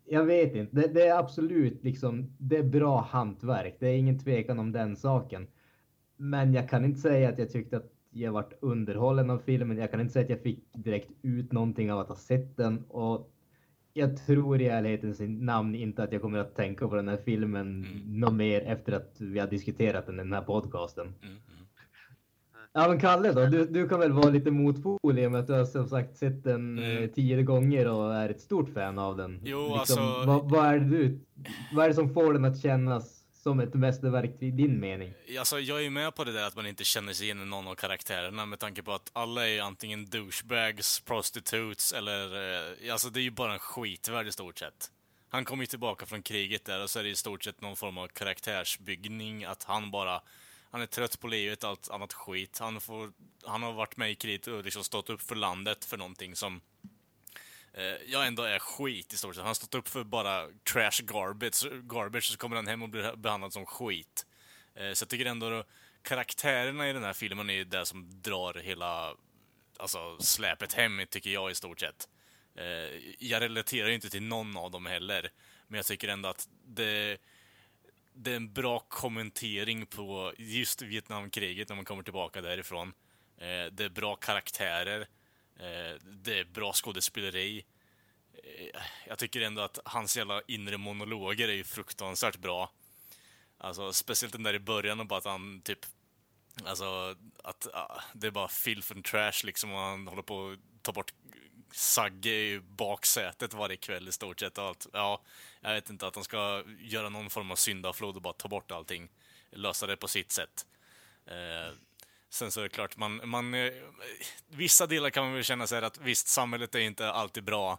jag 0.07 0.25
vet 0.25 0.55
inte. 0.55 0.77
Det, 0.77 0.89
det 0.95 1.07
är 1.07 1.19
absolut 1.19 1.85
liksom, 1.85 2.35
det 2.39 2.57
är 2.57 2.63
bra 2.63 3.01
hantverk. 3.01 3.77
Det 3.81 3.89
är 3.89 3.97
ingen 3.97 4.19
tvekan 4.19 4.59
om 4.59 4.73
den 4.73 4.97
saken. 4.97 5.47
Men 6.17 6.53
jag 6.53 6.69
kan 6.69 6.85
inte 6.85 7.01
säga 7.01 7.29
att 7.29 7.39
jag 7.39 7.51
tyckte 7.51 7.77
att 7.77 7.91
jag 8.11 8.33
varit 8.33 8.59
underhållen 8.61 9.31
av 9.31 9.39
filmen. 9.39 9.79
Jag 9.79 9.91
kan 9.91 10.01
inte 10.01 10.13
säga 10.13 10.25
att 10.25 10.31
jag 10.31 10.43
fick 10.43 10.73
direkt 10.73 11.11
ut 11.23 11.53
någonting 11.53 11.93
av 11.93 11.99
att 11.99 12.09
ha 12.09 12.17
sett 12.17 12.57
den. 12.57 12.85
Och 12.89 13.31
jag 13.93 14.17
tror 14.17 14.61
i 14.61 14.67
ärlighetens 14.67 15.21
namn 15.21 15.75
inte 15.75 16.03
att 16.03 16.13
jag 16.13 16.23
kommer 16.23 16.39
att 16.39 16.55
tänka 16.55 16.89
på 16.89 16.97
den 16.97 17.09
här 17.09 17.17
filmen 17.17 17.85
Mm. 17.85 18.21
något 18.21 18.35
mer 18.35 18.61
efter 18.61 18.93
att 18.93 19.21
vi 19.21 19.39
har 19.39 19.47
diskuterat 19.47 20.07
den 20.07 20.15
i 20.15 20.19
den 20.19 20.33
här 20.33 20.43
podcasten. 20.43 21.07
Mm. 21.23 21.37
Ja 22.77 22.89
men 22.89 23.01
Kalle 23.01 23.33
då, 23.33 23.47
du, 23.47 23.67
du 23.67 23.89
kan 23.89 24.01
väl 24.01 24.13
vara 24.13 24.31
lite 24.31 24.51
motpol 24.51 25.19
i 25.19 25.27
och 25.27 25.33
med 25.33 25.41
att 25.41 25.47
du 25.47 25.53
har 25.53 25.65
som 25.65 25.89
sagt 25.89 26.17
sett 26.17 26.45
den 26.45 26.79
Mm. 26.79 27.03
eh, 27.05 27.11
tio 27.11 27.43
gånger 27.43 27.87
och 27.89 28.15
är 28.15 28.29
ett 28.29 28.41
stort 28.41 28.75
fan 28.75 28.99
av 28.99 29.17
den. 29.17 29.33
Liksom, 29.33 29.49
Jo, 29.51 29.75
alltså- 29.75 30.01
vad, 30.27 30.51
vad, 30.51 30.67
är 30.67 30.79
det 30.79 30.89
du, 30.99 31.21
vad 31.73 31.85
är 31.85 31.89
det 31.89 31.95
som 31.95 32.15
får 32.15 32.33
den 32.33 32.45
att 32.45 32.61
kännas 32.63 33.21
som 33.43 33.61
ett 33.61 33.75
mästerverk 33.75 34.37
i 34.43 34.51
din 34.51 34.81
mening? 34.81 35.15
Alltså, 35.39 35.61
jag 35.61 35.79
är 35.79 35.83
ju 35.83 35.91
med 35.91 36.15
på 36.15 36.25
det 36.25 36.33
där 36.33 36.47
att 36.47 36.57
man 36.57 36.67
inte 36.67 36.85
känner 36.85 37.13
sig 37.13 37.25
igen 37.27 37.43
i 37.43 37.45
någon 37.45 37.69
av 37.69 37.75
karaktärerna 37.75 38.47
med 38.47 38.59
tanke 38.59 38.83
på 38.83 38.93
att 38.93 39.11
alla 39.13 39.49
är 39.49 39.61
antingen 39.63 40.05
douchebags, 40.07 41.01
prostitutes 41.01 41.93
eller... 41.93 42.25
Eh, 42.87 42.93
alltså, 42.93 43.09
det 43.11 43.21
är 43.21 43.23
ju 43.23 43.31
bara 43.31 43.53
en 43.53 43.59
skitvärld 43.59 44.27
i 44.27 44.33
stort 44.33 44.59
sett. 44.59 44.91
Han 45.29 45.45
kommer 45.45 45.63
ju 45.63 45.67
tillbaka 45.67 46.07
från 46.07 46.23
kriget 46.23 46.65
där 46.65 46.83
och 46.83 46.91
så 46.91 46.99
är 46.99 47.03
det 47.03 47.09
i 47.11 47.15
stort 47.15 47.45
sett 47.45 47.61
någon 47.61 47.77
form 47.77 47.99
av 47.99 48.07
karaktärsbyggning, 48.09 49.45
att 49.45 49.65
han 49.65 49.91
bara... 49.91 50.21
Han 50.75 50.83
är 50.83 50.87
trött 50.87 51.21
på 51.21 51.29
livet, 51.29 51.65
allt 51.65 51.91
annat 51.91 52.13
skit. 52.13 52.59
Han, 52.59 52.81
får, 52.81 53.13
han 53.45 53.63
har 53.63 53.73
varit 53.73 53.97
med 53.97 54.11
i 54.11 54.15
kriget 54.15 54.47
och 54.47 54.65
liksom 54.65 54.85
stått 54.85 55.11
upp 55.11 55.23
för 55.23 55.35
landet 55.35 55.85
för 55.85 55.97
någonting 55.97 56.37
som 56.37 56.61
eh, 57.73 57.85
jag 57.85 58.27
ändå 58.27 58.43
är 58.43 58.59
skit 58.59 59.13
i 59.13 59.17
stort 59.17 59.35
sett. 59.35 59.43
Han 59.43 59.47
har 59.47 59.55
stått 59.55 59.75
upp 59.75 59.89
för 59.89 60.05
bara 60.05 60.49
trash 60.73 61.03
garbage, 61.03 61.67
garbage 61.83 62.25
så 62.25 62.37
kommer 62.37 62.57
han 62.57 62.67
hem 62.67 62.83
och 62.83 62.89
blir 62.89 63.17
behandlad 63.17 63.53
som 63.53 63.67
skit. 63.67 64.27
Eh, 64.75 64.93
så 64.93 65.03
jag 65.03 65.09
tycker 65.09 65.27
ändå 65.27 65.51
då, 65.51 65.65
karaktärerna 66.03 66.89
i 66.89 66.93
den 66.93 67.05
här 67.05 67.13
filmen 67.13 67.51
är 67.51 67.65
det 67.65 67.87
som 67.87 68.23
drar 68.23 68.55
hela 68.55 69.15
alltså, 69.77 70.19
släpet 70.19 70.73
hem, 70.73 71.01
tycker 71.11 71.31
jag 71.31 71.51
i 71.51 71.55
stort 71.55 71.81
sett. 71.81 72.09
Eh, 72.55 73.15
jag 73.19 73.43
relaterar 73.43 73.89
ju 73.89 73.95
inte 73.95 74.11
till 74.11 74.23
någon 74.23 74.57
av 74.57 74.71
dem 74.71 74.87
heller, 74.87 75.31
men 75.69 75.77
jag 75.77 75.87
tycker 75.87 76.09
ändå 76.09 76.29
att 76.29 76.49
det, 76.67 77.19
det 78.15 78.33
är 78.33 78.37
en 78.37 78.53
bra 78.53 78.79
kommentering 78.79 79.87
på 79.87 80.33
just 80.39 80.83
Vietnamkriget 80.83 81.69
när 81.69 81.77
man 81.77 81.85
kommer 81.85 82.03
tillbaka 82.03 82.41
därifrån. 82.41 82.93
Eh, 83.37 83.73
det 83.73 83.85
är 83.85 83.89
bra 83.89 84.17
karaktärer. 84.17 85.01
Eh, 85.57 86.01
det 86.03 86.39
är 86.39 86.45
bra 86.45 86.73
skådespeleri. 86.73 87.65
Eh, 88.33 88.83
jag 89.07 89.19
tycker 89.19 89.41
ändå 89.41 89.63
att 89.63 89.79
hans 89.85 90.17
jävla 90.17 90.43
inre 90.47 90.79
monologer 90.79 91.49
är 91.49 91.53
ju 91.53 91.65
fruktansvärt 91.65 92.37
bra. 92.37 92.71
Alltså, 93.59 93.93
speciellt 93.93 94.33
den 94.33 94.43
där 94.43 94.55
i 94.55 94.59
början 94.59 95.01
och 95.01 95.07
bara 95.07 95.19
att 95.19 95.25
han 95.25 95.61
typ... 95.61 95.79
Alltså, 96.65 97.17
att 97.45 97.67
ah, 97.75 98.01
det 98.13 98.27
är 98.27 98.31
bara 98.31 98.49
filth 98.49 98.93
and 98.93 99.05
trash 99.05 99.45
liksom 99.45 99.73
och 99.73 99.79
han 99.79 100.09
håller 100.09 100.23
på 100.23 100.51
att 100.51 100.83
ta 100.83 100.93
bort 100.93 101.13
Sagge 101.77 102.31
i 102.31 102.61
baksätet 102.61 103.55
varje 103.55 103.77
kväll 103.77 104.09
i 104.09 104.13
stort 104.13 104.41
sett 104.41 104.59
och 104.59 104.65
allt. 104.65 104.87
Ja, 104.93 105.23
jag 105.61 105.75
vet 105.75 105.91
inte, 105.91 106.07
att 106.07 106.15
de 106.15 106.25
ska 106.25 106.65
göra 106.79 107.09
någon 107.09 107.31
form 107.31 107.51
av 107.51 107.57
syndaflod 107.57 108.17
och 108.17 108.23
bara 108.23 108.33
ta 108.33 108.49
bort 108.49 108.71
allting. 108.71 109.09
Lösa 109.51 109.87
det 109.87 109.97
på 109.97 110.09
sitt 110.09 110.33
sätt. 110.33 110.67
Eh, 111.27 111.75
sen 112.29 112.51
så 112.51 112.61
är 112.61 112.63
det 112.63 112.69
klart, 112.69 112.97
man, 112.97 113.29
man, 113.29 113.55
eh, 113.55 113.73
vissa 114.49 114.87
delar 114.87 115.11
kan 115.11 115.25
man 115.25 115.35
väl 115.35 115.45
känna 115.45 115.67
sig 115.67 115.85
att 115.85 115.99
visst, 115.99 116.29
samhället 116.29 116.75
är 116.75 116.81
inte 116.81 117.11
alltid 117.11 117.45
bra. 117.45 117.79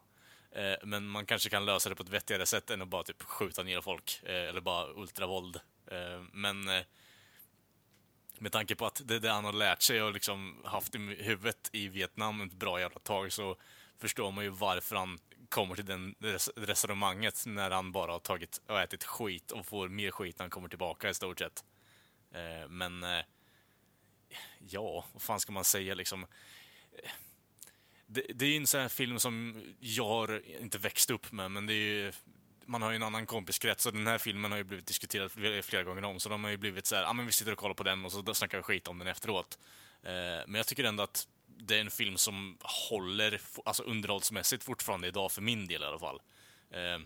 Eh, 0.51 0.75
men 0.83 1.07
man 1.07 1.25
kanske 1.25 1.49
kan 1.49 1.65
lösa 1.65 1.89
det 1.89 1.95
på 1.95 2.03
ett 2.03 2.09
vettigare 2.09 2.45
sätt 2.45 2.69
än 2.69 2.81
att 2.81 2.87
bara 2.87 3.03
typ 3.03 3.23
skjuta 3.23 3.63
ner 3.63 3.81
folk. 3.81 4.23
Eh, 4.23 4.49
eller 4.49 4.61
bara 4.61 4.93
ultravåld. 4.93 5.59
Eh, 5.91 6.23
men 6.31 6.67
eh, 6.67 6.83
med 8.39 8.51
tanke 8.51 8.75
på 8.75 8.85
att 8.85 9.01
det 9.05 9.15
är 9.15 9.19
det 9.19 9.31
han 9.31 9.45
har 9.45 9.53
lärt 9.53 9.81
sig 9.81 10.01
och 10.01 10.13
liksom 10.13 10.61
haft 10.65 10.95
i 10.95 10.97
huvudet 10.99 11.69
i 11.71 11.87
Vietnam 11.87 12.41
ett 12.41 12.53
bra 12.53 12.79
jävla 12.79 12.99
tag 12.99 13.33
så 13.33 13.57
förstår 14.05 14.31
man 14.31 14.43
ju 14.43 14.49
varför 14.49 14.95
han 14.95 15.17
kommer 15.49 15.75
till 15.75 15.85
den 15.85 16.15
res 16.19 16.49
resonemanget 16.55 17.43
när 17.45 17.71
han 17.71 17.91
bara 17.91 18.11
har 18.11 18.19
tagit 18.19 18.61
och 18.67 18.81
ätit 18.81 19.03
skit 19.03 19.51
och 19.51 19.65
får 19.65 19.89
mer 19.89 20.11
skit 20.11 20.39
när 20.39 20.43
han 20.43 20.49
kommer 20.49 20.69
tillbaka 20.69 21.09
i 21.09 21.13
stort 21.13 21.39
sett. 21.39 21.63
Eh, 22.31 22.69
men 22.69 23.03
eh, 23.03 23.25
ja, 24.59 25.05
vad 25.13 25.21
fan 25.21 25.39
ska 25.39 25.51
man 25.51 25.63
säga 25.63 25.95
liksom? 25.95 26.23
Eh, 26.23 27.11
Det, 28.07 28.25
det 28.35 28.45
är 28.45 28.49
ju 28.49 28.57
en 28.57 28.67
sån 28.67 28.81
här 28.81 28.89
film 28.89 29.19
som 29.19 29.63
jag 29.79 30.07
har 30.07 30.41
inte 30.61 30.77
växt 30.77 31.09
upp 31.09 31.31
med, 31.31 31.51
men 31.51 31.67
det 31.67 31.73
är 31.73 32.03
ju 32.03 32.11
man 32.65 32.81
har 32.81 32.91
ju 32.91 32.95
en 32.95 33.03
annan 33.03 33.25
kompiskrets 33.25 33.85
och 33.85 33.93
den 33.93 34.07
här 34.07 34.17
filmen 34.17 34.51
har 34.51 34.57
ju 34.57 34.63
blivit 34.63 34.87
diskuterad 34.87 35.31
flera, 35.31 35.61
flera 35.61 35.83
gånger 35.83 36.03
om, 36.03 36.19
så 36.19 36.29
de 36.29 36.43
har 36.43 36.51
ju 36.51 36.57
blivit 36.57 36.85
så 36.85 36.95
här, 36.95 37.03
ja 37.03 37.09
ah, 37.09 37.13
men 37.13 37.25
vi 37.25 37.31
sitter 37.31 37.51
och 37.51 37.57
kollar 37.57 37.75
på 37.75 37.83
den 37.83 38.05
och 38.05 38.11
så 38.11 38.33
snackar 38.33 38.57
vi 38.57 38.63
skit 38.63 38.87
om 38.87 38.99
den 38.99 39.07
efteråt. 39.07 39.59
Eh, 40.03 40.11
men 40.47 40.55
jag 40.55 40.67
tycker 40.67 40.83
ändå 40.83 41.03
att 41.03 41.27
det 41.57 41.75
är 41.75 41.81
en 41.81 41.91
film 41.91 42.17
som 42.17 42.57
håller, 42.61 43.41
alltså 43.65 43.83
underhållsmässigt 43.83 44.63
fortfarande 44.63 45.07
idag, 45.07 45.31
för 45.31 45.41
min 45.41 45.67
del 45.67 45.81
i 45.81 45.85
alla 45.85 45.99
fall. 45.99 46.21
Eh, 46.71 46.99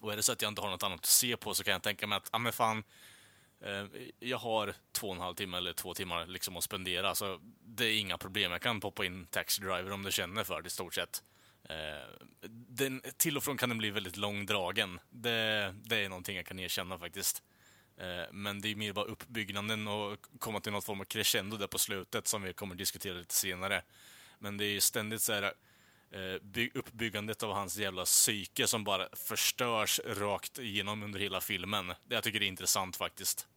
och 0.00 0.12
är 0.12 0.16
det 0.16 0.22
så 0.22 0.32
att 0.32 0.42
jag 0.42 0.50
inte 0.50 0.62
har 0.62 0.70
något 0.70 0.82
annat 0.82 1.00
att 1.00 1.06
se 1.06 1.36
på 1.36 1.54
så 1.54 1.64
kan 1.64 1.72
jag 1.72 1.82
tänka 1.82 2.06
mig 2.06 2.16
att, 2.16 2.28
ja 2.32 2.36
ah, 2.36 2.38
men 2.38 2.52
fan, 2.52 2.82
eh, 3.60 3.84
jag 4.18 4.38
har 4.38 4.74
två 4.92 5.08
och 5.08 5.14
en 5.14 5.20
halv 5.20 5.34
timme 5.34 5.56
eller 5.56 5.72
två 5.72 5.94
timmar 5.94 6.26
liksom 6.26 6.56
att 6.56 6.64
spendera, 6.64 7.14
så 7.14 7.40
det 7.60 7.84
är 7.84 7.98
inga 7.98 8.18
problem. 8.18 8.52
Jag 8.52 8.62
kan 8.62 8.80
poppa 8.80 9.04
in 9.04 9.26
Taxi 9.26 9.62
Driver 9.62 9.92
om 9.92 10.02
du 10.02 10.12
känner 10.12 10.44
för 10.44 10.62
det 10.62 10.66
i 10.66 10.70
stort 10.70 10.94
sett. 10.94 11.22
Eh, 11.68 12.26
den, 12.68 13.02
till 13.16 13.36
och 13.36 13.44
från 13.44 13.56
kan 13.56 13.68
den 13.68 13.78
bli 13.78 13.90
väldigt 13.90 14.16
långdragen. 14.16 15.00
Det, 15.10 15.74
det 15.82 16.04
är 16.04 16.08
någonting 16.08 16.36
jag 16.36 16.46
kan 16.46 16.58
erkänna 16.58 16.98
faktiskt. 16.98 17.42
Eh, 18.00 18.32
men 18.32 18.60
det 18.60 18.68
är 18.72 18.76
mer 18.76 18.92
bara 18.92 19.04
uppbyggnaden 19.04 19.88
och 19.88 20.18
komma 20.38 20.60
till 20.60 20.72
något 20.72 20.84
form 20.84 21.00
av 21.00 21.04
crescendo 21.04 21.56
där 21.56 21.66
på 21.66 21.78
slutet 21.78 22.26
som 22.26 22.42
vi 22.42 22.52
kommer 22.52 22.74
diskutera 22.74 23.14
lite 23.14 23.34
senare. 23.34 23.82
Men 24.38 24.56
det 24.56 24.64
är 24.64 24.80
ständigt 24.80 25.22
så 25.22 25.32
här 25.32 25.42
eh, 25.42 26.42
by, 26.42 26.70
uppbyggandet 26.74 27.42
av 27.42 27.52
hans 27.52 27.78
jävla 27.78 28.04
psyke 28.04 28.66
som 28.66 28.84
bara 28.84 29.08
förstörs 29.12 30.00
rakt 30.06 30.58
igenom 30.58 31.02
under 31.02 31.18
hela 31.20 31.40
filmen. 31.40 31.86
Det 31.88 32.14
jag 32.14 32.22
tycker 32.24 32.40
det 32.40 32.46
är 32.46 32.48
intressant 32.48 32.96
faktiskt. 32.96 33.48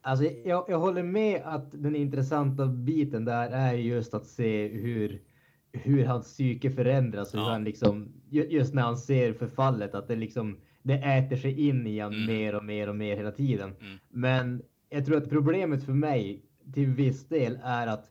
Alltså, 0.00 0.24
jag, 0.24 0.64
jag 0.68 0.78
håller 0.78 1.02
med 1.02 1.42
att 1.44 1.72
den 1.82 1.96
intressanta 1.96 2.66
biten 2.66 3.24
där 3.24 3.50
är 3.50 3.72
just 3.72 4.14
att 4.14 4.26
se 4.26 4.68
hur, 4.68 5.22
hur 5.72 6.04
hans 6.04 6.26
psyke 6.26 6.70
förändras 6.70 7.34
och 7.34 7.40
hur 7.40 7.46
Ja. 7.46 7.52
han 7.52 7.64
liksom, 7.64 8.12
ju- 8.30 8.48
just 8.50 8.74
när 8.74 8.82
han 8.82 8.96
ser 8.98 9.32
förfallet, 9.32 9.94
att 9.94 10.08
det 10.08 10.16
liksom, 10.16 10.60
det 10.84 10.94
äter 10.94 11.36
sig 11.36 11.68
in 11.68 11.86
i 11.86 11.98
han 12.00 12.12
Mm. 12.14 12.26
mer 12.26 12.54
och 12.54 12.64
mer 12.64 12.88
och 12.88 12.96
mer 12.96 13.16
hela 13.16 13.30
tiden. 13.32 13.74
Mm. 13.80 13.98
Men 14.08 14.62
jag 14.88 15.06
tror 15.06 15.16
att 15.16 15.28
problemet 15.30 15.84
för 15.84 15.92
mig 15.92 16.42
till 16.74 16.86
viss 16.86 17.28
del 17.28 17.58
är 17.64 17.86
att 17.86 18.10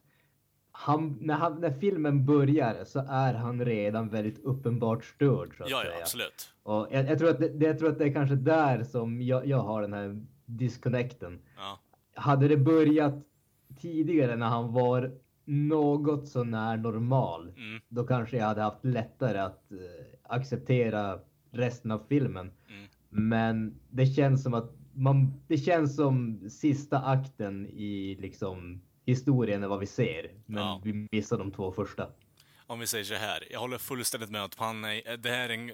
han, 0.71 1.17
när, 1.21 1.33
han, 1.33 1.61
när 1.61 1.71
filmen 1.71 2.25
börjar 2.25 2.83
så 2.85 2.99
är 3.09 3.33
han 3.33 3.65
redan 3.65 4.09
väldigt 4.09 4.39
uppenbart 4.39 5.03
störd. 5.05 5.57
Så 5.57 5.63
att 5.63 5.69
Ja, 5.69 5.81
säga. 5.81 5.91
ja, 5.93 5.99
absolut. 6.01 6.53
Och 6.63 6.87
jag, 6.91 7.09
jag, 7.09 7.19
tror 7.19 7.29
att 7.29 7.39
det, 7.39 7.49
det, 7.49 7.65
jag 7.65 7.79
tror 7.79 7.89
att 7.89 7.97
det 7.97 8.05
är 8.05 8.13
kanske 8.13 8.35
där 8.35 8.83
som 8.83 9.21
jag, 9.21 9.45
jag 9.47 9.57
har 9.59 9.81
den 9.81 9.93
här 9.93 10.25
disconnecten. 10.45 11.39
Ja. 11.57 11.79
Hade 12.15 12.47
det 12.47 12.57
börjat 12.57 13.13
tidigare 13.81 14.35
när 14.35 14.45
han 14.47 14.73
var 14.73 15.11
något 15.45 16.27
sånär 16.27 16.77
normal, 16.77 17.53
Mm, 17.57 17.81
då 17.89 18.03
kanske 18.03 18.37
jag 18.37 18.45
hade 18.45 18.61
haft 18.61 18.85
lättare 18.85 19.37
att 19.39 19.71
eh, 19.71 19.77
acceptera 20.23 21.19
resten 21.53 21.91
av 21.91 22.05
filmen. 22.09 22.51
mm. 22.69 22.87
Men 23.09 23.79
det 23.89 24.05
känns 24.05 24.43
som 24.43 24.53
att 24.53 24.71
man, 24.93 25.41
det 25.47 25.57
känns 25.57 25.95
som 25.95 26.49
sista 26.49 26.99
akten 26.99 27.67
i 27.67 28.17
liksom 28.19 28.81
historien 29.05 29.63
är 29.63 29.67
vad 29.67 29.79
vi 29.79 29.85
ser. 29.85 30.31
Men 30.45 30.63
Ja. 30.63 30.81
vi 30.83 31.07
missar 31.11 31.37
de 31.37 31.51
två 31.51 31.71
första. 31.71 32.09
om 32.67 32.79
vi 32.79 32.87
säger 32.87 33.03
så 33.03 33.13
här, 33.15 33.43
jag 33.51 33.59
håller 33.59 33.77
fullständigt 33.77 34.29
med 34.29 34.43
att 34.43 34.55
han 34.55 34.83
är, 34.85 35.17
det 35.17 35.29
här 35.29 35.49
är 35.49 35.53
en, 35.53 35.71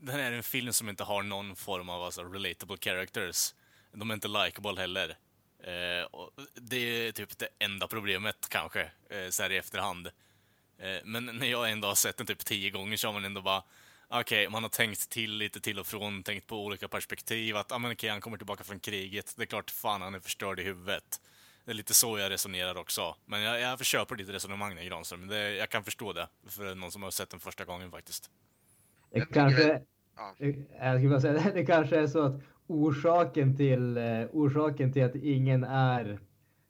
det 0.00 0.12
här 0.12 0.18
är 0.18 0.32
en 0.32 0.42
film 0.42 0.72
som 0.72 0.88
inte 0.88 1.04
har 1.04 1.22
någon 1.22 1.56
form 1.56 1.88
av 1.88 2.02
alltså, 2.02 2.22
relatable 2.22 2.76
characters. 2.80 3.54
De 3.92 4.10
är 4.10 4.14
inte 4.14 4.28
likable 4.28 4.80
heller. 4.80 5.08
Eh, 5.58 6.08
det 6.54 6.76
är 7.06 7.12
typ 7.12 7.38
det 7.38 7.48
enda 7.58 7.86
problemet 7.88 8.48
kanske, 8.50 8.80
eh, 8.82 9.28
så 9.30 9.42
här 9.42 9.52
i 9.52 9.56
efterhand. 9.56 10.06
Eh, 10.78 10.96
men 11.04 11.24
när 11.24 11.46
jag 11.46 11.70
ändå 11.70 11.88
har 11.88 11.94
sett 11.94 12.16
den 12.16 12.26
typ 12.26 12.38
tio 12.44 12.70
gånger 12.70 12.96
så 12.96 13.08
har 13.08 13.12
man 13.12 13.24
ändå 13.24 13.42
bara, 13.42 13.62
okej, 14.08 14.48
man 14.48 14.62
har 14.62 14.70
tänkt 14.70 15.10
till 15.10 15.36
lite 15.36 15.60
till 15.60 15.78
och 15.78 15.86
från, 15.86 16.22
tänkt 16.22 16.46
på 16.46 16.64
olika 16.64 16.88
perspektiv, 16.88 17.56
att 17.56 17.72
ah, 17.72 17.78
men 17.78 17.92
okej, 17.92 18.10
han 18.10 18.20
kommer 18.20 18.36
tillbaka 18.36 18.64
från 18.64 18.80
kriget, 18.80 19.34
det 19.36 19.42
är 19.42 19.46
klart 19.46 19.70
fan 19.70 20.02
han 20.02 20.14
är 20.14 20.20
förstörd 20.20 20.60
i 20.60 20.62
huvudet. 20.62 21.20
Det 21.64 21.70
är 21.70 21.74
lite 21.74 21.94
så 21.94 22.18
jag 22.18 22.30
resonerar 22.30 22.78
också. 22.78 23.16
Men 23.26 23.40
jag, 23.42 23.60
jag 23.60 23.84
köper 23.84 24.16
ditt 24.16 24.28
resonemang 24.28 24.76
där, 24.76 24.84
Granström. 24.84 25.28
Det, 25.28 25.54
jag 25.54 25.70
kan 25.70 25.84
förstå 25.84 26.12
det, 26.12 26.28
för 26.46 26.74
någon 26.74 26.92
som 26.92 27.02
har 27.02 27.10
sett 27.10 27.30
den 27.30 27.40
första 27.40 27.64
gången 27.64 27.90
faktiskt. 27.90 28.30
Det 29.10 29.26
kanske, 29.32 29.82
ja. 30.16 30.34
jag 30.80 30.96
skulle 30.96 31.08
bara 31.08 31.20
säga, 31.20 31.50
det 31.54 31.66
kanske 31.66 31.98
är 31.98 32.06
så 32.06 32.22
att 32.22 32.40
orsaken 32.66 33.56
till, 33.56 33.96
eh, 33.96 34.24
orsaken 34.32 34.92
till 34.92 35.04
att 35.04 35.14
ingen 35.14 35.64
är 35.64 36.18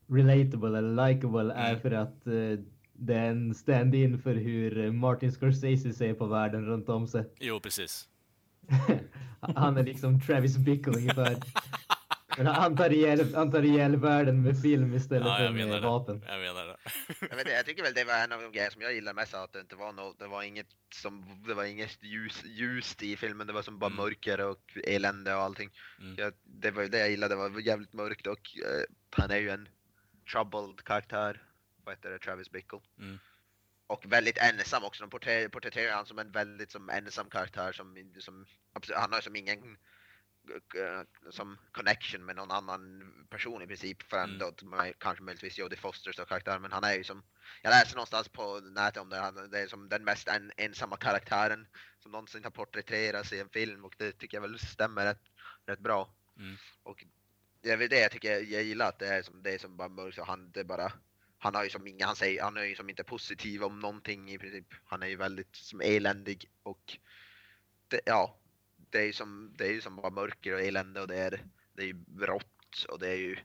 relatable 0.07 0.79
eller 0.79 1.09
likable 1.09 1.55
är 1.55 1.71
Mm. 1.71 1.81
för 1.81 1.91
att 1.91 2.27
eh, 2.27 2.65
det 2.95 3.15
är 3.15 3.31
en 3.31 3.55
stand-in 3.55 4.19
för 4.23 4.35
hur 4.35 4.93
Martin 4.93 5.33
Scorsese 5.33 5.93
ser 5.93 6.15
på 6.15 6.27
världen 6.27 6.67
runt 6.67 6.89
om 6.89 7.07
sig. 7.09 7.25
Jo, 7.41 7.61
precis. 7.61 8.09
Han 9.41 9.77
är 9.77 9.83
liksom 9.85 10.21
Travis 10.21 10.57
Bickle 10.57 10.93
ungefär. 10.93 11.37
Men 12.37 12.47
han 12.47 12.77
tar 12.77 12.91
ihjäl, 12.93 13.35
han 13.35 13.51
tar 13.51 13.63
ihjäl 13.63 13.97
världen 13.97 14.43
med 14.43 14.61
film 14.63 14.95
istället 14.95 15.29
Ja, 15.29 15.37
för 15.37 15.51
med 15.53 15.69
det. 15.69 15.81
vapen. 15.81 16.25
Jag 16.29 16.41
menar 16.41 16.67
det. 16.67 16.77
Jag, 17.21 17.29
vet, 17.29 17.39
inte, 17.39 17.51
jag 17.53 17.67
tycker 17.67 17.83
väl 17.83 17.95
det 17.95 18.05
var 18.05 18.15
en 18.25 18.33
av 18.33 18.41
de 18.43 18.53
grejer 18.53 18.71
som 18.71 18.83
jag 18.83 18.95
gillar 18.95 19.15
mest, 19.15 19.35
att 19.35 19.53
det 19.53 19.61
inte 19.61 19.77
var 19.77 19.93
något, 19.93 20.19
det 20.19 20.27
var 20.27 20.43
inget 20.43 20.67
som, 20.95 21.43
det 21.49 21.55
var 21.55 21.65
inget 21.65 22.03
ljus, 22.03 22.45
ljust 22.45 23.03
i 23.03 23.17
filmen, 23.17 23.47
det 23.47 23.53
var 23.53 23.63
som 23.63 23.79
bara 23.79 23.87
Mm. 23.87 23.97
mörker 23.97 24.41
och 24.41 24.79
elände 24.85 25.35
och 25.35 25.41
allting. 25.41 25.71
Mm. 26.01 26.15
Jag, 26.19 26.33
det 26.45 26.71
var 26.71 26.85
det 26.85 26.99
jag 26.99 27.11
gillade, 27.11 27.35
det 27.35 27.39
var 27.51 27.61
jävligt 27.61 27.93
mörkt 27.93 28.27
och 28.27 28.51
eh, 28.65 28.85
han 29.11 29.31
är 29.31 29.39
ju 29.39 29.51
en 29.51 29.69
troubled 30.33 30.85
karaktär. 30.85 31.43
Vad 31.85 31.95
heter 31.95 32.11
det? 32.11 32.19
Travis 32.19 32.51
Bickle. 32.51 32.81
Mm. 32.99 33.19
Och 33.87 34.05
väldigt 34.07 34.39
ensam 34.39 34.85
också. 34.85 35.07
De 35.07 35.11
porträ- 35.19 35.49
porträtterar 35.49 35.91
honom 35.93 36.07
som 36.07 36.19
en 36.19 36.33
väldigt 36.33 36.71
som 36.71 36.91
ensam 36.91 37.31
karaktär 37.31 37.73
som, 37.73 38.13
som 38.19 38.47
han 38.95 39.13
har 39.13 39.21
som 39.21 39.37
ingen 39.37 39.77
eh, 40.77 41.31
som 41.31 41.59
connection 41.73 42.25
med 42.25 42.37
någon 42.37 42.51
annan 42.51 43.13
person 43.31 43.63
i 43.63 43.67
princip 43.67 44.03
förrän 44.03 44.31
Mm. 44.31 44.39
då 44.39 44.53
kanske 44.99 45.25
möjligtvis 45.25 45.59
Jodie 45.59 45.77
Fosters 45.79 46.17
karaktär 46.17 46.59
men 46.59 46.73
han 46.73 46.85
är 46.85 46.95
ju 46.95 47.05
som 47.05 47.23
jag 47.63 47.71
läste 47.71 47.95
någonstans 47.95 48.29
på 48.29 48.61
nätet 48.61 49.03
om 49.03 49.09
det, 49.09 49.17
han, 49.17 49.51
det 49.51 49.59
är 49.61 49.67
som 49.67 49.89
den 49.89 50.05
mest 50.05 50.29
en, 50.29 50.53
ensamma 50.57 50.97
karaktären 50.97 51.67
som 51.99 52.13
någonsin 52.13 52.45
har 52.45 52.51
porträtterats 52.51 53.33
i 53.33 53.41
en 53.41 53.49
film 53.49 53.85
och 53.85 53.95
det 53.99 54.13
tycker 54.13 54.37
jag 54.37 54.43
väl 54.43 54.59
stämmer 54.59 55.05
rätt, 55.05 55.23
rätt 55.67 55.79
bra. 55.79 56.15
Mm. 56.39 56.57
Och 56.83 57.05
det 57.61 57.71
är 57.71 57.77
väl 57.77 57.89
det 57.89 58.01
jag 58.01 58.11
tycker 58.11 58.31
jag 58.33 58.63
gillar 58.63 58.89
att 58.89 58.99
det 58.99 59.09
är 59.09 59.23
som, 59.23 59.43
det 59.43 59.55
är 59.55 59.59
som 59.59 59.77
bara 59.77 59.89
mörkt 59.89 60.19
och 60.19 60.27
han 60.27 60.51
det 60.51 60.65
bara 60.65 60.93
han 61.45 61.55
har 61.55 61.65
ju 61.65 61.71
som 61.71 61.87
inga, 61.87 62.07
han 62.07 62.17
säger, 62.17 62.43
han 62.43 62.57
är 62.57 62.65
ju 62.65 62.75
som 62.75 62.91
inte 62.91 63.05
positiv 63.05 63.65
om 63.65 63.81
någonting 63.81 64.31
i 64.31 64.39
princip. 64.39 64.75
Han 64.85 65.03
är 65.03 65.07
ju 65.07 65.17
väldigt 65.17 65.57
som 65.57 65.81
eländig 65.81 66.51
och 66.63 66.99
det, 67.89 68.01
ja, 68.07 68.39
det 68.91 68.99
är 68.99 69.05
ju 69.05 69.13
som, 69.13 69.55
det 69.59 69.67
är 69.67 69.73
ju 69.73 69.81
som 69.81 69.97
bara 69.97 70.11
mörker 70.11 70.55
och 70.55 70.61
elände 70.61 71.01
och 71.01 71.09
det 71.09 71.17
är, 71.17 71.41
det 71.73 71.83
är 71.83 71.87
ju 71.87 71.95
brott 71.95 72.87
och 72.89 72.99
det 72.99 73.09
är 73.09 73.17
ju, 73.17 73.37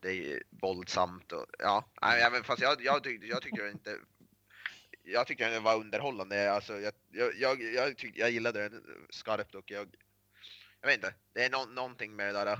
det 0.00 0.08
är 0.08 0.12
ju 0.12 0.42
våldsamt 0.50 1.32
och 1.32 1.46
ja, 1.58 1.90
även 2.02 2.44
fast 2.44 2.62
jag, 2.62 2.82
jag 2.82 3.02
tyckte, 3.02 3.26
jag 3.26 3.42
tyckte 3.42 3.62
det 3.62 3.70
inte, 3.70 3.98
jag 5.02 5.26
tyckte 5.26 5.50
den 5.50 5.62
var 5.62 5.76
underhållande. 5.76 6.52
Alltså, 6.52 6.80
jag, 6.80 6.92
jag, 7.10 7.34
jag, 7.38 7.62
jag, 7.62 7.96
tyck, 7.96 8.18
jag 8.18 8.30
gillade 8.30 8.68
den 8.68 8.82
skarpt 9.10 9.54
och 9.54 9.70
jag, 9.70 9.96
jag 10.80 10.88
vet 10.88 10.96
inte, 10.96 11.14
det 11.32 11.44
är 11.44 11.50
no, 11.50 11.74
någonting 11.74 12.16
med 12.16 12.34
det 12.34 12.44
där 12.44 12.58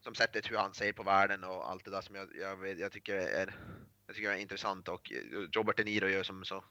som 0.00 0.14
sättet 0.14 0.50
hur 0.50 0.56
han 0.56 0.74
ser 0.74 0.92
på 0.92 1.02
världen 1.02 1.44
och 1.44 1.70
allt 1.70 1.84
det 1.84 1.90
där 1.90 2.00
som 2.00 2.14
jag, 2.14 2.36
jag, 2.36 2.78
jag 2.80 2.92
tycker 2.92 3.14
är 3.14 3.54
jag 4.06 4.16
tycker 4.16 4.30
är 4.30 4.36
intressant 4.36 4.88
och 4.88 5.12
Robert 5.52 5.76
De 5.76 5.84
Niro 5.84 6.08
gör 6.08 6.22
som 6.22 6.44
så 6.44 6.64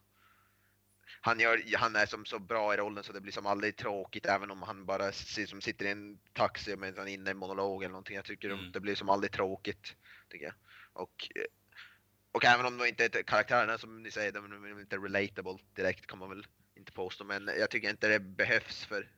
han, 1.21 1.39
gör, 1.39 1.77
han 1.77 1.95
är 1.95 2.05
som 2.05 2.25
så 2.25 2.39
bra 2.39 2.73
i 2.73 2.77
rollen 2.77 3.03
så 3.03 3.13
det 3.13 3.21
blir 3.21 3.31
som 3.33 3.45
aldrig 3.45 3.75
tråkigt 3.75 4.25
även 4.25 4.51
om 4.51 4.61
han 4.61 4.85
bara 4.85 5.11
som 5.11 5.61
sitter 5.61 5.85
i 5.85 5.89
en 5.91 6.19
taxi 6.33 6.75
med 6.75 6.97
en 6.99 7.07
inne 7.07 7.33
monolog 7.33 7.83
eller 7.83 7.91
någonting. 7.91 8.15
Jag 8.15 8.25
tycker 8.25 8.49
Mm. 8.49 8.71
det 8.71 8.79
blir 8.79 8.95
som 8.95 9.09
aldrig 9.09 9.31
tråkigt. 9.31 9.95
Tycker 10.29 10.45
jag. 10.45 10.53
Och, 10.93 11.27
eh, 11.35 11.43
och 12.31 12.45
även 12.45 12.65
om 12.65 12.77
de 12.77 12.85
inte 12.87 13.05
är 13.05 13.23
karaktärerna 13.23 13.77
som 13.77 14.03
ni 14.03 14.11
säger, 14.11 14.31
de 14.31 14.65
är 14.65 14.79
inte 14.81 14.97
relatable 14.97 15.57
direkt 15.75 16.07
kan 16.07 16.19
man 16.19 16.29
väl 16.29 16.47
inte 16.75 16.91
påstå. 16.91 17.23
Men 17.23 17.49
jag 17.57 17.69
tycker 17.69 17.89
inte 17.89 18.07
det 18.07 18.19
behövs 18.19 18.85
för 18.85 19.09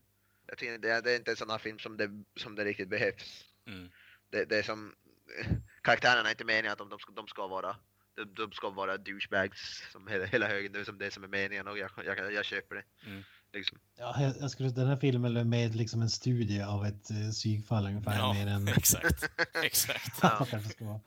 jag 0.47 0.57
tycker 0.57 0.77
det, 0.77 0.89
är- 0.91 1.01
det 1.01 1.11
är 1.11 1.15
inte 1.15 1.31
en 1.31 1.37
sån 1.37 1.49
här 1.49 1.57
film 1.57 1.79
som 1.79 1.97
det, 1.97 2.23
som 2.35 2.55
det 2.55 2.65
riktigt 2.65 2.89
behövs. 2.89 3.45
Mm. 3.67 3.89
Det, 4.31 4.45
det 4.45 4.57
är 4.57 4.63
som 4.63 4.93
karaktärerna 5.83 6.29
är 6.29 6.31
inte 6.31 6.45
meningen 6.45 6.71
att 6.71 6.77
de, 6.77 6.89
de, 6.89 6.99
ska, 6.99 7.11
de 7.11 7.27
ska 7.27 7.47
vara 7.47 7.75
de, 8.15 8.33
de 8.33 8.51
ska 8.51 8.69
vara 8.69 8.97
douchebags 8.97 9.83
som 9.91 10.07
hela, 10.07 10.25
hela 10.25 10.47
högen. 10.47 10.71
Det 10.71 10.79
är 10.79 10.83
som 10.83 10.97
det 10.97 11.13
som 11.13 11.23
är 11.23 11.27
meningen 11.27 11.67
och 11.67 11.77
jag, 11.77 11.89
jag, 12.05 12.33
jag 12.33 12.45
köper 12.45 12.75
det. 12.75 12.83
Mm. 13.05 13.23
Liksom. 13.53 13.77
Ja, 13.97 14.21
jag, 14.21 14.33
jag 14.39 14.51
skulle, 14.51 14.69
den 14.69 14.87
här 14.87 14.97
filmen 14.97 15.37
är 15.37 15.43
med 15.43 15.75
liksom 15.75 16.01
en 16.01 16.09
studie 16.09 16.61
av 16.61 16.85
ett 16.85 17.11
uh, 17.11 17.31
psykfall 17.31 17.85
ungefär. 17.85 18.17
Ja, 18.17 18.33
mer 18.33 18.47
än 18.47 18.67
exakt. 18.77 19.29
Exakt. 19.63 20.23
Ja. 20.79 21.01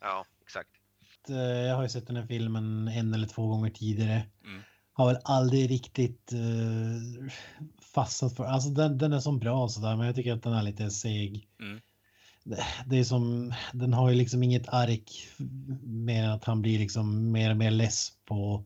Ja, 0.00 0.24
exakt. 0.42 0.70
Eh, 1.28 1.36
Jag 1.36 1.76
har 1.76 1.82
ju 1.82 1.88
sett 1.88 2.06
den 2.06 2.16
här 2.16 2.26
filmen 2.26 2.88
en 2.88 3.14
eller 3.14 3.28
två 3.28 3.46
gånger 3.46 3.70
tidigare. 3.70 4.22
Mm. 4.44 4.62
Har 4.92 5.06
väl 5.06 5.22
aldrig 5.24 5.70
riktigt 5.70 6.32
uh, 6.32 7.30
fastnat 7.94 8.36
för, 8.36 8.44
alltså 8.44 8.70
den, 8.70 8.98
den 8.98 9.12
är 9.12 9.20
så 9.20 9.32
bra 9.32 9.68
sådär, 9.68 9.96
men 9.96 10.06
jag 10.06 10.14
tycker 10.14 10.32
att 10.32 10.42
den 10.42 10.52
är 10.52 10.62
lite 10.62 10.90
seg. 10.90 11.48
Mm. 11.60 11.80
Det, 12.86 12.98
är 12.98 13.04
som, 13.04 13.54
den 13.72 13.92
har 13.92 14.10
ju 14.10 14.16
liksom 14.16 14.42
inget 14.42 14.68
ark 14.68 15.28
mer 15.82 16.24
än 16.24 16.30
att 16.30 16.44
han 16.44 16.62
blir 16.62 16.78
liksom 16.78 17.32
mer 17.32 17.50
och 17.50 17.56
mer 17.56 17.70
less 17.70 18.12
på, 18.24 18.64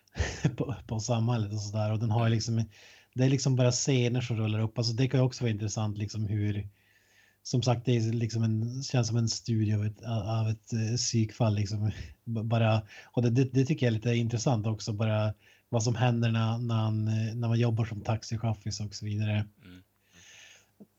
på, 0.56 0.74
på 0.86 1.00
samhället 1.00 1.52
och 1.52 1.60
sådär. 1.60 1.92
Och 1.92 1.98
den 1.98 2.10
har 2.10 2.28
ju 2.28 2.34
liksom, 2.34 2.64
det 3.14 3.24
är 3.24 3.30
liksom 3.30 3.56
bara 3.56 3.72
scener 3.72 4.20
som 4.20 4.36
rullar 4.36 4.60
upp. 4.60 4.78
Alltså 4.78 4.92
det 4.92 5.08
kan 5.08 5.20
ju 5.20 5.26
också 5.26 5.44
vara 5.44 5.52
intressant 5.52 5.98
liksom 5.98 6.26
hur, 6.26 6.68
som 7.42 7.62
sagt 7.62 7.84
det 7.84 7.96
är 7.96 8.12
liksom 8.12 8.42
en, 8.42 8.82
känns 8.82 9.08
som 9.08 9.16
en 9.16 9.28
studie 9.28 9.74
av 9.74 9.86
ett, 9.86 10.02
av 10.04 10.48
ett 10.48 10.72
eh, 10.72 10.96
psykfall 10.96 11.54
liksom. 11.54 11.90
Bara, 12.24 12.82
och 13.04 13.22
det, 13.22 13.44
det, 13.44 13.64
tycker 13.64 13.86
jag 13.86 13.90
är 13.90 13.96
lite 13.96 14.14
intressant 14.14 14.66
också, 14.66 14.92
bara 14.92 15.34
vad 15.68 15.82
som 15.82 15.94
händer 15.94 16.30
när, 16.30 16.58
när, 16.58 16.74
han, 16.74 17.08
eh, 17.08 17.34
när 17.34 17.48
man 17.48 17.58
jobbar 17.58 17.84
som 17.84 18.00
taxichaffis 18.00 18.80
och 18.80 18.94
så 18.94 19.04
vidare. 19.04 19.46
Mm. 19.64 19.82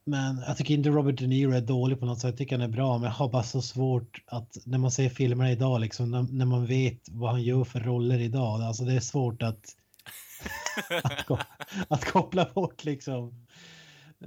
Men 0.08 0.38
jag 0.46 0.56
tycker 0.56 0.74
inte 0.74 0.88
Robert 0.90 1.18
De 1.18 1.26
Niro 1.26 1.52
är 1.52 1.60
dålig 1.60 2.00
på 2.00 2.06
något 2.06 2.20
sätt. 2.20 2.28
Jag 2.30 2.38
tycker 2.38 2.58
han 2.58 2.68
är 2.70 2.72
bra, 2.72 2.98
men 2.98 3.04
jag 3.04 3.10
har 3.10 3.28
bara 3.28 3.42
så 3.42 3.62
svårt 3.62 4.22
att 4.26 4.56
när 4.66 4.78
man 4.78 4.90
ser 4.90 5.08
filmerna 5.08 5.52
idag, 5.52 5.80
liksom, 5.80 6.10
när, 6.10 6.22
när 6.22 6.46
man 6.46 6.66
vet 6.66 7.00
vad 7.10 7.30
han 7.30 7.42
gör 7.42 7.64
för 7.64 7.80
roller 7.80 8.18
idag. 8.18 8.62
Alltså 8.62 8.84
det 8.84 8.92
är 8.94 9.00
svårt 9.00 9.42
att, 9.42 9.64
att, 11.02 11.26
ko- 11.26 11.38
att 11.88 12.04
koppla 12.12 12.50
bort 12.54 12.84
liksom. 12.84 13.46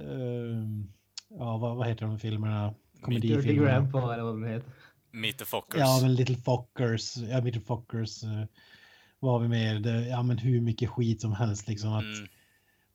ehm, 0.00 0.92
ja, 1.38 1.56
vad, 1.56 1.76
vad 1.76 1.88
heter 1.88 2.06
de 2.06 2.18
filmerna? 2.18 2.66
Dirty 2.68 3.02
Komedifilmerna. 3.02 3.70
Grandpa 3.70 4.14
eller 4.14 4.22
vad 4.24 4.40
den 4.40 4.50
heter. 4.50 4.70
Meet 5.12 5.38
the 5.38 5.44
Fockers. 5.44 5.80
Ja, 5.80 5.98
men 6.02 6.14
Little 6.14 6.36
Fockers. 6.36 7.16
Ja, 7.16 7.40
Little 7.40 7.60
Fockers. 7.60 8.24
Uh, 8.24 8.44
vad 9.20 9.32
har 9.32 9.40
vi 9.40 9.48
mer? 9.48 9.80
Det, 9.80 10.06
ja, 10.08 10.22
men 10.22 10.38
hur 10.38 10.60
mycket 10.60 10.90
skit 10.90 11.20
som 11.20 11.32
helst 11.32 11.68
liksom. 11.68 11.92
Att, 11.92 12.02
Mm. 12.04 12.28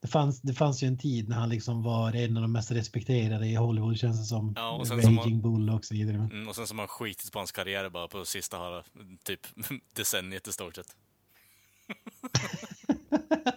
Det, 0.02 0.07
fanns, 0.07 0.41
det 0.41 0.53
fanns 0.53 0.84
ju 0.84 0.88
en 0.88 0.98
tid 0.98 1.30
när 1.30 1.36
han 1.36 1.49
liksom 1.49 1.84
var 1.84 2.14
en 2.14 2.38
av 2.38 2.41
de 2.41 2.52
mest 2.52 2.72
respekterade 2.72 3.48
i 3.48 3.56
Hollywood 3.56 3.98
känns 3.98 4.19
det 4.19 4.26
som. 4.26 4.53
Ja, 4.56 4.72
och 4.72 4.88
sen 4.88 5.02
som 5.02 5.19
Raging 5.19 5.41
Bull 5.41 5.69
och 5.69 5.86
så 5.86 5.94
vidare. 5.94 6.15
Mm, 6.15 6.48
och 6.48 6.56
sen 6.56 6.68
som 6.68 6.80
har 6.80 6.88
skitit 6.88 7.32
på 7.32 7.40
hans 7.40 7.52
karriär 7.52 7.90
bara 7.90 8.07
på 8.07 8.26
sista 8.26 8.57
halva, 8.57 8.84
typ 9.24 9.48
decenniet 9.94 10.48
i 10.48 10.52
stort 10.52 10.76
sett. 10.76 10.95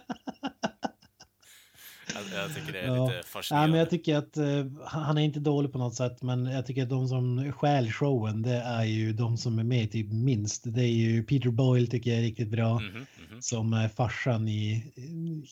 jag, 2.33 2.43
jag 2.43 2.55
tycker 2.55 2.73
det 2.73 2.79
är 2.79 2.87
Ja. 2.95 3.05
lite 3.05 3.17
Ja, 3.17 3.23
fascinerande. 3.25 3.71
men 3.71 3.79
jag 3.79 3.89
tycker 3.89 4.15
att 4.17 4.37
eh, 4.37 4.65
han 4.85 5.17
är 5.17 5.21
inte 5.21 5.39
dålig 5.39 5.71
på 5.71 5.77
något 5.77 5.95
sätt, 5.95 6.21
men 6.21 6.45
jag 6.45 6.65
tycker 6.65 6.83
att 6.83 6.89
de 6.89 7.07
som 7.07 7.51
stjäl 7.51 7.91
showen, 7.91 8.41
det 8.41 8.55
är 8.55 8.83
ju 8.83 9.13
de 9.13 9.37
som 9.37 9.59
är 9.59 9.63
med 9.63 9.91
typ 9.91 10.11
minst. 10.11 10.63
Det 10.65 10.81
är 10.83 10.87
ju 10.93 11.23
Peter 11.23 11.49
Boyle 11.49 11.87
tycker 11.87 12.09
jag 12.11 12.19
är 12.19 12.23
riktigt 12.23 12.49
bra. 12.49 12.79
Mhm, 12.79 12.91
mhm. 13.31 13.41
Som 13.41 13.73
är 13.73 13.87
farsan 13.89 14.47
i, 14.47 14.83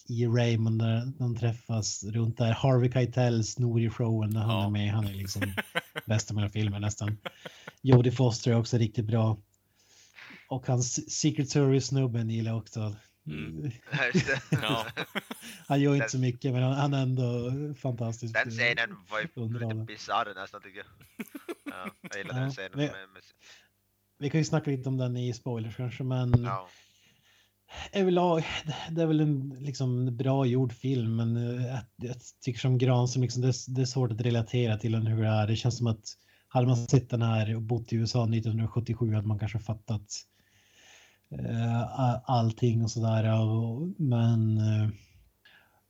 i 0.07 0.25
Raymond 0.25 0.77
när 0.77 1.11
de 1.17 1.35
träffas 1.35 2.03
runt 2.03 2.37
där. 2.37 2.51
Harvey 2.51 2.91
Keitel 2.91 3.43
snor 3.43 3.81
i 3.81 3.89
showen 3.89 4.29
när 4.29 4.41
han 4.41 4.55
Ja. 4.59 4.65
är 4.65 4.69
med. 4.69 4.91
Han 4.91 5.07
är 5.07 5.13
liksom 5.13 5.53
bästa 6.05 6.33
med 6.33 6.51
filmen 6.51 6.81
nästan. 6.81 7.17
Jodie 7.81 8.11
Foster 8.11 8.51
är 8.51 8.55
också 8.55 8.77
riktigt 8.77 9.05
bra. 9.05 9.37
Och 10.49 10.67
hans 10.67 11.11
Secret 11.11 11.49
Service-snubben 11.49 12.29
gillar 12.29 12.51
jag 12.51 12.57
också. 12.57 12.95
Mm. 13.29 13.71
Ja. 14.61 14.85
Han 15.67 15.81
gör 15.81 15.95
inte 15.95 16.09
så 16.09 16.19
mycket, 16.19 16.53
men 16.53 16.63
han, 16.63 16.73
han 16.73 16.93
är 16.93 17.01
ändå 17.01 17.51
fantastisk. 17.81 18.33
Den 18.33 18.49
scenen 18.51 18.95
var 19.09 19.19
ju 19.19 19.59
lite 19.59 19.75
bisarr 19.75 20.33
nästan 20.35 20.61
tycker 20.61 20.77
jag. 20.77 20.87
Ja, 21.65 21.91
jag 22.01 22.17
gillar 22.17 22.35
Ja, 22.35 22.39
den 22.41 22.51
scenen. 22.51 22.71
men- 22.73 22.85
Med, 22.85 23.21
Vi 24.17 24.29
kan 24.29 24.39
ju 24.39 24.45
snacka 24.45 24.71
lite 24.71 24.89
om 24.89 24.97
den 24.97 25.17
i 25.17 25.33
spoilers 25.33 25.75
kanske, 25.75 26.03
men 26.03 26.43
ja. 26.43 26.69
överlag, 27.91 28.43
det 28.91 29.01
är 29.01 29.05
väl 29.05 29.19
en 29.19 29.49
liksom 29.59 30.17
bra 30.17 30.45
gjord 30.45 30.73
film, 30.73 31.15
men 31.15 31.37
eh, 31.37 31.65
jag, 31.65 31.79
jag 31.95 32.15
tycker 32.41 32.59
som 32.59 32.77
Gran 32.77 33.07
som 33.07 33.21
liksom, 33.21 33.41
det, 33.41 33.47
är- 33.47 33.75
det 33.75 33.81
är 33.81 33.85
svårt 33.85 34.11
att 34.11 34.21
relatera 34.21 34.77
till 34.77 34.91
den 34.91 35.07
hur 35.07 35.21
det 35.23 35.29
är. 35.29 35.47
Det 35.47 35.55
känns 35.55 35.77
som 35.77 35.87
att 35.87 36.05
hade 36.47 36.67
man 36.67 36.77
sett 36.87 37.09
den 37.09 37.21
här 37.21 37.55
och 37.55 37.61
bott 37.61 37.93
i 37.93 37.95
USA 37.95 38.23
1977 38.23 39.13
hade 39.13 39.27
man 39.27 39.39
kanske 39.39 39.59
fattat 39.59 40.11
allting 42.25 42.83
och 42.83 42.91
sådär. 42.91 43.23
Men 44.01 44.57
eh, 44.57 44.89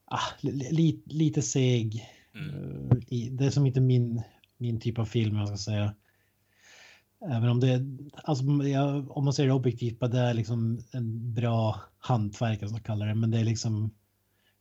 ah, 0.06 0.28
li, 0.42 0.72
li, 0.72 1.04
lite 1.06 1.42
seg. 1.42 2.10
Mm. 2.36 2.92
Eh, 2.92 3.32
Det 3.32 3.46
är 3.46 3.50
som 3.50 3.66
inte 3.66 3.82
min, 3.82 4.24
min 4.58 4.80
typ 4.80 5.00
av 5.00 5.06
film, 5.06 5.36
jag 5.36 5.48
ska 5.48 5.58
säga. 5.58 5.96
Även 7.22 7.50
om 7.50 7.60
det, 7.60 7.82
alltså, 8.24 8.44
om 9.10 9.24
man 9.24 9.34
ser 9.34 9.46
det 9.46 9.54
objektivt, 9.54 10.00
det 10.00 10.20
är 10.20 10.34
liksom 10.34 10.84
en 10.92 11.34
bra 11.34 11.82
hantverk, 12.00 12.70
som 12.70 12.80
kallar 12.80 13.08
det. 13.08 13.16
Men 13.16 13.32
det 13.32 13.40
är 13.40 13.44
liksom, 13.44 13.92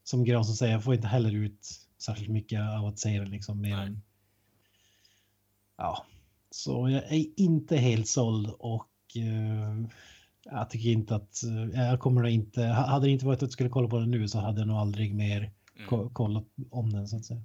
som 0.04 0.24
Granström 0.24 0.56
säger, 0.56 0.72
jag 0.72 0.84
får 0.84 0.94
inte 0.94 1.08
heller 1.08 1.34
ut 1.34 1.68
särskilt 1.98 2.30
mycket 2.30 2.60
av 2.60 2.86
att 2.86 2.98
se 2.98 3.18
den 3.18 3.30
liksom. 3.30 3.60
Mer 3.60 3.76
än, 3.76 4.02
ja, 5.76 6.06
så 6.50 6.88
jag 6.88 7.12
är 7.12 7.40
inte 7.40 7.76
helt 7.76 8.08
såld 8.08 8.50
och 8.58 9.16
eh, 9.16 9.88
jag 10.44 10.70
tycker 10.70 10.88
inte 10.88 11.14
att, 11.14 11.42
eh, 11.74 11.80
jag 11.82 12.00
kommer 12.00 12.22
nog 12.22 12.30
inte, 12.30 12.62
hade 12.62 13.06
det 13.06 13.10
inte 13.10 13.26
varit 13.26 13.36
att 13.36 13.42
jag 13.42 13.52
skulle 13.52 13.68
kolla 13.70 13.88
på 13.88 13.98
den 13.98 14.10
nu 14.10 14.28
så 14.28 14.38
hade 14.38 14.60
jag 14.60 14.68
nog 14.68 14.76
aldrig 14.76 15.14
mer 15.14 15.52
Mm. 15.76 15.88
ko- 15.88 16.10
kollat 16.10 16.44
om 16.70 16.90
den 16.92 17.08
så 17.08 17.16
att 17.16 17.24
säga. 17.24 17.40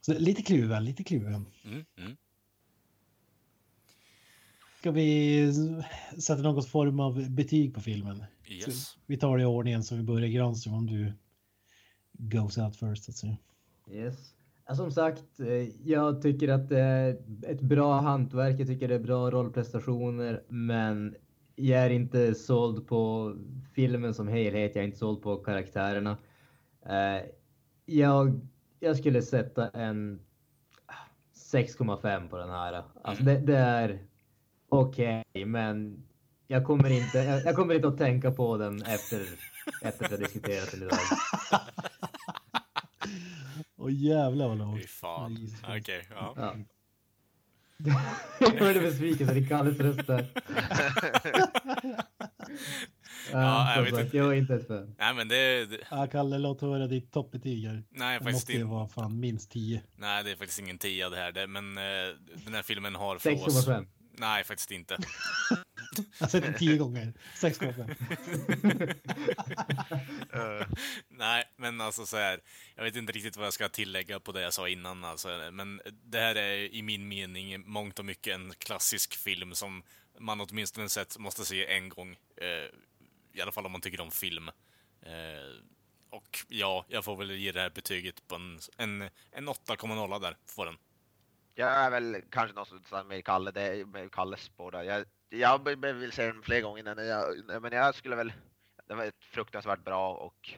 Så 0.00 0.18
lite 0.18 0.42
kluven, 0.42 0.84
lite 0.84 1.04
kluven. 1.04 1.46
Mm. 1.64 1.84
Mm. 1.98 2.16
Ska 4.80 4.90
vi 4.90 5.52
sätta 6.18 6.42
någon 6.42 6.62
form 6.62 7.00
av 7.00 7.30
betyg 7.30 7.74
på 7.74 7.80
filmen? 7.80 8.24
Yes. 8.48 8.96
Vi 9.06 9.16
tar 9.16 9.36
det 9.36 9.42
i 9.42 9.46
ordningen 9.46 9.82
så 9.82 9.96
vi 9.96 10.02
börjar 10.02 10.28
Granström 10.28 10.74
om 10.74 10.86
du 10.86 11.12
goes 12.12 12.58
out 12.58 12.76
first 12.76 13.04
så 13.04 13.10
att 13.10 13.16
säga. 13.16 13.36
Yes. 13.92 14.34
Som 14.76 14.92
sagt, 14.92 15.40
eh, 15.40 15.46
jag 15.88 16.22
tycker 16.22 16.48
att 16.48 16.68
det 16.68 16.80
är 16.80 17.18
ett 17.46 17.60
bra 17.60 18.00
hantverk. 18.00 18.60
Jag 18.60 18.66
tycker 18.66 18.88
det 18.88 18.94
är 18.94 18.98
bra 18.98 19.30
rollprestationer, 19.30 20.42
men 20.48 21.14
jag 21.58 21.84
är 21.84 21.90
inte 21.90 22.34
såld 22.34 22.86
på 22.86 23.34
filmen 23.74 24.14
som 24.14 24.28
helhet. 24.28 24.74
Jag 24.74 24.82
är 24.82 24.86
inte 24.86 24.98
såld 24.98 25.22
på 25.22 25.36
karaktärerna. 25.36 26.18
Eh, 26.86 27.22
jag, 27.84 28.40
jag 28.80 28.96
skulle 28.96 29.22
sätta 29.22 29.68
en 29.68 30.20
6,5 31.52 32.28
på 32.28 32.36
den 32.36 32.50
här. 32.50 32.84
Alltså 33.02 33.24
det, 33.24 33.38
det 33.38 33.56
är 33.56 34.06
okej, 34.68 35.24
okay, 35.30 35.44
men 35.44 36.02
jag 36.46 36.64
kommer, 36.64 36.90
inte, 36.90 37.18
jag, 37.18 37.44
jag, 37.44 37.56
kommer 37.56 37.74
inte 37.74 37.88
att 37.88 37.98
tänka 37.98 38.30
på 38.30 38.56
den 38.56 38.82
efter, 38.82 39.22
efter 39.82 40.04
att 40.04 40.10
jag 40.10 40.20
diskuterat 40.20 40.70
den 40.70 40.82
idag. 40.82 40.98
Åh 43.76 43.92
jävlar 43.92 44.48
vad 44.48 44.58
lågt. 44.58 44.80
Fy 44.80 44.86
fan. 44.86 45.48
Okej, 45.62 45.80
okay, 45.80 46.02
ja. 46.10 46.34
ja. 46.36 46.54
Jag 48.38 48.50
hörde 48.50 48.80
besvikelsen 48.80 49.36
i 49.36 49.46
Kalles 49.46 49.78
röst 49.78 50.06
där. 50.06 50.26
ja, 53.32 53.74
jag, 53.74 53.82
vet 53.82 53.94
sagt, 53.94 54.04
inte. 54.04 54.16
jag 54.16 54.32
är 54.32 54.34
inte 54.34 54.54
ett 54.54 54.66
fan. 54.66 54.94
Nej, 54.98 55.14
men 55.14 55.28
det... 55.28 55.66
det... 55.66 55.78
Ja, 55.90 56.06
Kalle, 56.06 56.38
låt 56.38 56.60
höra 56.60 56.86
ditt 56.86 57.12
toppbetyg 57.12 57.66
här. 57.66 57.84
Nej, 57.90 58.18
Det 58.18 58.24
faktiskt 58.24 58.48
måste 58.48 58.52
ju 58.52 58.64
vara 58.64 58.88
fan 58.88 59.20
minst 59.20 59.50
10. 59.50 59.82
Nej, 59.96 60.24
det 60.24 60.30
är 60.30 60.36
faktiskt 60.36 60.60
ingen 60.60 60.78
tia 60.78 61.10
det 61.10 61.16
här. 61.16 61.32
Det, 61.32 61.46
men 61.46 61.78
eh, 61.78 61.82
den 62.44 62.54
här 62.54 62.62
filmen 62.62 62.94
har 62.94 63.18
för 63.18 63.32
oss... 63.32 63.66
6,5. 63.66 63.86
Nej, 64.18 64.44
faktiskt 64.44 64.70
inte. 64.70 64.96
Jag 65.96 66.04
har 66.20 66.28
sett 66.28 66.42
den 66.42 66.54
10 66.54 66.76
gånger. 66.76 67.12
6,5. 67.34 68.94
Eh, 70.32 70.66
Nej, 71.08 71.44
men 71.56 71.80
alltså 71.80 72.06
så 72.06 72.16
här. 72.16 72.40
Jag 72.74 72.84
vet 72.84 72.96
inte 72.96 73.12
riktigt 73.12 73.36
vad 73.36 73.46
jag 73.46 73.52
ska 73.52 73.68
tillägga 73.68 74.20
på 74.20 74.32
det 74.32 74.40
jag 74.40 74.52
sa 74.52 74.68
innan. 74.68 75.04
Alltså, 75.04 75.50
men 75.52 75.80
det 76.04 76.18
här 76.18 76.34
är 76.34 76.74
i 76.74 76.82
min 76.82 77.08
mening 77.08 77.70
mångt 77.70 77.98
och 77.98 78.04
mycket 78.04 78.34
en 78.34 78.52
klassisk 78.58 79.14
film 79.14 79.54
som 79.54 79.82
man 80.18 80.40
åtminstone 80.40 80.88
sett 80.88 81.18
måste 81.18 81.44
se 81.44 81.66
en 81.66 81.88
gång. 81.88 82.16
Eh, 82.36 82.46
I 83.32 83.40
alla 83.42 83.52
fall 83.52 83.66
om 83.66 83.72
man 83.72 83.80
tycker 83.80 84.00
om 84.00 84.10
film. 84.10 84.48
Eh, 85.02 85.62
och 86.10 86.38
ja, 86.48 86.84
jag 86.88 87.04
får 87.04 87.16
väl 87.16 87.30
ge 87.30 87.52
det 87.52 87.60
här 87.60 87.70
betyget 87.70 88.28
på 88.28 88.34
en, 88.34 88.58
en, 88.76 89.02
en 89.30 89.48
8,0 89.48 90.20
där, 90.20 90.36
får 90.46 90.66
den. 90.66 90.78
Jag 91.54 91.70
är 91.70 91.90
väl 91.90 92.22
kanske 92.30 92.54
någonstans 92.54 93.06
med 93.06 93.24
Kalle, 93.24 93.50
det 93.50 93.62
är 93.62 93.84
med 93.84 94.12
Kalles 94.12 94.40
spår 94.40 94.70
där. 94.70 94.82
Jag, 94.82 95.04
jag 95.30 95.68
vill 95.94 96.12
se 96.12 96.26
den 96.26 96.42
fler 96.42 96.60
gånger, 96.60 96.94
men 96.94 97.06
jag, 97.06 97.62
men 97.62 97.72
jag 97.72 97.94
skulle 97.94 98.16
väl, 98.16 98.32
det 98.86 98.94
var 98.94 99.12
fruktansvärt 99.20 99.84
bra 99.84 100.14
och 100.14 100.54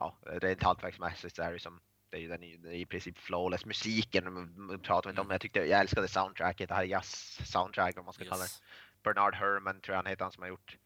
ja, 0.00 0.18
rent 0.24 0.62
hantverksmässigt 0.62 1.36
så 1.36 1.42
är 1.42 1.52
det 1.52 1.58
som, 1.58 1.80
det 2.10 2.24
är 2.24 2.28
den 2.28 2.42
är 2.42 2.72
i 2.72 2.86
princip 2.86 3.18
flawless. 3.18 3.66
Musiken 3.66 4.26
mm, 4.26 4.80
pratar 4.80 5.08
vi 5.08 5.12
inte 5.12 5.20
om, 5.20 5.26
men 5.26 5.34
jag 5.34 5.40
tyckte, 5.40 5.58
jag 5.58 5.80
älskade 5.80 6.08
soundtracket, 6.08 6.68
det 6.68 6.74
här 6.74 6.84
jazz-soundtrack 6.84 7.98
om 7.98 8.04
man 8.04 8.14
ska 8.14 8.24
kalla 8.24 8.36
det. 8.36 8.42
Yes. 8.42 8.62
Bernard 9.02 9.34
Herrmann 9.34 9.80
tror 9.80 9.94
jag 9.94 10.02
han 10.02 10.10
heter, 10.10 10.24
han 10.24 10.32
som 10.32 10.42
har 10.42 10.48
gjort, 10.48 10.76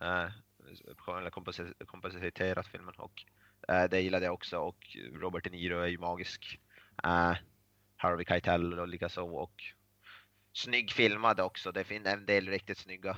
eh, 0.00 0.28
eller 1.08 1.30
komposi- 1.30 1.84
kompositerat 1.86 2.66
filmen 2.66 2.94
och 2.96 3.24
eh, 3.68 3.84
det 3.84 4.00
gillade 4.00 4.24
jag 4.24 4.34
också 4.34 4.58
och 4.58 4.96
Robert 5.12 5.44
De 5.44 5.50
Niro 5.50 5.78
är 5.78 5.86
ju 5.86 5.98
magisk. 5.98 6.60
Eh, 7.04 7.36
Harvey 7.96 8.24
Keitel 8.24 8.78
och 8.78 8.88
likaså 8.88 9.22
och 9.22 9.62
snygg 10.58 10.90
filmad 10.90 11.40
också. 11.40 11.72
Det 11.72 11.84
finns 11.84 12.06
en 12.06 12.26
del 12.26 12.48
riktigt 12.48 12.78
snygga. 12.78 13.16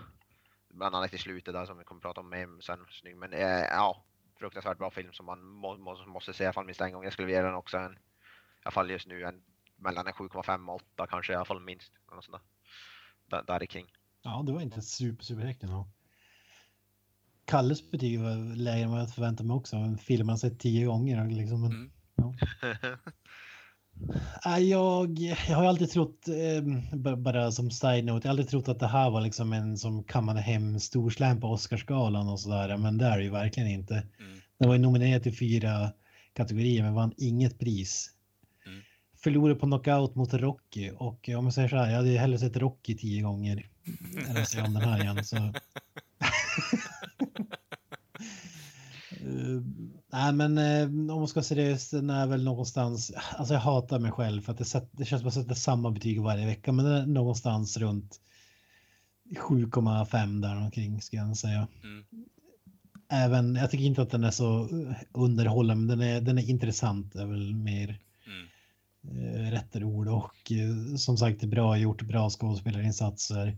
Bland 0.69 0.95
annat 0.97 1.15
i 1.15 1.19
slutet 1.19 1.55
där 1.55 1.67
som 1.67 1.79
vi 1.79 1.85
kommer 1.85 2.01
prata 2.01 2.21
om 2.21 2.61
sen. 2.63 2.79
Snygg. 2.91 3.17
Men 3.17 3.33
eh, 3.33 3.65
ja, 3.71 4.05
fruktansvärt 4.39 4.79
bra 4.79 4.91
film 4.91 5.13
som 5.13 5.27
man 5.27 5.45
må, 5.45 5.77
må, 5.79 6.07
måste 6.07 6.33
se 6.33 6.45
i 6.45 6.47
alla 6.47 6.53
fall 6.53 6.67
minst 6.67 6.81
en 6.81 6.93
gång. 6.93 7.05
Jag 7.05 7.13
skulle 7.13 7.33
ge 7.33 7.43
den 7.43 7.55
också 7.55 7.79
en, 7.79 7.93
i 7.93 7.97
alla 8.63 8.73
fall 8.73 8.91
just 8.91 9.07
nu 9.07 9.25
en 9.25 9.43
mellan 9.77 10.07
en 10.07 10.13
7,5 10.13 10.69
och 10.69 10.75
8 10.75 11.07
kanske 11.07 11.33
i 11.33 11.37
alla 11.37 11.45
fall 11.45 11.61
minst. 11.61 11.93
Något 12.13 12.25
sånt 12.25 12.43
där. 13.29 13.37
Där, 13.37 13.45
där 13.47 13.63
är 13.63 13.67
King. 13.67 13.87
Ja, 14.23 14.43
det 14.47 14.53
var 14.53 14.61
inte 14.61 14.83
super, 14.83 15.25
super 15.25 15.43
högt 15.43 15.63
ändå. 15.63 15.89
Kalles 17.45 17.91
betyg 17.91 18.21
var 18.21 18.57
lägre 18.57 18.85
än 18.85 18.91
vad 18.91 19.01
jag 19.01 19.15
förväntade 19.15 19.47
mig 19.47 19.55
också. 19.55 19.77
En 19.77 19.99
film 19.99 20.27
man 20.27 20.39
sett 20.39 20.61
tio 20.61 20.87
gånger. 20.87 21.29
Liksom. 21.29 21.61
Men, 21.63 21.73
Mm. 21.73 21.91
ja. 22.15 22.35
Nej, 24.47 24.69
jag, 24.69 25.19
jag 25.49 25.57
har 25.57 25.65
alltid 25.65 25.91
trott, 25.91 26.29
eh, 26.29 26.63
b- 26.99 27.17
bara 27.17 27.53
som 27.53 27.71
side 27.71 28.05
note, 28.05 28.27
jag 28.27 28.29
har 28.29 28.31
aldrig 28.31 28.49
trott 28.49 28.69
att 28.69 28.79
det 28.81 28.87
här 28.87 29.11
var 29.11 29.21
liksom 29.21 29.53
en 29.53 29.79
som 29.79 30.05
kammade 30.05 30.41
hem 30.41 30.81
storslam 30.81 31.41
på 31.41 31.49
Oscarsgalan 31.49 32.29
och 32.29 32.41
sådär. 32.41 32.77
Men 32.77 32.99
det 32.99 33.05
är 33.07 33.19
det 33.19 33.25
ju 33.25 33.31
verkligen 33.31 33.69
inte. 33.69 33.95
Mm. 33.95 34.41
Den 34.59 34.69
var 34.69 34.75
ju 34.77 34.83
nominerad 34.83 35.23
till 35.23 35.37
fyra 35.37 35.93
kategorier 36.33 36.83
men 36.83 36.95
vann 36.95 37.13
inget 37.17 37.59
pris. 37.59 38.11
Mm. 38.67 38.81
Förlorade 39.17 39.55
på 39.61 39.67
knockout 39.67 40.15
mot 40.15 40.35
Rocky 40.35 40.91
och 40.91 41.29
om 41.29 41.45
jag 41.45 41.55
säger 41.55 41.69
så 41.69 41.77
här, 41.77 41.91
jag 41.91 41.97
hade 41.97 42.09
ju 42.11 42.19
hellre 42.19 42.39
sett 42.39 42.57
Rocky 42.57 42.97
tio 42.97 43.23
gånger 43.23 43.67
än 44.29 44.37
att 44.37 44.49
se 44.49 44.63
om 44.63 44.75
den 44.75 44.83
här 44.83 45.03
igen. 45.03 45.25
Så. 45.25 45.37
nej 50.13 50.33
men 50.33 50.59
eh, 50.59 50.85
om 50.85 51.07
man 51.07 51.29
ska 51.29 51.39
vara 51.39 51.45
seriös, 51.45 51.91
den 51.91 52.11
är 52.11 52.27
väl 52.27 52.45
någonstans, 52.45 53.13
alltså 53.37 53.55
jag 53.55 53.61
hatar 53.61 53.99
mig 53.99 54.13
själv 54.13 54.41
för 54.41 54.53
att 54.53 54.59
det, 54.59 54.65
sätt, 54.65 54.89
det 54.93 55.05
känns 55.05 55.23
som 55.23 55.29
att 55.29 55.37
jag 55.37 55.45
sätter 55.45 55.55
samma 55.55 55.91
betyg 55.91 56.23
varje 56.23 56.47
vecka 56.47 56.73
men 56.73 56.85
den 56.85 56.95
är 56.95 57.07
någonstans 57.07 57.77
runt 57.77 58.21
7,5 59.49 60.41
där 60.41 60.57
omkring 60.57 61.03
ska 61.03 61.17
jag 61.17 61.37
säga. 61.37 61.69
Mm. 61.83 62.05
Även, 63.13 63.55
jag 63.55 63.71
tycker 63.71 63.85
inte 63.85 64.03
att 64.03 64.11
den 64.11 64.25
är 64.25 64.31
så 64.31 64.69
underhållande, 65.13 65.87
men 65.87 65.99
den 65.99 66.09
är, 66.09 66.21
den 66.21 66.39
är 66.39 66.51
intressant 66.51 67.15
är 67.15 67.27
väl 67.27 67.55
mer 67.55 67.99
Mm. 68.27 69.47
eh, 69.47 69.51
rätt 69.51 69.77
ord 69.77 70.09
och 70.09 70.53
eh, 70.53 70.97
som 70.97 71.17
sagt 71.17 71.45
bra 71.45 71.77
gjort, 71.77 72.03
bra 72.03 72.31
skådespelarinsatser. 72.31 73.57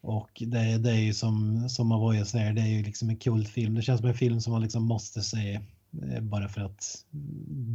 Och 0.00 0.42
det, 0.46 0.78
det 0.78 0.90
är 0.90 1.00
ju 1.00 1.14
som, 1.14 1.68
som 1.68 1.92
Avoya 1.92 2.24
säger, 2.24 2.52
det 2.52 2.60
är 2.60 2.66
ju 2.66 2.82
liksom 2.82 3.08
en 3.10 3.16
kultfilm. 3.16 3.74
Det 3.74 3.82
känns 3.82 4.00
som 4.00 4.08
en 4.08 4.14
film 4.14 4.40
som 4.40 4.52
man 4.52 4.62
liksom 4.62 4.82
måste 4.84 5.22
se 5.22 5.60
eh, 6.12 6.20
bara 6.22 6.48
för 6.48 6.60
att 6.60 7.04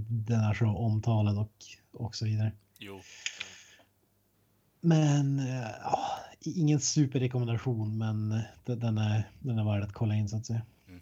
den 0.10 0.40
är 0.40 0.54
så 0.54 0.66
omtalad 0.68 1.38
och, 1.38 1.52
och 1.94 2.16
så 2.16 2.26
vidare. 2.26 2.52
Jo. 2.80 3.00
Men 4.82 5.40
eh, 5.40 5.70
ja, 5.84 6.08
ingen 6.42 6.80
superrekommendation, 6.80 7.98
men 7.98 8.32
eh, 8.32 8.42
den- 8.76 8.98
är, 8.98 9.32
den 9.40 9.60
är 9.60 9.64
värd 9.66 9.84
att 9.84 9.94
kolla 9.94 10.16
in 10.16 10.30
så 10.30 10.38
att 10.38 10.46
säga. 10.46 10.62
Mhm. 10.88 11.02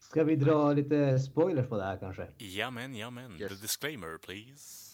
Ska 0.00 0.24
vi 0.24 0.36
dra 0.36 0.72
lite 0.72 1.18
spoilers 1.18 1.68
på 1.68 1.76
det 1.76 1.84
här 1.84 1.96
kanske? 1.98 2.26
Jamen, 2.38 2.94
jamen. 2.94 3.40
Yes. 3.40 3.48
The 3.48 3.54
disclaimer, 3.62 4.18
please. 4.18 4.92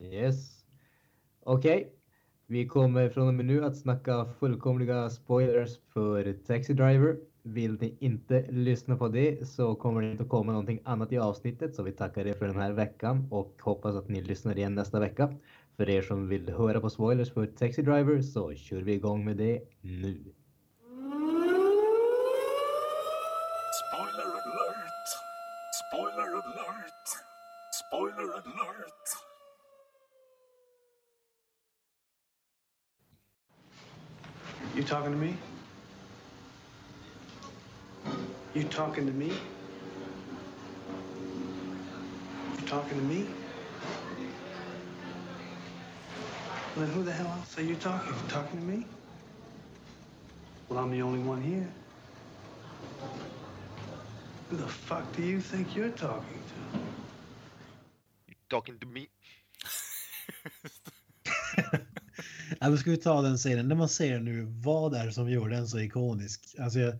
Yes. 0.00 0.64
Okej. 1.42 1.92
Vi 2.50 2.66
kommer 2.66 3.08
från 3.08 3.28
och 3.28 3.34
med 3.34 3.46
nu 3.46 3.64
att 3.64 3.76
snacka 3.76 4.26
fullkomliga 4.40 5.10
spoilers 5.10 5.78
för 5.92 6.32
Taxi 6.46 6.72
Driver. 6.72 7.16
Vill 7.42 7.80
ni 7.80 7.96
inte 8.00 8.46
lyssna 8.50 8.96
på 8.96 9.08
det 9.08 9.48
så 9.48 9.74
kommer 9.74 10.02
det 10.02 10.10
inte 10.10 10.22
att 10.22 10.28
komma 10.28 10.52
någonting 10.52 10.80
annat 10.84 11.12
i 11.12 11.18
avsnittet 11.18 11.74
så 11.74 11.82
vi 11.82 11.92
tackar 11.92 12.26
er 12.26 12.34
för 12.34 12.46
den 12.46 12.56
här 12.56 12.72
veckan 12.72 13.28
och 13.30 13.54
hoppas 13.60 13.96
att 13.96 14.08
ni 14.08 14.22
lyssnar 14.22 14.58
igen 14.58 14.74
nästa 14.74 15.00
vecka. 15.00 15.34
För 15.76 15.88
er 15.88 16.02
som 16.02 16.28
vill 16.28 16.48
höra 16.48 16.80
på 16.80 16.90
spoilers 16.90 17.32
för 17.32 17.46
Taxi 17.46 17.82
Driver 17.82 18.22
så 18.22 18.54
kör 18.54 18.80
vi 18.82 18.92
igång 18.92 19.24
med 19.24 19.36
det 19.36 19.60
nu. 19.80 20.34
Spoiler 23.80 24.26
alert! 24.26 25.08
Spoiler 25.80 26.32
alert! 26.32 27.08
Spoiler 27.72 28.32
alert! 28.32 28.79
You 34.80 34.86
talking 34.86 35.12
to 35.12 35.18
me? 35.18 35.36
You 38.54 38.64
talking 38.64 39.06
to 39.06 39.12
me? 39.12 39.26
You 39.26 39.36
talking 42.66 42.96
to 42.96 43.04
me? 43.04 43.26
Well, 46.74 46.86
then 46.86 46.94
who 46.94 47.02
the 47.02 47.12
hell 47.12 47.26
else 47.26 47.58
are 47.58 47.62
you 47.62 47.74
talking? 47.74 48.08
You 48.08 48.28
talking 48.30 48.58
to 48.58 48.64
me? 48.64 48.86
Well, 50.70 50.78
I'm 50.78 50.90
the 50.90 51.02
only 51.02 51.18
one 51.18 51.42
here. 51.42 51.68
Who 54.48 54.56
the 54.56 54.66
fuck 54.66 55.14
do 55.14 55.22
you 55.22 55.42
think 55.42 55.76
you're 55.76 55.90
talking 55.90 56.40
to? 56.48 56.78
You 58.28 58.34
talking 58.48 58.78
to 58.78 58.86
me. 58.86 59.10
Ja, 62.62 62.68
men 62.68 62.78
ska 62.78 62.90
vi 62.90 62.96
ta 62.96 63.22
den 63.22 63.36
scenen, 63.36 63.68
när 63.68 63.74
man 63.76 63.88
ser 63.88 64.20
nu, 64.20 64.44
vad 64.48 64.94
är 64.94 65.06
det 65.06 65.12
som 65.12 65.30
gör 65.30 65.48
den 65.48 65.66
så 65.66 65.78
ikonisk? 65.80 66.54
Alltså, 66.58 66.78
jag, 66.78 66.94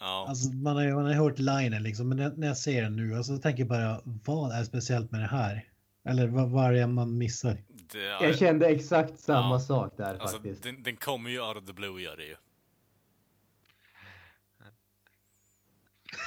Ja. 0.00 0.26
alltså 0.28 0.48
man, 0.52 0.76
har, 0.76 0.94
man 0.94 1.04
har 1.04 1.12
hört 1.12 1.38
linen 1.38 1.82
liksom, 1.82 2.08
men 2.08 2.32
när, 2.36 2.46
jag 2.46 2.56
ser 2.56 2.82
den 2.82 2.96
nu, 2.96 3.14
alltså, 3.16 3.38
tänker 3.38 3.60
jag 3.60 3.68
bara, 3.68 4.00
vad 4.04 4.52
är 4.52 4.64
speciellt 4.64 5.10
med 5.10 5.20
det 5.20 5.26
här? 5.26 5.68
Eller 6.04 6.26
vad, 6.26 6.50
vad 6.50 6.64
är 6.64 6.72
det 6.72 6.86
man 6.86 7.18
missar? 7.18 7.56
Det, 7.92 7.98
Jag 8.04 8.38
kände 8.38 8.66
exakt 8.66 9.20
samma 9.20 9.54
Ja. 9.54 9.60
sak 9.60 9.94
där 9.96 10.14
alltså, 10.14 10.36
faktiskt. 10.36 10.62
den, 10.62 10.82
den 10.82 10.96
kommer 10.96 11.30
ju 11.30 11.40
out 11.40 11.56
of 11.56 11.66
the 11.66 11.72
blue, 11.72 12.02
gör 12.02 12.16
det 12.16 12.24
ju. 12.24 12.36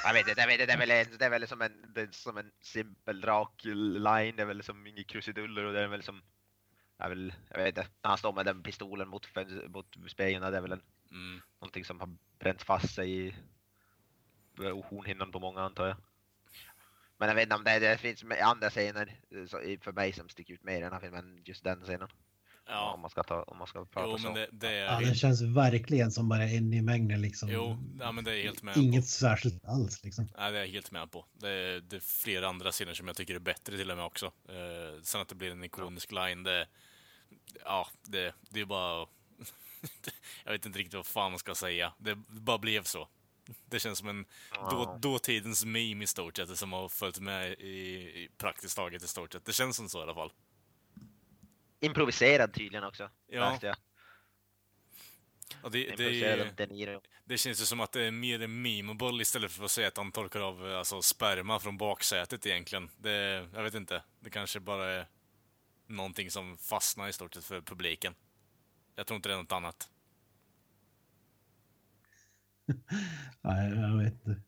Jag 0.04 0.12
vet 0.12 0.28
inte, 0.28 0.40
jag 0.40 0.46
vet 0.48 0.60
inte, 0.60 0.66
det 0.66 0.72
är 0.72 0.78
väl, 0.86 1.18
det 1.18 1.24
är 1.24 1.30
väl 1.30 1.48
som, 1.48 1.62
en, 1.62 1.72
det 1.94 2.00
är 2.00 2.08
som 2.10 2.36
en 2.38 2.50
simpel 2.60 3.22
rak 3.22 3.64
line, 3.64 4.36
det 4.36 4.42
är 4.42 4.44
väl 4.46 4.62
som 4.62 4.86
inga 4.86 5.04
krusiduller 5.04 5.64
och 5.64 5.72
det 5.72 5.80
är 5.80 5.88
väl 5.88 6.02
som, 6.02 6.22
jag, 6.98 7.08
väl, 7.08 7.32
jag 7.50 7.58
vet 7.58 7.68
inte, 7.68 7.88
när 8.02 8.08
han 8.08 8.18
står 8.18 8.32
med 8.32 8.46
den 8.46 8.62
pistolen 8.62 9.08
mot, 9.08 9.28
mot 9.68 9.96
spegeln, 10.10 10.50
det 10.52 10.56
är 10.56 10.60
väl 10.60 10.72
en, 10.72 10.82
Mm. 11.10 11.40
någonting 11.60 11.84
som 11.84 12.00
har 12.00 12.16
bränt 12.38 12.62
fast 12.62 12.94
sig 12.94 13.26
i 13.26 13.34
hornhinnan 14.90 15.32
på 15.32 15.40
många 15.40 15.62
antar 15.62 15.86
jag. 15.86 15.96
Men 17.18 17.28
jag 17.28 17.34
vet 17.34 17.42
inte 17.42 17.56
om 17.56 17.64
det, 17.64 17.78
det 17.78 17.98
finns 17.98 18.24
andra 18.42 18.70
scener 18.70 19.20
eh, 19.30 19.80
för 19.80 19.92
mig 19.92 20.12
som 20.12 20.28
sticker 20.28 20.54
ut 20.54 20.64
mer 20.64 20.76
i 20.78 20.80
den 20.80 20.92
här 20.92 21.00
filmen 21.00 21.24
än 21.24 21.42
just 21.44 21.64
den 21.64 21.80
scenen. 21.80 22.02
Om 22.02 22.74
Ja, 22.74 22.96
man 23.00 23.10
ska 23.10 23.22
ta, 23.22 23.42
om 23.42 23.58
man 23.58 23.66
ska 23.66 23.84
prata 23.84 24.10
jo 24.10 24.18
så. 24.18 24.34
det, 24.34 24.48
det 24.52 24.72
Ja, 24.72 25.00
är... 25.00 25.04
den 25.04 25.14
känns 25.14 25.42
verkligen 25.42 26.10
som 26.10 26.28
bara 26.28 26.42
en 26.44 26.72
i 26.72 26.82
mängden 26.82 27.20
liksom. 27.20 27.48
Jo, 27.52 27.78
ja, 28.00 28.12
men 28.12 28.24
det 28.24 28.38
är 28.38 28.42
helt 28.42 28.62
med 28.62 28.74
på. 28.74 28.80
Inget 28.80 29.06
särskilt 29.06 29.64
alls 29.64 30.04
liksom. 30.04 30.28
Nej, 30.38 30.52
det 30.52 30.58
är 30.58 30.62
jag 30.64 30.68
helt 30.72 30.90
med 30.90 31.10
på. 31.10 31.26
Det 31.32 31.48
är, 31.50 31.80
det 31.80 31.96
är 31.96 32.00
flera 32.00 32.48
andra 32.48 32.72
scener 32.72 32.94
som 32.94 33.06
jag 33.06 33.16
tycker 33.16 33.34
är 33.34 33.38
bättre 33.38 33.76
till 33.76 33.90
och 33.90 33.96
med 33.96 34.06
också. 34.06 34.26
Eh, 34.26 35.02
sen 35.02 35.20
att 35.20 35.28
det 35.28 35.34
blir 35.34 35.50
en 35.50 35.64
ikonisk 35.64 36.12
line, 36.12 36.42
det... 36.42 36.66
Ja, 37.64 37.88
det, 38.02 38.34
det 38.50 38.60
är 38.60 38.64
bara... 38.64 39.06
jag 40.44 40.52
vet 40.52 40.66
inte 40.66 40.78
riktigt 40.78 40.94
vad 40.94 41.06
fan 41.06 41.32
man 41.32 41.38
ska 41.38 41.54
säga. 41.54 41.92
Det 41.98 42.14
bara 42.28 42.58
blev 42.58 42.82
så. 42.82 43.08
Det 43.64 43.80
känns 43.80 43.98
som 43.98 44.08
en 44.08 44.24
då, 44.52 44.60
Ja. 44.60 44.98
dåtidens 45.00 45.64
meme 45.64 46.04
i 46.04 46.06
stort 46.06 46.36
sett, 46.36 46.58
som 46.58 46.72
har 46.72 46.88
följt 46.88 47.20
med 47.20 47.52
i, 47.52 47.74
i 48.24 48.30
praktiskt 48.36 48.76
taget 48.76 49.02
i 49.02 49.08
stort 49.08 49.32
sett. 49.32 49.44
Det 49.44 49.52
känns 49.52 49.76
som 49.76 49.88
så 49.88 49.98
i 49.98 50.02
alla 50.02 50.14
fall. 50.14 50.32
Improviserad 51.80 52.54
tydligen 52.54 52.84
också. 52.84 53.10
Ja. 53.26 53.58
jag. 53.62 53.76
Och 55.62 55.70
det, 55.70 55.96
det, 55.96 56.52
det 57.24 57.38
känns 57.38 57.60
ju 57.60 57.64
som 57.64 57.80
att 57.80 57.92
det 57.92 58.02
är 58.02 58.10
mer 58.10 58.42
en 58.42 58.62
memeable 58.62 59.22
istället 59.22 59.52
för 59.52 59.64
att 59.64 59.70
säga 59.70 59.88
att 59.88 59.96
han 59.96 60.12
torkar 60.12 60.40
av 60.40 60.64
alltså, 60.64 61.02
sperma 61.02 61.58
från 61.60 61.76
baksätet 61.78 62.46
egentligen. 62.46 62.90
Det, 62.98 63.48
jag 63.54 63.62
vet 63.62 63.74
inte. 63.74 64.02
Det 64.20 64.30
kanske 64.30 64.60
bara 64.60 64.90
är 64.92 65.06
någonting 65.88 66.30
som 66.30 66.58
fastnar 66.58 67.08
i 67.08 67.12
stort 67.12 67.34
sett 67.34 67.44
för 67.44 67.60
publiken. 67.60 68.14
Jag 68.94 69.06
tror 69.06 69.16
inte 69.16 69.28
det 69.28 69.34
är 69.34 69.38
något 69.38 69.52
annat. 69.52 69.88
Nej, 73.40 73.70
jag 73.70 73.98
vet 73.98 74.12
inte. 74.12 74.42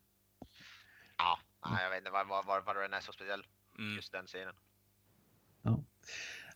Ja, 1.18 1.38
nej, 1.70 1.82
jag 1.82 1.90
vet 1.90 1.98
inte 1.98 2.10
var, 2.10 2.24
var, 2.24 2.60
var, 2.60 2.82
den 2.82 2.92
är 2.92 3.00
så 3.00 3.12
speciell. 3.12 3.46
Mm. 3.78 3.96
Just 3.96 4.12
den 4.12 4.26
scenen. 4.26 4.54
Ja. 5.62 5.84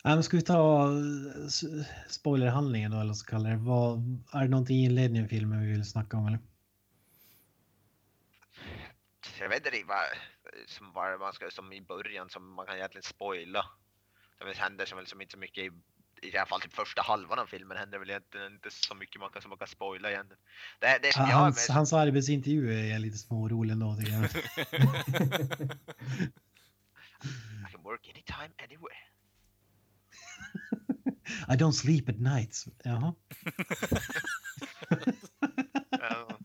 Men 0.04 0.22
ska 0.22 0.36
vi 0.36 0.42
ta 0.42 0.88
eh, 0.88 1.86
spoilerhandlingen 2.08 2.90
då, 2.90 3.00
eller 3.00 3.12
så 3.12 3.26
kallar 3.26 3.50
det. 3.50 3.56
Vad, 3.56 3.98
är 4.32 4.42
det 4.42 4.48
någonting 4.48 4.76
i 4.76 4.84
inledningen 4.84 5.28
filmen 5.28 5.60
vi 5.60 5.66
vill 5.66 5.84
snacka 5.84 6.16
om 6.16 6.26
eller? 6.26 6.38
Jag 9.40 9.48
vet 9.48 9.66
inte 9.66 9.84
vad 9.86 9.98
som, 10.66 10.92
var, 10.92 11.18
man 11.18 11.32
ska, 11.32 11.50
som 11.50 11.72
i 11.72 11.80
början 11.80 12.30
som 12.30 12.54
man 12.54 12.66
kan 12.66 12.76
egentligen 12.76 13.02
spoila. 13.02 13.66
Det 14.38 14.56
händer 14.56 14.86
som 14.86 14.98
väl 14.98 15.06
som 15.06 15.20
inte 15.20 15.32
så 15.32 15.38
mycket 15.38 15.64
i, 15.64 15.70
i 16.22 16.36
alla 16.36 16.46
fall 16.46 16.60
typ 16.60 16.74
första 16.74 17.02
halvan 17.02 17.38
av 17.38 17.46
filmen 17.46 17.76
händer 17.76 17.98
väl 17.98 18.10
egentligen 18.10 18.52
inte 18.52 18.70
så 18.70 18.94
mycket 18.94 19.20
man 19.20 19.30
kan, 19.30 19.42
som 19.42 19.48
man 19.48 19.58
kan 19.58 19.68
spoila 19.68 20.10
egentligen. 20.10 20.42
Det, 20.80 20.98
det 21.02 21.16
jag 21.16 21.28
är 21.28 21.32
Hans, 21.32 21.56
mest- 21.56 21.70
hans 21.70 21.92
arbetsintervju 21.92 22.74
är 22.80 22.84
jag 22.92 23.00
lite 23.00 23.18
smårolig 23.18 23.72
ändå 23.72 23.96
tycker 23.96 24.12
jag. 24.12 24.24
I 27.68 27.72
can 27.72 27.82
work 27.82 28.08
anytime, 28.08 28.54
anywhere. 28.64 28.98
I 31.48 31.56
don't 31.56 31.72
sleep 31.72 32.08
at 32.08 32.18
nights. 32.18 32.68
Jaha. 32.84 33.14
Ja, 35.90 36.38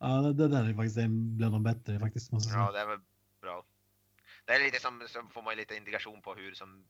Ja, 0.00 0.20
det 0.32 0.48
där 0.48 0.64
är 0.68 0.74
faktiskt 0.74 0.96
en 0.96 1.36
bland 1.36 1.54
de 1.54 1.62
bättre 1.62 2.00
faktiskt. 2.00 2.32
Måste 2.32 2.54
jag 2.54 2.60
ja, 2.60 2.72
säga. 2.72 2.84
det 2.86 2.92
är 2.92 2.96
väl. 2.96 3.00
Det 4.48 4.54
är 4.54 4.60
lite 4.60 4.80
som, 4.80 5.08
så 5.08 5.22
får 5.28 5.42
man 5.42 5.56
lite 5.56 5.76
indikation 5.76 6.22
på 6.22 6.34
hur 6.34 6.54
som 6.54 6.84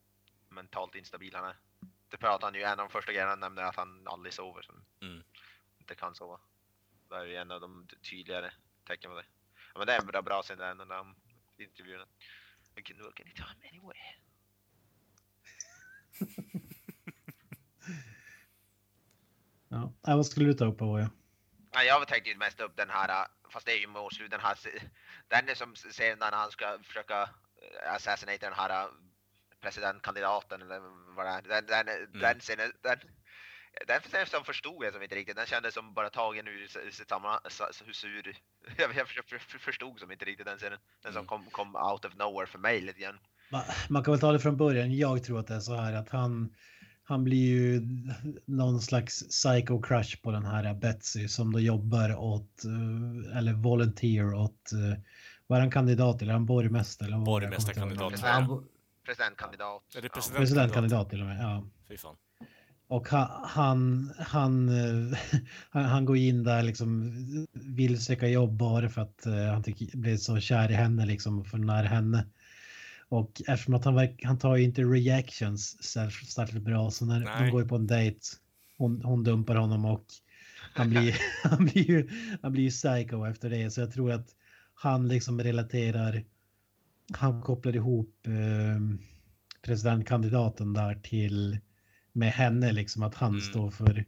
mentalt 0.48 0.94
instabil 0.94 1.34
han 1.34 1.44
är. 1.44 1.56
Det 2.08 2.16
pratar 2.16 2.46
han 2.46 2.54
ju, 2.54 2.62
en 2.62 2.70
av 2.70 2.76
de 2.76 2.90
första 2.90 3.12
grejerna 3.12 3.30
han 3.30 3.40
nämner 3.40 3.62
att 3.62 3.76
han 3.76 4.06
aldrig 4.06 4.32
sover. 4.34 4.62
Som 4.62 4.84
Mm. 5.00 5.22
inte 5.78 5.94
kan 5.94 6.14
sova. 6.14 6.40
Det 7.08 7.14
är 7.16 7.24
ju 7.24 7.36
en 7.36 7.50
av 7.50 7.60
de 7.60 7.88
tydligare 8.10 8.50
tecken 8.86 9.10
på 9.10 9.16
det. 9.16 9.24
Ja, 9.72 9.78
men 9.78 9.86
det 9.86 9.92
är 9.92 10.00
en 10.00 10.06
bra, 10.06 10.22
bra 10.22 10.42
scen 10.42 10.58
där 10.58 10.74
när 10.74 10.86
de 10.86 11.16
intervjuerna. 11.58 12.06
I 12.76 12.82
can 12.82 13.02
work 13.02 13.20
anytime, 13.20 13.68
anywhere. 13.70 13.98
Ja. 19.68 19.92
Ja, 20.02 20.16
vad 20.16 20.26
skulle 20.26 20.46
du 20.46 20.54
ta 20.54 20.64
upp 20.64 20.82
Avoya? 20.82 21.10
Ja, 21.70 21.82
jag 21.82 22.08
tänkte 22.08 22.30
ju 22.30 22.36
mest 22.36 22.60
upp 22.60 22.76
den 22.76 22.90
här, 22.90 23.26
fast 23.50 23.66
det 23.66 23.72
är 23.72 23.78
ju 23.78 23.86
mot 23.86 24.14
slut, 24.14 24.30
den 24.30 24.40
här, 24.40 24.58
den 25.28 25.48
är 25.48 25.54
som 25.54 25.74
scenen 25.74 26.18
när 26.18 26.32
han 26.32 26.50
ska 26.50 26.78
försöka 26.82 27.30
eh, 27.62 27.94
assassinate 27.94 28.46
den 28.46 28.52
här 28.52 28.70
eh, 28.84 28.88
presidentkandidaten 29.62 30.62
eller 30.62 30.80
vad 31.16 31.26
det 31.26 31.30
är. 31.30 31.42
Den, 31.42 31.66
den, 31.66 31.88
Mm. 31.88 32.20
den 32.20 32.40
scenen, 32.40 32.72
den, 32.82 32.98
den 33.86 34.00
scenen 34.00 34.26
som 34.26 34.44
förstod 34.44 34.84
jag 34.84 34.92
som 34.92 35.02
inte 35.02 35.14
riktigt, 35.14 35.36
den 35.36 35.46
kändes 35.46 35.74
som 35.74 35.94
bara 35.94 36.10
tagen 36.10 36.48
ur 36.48 36.90
sitt 36.90 37.08
sammanhang, 37.08 37.40
så- 37.48 37.68
så 37.72 37.84
hur 37.84 37.92
sur, 37.92 38.26
jag, 38.78 38.96
jag 38.96 39.08
för- 39.08 39.22
för- 39.28 39.38
för- 39.38 39.58
förstod 39.58 40.00
som 40.00 40.12
inte 40.12 40.24
riktigt 40.24 40.46
den 40.46 40.58
scenen. 40.58 40.78
Den 41.02 41.12
som 41.12 41.20
Mm. 41.20 41.26
kom, 41.28 41.44
kom 41.50 41.76
out 41.76 42.04
of 42.04 42.14
nowhere 42.14 42.46
för 42.46 42.58
mig 42.58 42.80
lite 42.80 43.00
grann. 43.00 43.18
Ma- 43.50 43.74
Man 43.88 44.04
kan 44.04 44.12
väl 44.12 44.20
ta 44.20 44.32
det 44.32 44.40
från 44.40 44.56
början. 44.56 44.96
Jag 44.96 45.24
tror 45.24 45.40
att 45.40 45.46
det 45.46 45.54
är 45.54 45.60
så 45.60 45.74
här 45.76 45.92
att 45.92 46.08
han, 46.08 46.54
han 47.04 47.24
blir 47.24 47.46
ju 47.46 47.80
någon 48.46 48.80
slags 48.80 49.28
psycho 49.28 49.82
crush 49.82 50.22
på 50.22 50.30
den 50.30 50.44
här 50.44 50.74
Betsy 50.74 51.28
som 51.28 51.52
då 51.52 51.60
jobbar 51.60 52.16
åt, 52.16 52.64
eh, 52.64 53.38
eller 53.38 53.52
volunteer 53.52 54.34
åt, 54.34 54.70
är 55.56 55.60
han 55.60 55.70
kandidat 55.70 56.18
till? 56.18 56.28
Är 56.28 56.32
han 56.32 56.46
borgmästare? 56.46 57.06
eller 57.08 57.16
var. 57.18 57.24
Borgmästarkandidat. 57.24 58.12
Presidentkandidat. 59.06 59.82
Är 59.96 60.02
det 60.02 60.06
Ja. 60.06 60.14
president- 60.14 60.36
Presidentkandidat 60.38 61.10
till 61.10 61.20
och 61.20 61.26
med, 61.26 61.38
ja. 61.42 61.64
Fy 61.88 61.96
fan. 61.96 62.16
Och 62.90 63.08
han, 63.08 63.28
han, 63.44 64.10
han, 64.18 64.68
eh, 64.68 65.18
han, 65.70 65.84
han 65.84 66.04
går 66.04 66.16
in 66.16 66.44
där 66.44 66.62
liksom, 66.62 67.12
vill 67.52 68.04
söka 68.04 68.28
jobb 68.28 68.52
bara 68.52 68.88
för 68.88 69.02
att 69.02 69.26
eh, 69.26 69.34
han 69.52 69.62
tycker, 69.62 69.96
blir 69.96 70.16
så 70.16 70.40
kär 70.40 70.70
i 70.70 70.74
henne 70.74 71.06
liksom, 71.06 71.44
för 71.44 71.58
när 71.58 71.84
henne. 71.84 72.26
Och 73.08 73.42
eftersom 73.48 73.74
att 73.74 73.84
han, 73.84 74.08
han 74.24 74.38
tar 74.38 74.56
ju 74.56 74.64
inte 74.64 74.82
reactions 74.82 75.82
särskilt 75.82 76.30
särskilt 76.30 76.64
bra 76.64 76.90
så 76.90 77.04
när 77.04 77.20
Nej. 77.20 77.44
de 77.44 77.50
går 77.50 77.64
på 77.64 77.76
en 77.76 77.86
dejt, 77.86 78.18
hon, 78.78 79.02
hon 79.04 79.24
dumpar 79.24 79.54
honom 79.54 79.84
och 79.84 80.04
han 80.74 80.90
blir, 80.90 81.16
han 81.48 81.64
blir 81.64 81.90
ju 81.90 82.08
han 82.42 82.52
blir 82.52 82.62
ju 82.64 82.70
psycho 82.70 83.24
efter 83.26 83.50
det. 83.50 83.70
Så 83.70 83.80
jag 83.80 83.92
tror 83.92 84.12
att 84.12 84.34
han 84.80 85.08
liksom 85.08 85.40
relaterar, 85.42 86.24
han 87.12 87.42
kopplar 87.42 87.76
ihop 87.76 88.26
eh, 88.26 88.80
presidentkandidaten 89.62 90.72
där 90.72 90.94
till 90.94 91.58
med 92.12 92.32
henne 92.32 92.72
liksom 92.72 93.02
att 93.02 93.14
han 93.14 93.30
Mm. 93.30 93.40
står 93.40 93.70
för 93.70 94.04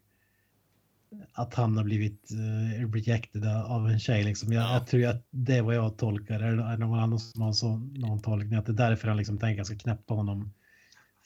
att 1.33 1.55
han 1.55 1.77
har 1.77 1.85
blivit 1.85 2.29
uh, 2.33 2.93
rejected 2.93 3.47
av 3.47 3.89
en 3.89 3.99
tjej 4.01 4.25
liksom. 4.25 4.53
Jag, 4.53 4.63
Ja. 4.63 4.73
jag 4.75 4.87
tror 4.87 5.07
att 5.07 5.27
det 5.31 5.57
är 5.57 5.63
vad 5.63 5.75
jag 5.75 5.99
tolkar. 5.99 6.41
Är 6.41 6.57
det 6.57 6.77
någon 6.77 6.99
annan 6.99 7.19
som 7.19 7.43
har 7.43 7.53
så, 7.53 7.77
någon 7.77 8.21
tolkning 8.23 8.59
att 8.59 8.67
det 8.67 8.73
är 8.73 8.77
därför 8.91 9.09
han 9.09 9.17
liksom 9.17 9.39
tänker 9.39 9.63
att 9.63 9.69
jag 9.71 9.79
ska 9.79 9.91
knäppa 9.91 10.15
honom 10.15 10.53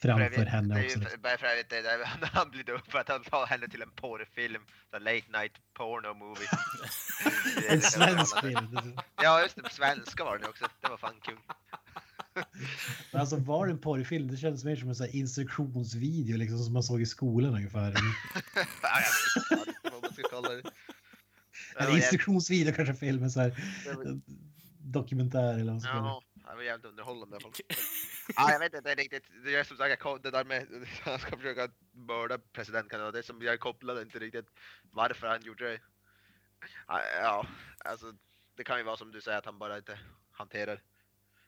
framför 0.09 0.25
övrigt, 0.25 0.49
henne 0.49 0.75
det 0.75 0.81
är 0.81 0.85
också. 0.85 0.97
ju 0.99 1.05
Liksom. 1.05 1.21
för- 1.39 1.47
övrigt, 1.47 1.71
det 2.21 2.27
han 2.33 2.51
blir 2.51 2.65
dum 2.65 2.81
för 2.89 2.99
att 2.99 3.09
han 3.09 3.23
tar 3.23 3.47
henne 3.47 3.69
till 3.69 3.83
en 3.83 3.91
porrfilm. 3.91 4.63
En 4.93 5.03
late 5.05 5.39
night 5.41 5.53
porno 5.75 6.15
movie. 6.15 6.49
En 7.69 7.81
svensk 7.81 8.41
film. 8.41 8.99
Ja 9.23 9.43
just 9.43 9.57
det, 9.57 9.63
på 9.63 9.69
svenska 9.71 10.25
var 10.25 10.39
det 10.39 10.49
också. 10.49 10.65
Det 10.81 10.89
var 10.89 10.97
fan 10.97 11.21
kul. 11.23 11.39
Men 13.13 13.21
Alltså 13.21 13.37
var 13.37 13.67
det 13.67 13.73
en 13.73 13.81
porrfilm? 13.81 14.29
Det 14.31 14.37
kändes 14.37 14.65
mer 14.65 14.77
som 14.77 14.89
en 14.89 14.95
sån 14.95 15.09
instruktionsvideo 15.09 16.37
liksom 16.37 16.59
som 16.59 16.73
man 16.73 16.83
såg 16.83 17.01
i 17.03 17.07
skolan 17.07 17.55
ungefär. 17.55 17.95
Ja, 18.83 19.01
jag 19.51 19.57
vet 19.59 20.09
inte 20.09 20.73
En 21.79 21.97
instruktionsvideo 21.97 22.75
kanske 22.75 22.95
film, 22.95 23.23
en 23.23 23.31
sån 23.31 23.43
här 23.43 23.53
dokumentär 24.79 25.55
eller 25.55 25.65
vad 25.65 25.67
man 25.73 25.81
ska 25.81 25.91
kalla 25.91 26.03
det. 26.03 26.09
Ja, 26.45 26.51
det 26.51 26.57
var 26.57 26.63
jävligt 26.63 26.87
underhållande 26.87 27.37
i 27.37 27.37
alla 27.37 27.43
fall. 27.43 27.53
Ja, 28.37 28.53
jag 28.53 28.59
vet 28.59 28.75
inte 28.75 28.95
riktigt. 28.95 29.25
Det 29.45 29.55
är 29.55 29.65
som 29.65 29.77
sagt, 29.77 30.05
jag 30.05 30.23
det 30.23 30.31
där 30.31 30.45
med 30.45 30.87
han 31.03 31.19
ska 31.19 31.37
försöka 31.37 31.69
mörda 31.93 32.39
presidentkandidaten, 32.39 33.21
det 33.21 33.27
som 33.27 33.43
jag 33.43 33.61
kopplade 33.61 34.03
inte 34.03 34.19
riktigt 34.19 34.47
varför 34.91 35.27
han 35.27 35.43
gjorde 35.43 35.71
det. 35.71 35.81
Ja, 36.87 37.03
Ja, 37.21 37.47
alltså 37.79 38.13
det 38.57 38.65
kan 38.65 38.79
ju 38.79 38.85
vara 38.85 38.97
som 38.97 39.13
du 39.13 39.21
säger 39.21 39.39
att 39.39 39.45
han 39.45 39.59
bara 39.59 39.77
inte 39.77 39.99
hanterar 40.31 40.83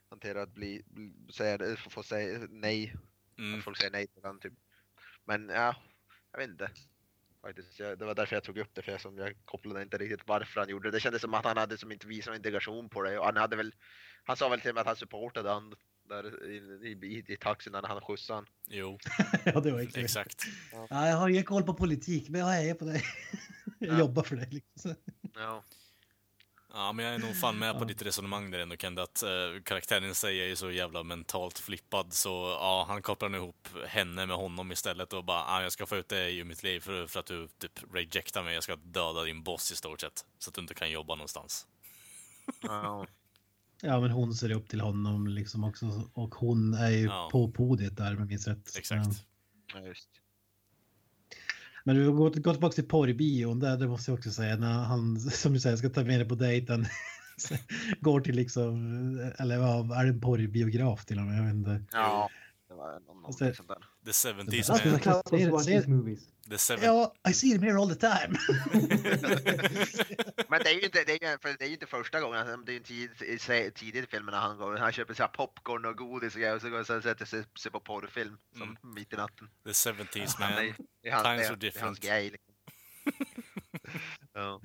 hanterar 0.08 0.42
att 0.42 0.54
bli, 0.54 0.82
bli 0.86 1.12
säga, 1.32 1.76
få, 1.76 1.90
få 1.90 2.02
säga 2.02 2.46
nej. 2.50 2.96
Mm. 3.38 3.58
Att 3.58 3.64
folk 3.64 3.76
säger 3.76 3.90
nej 3.90 4.06
till 4.06 4.22
honom 4.22 4.40
typ. 4.40 4.52
Men 5.24 5.48
ja, 5.48 5.76
jag 6.32 6.38
vet 6.38 6.48
inte. 6.48 6.70
Faktiskt, 7.42 7.78
jag, 7.78 7.98
det 7.98 8.04
var 8.04 8.14
därför 8.14 8.36
jag 8.36 8.44
tog 8.44 8.58
upp 8.58 8.74
det, 8.74 8.82
för 8.82 8.92
jag, 8.92 9.00
som 9.00 9.18
jag 9.18 9.36
kopplade 9.44 9.82
inte 9.82 9.98
riktigt 9.98 10.26
varför 10.26 10.60
han 10.60 10.68
gjorde 10.68 10.88
det. 10.88 10.96
Det 10.96 11.00
kändes 11.00 11.22
som 11.22 11.34
att 11.34 11.44
han 11.44 11.56
hade 11.56 11.78
som 11.78 11.92
inte 11.92 12.06
visat 12.06 12.26
någon 12.26 12.36
integration 12.36 12.88
på 12.88 13.02
det 13.02 13.18
och 13.18 13.24
han 13.24 13.36
hade 13.36 13.56
väl, 13.56 13.74
han 14.24 14.36
sa 14.36 14.48
väl 14.48 14.60
till 14.60 14.74
med 14.74 14.80
att 14.80 14.86
han 14.86 14.96
supportade 14.96 15.50
han 15.50 15.74
där 16.08 16.50
i, 16.50 16.56
i, 16.88 16.90
i, 16.92 17.32
i 17.32 17.36
taxin 17.36 17.72
när 17.72 17.82
han 17.82 18.00
skjutsade 18.00 18.36
han. 18.36 18.46
Jo, 18.68 18.98
Ja, 19.44 19.60
det 19.60 19.70
var 19.72 19.80
inte 19.80 20.00
exakt. 20.00 20.42
Ja, 20.72 21.08
jag 21.08 21.16
har 21.16 21.28
ingen 21.28 21.44
koll 21.44 21.62
på 21.62 21.74
politik, 21.74 22.28
men 22.28 22.40
jag 22.40 22.64
är 22.68 22.74
på 22.74 22.84
det. 22.84 23.02
Jag 23.78 23.94
Ja. 23.94 23.98
jobbar 23.98 24.22
för 24.22 24.36
det. 24.36 24.46
Liksom. 24.50 24.94
Ja. 25.34 25.62
Ja, 26.72 26.92
men 26.92 27.04
jag 27.04 27.14
är 27.14 27.18
nog 27.18 27.36
fan 27.40 27.58
med 27.58 27.74
på 27.74 27.80
Ja. 27.80 27.84
ditt 27.84 28.02
resonemang 28.02 28.50
där 28.50 28.58
ändå, 28.58 28.76
Kende, 28.76 29.02
att 29.02 29.22
uh, 29.26 29.62
karaktären 29.62 30.10
i 30.10 30.14
sig 30.14 30.40
är 30.40 30.46
ju 30.46 30.56
så 30.56 30.70
jävla 30.70 31.02
mentalt 31.02 31.58
flippad, 31.58 32.12
så 32.12 32.28
ja, 32.60 32.84
han 32.88 33.02
kopplar 33.02 33.36
ihop 33.36 33.68
henne 33.86 34.26
med 34.26 34.36
honom 34.36 34.72
istället 34.72 35.12
och 35.12 35.24
bara, 35.24 35.44
ah, 35.44 35.62
jag 35.62 35.72
ska 35.72 35.86
få 35.86 35.96
ut 35.96 36.08
dig 36.08 36.38
ur 36.38 36.44
mitt 36.44 36.62
liv 36.62 36.80
för, 36.80 37.06
för 37.06 37.20
att 37.20 37.26
du 37.26 37.48
typ 37.58 37.94
rejectar 37.94 38.42
mig, 38.42 38.54
jag 38.54 38.62
ska 38.62 38.76
döda 38.76 39.22
din 39.22 39.42
boss 39.42 39.72
i 39.72 39.76
stort 39.76 40.00
sett, 40.00 40.24
så 40.38 40.50
att 40.50 40.54
du 40.54 40.60
inte 40.60 40.74
kan 40.74 40.90
jobba 40.90 41.14
någonstans. 41.14 41.66
Ja. 42.62 43.06
Ja, 43.82 44.00
men 44.00 44.10
hon 44.10 44.34
ser 44.34 44.50
upp 44.52 44.68
till 44.68 44.80
honom 44.80 45.26
liksom 45.26 45.64
också 45.64 46.10
och 46.12 46.34
hon 46.34 46.74
är 46.74 46.90
ju 46.90 47.04
Ja. 47.04 47.28
på 47.32 47.50
podiet 47.50 47.96
där 47.96 48.12
om 48.12 48.18
jag 48.18 48.28
minns 48.28 48.46
rätt. 48.48 48.76
Exakt. 48.78 49.06
Ja. 49.74 49.80
Ja, 49.80 49.86
just. 49.86 50.08
Men 51.84 51.98
vi 51.98 52.04
går, 52.04 52.12
går 52.12 52.30
tillbaka 52.52 52.74
till 52.74 52.88
porrbion 52.88 53.60
där, 53.60 53.76
det 53.76 53.88
måste 53.88 54.10
jag 54.10 54.18
också 54.18 54.30
säga, 54.30 54.56
när 54.56 54.72
han 54.72 55.20
som 55.20 55.52
du 55.52 55.60
säger 55.60 55.76
ska 55.76 55.88
ta 55.88 56.04
med 56.04 56.20
dig 56.20 56.28
på 56.28 56.34
dejten. 56.34 56.86
går 58.00 58.20
till 58.20 58.36
liksom, 58.36 58.74
eller 59.38 59.58
vad, 59.58 59.98
är 59.98 60.04
det 60.04 60.10
en 60.10 60.20
porrbiograf 60.20 61.04
till 61.04 61.18
och 61.18 61.24
med? 61.24 61.38
Jag 61.38 61.44
vet 61.44 61.54
inte. 61.54 61.84
Ja, 61.92 62.30
det 62.76 62.82
var 62.82 63.00
någon, 63.14 63.24
Och 63.24 63.34
så- 63.34 63.44
någon 63.44 63.54
sånt 63.54 63.68
där. 63.68 63.88
The 64.04 64.10
70s 64.12 64.46
bästa- 64.50 65.50
man. 65.50 65.64
Ser- 65.64 65.64
these 65.64 65.88
movies. 65.90 66.20
The 66.48 66.56
70s. 66.56 66.78
Ja, 66.84 67.14
I 67.28 67.32
see 67.34 67.52
them 67.52 67.62
here 67.62 67.78
all 67.78 67.88
the 67.94 68.00
time. 68.00 68.38
Men 70.48 70.60
det 70.62 70.68
är 70.70 70.74
ju 70.74 70.80
inte, 70.80 71.04
det 71.04 71.22
är, 71.22 71.30
ju- 71.32 71.38
för 71.38 71.48
det 71.58 71.64
är 71.64 71.68
ju 71.68 71.74
inte 71.74 71.86
första 71.86 72.20
gången, 72.20 72.38
alltså, 72.40 72.56
det 72.56 72.72
är 72.72 72.74
ju 72.74 72.80
tid, 72.82 73.10
tidigt 73.74 74.04
i 74.04 74.06
filmerna 74.10 74.40
han 74.40 74.56
går, 74.58 74.76
han 74.76 74.92
köper 74.92 75.14
så 75.14 75.22
här 75.22 75.28
popcorn 75.30 75.84
och 75.84 75.96
godis 75.96 76.34
och 76.34 76.40
grejer 76.40 76.54
och 76.54 76.60
så 76.60 76.68
går 76.70 76.84
han 76.88 76.96
och 76.96 77.02
sätter 77.02 77.24
sig, 77.24 77.44
sig 77.58 77.70
på 77.72 77.80
porrfilm 77.80 78.38
som 78.58 78.76
mitt 78.94 79.12
i 79.12 79.16
natten. 79.16 79.48
The 79.64 79.70
70s 79.70 80.34
Han 80.38 80.50
man. 80.54 80.58
är, 80.64 80.74
är 81.02 81.22
Times 81.22 81.24
are 81.24 81.32
är, 81.34 81.56
det 81.56 81.76
är 81.76 81.80
hans 81.80 81.98
different. 81.98 82.00
grej. 82.00 82.30
Liksom. 82.30 82.54
ja. 84.32 84.60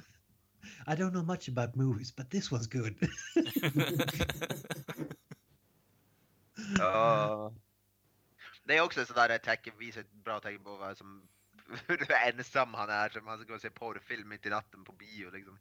I 0.87 0.89
don't 0.89 1.11
know 1.11 1.25
much 1.25 1.49
about 1.49 1.75
movies, 1.75 2.15
but 2.15 2.29
this 2.31 2.51
one's 2.51 2.67
good. 2.71 2.95
Ja. 6.77 7.53
Det 8.71 8.77
är 8.77 8.81
också 8.81 9.05
sådär 9.05 9.29
ett 9.29 9.43
tecken, 9.43 9.73
visar 9.77 10.01
ett 10.01 10.11
bra 10.11 10.39
tecken 10.39 10.63
på 10.63 10.75
vad 10.75 10.97
som, 10.97 11.27
hur 11.87 12.11
ensam 12.11 12.73
han 12.73 12.89
är 12.89 13.09
som 13.09 13.27
han 13.27 13.37
ska 13.37 13.47
gå 13.47 13.53
och 13.53 13.61
se 13.61 13.69
porrfilm 13.69 14.29
mitt 14.29 14.45
i 14.45 14.49
natten 14.49 14.83
på 14.83 14.91
bio 14.91 15.31
liksom. 15.31 15.59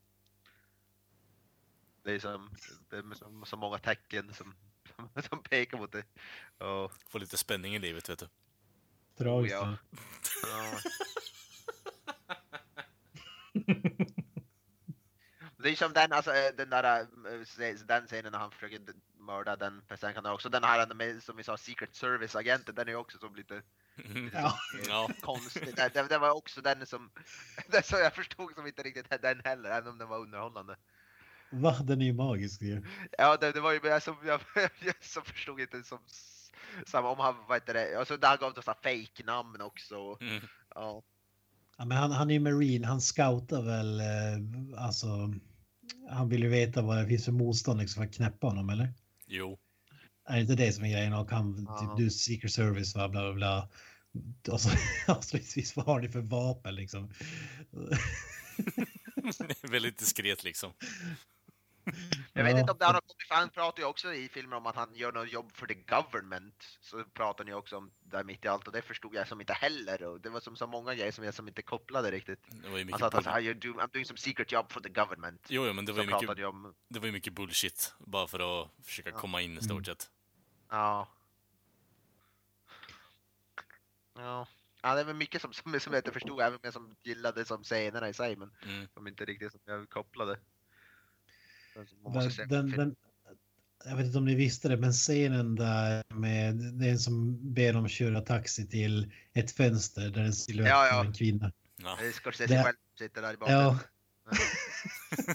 Det 2.03 2.13
är 2.13 2.19
som, 2.19 2.51
det 2.89 2.97
är 2.97 3.15
så, 3.15 3.43
så 3.47 3.57
många 3.57 3.79
tecken 3.79 4.35
som, 4.35 4.55
som, 4.97 5.23
som 5.29 5.43
pekar 5.43 5.79
mot 5.79 5.93
det. 5.93 6.05
Ja. 6.59 6.91
Få 7.09 7.19
lite 7.19 7.37
spänning 7.37 7.75
i 7.75 7.79
livet, 7.79 8.09
vet 8.09 8.19
du. 8.19 8.29
Tragiskt. 9.17 9.55
ja. 9.55 9.77
ja. 10.43 10.81
Det 15.57 15.71
är 15.71 15.77
som 15.77 15.93
den, 15.93 16.13
alltså, 16.13 16.31
den 16.57 16.71
där, 16.71 17.01
eh, 17.01 17.75
den 17.87 18.07
scenen 18.07 18.33
när 18.33 18.39
han 18.39 18.51
försöker 18.51 18.81
mörda 19.31 19.57
den 19.57 19.83
presidenten 19.89 20.27
också. 20.27 20.49
Den 20.49 20.65
här 20.65 20.95
med, 20.95 21.23
som 21.23 21.37
vi 21.37 21.43
sa, 21.43 21.57
Secret 21.57 21.95
Service-agenten, 21.95 22.75
den 22.75 22.87
är 22.89 22.93
ju 22.93 22.97
också 22.97 23.19
som 23.19 23.35
lite, 23.35 23.63
lite 23.97 24.37
Ja. 24.37 24.55
som, 24.71 24.81
eh, 24.81 24.87
Ja. 24.89 25.09
konstig. 25.21 25.77
Den, 25.95 26.07
den, 26.09 26.21
var 26.21 26.31
också 26.31 26.61
den 26.61 26.87
som, 26.87 27.11
den 27.73 27.83
som 27.83 27.99
jag 27.99 28.15
förstod 28.15 28.55
som 28.55 28.67
inte 28.67 28.83
riktigt 28.83 29.23
den 29.23 29.41
heller, 29.45 29.71
även 29.71 29.89
om 29.93 29.99
den 29.99 30.09
var 30.09 30.19
underhållande. 30.19 30.77
Va? 31.51 31.77
Den 31.83 32.01
är 32.03 32.07
ju 32.07 32.13
magisk 32.13 32.63
ju. 32.63 32.83
Ja, 33.19 33.37
det, 33.37 33.53
det 33.53 33.61
var 33.61 33.73
ju 33.73 33.81
jag 33.85 34.03
som, 34.03 34.17
jag, 34.27 34.41
jag 34.81 35.05
som 35.05 35.25
förstod 35.25 35.61
inte 35.61 35.83
som, 35.83 35.99
som 36.87 37.05
om 37.05 37.19
han, 37.19 37.35
vad 37.49 37.57
heter 37.57 37.75
det, 37.75 37.99
alltså 37.99 38.17
där 38.17 38.37
gav 38.37 38.53
några 38.57 38.75
fake-namn 38.75 39.61
också. 39.61 40.17
Mm. 40.21 40.43
Ja. 40.75 41.03
Ja, 41.79 41.85
men 41.85 41.99
han, 41.99 42.11
han 42.11 42.31
är 42.31 42.35
ju 42.35 42.41
marine, 42.41 42.87
han 42.87 43.01
scoutar 43.01 43.63
väl, 43.63 44.01
eh, 44.01 44.85
alltså, 44.85 45.07
han 46.11 46.29
vill 46.29 46.43
ju 46.43 46.49
veta 46.49 46.83
vad 46.83 46.99
det 46.99 47.07
finns 47.07 47.25
för 47.25 47.33
motstånd 47.33 47.81
liksom, 47.81 48.01
för 48.03 48.09
att 48.09 48.15
knäppa 48.17 48.47
honom, 48.47 48.71
eller? 48.71 48.93
Jo. 49.33 49.59
Är 50.29 50.35
det 50.35 50.41
inte 50.41 50.55
det 50.55 50.73
som 50.73 50.85
är 50.85 50.89
grejen? 50.93 51.13
Och 51.13 51.29
Ja. 51.33 51.97
typ, 51.97 52.05
du 52.05 52.11
Secret 52.11 52.53
Service, 52.53 52.95
va, 52.95 53.09
bla 53.09 53.21
bla 53.23 53.33
bla. 53.33 53.69
Och 54.53 54.61
så 54.61 54.71
avslutningsvis, 55.13 55.77
vad 55.77 55.87
har 55.87 56.01
ni 56.01 56.09
för 56.09 56.21
vapen 56.21 56.75
liksom? 56.75 57.13
Väldigt 59.71 59.99
diskret 59.99 60.45
liksom. 60.45 60.73
Jag 62.33 62.45
vet 62.45 62.57
inte 62.59 62.73
om 62.73 62.79
det 62.79 62.85
han 62.85 62.95
har 62.95 63.01
kommit, 63.01 63.29
för 63.29 63.35
han 63.35 63.51
pratar 63.51 63.79
ju 63.83 63.85
också 63.89 64.15
i 64.15 64.29
filmer 64.29 64.57
om 64.57 64.67
att 64.67 64.77
han 64.77 64.95
gör 64.95 65.13
något 65.13 65.33
jobb 65.33 65.53
för 65.53 65.67
the 65.67 65.75
government. 65.75 66.79
Så 66.81 67.05
pratar 67.05 67.45
ni 67.45 67.53
också 67.53 67.77
om 67.77 67.91
där 68.01 68.25
mitt 68.25 68.45
i 68.45 68.49
allt 68.49 68.67
och 68.67 68.73
det 68.73 68.83
förstod 68.83 69.15
jag 69.15 69.29
som 69.29 69.41
inte 69.41 69.53
heller. 69.53 70.03
Och 70.03 70.21
det 70.21 70.31
var 70.31 70.41
som 70.41 70.57
så 70.57 70.67
många 70.67 70.95
grejer 70.95 71.13
som 71.13 71.25
jag 71.25 71.35
som 71.35 71.49
inte 71.49 71.63
kopplade 71.63 72.11
riktigt. 72.11 72.41
Det 72.63 72.69
var 72.69 72.79
ju 72.79 72.91
Han 72.91 72.99
sa 72.99 73.07
att 73.07 73.13
bull... 73.13 73.23
"I'm 73.23 73.55
doing, 73.55 73.79
I'm 73.81 73.93
doing 73.93 74.05
some 74.07 74.19
secret 74.19 74.53
job 74.53 74.73
for 74.73 74.81
the 74.81 74.89
government. 74.89 75.47
Jo, 75.49 75.67
jo, 75.67 75.73
men 75.73 75.85
det 75.85 75.93
var 75.93 76.03
ju 76.05 76.07
mycket, 76.11 76.47
om, 76.47 76.75
det 76.89 76.99
var 76.99 77.07
ju 77.07 77.13
mycket 77.13 77.33
bullshit. 77.33 77.95
Bara 77.99 78.27
för 78.27 78.63
att 78.63 78.71
försöka 78.85 79.11
Ja. 79.11 79.19
komma 79.19 79.41
in 79.41 79.59
i 79.59 79.63
stort 79.63 79.87
sett. 79.87 80.11
ja. 80.71 81.09
Ja. 84.15 84.47
Ja, 84.83 84.95
det 84.95 85.05
var 85.05 85.13
mycket 85.13 85.43
som, 85.43 85.53
som, 85.53 85.81
som 85.81 85.93
jag 85.93 86.01
inte 86.01 86.13
förstod, 86.13 86.41
även 86.41 86.55
om 86.55 86.61
jag 86.63 86.73
som 86.73 86.97
gillade 87.03 87.45
som 87.45 87.65
scenerna 87.65 88.09
i 88.09 88.15
sig, 88.15 88.37
men 88.37 88.51
Mm. 88.63 88.89
som 88.95 89.07
inte 89.09 89.25
riktigt 89.25 89.53
som 89.53 89.61
jag 89.65 89.91
kopplade. 89.91 90.31
Men 90.33 90.39
som 90.39 90.39
man 90.39 90.39
måste 91.29 91.49
se 91.49 91.59
Den, 91.75 92.49
den, 92.49 92.71
den, 92.71 92.97
jag 93.85 93.97
vet 93.97 94.07
inte 94.07 94.19
om 94.19 94.25
ni 94.25 94.35
visste 94.35 94.69
det, 94.69 94.77
men 94.77 94.93
scenen 94.93 95.55
där 95.55 96.03
med 96.15 96.55
den 96.55 96.99
som 96.99 97.39
ber 97.55 97.73
dem 97.73 97.89
köra 97.89 98.21
taxi 98.21 98.67
till 98.69 99.13
ett 99.35 99.51
fönster 99.51 100.09
där 100.11 100.21
en 100.23 100.33
silhuett 100.33 100.69
Ja, 100.71 100.87
ja. 100.87 101.01
av 101.01 101.07
en 101.07 101.13
kvinna. 101.13 101.53
Ja. 101.77 101.97
Det 102.01 102.07
är 102.07 102.13
Scorsese 102.13 102.47
Det- 102.47 102.63
själv 102.65 102.77
som 102.97 103.07
sitter 103.07 103.23
där 103.23 103.35
i 103.35 103.37
bakgrunden. 103.37 103.67
Ja, 103.67 103.79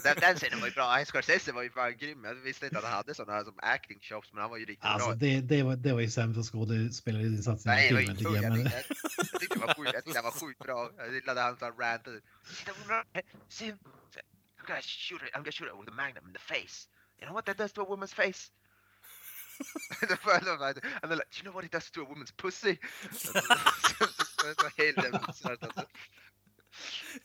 Den, 0.04 0.16
den 0.22 0.36
scenen 0.36 0.60
var 0.60 0.68
ju 0.68 0.74
bra. 0.74 1.06
Scorsese 1.06 1.52
var 1.52 1.64
ju 1.64 1.70
fan 1.70 1.98
grym. 1.98 2.24
Jag 2.24 2.36
visste 2.36 2.66
inte 2.66 2.78
att 2.78 2.84
han 2.84 2.94
hade 2.94 3.14
sådana 3.16 3.34
här 3.34 3.44
som 3.44 3.54
acting 3.58 4.00
shops, 4.02 4.34
men 4.34 4.42
han 4.42 4.50
var 4.50 4.58
ju 4.58 4.66
riktigt 4.66 4.86
alltså 4.86 5.08
bra. 5.10 5.16
det, 5.16 5.42
det, 5.42 5.64
var, 5.64 5.76
det 5.76 5.94
var 5.94 6.00
ju 6.02 6.10
sämsta 6.10 6.44
skådespelarinsatsen 6.44 7.72
i 7.72 7.76
Nej, 7.76 7.88
det 7.90 7.94
var 7.94 8.02
filmen 8.02 8.18
inte 8.18 8.24
jag. 8.24 8.36
jag. 8.36 8.44
Jag, 8.44 8.52
Men, 8.52 8.62
jag, 8.62 8.72
jag 9.34 9.40
tyckte 9.42 9.60
det 9.60 9.66
var 9.66 9.74
sjukt, 9.76 9.92
jag 9.94 10.04
tyckte 10.06 10.20
det 10.20 10.24
var 10.24 10.32
sjukt 10.32 10.60
bra. 10.60 10.92
Jag 10.98 11.14
gillade 11.14 11.42
han 11.42 11.58
som 11.58 11.72
I'm 14.66 14.74
gonna 14.74 14.82
shoot 14.82 15.22
her. 15.22 15.28
I'm 15.34 15.44
gonna 15.44 15.52
shoot 15.52 15.68
her 15.68 15.76
with 15.76 15.90
a 15.90 15.94
magnum 15.94 16.26
in 16.26 16.34
the 16.34 16.40
face. 16.40 16.88
You 17.20 17.28
know 17.28 17.34
what 17.34 17.46
that 17.46 17.58
does 17.58 17.72
to 17.74 17.82
a 17.82 17.86
woman's 17.86 18.14
face? 18.14 18.52
and 20.02 20.10
they're 20.10 20.58
like, 20.60 21.32
do 21.32 21.38
you 21.38 21.44
know 21.44 21.52
what 21.52 21.64
it 21.64 21.72
does 21.72 21.90
to 21.92 22.02
a 22.02 22.06
woman's 22.06 22.32
pussy? 22.32 22.78
Absurt, 25.14 25.64
alltså. 25.64 25.86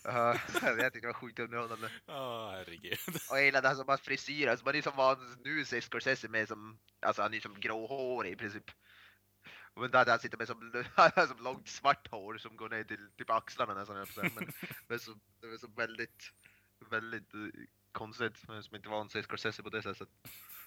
Ja, 0.05 0.39
jag 0.63 0.93
tyckte 0.93 1.01
det 1.01 1.07
var 1.07 1.13
skitunderhållande. 1.13 1.91
Ja, 2.07 2.51
herregud. 2.51 2.99
Och 3.31 3.37
jag 3.37 3.45
gillade 3.45 3.69
hans 3.69 3.87
hans 3.87 4.01
frisyr, 4.01 4.49
alltså 4.49 4.65
man 4.65 4.75
är 4.75 4.83
som 4.83 4.97
van 4.97 5.37
nu 5.45 5.65
ser 5.65 5.81
Scorsese 5.81 6.29
med 6.29 6.49
som, 6.49 6.79
alltså 7.01 7.23
han 7.23 7.35
är 7.35 7.41
som 7.41 7.61
gråhårig 7.61 8.33
i 8.33 8.37
princip. 8.37 8.71
Men 9.77 9.91
där, 9.91 10.05
där 10.05 10.19
sitter 10.19 10.39
med 10.39 10.47
som, 10.47 10.85
han 10.95 11.29
som 11.29 11.39
långt 11.39 11.69
svart 11.69 12.11
hår 12.11 12.39
som 12.39 12.57
går 12.57 12.69
ner 12.69 12.85
till 12.85 13.11
typ 13.19 13.31
axlarna 13.31 13.75
nästan, 13.75 14.07
men 14.17 14.53
det 14.89 14.95
är 14.95 14.99
så, 14.99 15.15
det 15.41 15.47
är 15.47 15.59
så 15.59 15.69
väldigt, 15.77 16.31
väldigt 16.91 17.35
eh, 17.35 17.41
konstigt, 17.93 18.37
som 18.39 18.77
inte 18.77 18.89
van 18.89 19.09
se 19.11 19.23
Scorsese 19.23 19.63
på 19.63 19.71
det 19.71 19.83
sättet. 19.83 20.09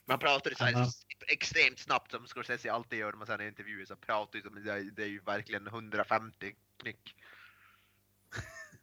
Man 0.05 0.19
pratar 0.19 0.49
ju 0.49 0.55
så 0.55 0.63
här 0.63 0.87
extremt 1.27 1.79
snabbt 1.79 2.11
som 2.11 2.27
Scorsese 2.27 2.71
alltid 2.71 2.99
gör 2.99 3.11
när 3.11 3.17
man 3.17 3.27
säger 3.27 3.47
intervjuer, 3.47 3.85
så 3.85 3.95
pratar 3.95 4.37
ju 4.39 4.43
som, 4.43 4.63
det 4.63 4.71
är, 4.71 4.83
det 4.83 5.03
är 5.03 5.07
ju 5.07 5.19
verkligen 5.19 5.67
150 5.67 6.55
knyck. 6.77 7.15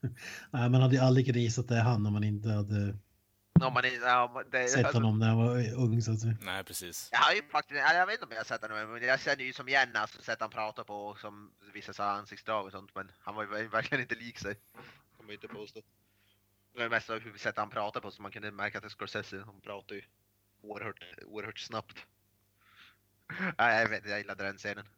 nej, 0.51 0.69
man 0.71 0.81
hade 0.81 0.95
ju 0.95 1.01
aldrig 1.01 1.27
kunnat 1.27 1.41
gissa 1.41 1.61
att 1.61 1.69
det 1.69 1.77
är 1.77 1.83
han 1.83 2.07
om 2.07 2.13
man 2.13 2.25
inte 2.25 2.49
hade 2.49 2.97
Om 3.63 3.75
man 3.75 3.85
ja, 4.03 4.45
det, 4.51 4.69
sett 4.69 4.85
alltså- 4.85 4.97
honom 4.97 5.19
när 5.19 5.29
han 5.29 5.39
var 5.39 5.75
ung 5.75 6.03
så 6.03 6.13
att 6.13 6.21
säga. 6.21 6.37
Nej, 6.41 6.65
precis. 6.65 7.09
Jag 7.13 7.19
har 7.19 7.33
ju 7.33 7.43
faktiskt, 7.43 7.81
jag 7.81 8.07
vet 8.07 8.13
inte 8.13 8.25
om 8.25 8.31
jag 8.31 8.39
har 8.39 8.45
sett 8.45 8.63
honom, 8.63 8.93
men 8.93 9.03
jag 9.03 9.21
känner 9.21 9.45
ju 9.45 9.53
som 9.53 9.69
igen 9.69 9.89
alltså, 9.95 10.23
sätt 10.23 10.41
han 10.41 10.51
pratar 10.51 10.85
på 10.85 11.17
som 11.21 11.51
vissa 11.75 11.93
sa 11.93 12.11
ansiktsdrag 12.11 12.67
och 12.67 12.73
sånt, 12.73 12.95
men 12.95 13.13
han 13.21 13.35
var 13.35 13.43
ju 13.43 13.69
verkligen 13.69 14.03
inte 14.03 14.15
lik 14.15 14.39
sig. 14.39 14.55
Kan 15.17 15.27
man 15.27 15.29
ju 15.29 15.35
inte 15.35 15.49
påstå. 15.49 15.81
Det 16.75 16.81
var 16.81 16.89
mest 16.89 17.11
av 17.11 17.21
hur 17.21 17.39
sätt 17.39 17.57
han 17.57 17.71
pratar 17.71 18.01
på 18.01 18.11
så 18.11 18.23
man 18.23 18.33
kunde 18.33 18.51
märka 18.51 18.79
att 18.79 18.83
det 18.83 18.89
är 18.89 18.91
Scorsese, 18.91 19.43
han 19.47 19.61
pratar 19.61 19.95
ju 19.95 20.03
oerhört, 20.63 21.05
oerhört 21.27 21.59
snabbt. 21.59 22.07
Nej, 23.59 23.83
jag 23.83 23.89
vet 23.89 24.09
jag 24.09 24.19
gillade 24.19 24.45
den 24.45 24.59
scenen. 24.59 24.89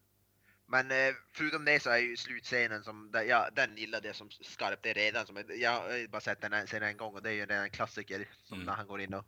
Men 0.66 0.90
eh, 0.90 1.14
förutom 1.32 1.64
det 1.64 1.82
så 1.82 1.90
är 1.90 1.98
ju 1.98 2.16
slutscenen 2.16 2.84
som, 2.84 3.10
ja, 3.28 3.48
den 3.52 3.76
gillade 3.76 4.06
jag 4.06 4.16
som 4.16 4.30
skarpt, 4.30 4.82
det 4.82 4.90
är 4.90 4.94
redan 4.94 5.26
som, 5.26 5.44
jag 5.48 5.70
har 5.70 6.08
bara 6.08 6.20
sett 6.20 6.40
den 6.40 6.52
här 6.52 6.66
scenen 6.66 6.88
en 6.88 6.96
gång 6.96 7.14
och 7.14 7.22
det 7.22 7.30
är 7.30 7.32
ju 7.32 7.42
en 7.42 7.70
klassiker 7.70 8.28
som 8.44 8.54
Mm. 8.54 8.66
när 8.66 8.72
han 8.72 8.86
går 8.86 9.00
in 9.00 9.14
och 9.14 9.24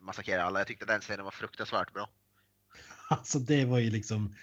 massakrerar 0.00 0.42
alla. 0.42 0.60
Jag 0.60 0.66
tyckte 0.66 0.84
den 0.84 1.00
scenen 1.00 1.24
var 1.24 1.30
fruktansvärt 1.30 1.92
bra. 1.92 2.10
Alltså 3.08 3.38
det 3.38 3.64
var 3.64 3.78
ju 3.78 3.90
liksom. 3.90 4.34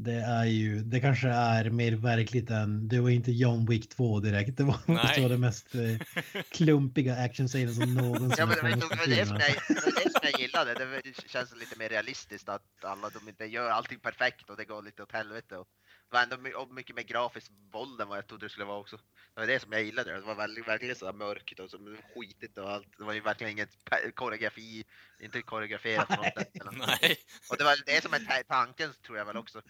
Det 0.00 0.14
är 0.14 0.44
ju, 0.44 0.82
det 0.82 1.00
kanske 1.00 1.28
är 1.28 1.70
mer 1.70 1.92
verkligt 1.92 2.50
än, 2.50 2.88
det 2.88 3.00
var 3.00 3.10
inte 3.10 3.32
John 3.32 3.66
Wick 3.66 3.88
2 3.88 4.20
direkt. 4.20 4.56
Det 4.56 4.64
var, 4.64 4.78
Nej. 4.86 5.12
det, 5.14 5.22
var 5.22 5.28
det 5.28 5.38
mest 5.38 5.74
eh, 5.74 6.42
klumpiga 6.50 7.16
actionscenen 7.16 7.74
som 7.74 7.94
någonsin 7.94 8.34
Ja, 8.38 8.46
men 8.46 8.56
det 8.56 8.62
var 8.62 8.70
det, 8.70 8.96
var 8.96 9.06
det, 9.06 9.26
som 9.26 9.36
jag, 9.36 9.54
det 9.94 10.10
som 10.12 10.20
jag 10.22 10.40
gillade. 10.40 10.74
Det, 10.74 11.28
känns 11.28 11.56
lite 11.56 11.78
mer 11.78 11.88
realistiskt 11.88 12.48
att 12.48 12.84
alla 12.84 13.10
de 13.10 13.28
inte 13.28 13.44
gör 13.44 13.70
allting 13.70 13.98
perfekt 14.00 14.50
och 14.50 14.56
det 14.56 14.64
går 14.64 14.82
lite 14.82 15.02
åt 15.02 15.12
helvete. 15.12 15.56
Och 15.56 15.68
det 16.10 16.16
var 16.16 16.22
ändå 16.22 16.66
mycket 16.74 16.96
mer 16.96 17.02
grafiskt 17.02 17.52
våld 17.72 18.00
än 18.00 18.08
vad 18.08 18.18
jag 18.18 18.26
trodde 18.26 18.46
det 18.46 18.50
skulle 18.50 18.66
vara 18.66 18.78
också. 18.78 18.96
Det 19.34 19.40
var 19.40 19.46
det 19.46 19.60
som 19.60 19.72
jag 19.72 19.82
gillade. 19.82 20.12
Det 20.12 20.20
var 20.20 20.34
väldigt, 20.34 20.68
verkligen 20.68 20.96
så 20.96 21.06
här 21.06 21.12
mörkt 21.12 21.60
och 21.60 21.70
så 21.70 21.78
skitigt 22.14 22.58
och 22.58 22.70
allt. 22.70 22.88
Det 22.98 23.04
var 23.04 23.12
ju 23.12 23.20
verkligen 23.20 23.52
inget 23.52 23.70
koreografi, 24.14 24.84
inte 25.20 25.42
koreograferat 25.42 26.08
på 26.08 26.16
något 26.16 26.34
sätt. 26.34 26.48
Nej. 26.72 27.16
Och 27.50 27.56
det 27.56 27.64
var 27.64 27.76
det 27.86 28.02
som 28.02 28.14
är 28.14 28.18
ta- 28.18 28.54
tanken 28.54 28.90
tror 29.06 29.18
jag 29.18 29.24
väl 29.24 29.36
också. 29.36 29.62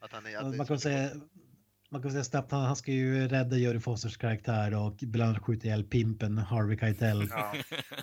Att 0.00 0.12
han 0.12 0.26
är, 0.26 0.36
att 0.36 0.56
Man 0.56 0.66
kan 0.66 0.78
säga, 0.80 1.10
man 1.90 2.02
kan 2.02 2.10
säga 2.10 2.24
snabbt, 2.24 2.52
han, 2.52 2.64
han 2.64 2.76
ska 2.76 2.92
ju 2.92 3.28
rädda 3.28 3.56
Jodie 3.56 3.80
Fosters 3.80 4.16
karaktär 4.16 4.74
och 4.74 4.96
bland 5.02 5.30
annat 5.30 5.42
skjuta 5.42 5.66
ihjäl 5.66 5.84
pimpen 5.84 6.38
Harvey 6.38 6.78
Keitel 6.78 7.28
Ja, 7.30 7.54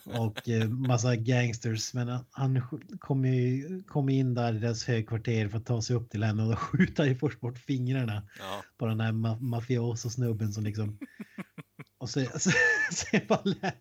och 0.19 0.49
eh, 0.49 0.69
massa 0.69 1.15
gangsters. 1.15 1.93
Men 1.93 2.19
han- 2.31 2.61
kommer 2.99 3.29
ju 3.29 3.83
kom 3.87 4.09
in 4.09 4.33
där 4.33 4.53
i 4.53 4.59
deras 4.59 4.85
högkvarter 4.85 5.47
för 5.47 5.57
att 5.57 5.65
ta 5.65 5.81
sig 5.81 5.95
upp 5.95 6.09
till 6.09 6.23
henne 6.23 6.43
och 6.43 6.49
då 6.49 6.55
skjuter 6.55 7.05
ju 7.05 7.15
först 7.15 7.39
bort 7.39 7.57
fingrarna 7.57 8.23
Ja. 8.39 8.63
på 8.77 8.85
den 8.85 8.99
här 8.99 9.11
ma 9.11 9.37
mafioso-snubben 9.39 10.51
som 10.53 10.63
liksom... 10.63 10.97
Och 11.99 12.09
så, 12.09 12.25
så, 12.39 12.51
så, 12.91 13.19
bara, 13.27 13.41
lä- 13.43 13.71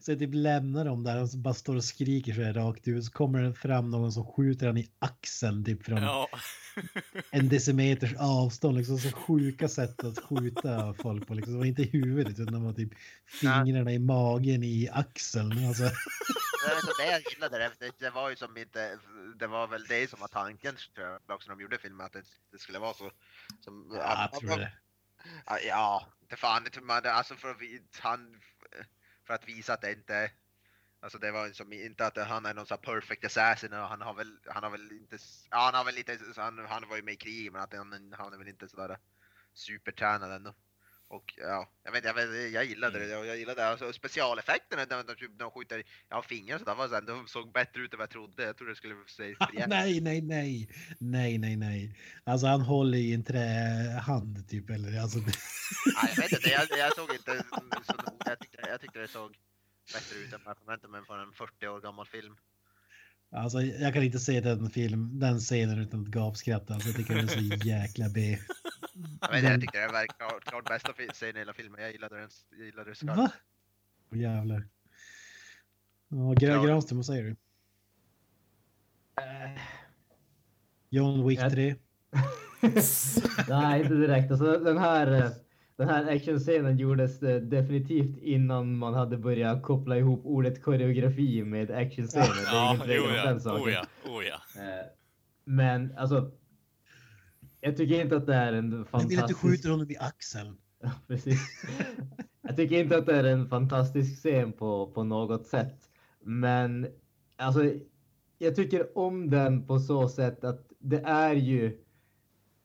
så 0.00 0.16
typ 0.16 0.30
lämnar 0.32 0.84
de 0.84 1.04
där 1.04 1.22
och 1.22 1.30
så 1.30 1.36
bara 1.38 1.54
står 1.54 1.76
och 1.76 1.84
skriker 1.84 2.34
så 2.34 2.42
här 2.42 2.52
rakt 2.54 2.88
ut. 2.88 3.04
Så 3.04 3.10
kommer 3.12 3.42
det 3.42 3.54
fram 3.54 3.90
någon 3.90 4.12
som 4.12 4.24
skjuter 4.32 4.66
han 4.66 4.76
i 4.76 4.90
axeln 4.98 5.64
typ 5.64 5.84
från 5.84 6.02
Ja. 6.02 6.28
en 7.30 7.48
decimeters 7.48 8.14
avstånd. 8.18 8.76
Liksom 8.76 8.98
så 8.98 9.12
sjuka 9.12 9.68
sätt 9.68 10.04
att 10.04 10.18
skjuta 10.18 10.94
folk 10.94 11.26
på. 11.26 11.34
Liksom. 11.34 11.52
Det 11.52 11.58
var 11.58 11.66
inte 11.66 11.82
i 11.82 11.90
huvudet 11.90 12.38
utan 12.38 12.54
det 12.54 12.66
var 12.66 12.72
typ 12.72 12.92
fingrarna 13.26 13.92
i 13.92 13.98
magen 13.98 14.62
i 14.62 14.88
axeln. 14.92 15.66
Alltså, 15.68 15.82
det 16.98 17.10
jag 17.10 17.22
gillade 17.32 17.58
det. 17.58 17.90
Det, 17.98 18.10
var 18.10 18.30
ju 18.30 18.36
som 18.36 18.56
inte, 18.56 18.98
det 19.38 19.46
var 19.46 19.66
väl 19.66 19.84
det 19.88 20.10
som 20.10 20.20
var 20.20 20.28
tanken 20.28 20.74
tror 20.94 21.06
jag 21.06 21.20
också 21.36 21.48
när 21.48 21.56
de 21.56 21.62
gjorde 21.62 21.78
filmen 21.78 22.06
att 22.06 22.12
det, 22.12 22.22
det 22.52 22.58
skulle 22.58 22.78
vara 22.78 22.94
så. 22.94 23.10
Som, 23.60 23.90
ja, 23.94 24.28
jag 24.32 24.40
tror 24.40 24.58
det. 24.58 24.72
Ja, 25.66 26.06
det 26.28 26.36
fan 26.36 26.66
man, 26.82 27.06
alltså 27.06 27.34
för 27.36 27.50
att, 27.50 27.56
han, 28.00 28.40
för 29.26 29.34
att 29.34 29.48
visa 29.48 29.72
att 29.72 29.80
det 29.80 29.92
inte, 29.92 30.30
alltså 31.00 31.18
det 31.18 31.32
var 31.32 31.46
liksom 31.46 31.72
inte 31.72 32.06
att 32.06 32.16
han 32.16 32.46
är 32.46 32.54
någon 32.54 32.66
sån 32.66 32.78
perfect 32.78 33.24
assassin 33.24 33.72
och 33.72 33.88
han 33.88 34.00
har 34.00 34.14
väl, 34.14 34.38
han 34.46 34.62
har 34.62 34.70
väl 34.70 34.92
inte, 34.92 35.18
ja 35.50 35.58
han 35.58 35.74
har 35.74 35.84
väl 35.84 35.94
lite, 35.94 36.18
han, 36.36 36.58
han 36.58 36.88
var 36.88 36.96
ju 36.96 37.02
med 37.02 37.14
i 37.14 37.16
krig 37.16 37.52
men 37.52 37.62
att 37.62 37.74
han, 37.74 38.14
han 38.18 38.32
är 38.32 38.38
väl 38.38 38.48
inte 38.48 38.68
sådär 38.68 38.98
supertränad 39.54 40.32
ändå. 40.32 40.54
Och 41.08 41.34
ja, 41.36 41.68
jag 41.84 41.92
vet, 41.92 42.04
jag, 42.04 42.14
vet, 42.14 42.52
jag 42.52 42.64
gillade 42.64 43.06
det, 43.06 43.16
och 43.16 43.26
jag 43.26 43.36
gillade 43.38 43.66
alltså, 43.68 43.92
specialeffekterna 43.92 44.84
när 44.90 45.04
de, 45.04 45.14
typ, 45.14 45.38
de 45.38 45.50
skjuter 45.50 45.82
ja, 46.08 46.22
fingrar 46.22 46.58
så 46.58 46.64
där 46.64 46.74
var 46.74 46.88
så 46.88 46.94
här, 46.94 47.02
de 47.02 47.26
såg 47.28 47.52
bättre 47.52 47.82
ut 47.82 47.92
än 47.92 47.98
vad 47.98 48.02
jag 48.04 48.10
trodde. 48.10 48.42
Jag 48.42 48.56
trodde 48.56 48.72
det 48.72 48.76
skulle 48.76 48.94
se 49.06 49.34
nej, 49.66 50.00
nej, 50.00 50.20
nej, 50.20 50.68
nej, 50.98 51.38
nej, 51.38 51.56
nej. 51.56 51.96
Alltså 52.24 52.46
han 52.46 52.60
håller 52.60 52.98
i 52.98 53.14
en 53.14 53.24
trähand 53.24 54.48
typ 54.48 54.70
eller 54.70 55.00
alltså. 55.00 55.18
det- 55.18 55.32
Ja, 55.94 56.08
jag 56.08 56.16
vet 56.22 56.32
inte, 56.32 56.48
jag, 56.50 56.78
jag 56.78 56.94
såg 56.96 57.10
inte 57.12 57.44
så 57.86 57.92
noga. 57.96 58.16
Jag 58.24 58.38
tyckte, 58.40 58.58
jag 58.68 58.80
tyckte 58.80 58.98
det 58.98 59.08
såg 59.08 59.36
bättre 59.92 60.16
ut 60.18 60.32
än 60.32 60.40
vad 60.44 60.50
jag 60.50 60.58
förväntade 60.58 60.90
mig 60.92 61.04
från 61.06 61.20
en 61.20 61.32
40 61.32 61.68
år 61.68 61.80
gammal 61.80 62.06
film. 62.06 62.36
Alltså 63.30 63.60
jag 63.62 63.94
kan 63.94 64.02
inte 64.02 64.18
se 64.18 64.40
den 64.40 64.70
film, 64.70 65.18
den 65.18 65.38
scenen 65.38 65.78
utan 65.78 66.00
att 66.02 66.06
gapskratta. 66.06 66.74
Alltså 66.74 66.88
jag 66.88 66.96
tycker 66.96 67.14
den 67.14 67.24
är 67.24 67.28
så 67.28 67.40
jäkla 67.68 68.08
B. 68.08 68.38
Inte, 69.34 69.46
jag 69.46 69.60
tyckte 69.60 69.78
det 69.80 69.92
var 69.92 70.06
klart, 70.06 70.44
klart 70.44 70.68
bästa 70.68 70.92
scenen 71.12 71.36
i 71.36 71.38
hela 71.38 71.52
filmen. 71.52 71.80
Jag 71.82 71.92
gillade 71.92 72.20
den. 72.20 72.28
Jag 72.50 72.66
gillade 72.66 72.94
skarpt. 72.94 73.18
Va? 73.18 73.30
Åh 74.12 74.18
jävlar. 74.18 74.68
Ja, 76.08 76.34
Gra 76.40 76.48
Ja. 76.52 76.62
Granström, 76.64 76.98
vad 76.98 77.06
säger 77.06 77.22
du? 77.24 77.36
John 80.90 81.28
Wick 81.28 81.38
Jag- 81.40 81.50
3? 81.52 81.74
Nej, 83.48 83.80
inte 83.82 83.94
direkt. 83.94 84.30
Alltså, 84.30 84.58
den 84.58 84.78
här, 84.78 85.12
eh, 85.12 85.30
den 85.76 85.88
här 85.88 86.16
actionscenen 86.16 86.76
gjordes 86.76 87.22
eh, 87.22 87.42
definitivt 87.42 88.16
innan 88.18 88.76
man 88.76 88.94
hade 88.94 89.18
börjat 89.18 89.62
koppla 89.62 89.96
ihop 89.96 90.20
ordet 90.24 90.62
koreografi 90.62 91.44
med 91.44 91.70
actionscener. 91.70 92.34
Det 92.34 92.40
är 92.40 92.54
Ja, 92.54 92.74
ingen 92.74 92.86
tvekan 92.86 93.40
jo 93.44 93.50
om 93.50 93.56
ja. 93.56 93.62
Oh 93.64 93.72
ja. 93.72 93.86
Oh 94.10 94.24
ja. 94.24 94.40
Men 95.44 95.94
alltså, 95.96 96.30
jag 97.60 97.76
tycker 97.76 98.00
inte 98.00 98.16
att 98.16 98.26
det 98.26 98.34
är 98.34 98.52
en 98.52 98.70
Jag 98.70 98.70
vill 98.70 98.80
att 98.80 98.88
fantastisk... 98.88 99.28
du 99.42 99.48
skjuter 99.48 99.70
honom 99.70 99.90
i 99.90 99.96
axeln. 99.96 100.56
Ja, 100.82 100.90
Precis. 101.06 101.40
Jag 102.42 102.56
tycker 102.56 102.78
inte 102.80 102.98
att 102.98 103.06
det 103.06 103.16
är 103.16 103.24
en 103.24 103.48
fantastisk 103.48 104.16
scen 104.18 104.52
på, 104.52 104.90
på 104.94 105.04
något 105.04 105.46
sätt. 105.46 105.90
Men 106.20 106.86
alltså, 107.36 107.72
jag 108.38 108.56
tycker 108.56 108.98
om 108.98 109.30
den 109.30 109.66
på 109.66 109.78
så 109.78 110.08
sätt 110.08 110.44
att 110.44 110.72
det 110.78 111.00
är 111.00 111.34
ju 111.34 111.78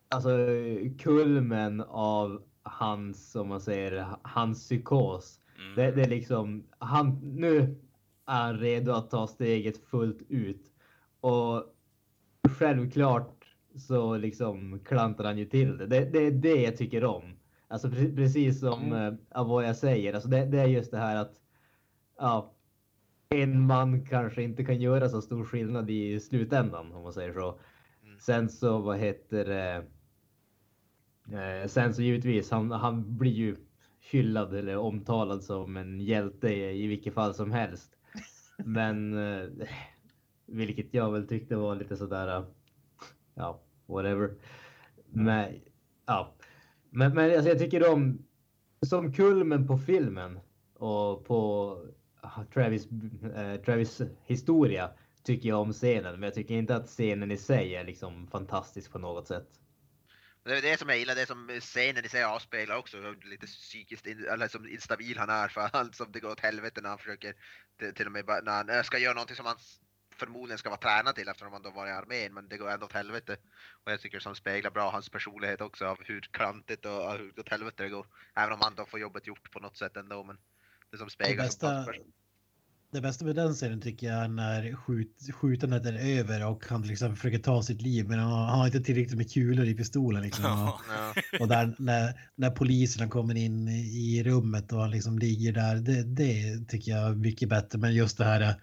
alltså 0.10 0.30
kulmen 1.00 1.82
av 1.82 2.42
hans, 2.64 3.32
som 3.32 3.48
man 3.48 3.62
säger, 3.62 4.06
hans 4.22 4.60
psykos. 4.64 5.40
Mm. 5.58 5.76
Det, 5.76 5.92
det 5.92 6.02
är 6.02 6.10
liksom, 6.10 6.64
han, 6.80 7.20
nu 7.36 7.58
är 8.26 8.42
han 8.42 8.58
redo 8.60 8.92
att 8.92 9.10
ta 9.10 9.28
steget 9.28 9.78
fullt 9.78 10.22
ut. 10.30 10.72
Och 11.20 11.64
självklart 12.50 13.46
så 13.76 14.18
liksom 14.18 14.80
klantar 14.80 15.24
han 15.24 15.38
ju 15.38 15.46
till 15.46 15.78
det. 15.78 15.86
Det, 15.88 16.06
det 16.06 16.20
är 16.20 16.32
det 16.32 16.62
jag 16.62 16.78
tycker 16.78 17.06
om. 17.06 17.24
Alltså 17.68 17.88
pre- 17.88 18.16
precis 18.16 18.60
som 18.60 18.84
Mm. 18.84 19.14
eh, 19.14 19.20
Avoya 19.40 19.74
säger, 19.74 20.14
alltså 20.14 20.30
det, 20.30 20.46
det 20.46 20.60
är 20.60 20.68
just 20.68 20.92
det 20.92 20.98
här 20.98 21.16
att 21.16 21.34
ja, 22.18 22.54
en 23.30 23.62
man 23.62 24.06
kanske 24.06 24.44
inte 24.44 24.64
kan 24.66 24.82
göra 24.82 25.10
så 25.10 25.22
stor 25.22 25.46
skillnad 25.46 25.90
i 25.90 26.20
slutändan 26.20 26.92
om 26.92 27.04
man 27.04 27.14
säger 27.14 27.34
så. 27.34 27.60
Mm. 28.04 28.20
Sen 28.20 28.50
så 28.50 28.78
vad 28.80 28.98
heter 28.98 29.46
det? 29.46 29.86
Eh, 31.34 31.68
sen 31.68 31.94
så 31.94 32.02
givetvis, 32.02 32.52
han, 32.52 32.72
han 32.72 33.18
blir 33.18 33.32
ju 33.32 33.56
hyllad 34.00 34.56
eller 34.56 34.78
omtalad 34.78 35.44
som 35.44 35.78
en 35.78 36.00
hjälte 36.00 36.54
i, 36.54 36.88
vilket 36.88 37.14
fall 37.14 37.34
som 37.34 37.52
helst. 37.52 37.98
Men 38.58 39.18
eh, 39.18 39.50
vilket 40.46 40.94
jag 40.94 41.12
väl 41.12 41.28
tyckte 41.28 41.56
var 41.56 41.76
lite 41.76 41.98
sådär, 41.98 42.38
eh, 42.38 42.46
ja, 43.36 43.62
whatever. 43.86 44.32
Men, 45.10 45.62
ja. 46.06 46.34
Men, 46.90 47.14
men 47.14 47.32
alltså, 47.32 47.50
jag 47.50 47.60
tycker 47.60 47.94
om, 47.94 48.26
som 48.86 49.14
kulmen 49.14 49.68
på 49.68 49.78
filmen 49.78 50.40
och 50.74 51.26
på 51.26 51.78
ah, 52.22 52.44
Travis, 52.54 52.88
eh, 53.36 53.62
Travis 53.62 54.02
historia 54.26 54.90
tycker 55.24 55.50
jag 55.50 55.62
om 55.62 55.74
scenen. 55.74 56.14
Men 56.14 56.24
jag 56.24 56.34
tycker 56.34 56.56
inte 56.56 56.76
att 56.76 56.88
scenen 56.88 57.32
i 57.32 57.38
sig 57.38 57.76
är 57.76 57.84
liksom 57.84 58.28
fantastisk 58.28 58.92
på 58.92 59.00
något 59.00 59.28
sätt. 59.28 59.48
Det 60.44 60.58
är 60.58 60.62
det 60.62 60.80
som 60.80 60.90
jag 60.90 60.98
gillar, 60.98 61.16
det 61.16 61.26
som 61.26 61.60
scenen 61.60 62.06
i 62.06 62.10
sig 62.10 62.24
avspeglar 62.24 62.76
också, 62.76 62.98
hur 62.98 63.30
lite 63.30 63.48
psykiskt 63.48 64.08
in, 64.08 64.26
eller 64.26 64.48
som 64.48 64.68
instabil 64.68 65.18
han 65.18 65.30
är 65.30 65.48
för 65.48 65.70
han 65.74 65.94
som 65.94 66.12
det 66.12 66.20
går 66.20 66.32
åt 66.32 66.40
helvete 66.40 66.82
när 66.82 66.90
han 66.90 66.98
försöker 66.98 67.36
till, 67.80 67.94
till 67.94 68.06
och 68.06 68.12
med 68.12 68.26
när 68.26 68.76
han 68.76 68.84
ska 68.84 68.98
göra 68.98 69.14
någonting 69.14 69.36
som 69.36 69.46
han 69.46 69.58
förmodligen 70.16 70.58
ska 70.58 70.70
vara 70.70 70.80
tränad 70.80 71.16
till 71.16 71.28
eftersom 71.28 71.54
han 71.54 71.62
då 71.62 71.70
var 71.70 71.88
i 71.88 71.92
armén 71.92 72.34
men 72.34 72.48
det 72.48 72.58
går 72.58 72.70
ändå 72.70 72.86
åt 72.86 72.94
helvete. 72.94 73.38
Och 73.84 73.92
jag 73.92 74.02
tycker 74.02 74.20
som 74.20 74.36
speglar 74.36 74.72
bra 74.72 74.92
hans 74.92 75.10
personlighet 75.10 75.62
också 75.62 75.86
av 75.86 75.98
hur 76.04 76.22
klantigt 76.22 76.86
och 76.86 77.14
hur 77.14 77.40
åt 77.40 77.50
helvete 77.50 77.84
det 77.84 77.90
går. 77.90 78.08
Även 78.36 78.54
om 78.54 78.60
han 78.62 78.76
då 78.76 78.86
får 78.86 79.00
jobbet 79.00 79.28
gjort 79.28 79.52
på 79.52 79.60
något 79.60 79.78
sätt 79.78 79.98
ändå 79.98 80.24
men 80.24 80.38
det 80.92 80.98
som 80.98 81.08
Det 81.08 81.14
speglar 81.14 81.46
som 81.46 81.48
bästa, 81.48 81.86
person- 81.86 82.14
det 82.92 83.02
bästa 83.02 83.26
med 83.26 83.36
den 83.36 83.54
scenen 83.54 83.82
tycker 83.82 84.08
jag 84.08 84.24
är 84.24 84.28
när 84.28 84.76
skjut, 84.76 85.30
skjutandet 85.34 85.86
är 85.86 85.94
över 85.94 86.48
och 86.48 86.66
han 86.70 86.90
exempel 86.90 87.18
försöker 87.18 87.40
ta 87.40 87.64
sitt 87.64 87.82
liv 87.82 88.08
men 88.08 88.20
han 88.20 88.32
har, 88.32 88.46
han 88.46 88.60
har 88.60 88.66
inte 88.66 88.82
tillräckligt 88.82 89.18
med 89.18 89.32
kulor 89.32 89.66
i 89.66 89.74
pistolen. 89.74 90.22
Liksom. 90.22 90.46
Och, 90.46 90.52
Ja. 90.90 91.14
och 91.40 91.48
där 91.48 91.76
när, 91.78 92.22
när 92.36 92.50
poliserna 92.52 93.10
kommer 93.10 93.36
in 93.36 93.68
i 93.68 94.24
rummet 94.26 94.72
och 94.72 94.82
han 94.82 94.92
liksom 94.92 95.20
ligger 95.20 95.54
där, 95.54 95.76
det, 95.76 96.04
det 96.04 96.66
tycker 96.68 96.92
jag 96.92 97.10
är 97.10 97.16
mycket 97.16 97.50
bättre. 97.50 97.80
Men 97.80 97.94
just 97.94 98.18
det 98.18 98.26
här 98.26 98.56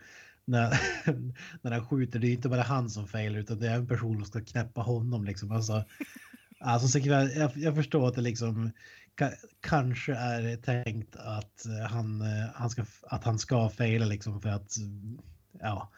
när, 0.45 0.81
när 1.63 1.71
han 1.71 1.87
skjuter, 1.87 2.19
det 2.19 2.29
är 2.29 2.33
inte 2.33 2.49
bara 2.49 2.63
han 2.63 2.91
som 2.91 3.09
failar 3.09 3.39
utan 3.39 3.59
det 3.59 3.69
är 3.69 3.77
en 3.77 3.89
person 3.89 4.17
som 4.17 4.25
ska 4.25 4.41
knäppa 4.41 4.81
honom. 4.81 5.25
Liksom. 5.25 5.53
Alltså, 5.53 5.85
alltså, 6.61 6.89
så 6.89 6.99
jag, 6.99 7.37
jag, 7.37 7.53
jag 7.55 7.75
förstår 7.75 8.09
att 8.09 8.15
det 8.15 8.21
liksom 8.21 8.71
ka, 9.19 9.31
kanske 9.61 10.15
är 10.15 10.57
tänkt 10.57 11.17
att 11.17 11.67
eh, 11.67 11.91
han, 11.91 12.21
eh, 12.23 12.47
han, 12.55 12.71
ska, 12.71 12.85
att 13.03 13.25
han 13.25 13.39
ska 13.39 13.69
faila 13.69 14.07
liksom 14.07 14.41
för 14.41 14.49
att, 14.49 14.77
ja, 15.61 15.91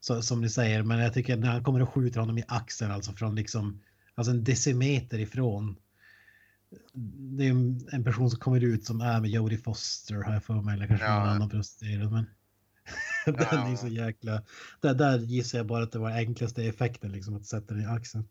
så, 0.00 0.22
som 0.22 0.40
ni 0.40 0.48
säger, 0.50 0.82
men 0.82 0.98
jag 0.98 1.14
tycker 1.14 1.36
när 1.36 1.48
han 1.50 1.64
kommer 1.64 1.82
och 1.82 1.88
skjuter 1.94 2.20
honom 2.20 2.38
i 2.38 2.44
axeln, 2.48 2.90
alltså 2.92 3.12
från 3.12 3.34
liksom, 3.34 3.80
alltså 4.14 4.30
en 4.30 4.44
decimeter 4.44 5.18
ifrån. 5.18 5.76
Det 7.36 7.44
är 7.46 7.50
en- 7.50 7.88
en 7.92 8.04
person 8.04 8.30
som 8.30 8.40
kommer 8.40 8.60
ut 8.64 8.84
som 8.84 9.00
är 9.00 9.20
med 9.20 9.30
Jodie 9.30 9.58
Foster 9.58 10.14
har 10.14 10.32
jag 10.32 10.44
för 10.44 10.62
mig, 10.62 10.74
eller 10.74 10.86
kanske 10.86 11.06
Ja. 11.06 11.18
någon 11.18 11.28
annan 11.28 11.48
prostituerad, 11.50 12.12
men 12.12 12.26
den 13.26 13.72
är 13.72 13.76
så 13.76 13.88
jäkla, 13.88 14.42
där, 14.80 14.94
där 14.94 15.18
gissar 15.18 15.58
jag 15.58 15.66
bara 15.66 15.82
att 15.84 15.92
det 15.92 15.98
var 15.98 16.10
enklaste 16.10 16.64
effekten, 16.64 17.12
liksom 17.12 17.36
att 17.36 17.46
sätta 17.46 17.74
den 17.74 17.82
i 17.82 17.86
axeln. 17.86 18.24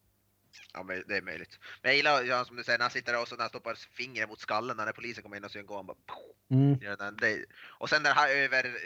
Ja, 0.74 0.84
men 0.84 1.04
det 1.08 1.18
är 1.18 1.22
möjligt. 1.22 1.60
Men 1.82 1.90
jag 1.90 1.96
gillar, 1.98 2.24
ja, 2.24 2.46
som 2.46 2.56
du 2.56 2.64
säger, 2.64 2.80
när 2.80 2.84
han 2.84 2.92
sitter 2.92 3.14
där 3.14 3.22
och 3.22 3.28
så 3.28 3.36
när 3.36 3.44
han 3.44 3.50
stoppar 3.50 3.76
fingret 3.76 4.30
mot 4.30 4.40
skallen 4.40 4.78
när 4.78 4.92
polisen 4.92 5.24
kommer 5.24 5.38
in 5.38 5.44
och 5.44 5.52
så 5.52 5.64
går 5.64 5.76
han 5.76 5.86
bara 5.86 5.98
Mm. 6.50 6.80
den, 6.80 7.16
det, 7.16 7.46
Och 7.80 7.90
sen 7.90 8.04
när 8.04 8.14
han 8.14 8.30
över, 8.30 8.78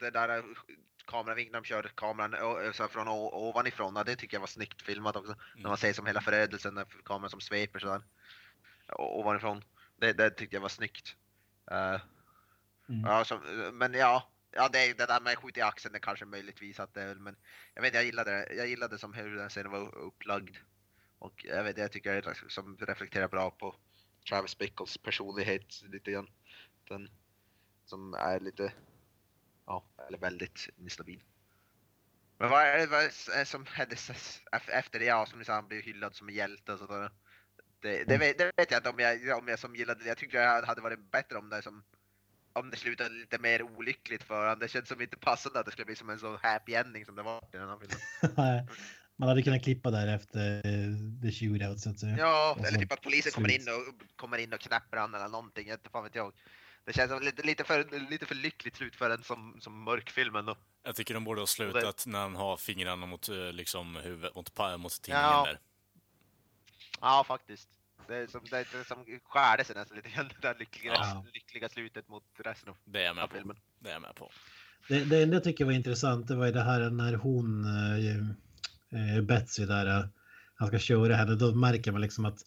det 0.00 0.10
där 0.10 0.38
uh, 0.38 0.44
kameravinkeln 1.06 1.62
de 1.62 1.64
körde 1.64 1.88
kameran 1.88 2.34
uh, 2.34 2.72
så 2.72 2.88
från 2.88 3.08
ovanifrån, 3.08 3.96
ja, 3.96 4.04
det 4.04 4.16
tycker 4.16 4.34
jag 4.36 4.40
var 4.40 4.46
snyggt 4.46 4.82
filmat 4.82 5.16
också. 5.16 5.34
När 5.56 5.68
man 5.68 5.78
ser 5.78 5.92
som 5.92 6.06
hela 6.06 6.20
förödelsen, 6.20 6.74
när 6.74 6.84
kameran 7.04 7.30
som 7.30 7.40
sveper 7.40 7.78
sådär. 7.78 8.02
Ovanifrån. 8.88 9.64
Det, 9.96 10.12
det 10.12 10.30
tyckte 10.30 10.56
jag 10.56 10.60
var 10.60 10.68
snyggt. 10.68 11.16
Eh, 11.70 12.00
Mm. 12.88 13.00
ja, 13.04 13.24
så, 13.24 13.38
men 13.72 13.94
ja, 13.94 14.28
ja 14.50 14.68
det, 14.68 14.98
det 14.98 15.06
där 15.06 15.20
med 15.20 15.38
skjut 15.38 15.56
i 15.56 15.60
axeln, 15.60 15.92
det 15.92 15.98
kanske 15.98 16.24
möjligtvis 16.24 16.80
att 16.80 16.94
det 16.94 17.02
är 17.02 17.06
väl, 17.06 17.20
men 17.20 17.36
jag 17.74 17.82
vet 17.82 17.94
jag 17.94 18.04
gillade 18.04 18.30
det. 18.30 18.54
Jag 18.54 18.68
gillade 18.68 18.98
som 18.98 19.14
hur 19.14 19.36
den 19.36 19.48
scenen 19.48 19.72
var 19.72 19.98
upplagd. 19.98 20.56
Och 21.24 21.44
jag 21.44 21.64
vet 21.64 21.78
jag 21.78 21.92
tycker 21.92 22.22
det 22.22 22.42
liksom 22.42 22.76
reflekterar 22.80 23.28
bra 23.28 23.50
på 23.50 23.74
Travis 24.28 24.58
Bickles 24.58 24.98
personlighet 24.98 25.82
lite 25.82 26.10
grann. 26.10 26.28
Den 26.88 27.10
som 27.84 28.14
är 28.14 28.40
lite, 28.40 28.72
ja, 29.66 29.84
eller 30.08 30.18
väldigt 30.18 30.68
instabil. 30.76 31.22
Men 32.38 32.50
vad 32.50 32.62
är 32.62 32.78
det 32.78 32.86
vad 32.86 33.02
är 33.02 33.38
det 33.38 33.46
som 33.46 33.66
hände 33.66 33.96
efter 34.68 34.98
det? 34.98 35.04
Ja, 35.04 35.26
som 35.26 35.38
ni 35.38 35.44
sa, 35.44 35.54
han 35.54 35.68
blev 35.68 35.82
hyllad 35.82 36.14
som 36.14 36.28
en 36.28 36.34
hjälte 36.34 36.72
och 36.72 36.78
sådär. 36.78 37.10
Det, 37.80 38.04
det, 38.04 38.18
vet, 38.18 38.38
det 38.38 38.52
vet 38.56 38.70
jag 38.70 38.78
inte 38.78 38.90
om 38.90 38.98
jag, 38.98 39.38
om 39.38 39.48
jag 39.48 39.58
som 39.58 39.76
gillade 39.76 40.02
det. 40.02 40.08
Jag 40.08 40.18
tyckte 40.18 40.36
jag 40.36 40.62
hade 40.62 40.80
varit 40.80 41.10
bättre 41.10 41.38
om 41.38 41.50
det 41.50 41.62
som 41.62 41.84
om 42.52 42.70
det 42.70 42.76
slutade 42.76 43.14
lite 43.14 43.38
mer 43.38 43.62
olyckligt 43.62 44.22
för 44.22 44.40
honom. 44.42 44.58
Det 44.58 44.68
känns 44.68 44.88
som 44.88 45.00
inte 45.00 45.16
passande 45.16 45.60
att 45.60 45.66
det 45.66 45.72
skulle 45.72 45.86
bli 45.86 45.96
som 45.96 46.10
en 46.10 46.18
så 46.18 46.38
happy 46.42 46.74
ending 46.74 47.04
som 47.04 47.16
det 47.16 47.22
var 47.22 47.38
i 47.52 47.56
den 47.56 47.68
här 47.68 47.78
filmen. 47.78 48.68
Man 49.16 49.28
hade 49.28 49.42
kunnat 49.42 49.62
klippa 49.64 49.90
där 49.90 50.06
efter 50.06 50.56
eh, 50.56 51.22
the 51.22 51.32
shootout 51.32 51.80
så 51.80 51.90
att 51.90 51.98
säga. 51.98 52.16
Ja, 52.18 52.52
Och 52.52 52.58
eller 52.66 52.70
så 52.74 52.80
typ 52.80 52.92
att 52.92 53.00
polisen 53.02 53.32
kommer 53.32 53.50
in 53.54 53.62
och 53.68 54.16
kommer 54.16 54.38
in 54.38 54.52
och 54.52 54.60
knäpper 54.60 54.96
han 54.96 55.14
eller 55.14 55.28
någonting. 55.28 55.70
Inte 55.70 55.90
fan 55.90 56.04
vet 56.04 56.14
jag. 56.14 56.32
Det 56.84 56.92
känns 56.92 57.10
som 57.10 57.22
lite, 57.22 57.42
lite, 57.42 57.64
för, 57.64 58.08
lite 58.10 58.26
för 58.26 58.34
lyckligt 58.34 58.76
slut 58.76 58.96
för 58.96 59.10
en 59.10 59.22
som, 59.22 59.56
som 59.60 59.82
mörkfilm 59.84 60.36
ändå. 60.36 60.56
Jag 60.82 60.96
tycker 60.96 61.14
de 61.14 61.24
borde 61.24 61.40
ha 61.40 61.46
slutat 61.46 62.04
när 62.06 62.18
han 62.18 62.36
har 62.36 62.56
fingrarna 62.56 63.06
mot, 63.06 63.28
eh, 63.28 63.52
liksom, 63.52 63.96
huvudet, 63.96 64.34
mot, 64.34 64.58
mot 64.78 65.02
tidningen 65.02 65.22
Ja. 65.30 65.44
där. 65.46 65.58
Ja, 67.00 67.24
faktiskt. 67.28 67.68
Det 68.06 68.16
är 68.16 68.26
som, 68.26 68.40
det 68.50 68.56
är, 68.58 68.66
det 68.72 68.78
är 68.78 68.84
som 68.84 69.04
skärde 69.24 69.64
sig 69.64 69.76
nästan 69.76 69.96
lite 69.96 70.08
grann, 70.08 70.28
det 70.40 70.48
där 70.48 70.58
lyckliga, 70.58 70.92
Ja. 70.94 71.24
lyckliga 71.34 71.68
slutet 71.68 72.08
mot 72.08 72.24
resten 72.38 72.68
av 72.68 72.76
Det 72.84 73.00
är 73.02 73.04
jag 73.06 73.16
med 73.16 73.28
på. 73.30 73.36
filmen. 73.36 73.56
Det 73.78 73.88
är 73.88 73.92
jag 73.92 74.02
med 74.02 74.14
på. 74.14 74.30
Det, 74.88 75.04
det 75.04 75.22
enda 75.22 75.36
jag 75.36 75.44
tycker 75.44 75.64
var 75.64 75.72
intressant 75.72 76.28
det 76.28 76.36
var 76.36 76.46
ju 76.46 76.52
det 76.52 76.62
här 76.64 76.90
när 76.90 77.14
hon, 77.14 77.64
eh, 78.94 79.22
Betsy 79.22 79.66
där, 79.66 79.86
eh, 79.86 80.04
han 80.54 80.68
ska 80.68 80.78
köra 80.78 81.16
henne, 81.16 81.34
då 81.34 81.54
märker 81.54 81.92
man 81.92 82.00
liksom 82.00 82.24
att 82.24 82.38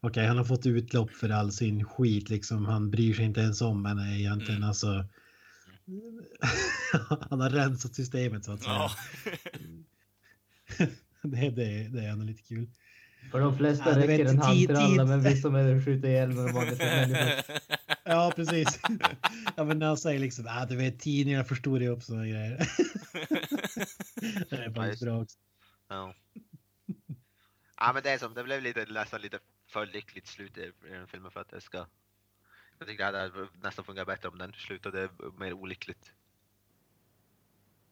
okej, 0.00 0.26
han 0.26 0.36
har 0.36 0.44
fått 0.44 0.66
utlopp 0.66 1.10
för 1.10 1.28
all 1.30 1.52
sin 1.52 1.84
skit 1.84 2.30
liksom. 2.30 2.64
Han 2.64 2.90
bryr 2.90 3.14
sig 3.14 3.24
inte 3.24 3.40
ens 3.40 3.60
om 3.60 3.84
henne 3.84 4.18
egentligen. 4.20 4.56
Mm. 4.56 4.68
Alltså, 4.68 5.04
han 7.30 7.40
har 7.40 7.50
rensat 7.50 7.94
systemet 7.94 8.44
så 8.44 8.52
att 8.52 8.62
säga. 8.62 8.74
Ja. 8.74 8.90
det, 11.22 11.50
det, 11.50 11.88
det 11.88 12.00
är 12.04 12.08
ändå 12.08 12.24
lite 12.24 12.42
kul. 12.42 12.68
För 13.30 13.40
de 13.40 13.58
flesta 13.58 13.90
Ja, 13.90 13.96
räcker 13.98 14.08
vet, 14.24 14.28
en 14.28 14.38
hand 14.38 14.58
tid- 14.58 14.68
till 14.68 14.76
alla, 14.76 14.88
tid- 15.02 15.06
men 15.08 15.20
vissa 15.20 15.48
att 15.48 15.84
skjuta 15.84 16.08
ihjäl 16.08 16.28
med 16.28 16.52
vanliga 16.54 16.76
människor. 16.78 17.44
Ja, 18.04 18.32
precis. 18.36 18.80
ja, 19.56 19.64
men 19.64 19.78
när 19.78 19.86
han 19.86 19.96
säger 19.96 20.20
liksom, 20.20 20.46
ah, 20.48 20.66
du 20.66 20.76
vet 20.76 21.00
tidningarna 21.00 21.44
förstorar 21.44 21.80
ju 21.80 21.88
upp 21.88 22.02
sådana 22.02 22.26
grejer. 22.26 22.56
det 24.50 24.56
är 24.56 24.74
faktiskt 24.74 25.02
bra 25.02 25.22
också. 25.22 25.36
Ja. 25.88 26.14
ja 27.76 27.92
men 27.92 28.02
det 28.02 28.10
är 28.10 28.18
som, 28.18 28.34
det 28.34 28.44
blev 28.44 28.62
lite, 28.62 28.86
nästan 28.86 29.20
lite 29.20 29.38
för 29.66 29.86
lyckligt 29.86 30.26
slut 30.26 30.58
i 30.58 30.72
den 30.80 31.08
filmen 31.08 31.30
för 31.30 31.40
att 31.40 31.48
det 31.48 31.60
ska... 31.60 31.86
Jag 32.78 32.88
tycker 32.88 33.12
det 33.12 33.18
hade 33.18 33.48
nästan 33.62 33.84
fungerat 33.84 34.06
bättre 34.06 34.28
om 34.28 34.38
den 34.38 34.52
slutade 34.52 35.08
mer 35.38 35.52
olyckligt. 35.52 36.12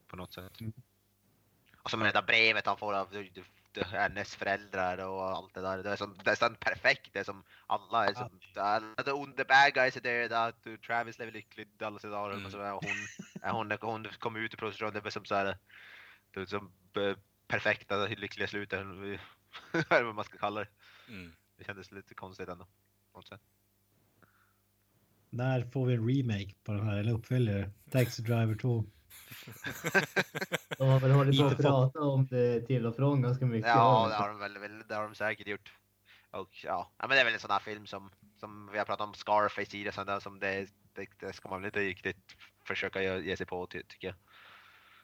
På 0.07 0.17
något 0.17 0.33
sätt. 0.33 0.61
Mm. 0.61 0.73
Och 1.83 1.91
som 1.91 2.01
det 2.01 2.13
där 2.13 2.23
brevet 2.23 2.67
han 2.67 2.79
får 2.79 2.95
av 2.95 3.09
hennes 3.81 4.37
föräldrar 4.37 4.99
och 4.99 5.31
allt 5.31 5.55
det 5.55 5.61
där. 5.61 5.83
Det 5.83 5.91
är 5.91 5.97
som 5.97 6.19
nästan 6.25 6.55
perfekt. 6.55 7.13
Det 7.13 7.19
är 7.19 7.25
som 7.25 7.45
alla 7.67 8.07
är 8.07 8.15
som, 8.15 8.41
the, 8.97 9.37
the 9.37 9.45
bad 9.45 9.75
guys 9.75 9.97
är 9.97 10.33
att 10.33 10.83
Travis 10.87 11.19
lever 11.19 11.33
lyckligt 11.33 11.83
alla 11.83 11.99
sina 11.99 12.13
dagar. 12.13 12.35
Mm. 12.35 12.47
Och 12.47 12.53
så 12.53 12.61
är 12.61 12.71
hon, 13.51 13.71
hon, 13.71 13.79
hon 13.81 14.07
kommer 14.19 14.41
ut 14.41 14.55
i 14.55 14.57
prostitution, 14.57 14.93
det 14.93 15.07
är 15.07 15.11
som 15.11 15.25
så 15.25 15.35
här, 15.35 15.59
det 16.31 16.41
är 16.41 16.47
som 16.47 16.73
eh, 16.97 17.17
perfekta 17.53 18.07
lyckliga 18.07 18.49
slutet. 18.49 18.81
Eller 18.81 19.19
vad 20.05 20.15
man 20.15 20.25
ska 20.25 20.39
kalla 20.39 20.61
det. 20.61 20.69
Mm. 21.09 21.33
Det 21.59 21.65
kändes 21.65 21.93
lite 21.93 22.15
konstigt 22.15 22.49
ändå. 22.49 22.67
När 25.31 25.65
får 25.65 25.87
vi 25.87 25.95
en 25.95 26.09
remake 26.09 26.55
på 26.65 26.73
den 26.73 26.87
här, 26.87 26.97
eller 26.97 27.13
uppföljare? 27.13 27.71
Taxi 27.91 28.23
Driver 28.23 28.55
2. 28.55 28.85
De 30.79 30.89
har 30.89 31.01
väl 31.01 31.11
hållit 31.11 31.41
på 31.41 31.47
att 31.47 31.57
prata 31.57 32.01
om 32.01 32.27
det 32.27 32.67
till 32.67 32.87
och 32.87 32.97
från 32.97 33.23
ganska 33.23 33.47
mycket. 33.47 33.69
Ja, 33.69 34.07
det 34.09 34.15
har 34.15 34.29
de 34.29 34.39
väl, 34.39 34.59
väl 34.59 34.83
det 34.89 34.95
har 34.95 35.03
de 35.03 35.15
säkert 35.15 35.47
gjort. 35.47 35.73
Och 36.31 36.65
ja, 36.65 36.93
ja 36.99 37.09
men 37.09 37.17
det 37.17 37.21
är 37.21 37.25
väl 37.25 37.35
en 37.35 37.41
sån 37.41 37.51
här 37.51 37.59
film 37.59 37.87
som, 37.87 38.11
som 38.41 38.71
vi 38.73 38.79
har 38.79 38.85
pratat 38.85 39.09
om 39.09 39.15
Scarface 39.15 39.93
sån 39.93 40.07
där 40.07 40.21
som 40.21 40.39
det, 40.39 40.69
det, 40.93 41.07
det 41.19 41.33
ska 41.33 41.49
man 41.49 41.61
väl 41.61 41.67
inte 41.67 41.81
riktigt 41.81 42.37
försöka 42.65 43.03
ge 43.03 43.19
ge 43.19 43.37
sig 43.37 43.47
på 43.47 43.67
ty, 43.67 43.83
tycker 43.83 44.09
jag. 44.09 44.17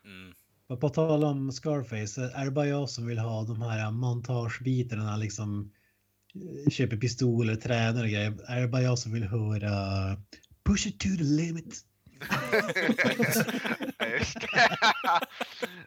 Mm. 0.04 0.34
Men 0.68 0.78
på 0.78 0.88
tal 0.88 1.24
om 1.24 1.52
Scarface, 1.52 2.30
är 2.34 2.44
det 2.44 2.50
bara 2.50 2.66
jag 2.66 2.90
som 2.90 3.06
vill 3.06 3.18
ha 3.18 3.44
de 3.44 3.62
här 3.62 3.90
montagebitarna 3.90 5.16
liksom 5.16 5.72
eh, 6.34 6.70
köper 6.70 6.96
pistoler, 6.96 7.56
tränar 7.56 8.02
och 8.02 8.08
grejer? 8.10 8.38
Är 8.48 8.60
det 8.60 8.68
bara 8.68 8.82
jag 8.82 8.98
som 8.98 9.12
vill 9.12 9.24
höra 9.24 9.72
push 10.64 10.86
it 10.86 11.00
to 11.00 11.08
the 11.08 11.24
limit? 11.24 11.84
Just 14.12 14.40
det. 14.40 14.78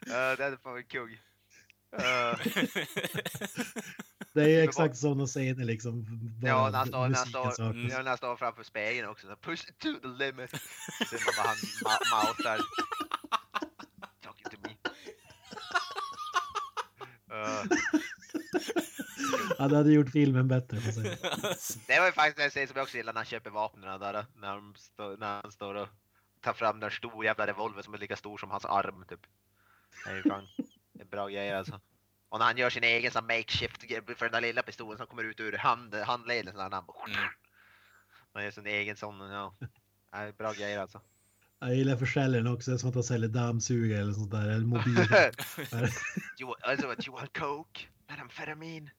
Det 0.36 0.44
är 0.44 0.56
fan 0.62 0.76
en 0.76 0.84
kung. 0.84 1.18
Det 4.34 4.42
är 4.42 4.64
exakt 4.64 4.96
sådana 4.96 5.26
scener 5.26 5.64
liksom. 5.64 6.04
bara 6.40 6.48
Ja, 6.48 6.70
när 6.70 6.78
han 6.78 6.86
står, 6.86 6.98
när 6.98 7.02
han 7.02 7.10
musiken 7.10 7.30
står, 7.30 7.50
saknas. 7.50 7.92
Ja, 7.92 7.98
när 8.02 8.08
han 8.08 8.16
står 8.18 8.36
framför 8.36 8.62
spegeln 8.62 9.08
också. 9.08 9.26
Så 9.26 9.36
push 9.36 9.68
it 9.68 9.78
to 9.78 9.88
the 10.02 10.08
limit. 10.08 10.50
Ser 11.10 11.20
man 11.26 11.34
vad 11.36 11.46
han 11.46 11.56
ma-. 12.56 12.62
Talking 14.22 14.44
to 14.50 14.56
me. 14.62 14.76
Ja. 17.32 17.64
Det 19.68 19.76
hade 19.76 19.92
gjort 19.92 20.10
filmen 20.10 20.48
bättre. 20.48 20.76
Det 21.86 21.98
var 21.98 22.06
ju 22.06 22.12
faktiskt 22.12 22.38
en 22.38 22.50
scen 22.50 22.68
som 22.68 22.76
jag 22.76 22.82
också 22.82 22.96
gillar 22.96 23.12
när 23.12 23.18
han 23.18 23.26
köper 23.26 23.50
vapnen 23.50 24.00
där. 24.00 24.26
När 24.36 24.48
han, 24.48 24.74
står, 24.76 25.16
när 25.16 25.40
han 25.42 25.52
står 25.52 25.74
och 25.74 25.88
tar 26.40 26.52
fram 26.52 26.80
den 26.80 26.90
stor 26.90 27.24
jävla 27.24 27.46
revolver 27.46 27.82
som 27.82 27.94
är 27.94 27.98
lika 27.98 28.16
stor 28.16 28.38
som 28.38 28.50
hans 28.50 28.64
arm 28.64 29.04
typ. 29.08 29.20
Det 30.04 30.10
är 30.10 30.16
ju 30.16 30.22
fan 30.22 30.48
en 31.00 31.08
bra 31.08 31.28
grej 31.28 31.52
alltså. 31.52 31.80
Och 32.28 32.38
när 32.38 32.46
han 32.46 32.56
gör 32.56 32.70
sin 32.70 32.84
egen 32.84 33.10
sån 33.10 33.26
makeshift 33.26 33.80
för 34.16 34.24
den 34.24 34.32
där 34.32 34.40
lilla 34.40 34.62
pistolen 34.62 34.98
som 34.98 35.06
kommer 35.06 35.24
ut 35.24 35.40
ur 35.40 35.52
hand, 35.52 35.94
handleden. 35.94 36.54
Så 36.54 36.60
han 36.60 36.70
bara... 36.70 37.06
Mm. 37.06 37.18
Han 38.34 38.44
gör 38.44 38.50
sin 38.50 38.66
egen 38.66 38.96
sån, 38.96 39.20
ja. 39.20 39.54
Det 39.58 40.16
är 40.16 40.32
bra 40.32 40.52
grejer 40.52 40.78
alltså. 40.78 41.00
Jag 41.62 41.76
gillar 41.76 41.96
försäljaren 41.96 42.46
också, 42.46 42.70
det 42.70 42.76
är 42.76 42.78
som 42.78 42.88
att 42.88 42.94
han 42.94 43.04
säljer 43.04 43.28
dammsugare 43.28 44.00
eller 44.00 44.12
sånt 44.12 44.30
där. 44.30 44.48
Eller 44.48 44.66
mobil. 44.66 44.96
you, 46.40 46.54
also, 46.62 46.82
do 46.82 47.02
you 47.06 47.16
want 47.16 47.32
coke? 47.38 47.80
Methamphetamine? 48.08 48.90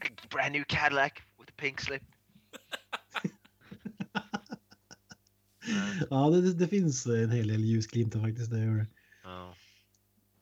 A 0.00 0.28
brand 0.30 0.52
new 0.52 0.64
Cadillac 0.68 1.12
with 1.38 1.50
a 1.50 1.54
pink 1.56 1.80
slip? 1.80 2.02
ja, 6.10 6.30
det, 6.30 6.54
det, 6.54 6.68
finns 6.68 7.06
en 7.06 7.30
hel 7.30 7.48
del 7.48 7.64
ljusglimtar 7.64 8.20
faktiskt. 8.20 8.50
Det 8.50 8.64
gör 8.64 8.76
det. 8.76 8.86
Ja. 9.22 9.54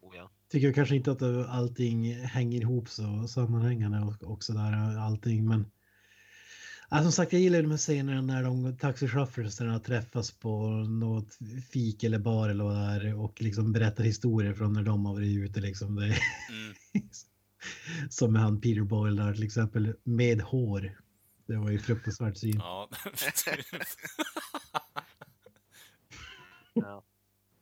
Oh 0.01 0.17
ja. 0.17 0.31
Tycker 0.49 0.73
kanske 0.73 0.97
inte 0.97 1.13
att 1.13 1.23
allting 1.49 2.15
hänger 2.15 2.61
ihop 2.61 2.89
så 2.89 3.29
sammanhängande 3.29 3.99
och 3.99 4.31
också 4.33 4.53
där 4.53 4.99
allting, 4.99 5.49
men 5.49 5.71
Ja, 6.91 7.03
som 7.03 7.13
sagt, 7.13 7.33
jag 7.33 7.43
gillar 7.43 7.63
de 7.63 7.71
här 7.71 7.79
scenerna 7.79 8.21
när 8.21 8.43
de 8.43 8.77
taxichaufförerna 8.77 9.79
träffas 9.79 10.33
på 10.33 10.69
något 10.69 11.39
fik 11.73 12.05
eller 12.05 12.19
bar 12.19 12.49
eller 12.49 12.65
vad 12.65 12.75
det 12.77 13.09
är 13.09 13.21
och 13.21 13.41
liksom 13.41 13.73
berättar 13.73 14.05
historier 14.05 14.55
från 14.55 14.73
när 14.73 14.83
de 14.83 15.07
har 15.07 15.15
varit 15.15 15.39
ute 15.39 15.61
liksom. 15.61 15.97
Det 15.97 16.05
Mm. 16.05 16.75
som 18.11 18.33
med 18.33 18.43
han 18.43 18.61
Peter 18.61 18.83
Boyle 18.83 19.17
där 19.17 19.35
till 19.35 19.45
exempel 19.45 19.95
med 20.03 20.41
hår. 20.41 21.01
Det 21.47 21.57
var 21.57 21.71
ju 21.71 21.79
fruktansvärt 21.79 22.37
syn. 22.37 22.57
Ja. 22.59 22.89
Ja, 26.75 27.03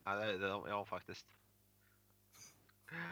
ja, 0.04 0.14
det, 0.14 0.38
det, 0.38 0.46
ja 0.46 0.84
faktiskt. 0.84 1.26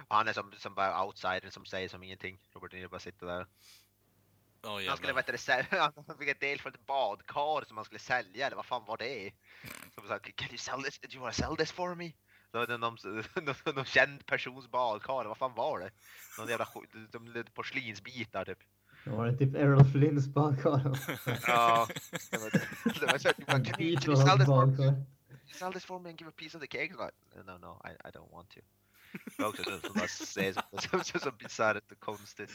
Och 0.08 0.16
han 0.16 0.28
är 0.28 0.32
som, 0.32 0.52
som 0.58 0.74
bara 0.74 1.04
outsider 1.04 1.50
som 1.50 1.64
säger 1.64 1.88
som 1.88 2.02
ingenting. 2.02 2.38
Robert 2.52 2.70
De 2.70 2.76
Niro 2.76 2.88
bara 2.88 3.00
sitter 3.00 3.26
där. 3.26 3.46
Oh, 4.64 4.88
Han 4.88 4.96
skulle 4.96 5.12
vet 5.12 5.26
du, 5.26 5.38
sälja, 5.38 5.92
han 6.06 6.18
fick 6.18 6.28
ett 6.28 6.40
del 6.40 6.60
för 6.60 6.70
ett 6.70 6.86
badkar 6.86 7.64
som 7.66 7.76
han 7.76 7.84
skulle 7.84 7.98
sälja 7.98 8.46
eller 8.46 8.56
vad 8.56 8.66
fan 8.66 8.84
var 8.86 8.96
det? 8.96 9.32
Som 9.94 10.08
sa, 10.08 10.18
can 10.18 10.48
you 10.48 10.58
sell 10.58 10.82
this? 10.82 10.98
Do 10.98 11.08
you 11.12 11.20
wanna 11.20 11.32
sell 11.32 11.56
this 11.56 11.72
for 11.72 11.94
me? 11.94 12.12
Det 12.52 12.78
någon, 12.78 12.80
någon, 12.80 13.54
någon 13.74 13.84
känd 13.84 14.26
persons 14.26 14.68
badkar, 14.70 15.24
vad 15.24 15.38
fan 15.38 15.54
var 15.54 15.80
det? 15.80 15.90
Någon 16.38 16.48
jävla 16.48 16.68
de, 17.34 17.44
porslinsbitar 17.54 18.44
typ. 18.44 18.58
Det 19.04 19.10
var 19.10 19.26
det 19.26 19.38
typ 19.38 19.54
Errol 19.54 19.84
Flynns 19.84 20.28
badkar. 20.28 20.98
Ja, 21.46 21.88
det 22.30 22.38
var 22.38 22.50
det. 22.50 23.00
det 23.00 23.06
var 23.06 23.18
så, 23.18 23.32
can 23.46 23.82
you, 23.82 23.96
can 23.96 24.10
you 24.10 24.16
sell 24.16 24.38
this 24.38 24.46
for 24.46 24.66
me? 24.66 25.04
sell 25.54 25.72
this 25.72 25.84
for 25.84 26.00
me 26.00 26.10
and 26.10 26.18
give 26.18 26.28
a 26.28 26.32
piece 26.32 26.54
of 26.54 26.60
the 26.60 26.66
cake? 26.66 26.92
Like, 26.98 27.14
no, 27.46 27.58
no, 27.58 27.80
I, 27.84 27.90
I 28.08 28.10
don't 28.10 28.32
want 28.32 28.50
to. 28.50 28.60
Det 29.36 29.42
var 29.42 29.48
också 29.48 29.62
som 29.62 29.92
bara 30.90 31.04
så 31.04 31.30
bisarrt 31.30 31.92
och 31.92 32.00
konstigt. 32.00 32.50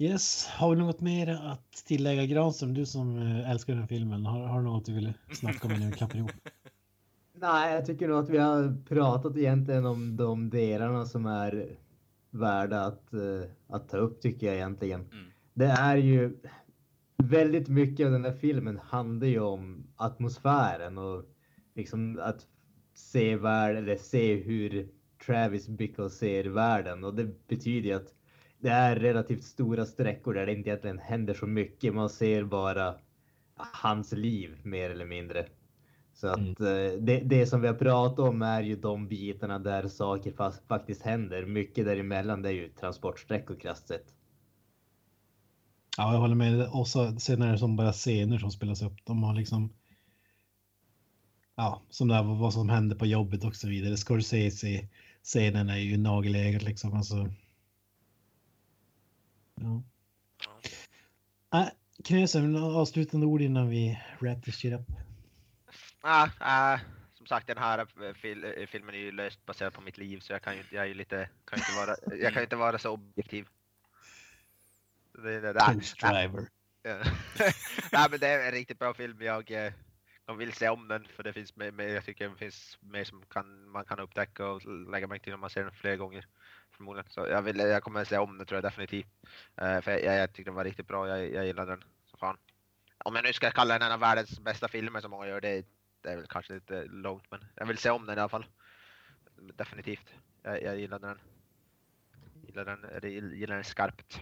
Yes, 0.00 0.46
har 0.46 0.70
vi 0.70 0.76
något 0.76 1.00
mer 1.00 1.28
att 1.28 1.72
tillägga 1.86 2.26
Granström? 2.26 2.74
Du 2.74 2.86
som 2.86 3.18
eh, 3.18 3.50
älskar 3.50 3.74
den 3.74 3.88
filmen, 3.88 4.26
har, 4.26 4.46
har 4.46 4.58
du 4.58 4.64
något 4.64 4.84
du 4.84 4.94
vill 4.94 5.12
snacka 5.32 5.68
om 5.68 5.74
innan 5.74 5.92
vi 6.12 6.18
ihop? 6.18 6.30
Nej, 7.32 7.74
jag 7.74 7.86
tycker 7.86 8.08
nog 8.08 8.18
att 8.18 8.28
vi 8.28 8.38
har 8.38 8.84
pratat 8.88 9.36
egentligen 9.36 9.86
om 9.86 10.16
de 10.16 10.50
delarna 10.50 11.06
som 11.06 11.26
är 11.26 11.76
värda 12.30 12.80
att, 12.80 13.12
eh, 13.12 13.50
att 13.68 13.88
ta 13.88 13.96
upp 13.96 14.20
tycker 14.20 14.46
jag 14.46 14.56
egentligen. 14.56 15.00
Mm. 15.00 15.30
Det 15.54 15.66
är 15.66 15.96
ju 15.96 16.36
väldigt 17.16 17.68
mycket 17.68 18.06
av 18.06 18.12
den 18.12 18.24
här 18.24 18.32
filmen 18.32 18.80
handlar 18.84 19.26
ju 19.26 19.40
om 19.40 19.86
atmosfären 19.96 20.98
och 20.98 21.24
liksom 21.74 22.20
att 22.22 22.46
se 22.94 23.36
världen 23.36 23.84
eller 23.84 23.96
se 23.96 24.34
hur 24.34 24.88
Travis 25.26 25.68
Bickle 25.68 26.10
ser 26.10 26.44
världen 26.44 27.04
och 27.04 27.14
det 27.14 27.48
betyder 27.48 27.88
ju 27.88 27.96
att 27.96 28.14
det 28.60 28.70
är 28.70 28.96
relativt 28.96 29.44
stora 29.44 29.86
sträckor 29.86 30.34
där 30.34 30.46
det 30.46 30.52
inte 30.52 30.68
egentligen 30.68 30.98
händer 30.98 31.34
så 31.34 31.46
mycket. 31.46 31.94
Man 31.94 32.10
ser 32.10 32.44
bara 32.44 32.94
hans 33.56 34.12
liv 34.12 34.60
mer 34.62 34.90
eller 34.90 35.06
mindre. 35.06 35.46
Så 36.14 36.28
att 36.28 36.60
eh, 36.60 37.00
det, 37.00 37.22
det 37.24 37.46
som 37.46 37.60
vi 37.60 37.68
har 37.68 37.74
pratat 37.74 38.18
om 38.18 38.42
är 38.42 38.62
ju 38.62 38.76
de 38.76 39.08
bitarna 39.08 39.58
där 39.58 39.88
saker 39.88 40.32
fast, 40.32 40.66
faktiskt 40.68 41.02
händer. 41.02 41.46
Mycket 41.46 41.84
däremellan 41.84 42.42
det 42.42 42.48
är 42.48 42.52
ju 42.52 42.68
transportsträckor 42.68 43.56
krasst 43.56 43.88
sett. 43.88 44.14
Ja, 45.96 46.12
jag 46.12 46.20
håller 46.20 46.34
med. 46.34 46.68
Och 46.72 46.88
så, 46.88 47.16
sen 47.20 47.42
är 47.42 47.52
det 47.52 47.58
som 47.58 47.76
bara 47.76 47.92
scener 47.92 48.38
som 48.38 48.50
spelas 48.50 48.82
upp. 48.82 49.04
De 49.04 49.22
har 49.22 49.34
liksom... 49.34 49.72
Ja, 51.56 51.82
som 51.90 52.08
det 52.08 52.14
här, 52.14 52.22
vad 52.22 52.52
som 52.52 52.68
hände 52.68 52.94
på 52.94 53.06
jobbet 53.06 53.44
och 53.44 53.56
så 53.56 53.68
vidare. 53.68 53.96
Scorsese-scenen 53.96 55.68
är 55.68 55.78
ju 55.78 55.96
nageläget 55.96 56.62
liksom. 56.62 56.94
Alltså. 56.94 57.28
Ja. 59.60 59.82
Äh, 61.52 61.68
Knösen, 62.04 62.56
avslutande 62.56 63.26
ord 63.26 63.42
innan 63.42 63.68
vi 63.68 63.98
wrap 64.20 64.44
this 64.44 64.56
shit 64.56 64.72
up. 64.72 64.86
Ah, 66.02 66.28
ah, 66.38 66.78
som 67.14 67.26
sagt, 67.26 67.46
den 67.46 67.58
här 67.58 67.78
eh, 67.78 68.14
fil 68.14 68.44
eh, 68.44 68.66
filmen 68.66 68.94
är 68.94 68.98
ju 68.98 69.12
löst 69.12 69.46
baserad 69.46 69.72
på 69.72 69.80
mitt 69.80 69.98
liv 69.98 70.20
så 70.20 70.32
jag 70.32 70.42
kan 70.42 70.56
ju, 70.56 70.64
jag 70.70 70.84
är 70.84 70.88
ju 70.88 70.94
lite, 70.94 71.28
kan 71.44 71.58
ju 71.58 71.62
inte 71.62 71.76
vara, 71.76 72.18
jag 72.22 72.32
kan 72.32 72.42
inte 72.42 72.56
vara 72.56 72.78
så 72.78 72.90
objektiv. 72.90 73.48
Det, 75.12 75.40
det, 75.40 75.52
Driver. 75.52 76.48
Ja. 76.82 76.98
Nej 77.92 78.06
men 78.10 78.20
det 78.20 78.28
är 78.28 78.46
en 78.46 78.52
riktigt 78.52 78.78
bra 78.78 78.94
film. 78.94 79.22
Jag, 79.22 79.50
jag 80.26 80.34
vill 80.34 80.52
se 80.52 80.68
om 80.68 80.88
den 80.88 81.04
för 81.04 81.22
det 81.22 81.32
finns 81.32 81.56
mer, 81.56 81.72
mer, 81.72 81.88
jag 81.88 82.04
tycker 82.04 82.28
det 82.28 82.36
finns 82.36 82.78
mer 82.80 83.04
som 83.04 83.22
kan, 83.28 83.68
man 83.70 83.84
kan 83.84 84.00
upptäcka 84.00 84.46
och 84.46 84.90
lägga 84.90 85.06
märke 85.06 85.24
till 85.24 85.34
om 85.34 85.40
man 85.40 85.50
ser 85.50 85.62
den 85.62 85.72
flera 85.72 85.96
gånger. 85.96 86.26
Förmodligen. 86.80 87.10
Så 87.10 87.20
jag, 87.20 87.42
vill, 87.42 87.58
jag 87.58 87.82
kommer 87.82 88.04
se 88.04 88.18
om 88.18 88.38
den 88.38 88.46
tror 88.46 88.56
jag 88.56 88.64
definitivt. 88.64 89.06
Uh, 89.62 89.80
för 89.80 89.90
jag, 89.90 90.04
jag, 90.04 90.16
jag 90.16 90.32
tyckte 90.32 90.50
den 90.50 90.54
var 90.54 90.64
riktigt 90.64 90.86
bra. 90.86 91.08
Jag, 91.08 91.32
jag 91.32 91.46
gillade 91.46 91.72
den 91.72 91.84
som 92.06 92.18
fan. 92.18 92.36
Om 93.04 93.14
jag 93.14 93.24
nu 93.24 93.32
ska 93.32 93.50
kalla 93.50 93.78
den 93.78 93.86
en 93.86 93.92
av 93.92 94.00
världens 94.00 94.40
bästa 94.40 94.68
filmer 94.68 95.00
som 95.00 95.10
många 95.10 95.26
gör 95.26 95.40
det, 95.40 95.66
det 96.00 96.12
är 96.12 96.16
väl 96.16 96.26
kanske 96.26 96.54
lite 96.54 96.84
långt 96.84 97.30
men 97.30 97.44
jag 97.54 97.66
vill 97.66 97.78
se 97.78 97.90
om 97.90 98.06
den 98.06 98.18
i 98.18 98.20
alla 98.20 98.28
fall. 98.28 98.46
Definitivt. 99.36 100.14
Jag, 100.42 100.62
jag 100.62 100.78
gillade 100.78 101.06
den. 101.06 101.20
Gillade 102.46 102.76
den, 103.00 103.10
gillade 103.10 103.54
den 103.54 103.64
skarpt. 103.64 104.20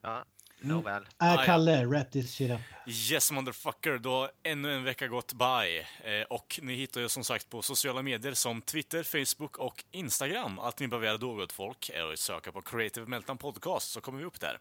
Ja, 0.00 0.24
nåväl. 0.60 1.02
Äh, 1.02 1.08
ja. 1.28 1.42
Kalle, 1.46 1.86
wrap 1.86 2.10
this 2.10 2.34
shit 2.34 2.50
up. 2.50 2.60
Yes 2.86 3.32
motherfucker, 3.32 3.98
då 3.98 4.10
har 4.10 4.30
ännu 4.42 4.74
en 4.74 4.84
vecka 4.84 5.08
gått 5.08 5.32
by. 5.32 5.84
Eh, 6.10 6.22
och 6.30 6.60
ni 6.62 6.74
hittar 6.74 7.00
ju 7.00 7.08
som 7.08 7.24
sagt 7.24 7.50
på 7.50 7.62
sociala 7.62 8.02
medier 8.02 8.34
som 8.34 8.62
Twitter, 8.62 9.02
Facebook 9.02 9.58
och 9.58 9.84
Instagram. 9.90 10.58
Allt 10.58 10.80
ni 10.80 10.88
behöver 10.88 11.06
göra 11.06 11.18
då, 11.18 11.34
gott 11.34 11.52
folk, 11.52 11.90
är 11.90 12.12
att 12.12 12.18
söka 12.18 12.52
på 12.52 12.62
Creative 12.62 13.06
Meltdown 13.06 13.38
Podcast 13.38 13.90
så 13.90 14.00
kommer 14.00 14.18
vi 14.18 14.24
upp 14.24 14.40
där. 14.40 14.58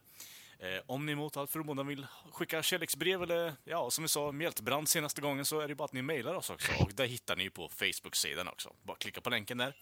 Eh, 0.59 0.81
om 0.85 1.05
ni 1.05 1.15
mot 1.15 1.37
allt 1.37 1.51
förmodan 1.51 1.87
vill 1.87 2.07
skicka 2.31 2.63
kärleksbrev 2.63 3.23
eller, 3.23 3.53
ja, 3.63 3.89
som 3.89 4.03
vi 4.03 4.07
sa, 4.07 4.31
mjältbrand 4.31 4.89
senaste 4.89 5.21
gången 5.21 5.45
så 5.45 5.59
är 5.59 5.67
det 5.67 5.75
bara 5.75 5.85
att 5.85 5.93
ni 5.93 6.01
mejlar 6.01 6.35
oss 6.35 6.49
också. 6.49 6.71
Och 6.83 6.91
där 6.95 7.05
hittar 7.05 7.35
ni 7.35 7.49
på 7.49 7.69
Facebook-sidan 7.69 8.47
också. 8.47 8.73
Bara 8.83 8.97
klicka 8.97 9.21
på 9.21 9.29
länken 9.29 9.57
där. 9.57 9.75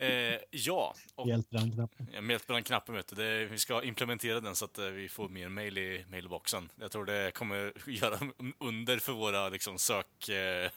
Eh, 0.00 0.38
ja, 0.50 0.94
och. 1.14 1.28
Ja, 1.28 2.20
Mjältbrandknappen 2.20 2.94
vet 2.94 3.08
du, 3.08 3.16
det, 3.16 3.44
vi 3.46 3.58
ska 3.58 3.82
implementera 3.82 4.40
den 4.40 4.56
så 4.56 4.64
att 4.64 4.78
eh, 4.78 4.86
vi 4.86 5.08
får 5.08 5.28
mer 5.28 5.48
mail 5.48 5.78
i 5.78 6.04
mailboxen. 6.08 6.70
Jag 6.76 6.90
tror 6.90 7.04
det 7.04 7.34
kommer 7.34 7.72
göra 7.86 8.18
under 8.58 8.98
för 8.98 9.12
våra 9.12 9.48
liksom, 9.48 9.78
sök 9.78 10.28
eh, 10.28 10.70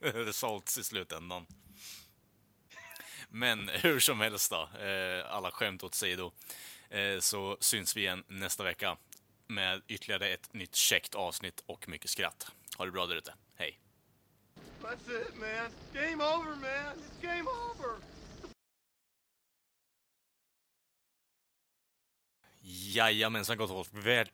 results 0.00 0.78
i 0.78 0.84
slutändan. 0.84 1.46
Men 3.28 3.68
hur 3.68 4.00
som 4.00 4.20
helst 4.20 4.50
då, 4.50 4.68
eh, 4.84 5.34
alla 5.34 5.50
skämt 5.50 5.82
åt 5.84 5.94
sido, 5.94 6.32
eh, 6.90 7.18
så 7.18 7.56
syns 7.60 7.96
vi 7.96 8.00
igen 8.00 8.24
nästa 8.28 8.64
vecka 8.64 8.96
med 9.46 9.82
ytterligare 9.88 10.28
ett 10.28 10.52
nytt 10.52 10.74
käckt 10.74 11.14
avsnitt 11.14 11.62
och 11.66 11.88
mycket 11.88 12.10
skratt. 12.10 12.52
Ha 12.76 12.84
det 12.84 12.90
bra 12.90 13.06
där 13.06 13.16
ute. 13.16 13.34
Hej! 13.54 13.80
That's 14.82 15.22
it, 15.22 15.34
man. 15.36 15.70
Game 15.92 16.24
over, 16.24 16.50
man. 16.50 16.96
It's 16.96 17.22
game 17.22 17.48
over. 17.50 18.19
Jajamensan 22.70 23.56
gott 23.56 23.70
folk. 23.70 23.88
Vär... 23.92 24.28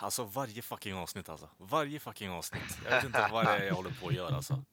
Alltså 0.00 0.24
varje 0.24 0.62
fucking 0.62 0.94
avsnitt 0.94 1.28
alltså. 1.28 1.48
Varje 1.58 2.00
fucking 2.00 2.30
avsnitt. 2.30 2.78
Jag 2.84 2.90
vet 2.90 3.04
inte 3.04 3.28
vad 3.32 3.44
det 3.44 3.50
är 3.50 3.64
jag 3.64 3.74
håller 3.74 3.90
på 4.00 4.08
att 4.08 4.14
göra 4.14 4.36
alltså. 4.36 4.64